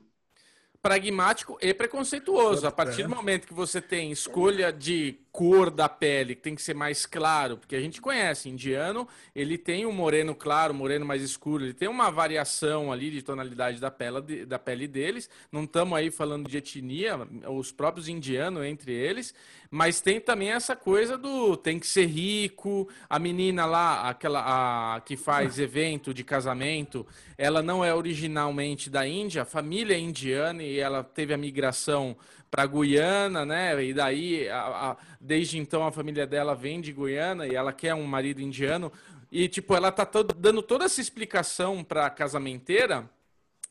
[0.82, 2.66] Pragmático e preconceituoso.
[2.66, 6.62] A partir do momento que você tem escolha de cor da pele que tem que
[6.62, 11.20] ser mais claro, porque a gente conhece, indiano, ele tem um moreno claro, moreno mais
[11.20, 15.28] escuro, ele tem uma variação ali de tonalidade da pele, da pele deles.
[15.52, 17.18] Não estamos aí falando de etnia,
[17.50, 19.34] os próprios indianos entre eles,
[19.70, 25.00] mas tem também essa coisa do tem que ser rico, a menina lá, aquela a,
[25.02, 27.06] que faz evento de casamento,
[27.36, 32.16] ela não é originalmente da Índia, a família é indiana e ela teve a migração
[32.56, 33.84] para Guiana, né?
[33.84, 37.92] E daí, a, a, desde então, a família dela vem de Guiana e ela quer
[37.94, 38.90] um marido indiano.
[39.30, 43.08] E, tipo, ela tá todo, dando toda essa explicação para a casamenteira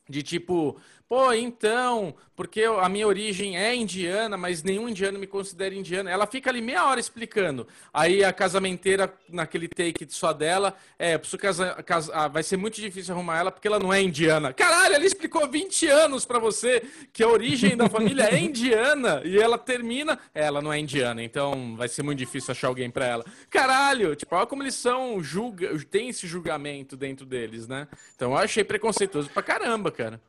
[0.08, 5.72] de tipo, Pô, então, porque a minha origem é indiana, mas nenhum indiano me considera
[5.72, 6.10] indiana.
[6.10, 7.64] Ela fica ali meia hora explicando.
[7.94, 13.14] Aí a casamenteira, naquele take só dela, é, preciso casar, casar, vai ser muito difícil
[13.14, 14.52] arrumar ela porque ela não é indiana.
[14.52, 19.38] Caralho, ela explicou 20 anos para você que a origem da família é indiana e
[19.38, 23.06] ela termina, é, ela não é indiana, então vai ser muito difícil achar alguém para
[23.06, 23.24] ela.
[23.48, 27.86] Caralho, tipo, olha como eles são, julga, tem esse julgamento dentro deles, né?
[28.16, 30.20] Então eu achei preconceituoso pra caramba, cara.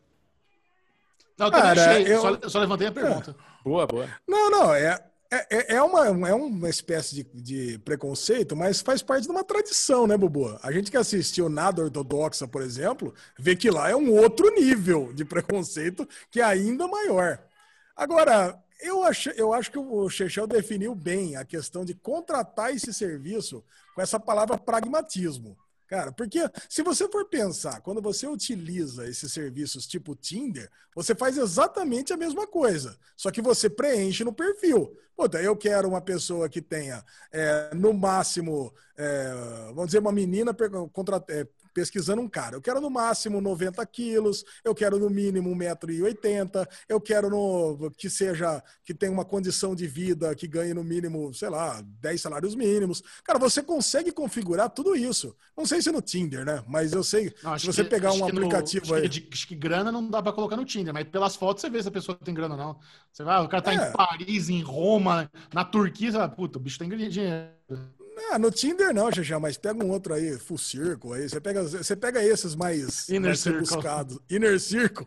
[1.38, 2.22] Não, eu Cara, achei, eu...
[2.22, 3.36] Só, só, levantei a pergunta.
[3.38, 3.64] É.
[3.64, 4.10] Boa, boa.
[4.28, 4.98] Não, não, é,
[5.30, 10.08] é, é, uma, é uma espécie de, de preconceito, mas faz parte de uma tradição,
[10.08, 10.58] né, Bubu?
[10.64, 15.12] A gente que assistiu Nada Ortodoxa, por exemplo, vê que lá é um outro nível
[15.14, 17.40] de preconceito que é ainda maior.
[17.96, 22.94] Agora, eu acho, eu acho que o Chechel definiu bem a questão de contratar esse
[22.94, 25.58] serviço com essa palavra pragmatismo.
[25.88, 31.38] Cara, porque se você for pensar, quando você utiliza esses serviços tipo Tinder, você faz
[31.38, 34.98] exatamente a mesma coisa, só que você preenche no perfil.
[35.16, 39.32] Puta, eu quero uma pessoa que tenha, é, no máximo, é,
[39.68, 40.56] vamos dizer, uma menina
[41.30, 41.48] é,
[41.78, 42.56] pesquisando um cara.
[42.56, 48.10] Eu quero no máximo 90 quilos, eu quero no mínimo 1,80m, eu quero no, que
[48.10, 52.56] seja, que tenha uma condição de vida que ganhe no mínimo, sei lá, 10 salários
[52.56, 53.04] mínimos.
[53.24, 55.36] Cara, você consegue configurar tudo isso.
[55.56, 56.64] Não sei se no Tinder, né?
[56.68, 59.08] Mas eu sei, não, se você que, pegar um aplicativo no, acho aí...
[59.08, 61.84] Que, acho que grana não dá para colocar no Tinder, mas pelas fotos você vê
[61.84, 62.80] se a pessoa tem grana ou não.
[63.12, 63.76] Você vai, o cara tá é.
[63.76, 67.52] em Paris, em Roma, na Turquia, você vai, puta, o bicho tem dinheiro.
[68.18, 71.30] Não, no Tinder não, já mas pega um outro aí, Full Circle aí.
[71.30, 73.62] Você pega, você pega esses mais, Inner mais Circle.
[73.62, 74.20] rebuscados.
[74.28, 75.06] Inner Circle.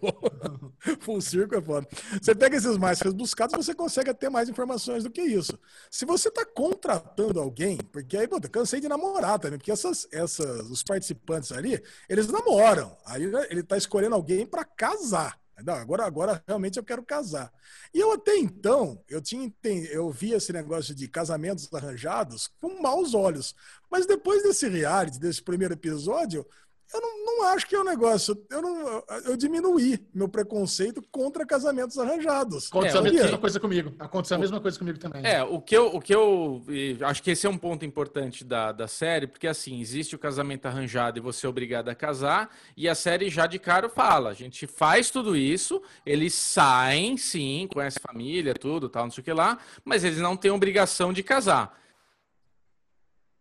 [1.00, 1.88] Full Circle é foda.
[2.22, 5.58] Você pega esses mais rebuscados, você consegue ter mais informações do que isso.
[5.90, 10.70] Se você está contratando alguém, porque aí, eu cansei de namorar também, porque essas, essas,
[10.70, 12.96] os participantes ali, eles namoram.
[13.04, 15.36] Aí ele está escolhendo alguém para casar.
[15.64, 17.52] Não, agora, agora realmente eu quero casar.
[17.92, 19.52] E eu até então, eu tinha
[19.90, 23.54] eu via esse negócio de casamentos arranjados com maus olhos.
[23.90, 26.46] Mas depois desse reality, desse primeiro episódio,
[26.92, 28.36] eu não, não, acho que é um negócio.
[28.50, 32.66] Eu, não, eu diminuí meu preconceito contra casamentos arranjados.
[32.66, 33.94] Aconteceu é, a mesma coisa comigo.
[33.98, 35.24] Aconteceu a mesma coisa comigo também.
[35.24, 36.64] É, o que eu, o que eu
[37.02, 40.66] acho que esse é um ponto importante da, da série, porque assim, existe o casamento
[40.66, 44.34] arranjado e você é obrigado a casar, e a série já de cara fala: a
[44.34, 49.32] gente faz tudo isso, eles saem, sim, conhece família, tudo, tal, não sei o que
[49.32, 51.78] lá, mas eles não têm obrigação de casar.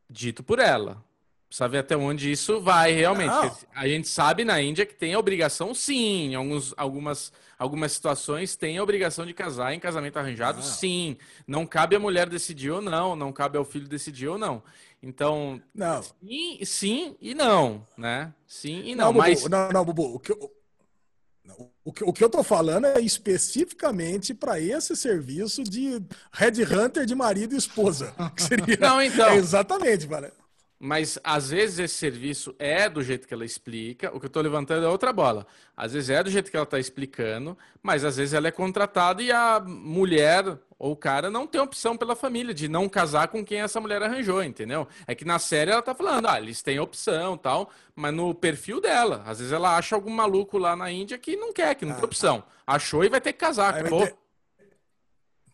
[0.08, 1.09] Dito por ela
[1.50, 3.34] saber até onde isso vai realmente.
[3.74, 6.30] A gente sabe na Índia que tem a obrigação, sim.
[6.30, 11.18] Em alguns, algumas, algumas situações tem a obrigação de casar em casamento arranjado, sim.
[11.48, 14.62] Não cabe a mulher decidir ou não, não cabe ao filho decidir ou não.
[15.02, 16.04] Então, não.
[16.04, 18.34] Sim, sim e não, né?
[18.46, 19.06] Sim e não.
[19.06, 19.42] não mas...
[19.42, 20.16] Bubu, não, não, Bubu.
[20.16, 20.52] O que, eu,
[21.84, 27.16] o que, o que eu tô falando é especificamente para esse serviço de headhunter de
[27.16, 28.14] marido e esposa.
[28.36, 28.78] Que seria...
[28.80, 29.30] Não, então.
[29.30, 30.32] É exatamente, cara.
[30.80, 34.16] Mas às vezes esse serviço é do jeito que ela explica.
[34.16, 35.46] O que eu estou levantando é outra bola.
[35.76, 39.22] Às vezes é do jeito que ela está explicando, mas às vezes ela é contratada
[39.22, 43.44] e a mulher ou o cara não tem opção pela família de não casar com
[43.44, 44.88] quem essa mulher arranjou, entendeu?
[45.06, 48.80] É que na série ela tá falando, ah, eles têm opção tal, mas no perfil
[48.80, 51.92] dela, às vezes ela acha algum maluco lá na Índia que não quer, que não
[51.92, 52.44] ah, tem opção.
[52.66, 54.08] Achou e vai ter que casar, acabou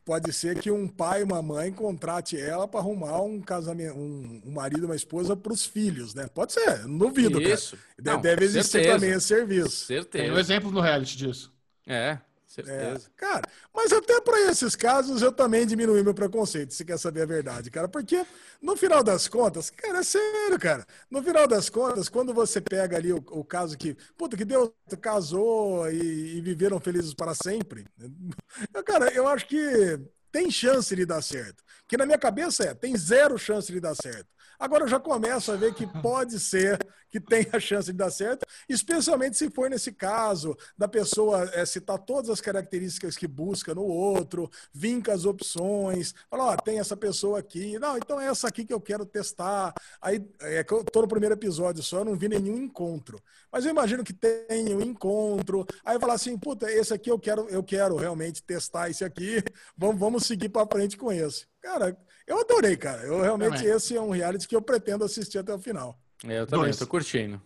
[0.06, 4.42] pode ser que um pai e uma mãe contrate ela para arrumar um casamento, um,
[4.45, 6.27] um marido e uma esposa para os filhos, né?
[6.34, 7.42] Pode ser, não duvido.
[7.42, 7.75] Isso.
[7.75, 8.16] Cara.
[8.16, 8.93] Não, Deve existir certeza.
[8.93, 9.85] também esse serviço.
[9.88, 10.24] Certeza.
[10.24, 11.51] Tem um exemplo no reality disso.
[11.88, 12.19] É.
[12.48, 13.07] Certeza.
[13.07, 13.41] É, cara,
[13.74, 17.69] mas até para esses casos eu também diminui meu preconceito, se quer saber a verdade,
[17.72, 17.88] cara.
[17.88, 18.25] Porque
[18.61, 20.85] no final das contas, cara, é sério, cara.
[21.09, 24.69] No final das contas, quando você pega ali o, o caso que, puta, que Deus
[25.01, 27.85] casou e, e viveram felizes para sempre,
[28.74, 29.99] eu, cara, eu acho que
[30.32, 31.64] tem chance de dar certo.
[31.88, 34.27] Que na minha cabeça é, tem zero chance de dar certo.
[34.59, 38.11] Agora eu já começo a ver que pode ser que tenha a chance de dar
[38.11, 43.74] certo, especialmente se for nesse caso da pessoa é, citar todas as características que busca
[43.74, 48.50] no outro, vinca as opções, fala, ó, tem essa pessoa aqui, não, então é essa
[48.50, 49.74] aqui que eu quero testar.
[50.01, 53.17] Aí é que eu tô no primeiro episódio só, eu não vi nenhum encontro.
[53.50, 55.66] Mas eu imagino que tenha um encontro.
[55.85, 59.42] Aí falar assim, puta, esse aqui eu quero, eu quero realmente testar esse aqui.
[59.77, 61.48] Vamos, vamos seguir para frente com esse.
[61.61, 61.98] Cara,
[62.28, 63.04] eu adorei, cara.
[63.04, 63.72] Eu realmente também.
[63.72, 66.00] esse é um reality que eu pretendo assistir até o final.
[66.24, 67.42] É, eu também, estou curtindo.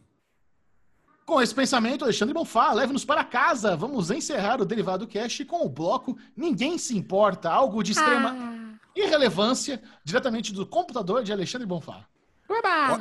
[1.26, 3.76] Com esse pensamento, Alexandre Bonfá, leve-nos para casa.
[3.76, 8.80] Vamos encerrar o Derivado Cast com o bloco Ninguém Se Importa, algo de extrema ah.
[8.96, 12.08] irrelevância, diretamente do computador de Alexandre Bonfá.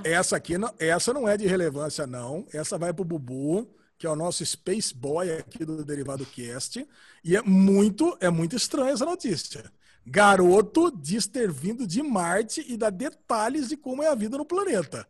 [0.04, 2.44] essa aqui, não, essa não é de relevância, não.
[2.52, 3.66] Essa vai para o Bubu,
[3.96, 6.86] que é o nosso Space Boy aqui do Derivado Cast.
[7.24, 9.72] E é muito, é muito estranha essa notícia.
[10.10, 14.44] Garoto diz ter vindo de Marte e dá detalhes de como é a vida no
[14.44, 15.06] planeta.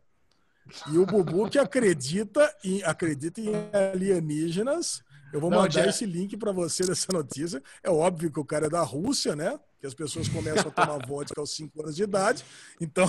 [0.91, 3.51] E o Bubu que acredita em, acredita em
[3.93, 5.03] alienígenas.
[5.31, 5.87] Eu vou Não, mandar já...
[5.87, 7.61] esse link para você dessa notícia.
[7.83, 9.59] É óbvio que o cara é da Rússia, né?
[9.79, 12.43] Que as pessoas começam a tomar vodka aos 5 anos de idade.
[12.81, 13.07] Então.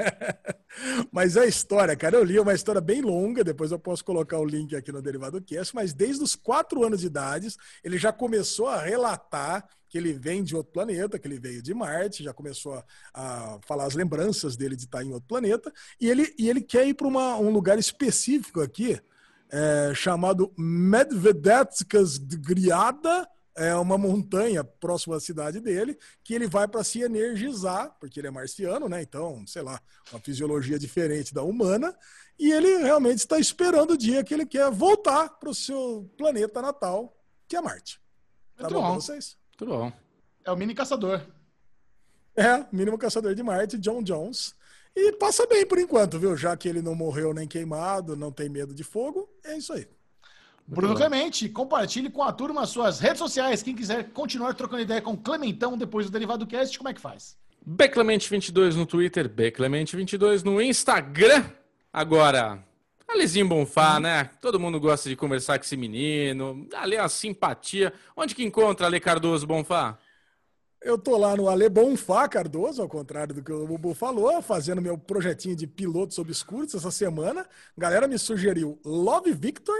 [1.10, 2.16] mas é a história, cara.
[2.16, 5.40] Eu li uma história bem longa, depois eu posso colocar o link aqui no Derivado
[5.42, 7.48] Cast, mas desde os 4 anos de idade,
[7.82, 11.74] ele já começou a relatar que ele vem de outro planeta, que ele veio de
[11.74, 15.70] Marte, já começou a, a falar as lembranças dele de estar em outro planeta,
[16.00, 18.98] e ele, e ele quer ir para um lugar específico aqui,
[19.50, 26.84] é, chamado Medvedetskas Griada, é uma montanha próxima à cidade dele, que ele vai para
[26.84, 29.02] se energizar, porque ele é marciano, né?
[29.02, 29.80] Então, sei lá,
[30.12, 31.92] uma fisiologia diferente da humana,
[32.38, 36.62] e ele realmente está esperando o dia que ele quer voltar para o seu planeta
[36.62, 37.14] natal,
[37.48, 38.00] que é Marte.
[38.56, 38.94] Tá Muito bom, bom.
[38.94, 39.39] vocês?
[39.60, 39.92] Tudo bom.
[40.42, 41.20] É o mini caçador.
[42.34, 44.54] É, mínimo caçador de Marte, John Jones.
[44.96, 46.34] E passa bem por enquanto, viu?
[46.34, 49.86] Já que ele não morreu nem queimado, não tem medo de fogo, é isso aí.
[50.66, 53.62] Bruno Clemente, compartilhe com a turma suas redes sociais.
[53.62, 57.36] Quem quiser continuar trocando ideia com Clementão depois do Derivado Cast, como é que faz?
[57.68, 61.44] Bclemente22 no Twitter, Bclemente22 no Instagram.
[61.92, 62.64] Agora,
[63.12, 64.00] Alizinho Bonfá, hum.
[64.00, 64.30] né?
[64.40, 66.66] Todo mundo gosta de conversar com esse menino.
[66.74, 67.92] Ali é uma simpatia.
[68.16, 69.98] Onde que encontra Ale Cardoso Bonfá?
[70.80, 74.80] Eu tô lá no Ale Bonfá Cardoso, ao contrário do que o Bubu falou, fazendo
[74.80, 77.42] meu projetinho de pilotos obscuros essa semana.
[77.76, 79.76] A galera me sugeriu Love Victor,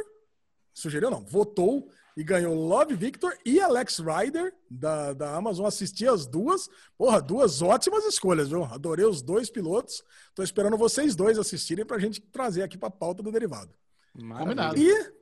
[0.75, 5.67] sugeriu não, votou e ganhou Love Victor e Alex Rider da, da Amazon.
[5.67, 6.69] Assisti as duas.
[6.97, 8.65] Porra, duas ótimas escolhas, viu?
[8.65, 10.03] Adorei os dois pilotos.
[10.35, 13.75] Tô esperando vocês dois assistirem pra gente trazer aqui pra pauta do derivado.
[14.15, 14.79] Combinado.
[14.79, 15.13] E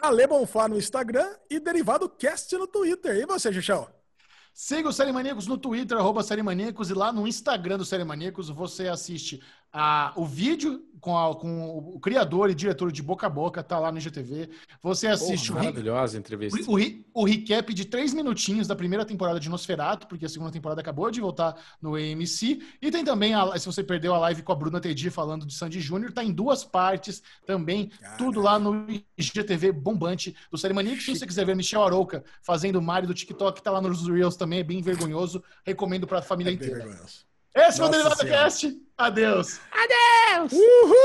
[0.00, 3.16] Ale Bonfá no Instagram e Derivado Cast no Twitter.
[3.16, 3.88] E você, Gichão?
[4.54, 8.04] Siga o Série Maníacos no Twitter, arroba Série Maníacos, e lá no Instagram do Série
[8.04, 13.26] Maníacos você assiste a, o vídeo com, a, com o criador e diretor de Boca
[13.26, 14.48] a Boca, tá lá no IGTV.
[14.80, 16.70] Você assiste Porra, o, maravilhosa entrevista.
[16.70, 20.52] o, o, o recap de três minutinhos da primeira temporada de Nosferatu, porque a segunda
[20.52, 22.62] temporada acabou de voltar no AMC.
[22.80, 25.54] E tem também, a, se você perdeu a live com a Bruna Tedi falando de
[25.54, 28.86] Sandy Júnior, tá em duas partes também, tudo lá no
[29.18, 31.04] IGTV bombante do Maníacos.
[31.04, 34.36] Se você quiser ver Michel Arouca fazendo o Mario do TikTok, tá lá nos Reels
[34.36, 35.42] também, é bem vergonhoso.
[35.66, 36.84] Recomendo pra família É bem inteira.
[36.84, 37.31] vergonhoso.
[37.54, 38.26] Esse foi o Derivado.
[38.26, 38.72] Cast.
[38.96, 39.60] Adeus.
[39.72, 40.52] Adeus!
[40.52, 41.04] Uhul!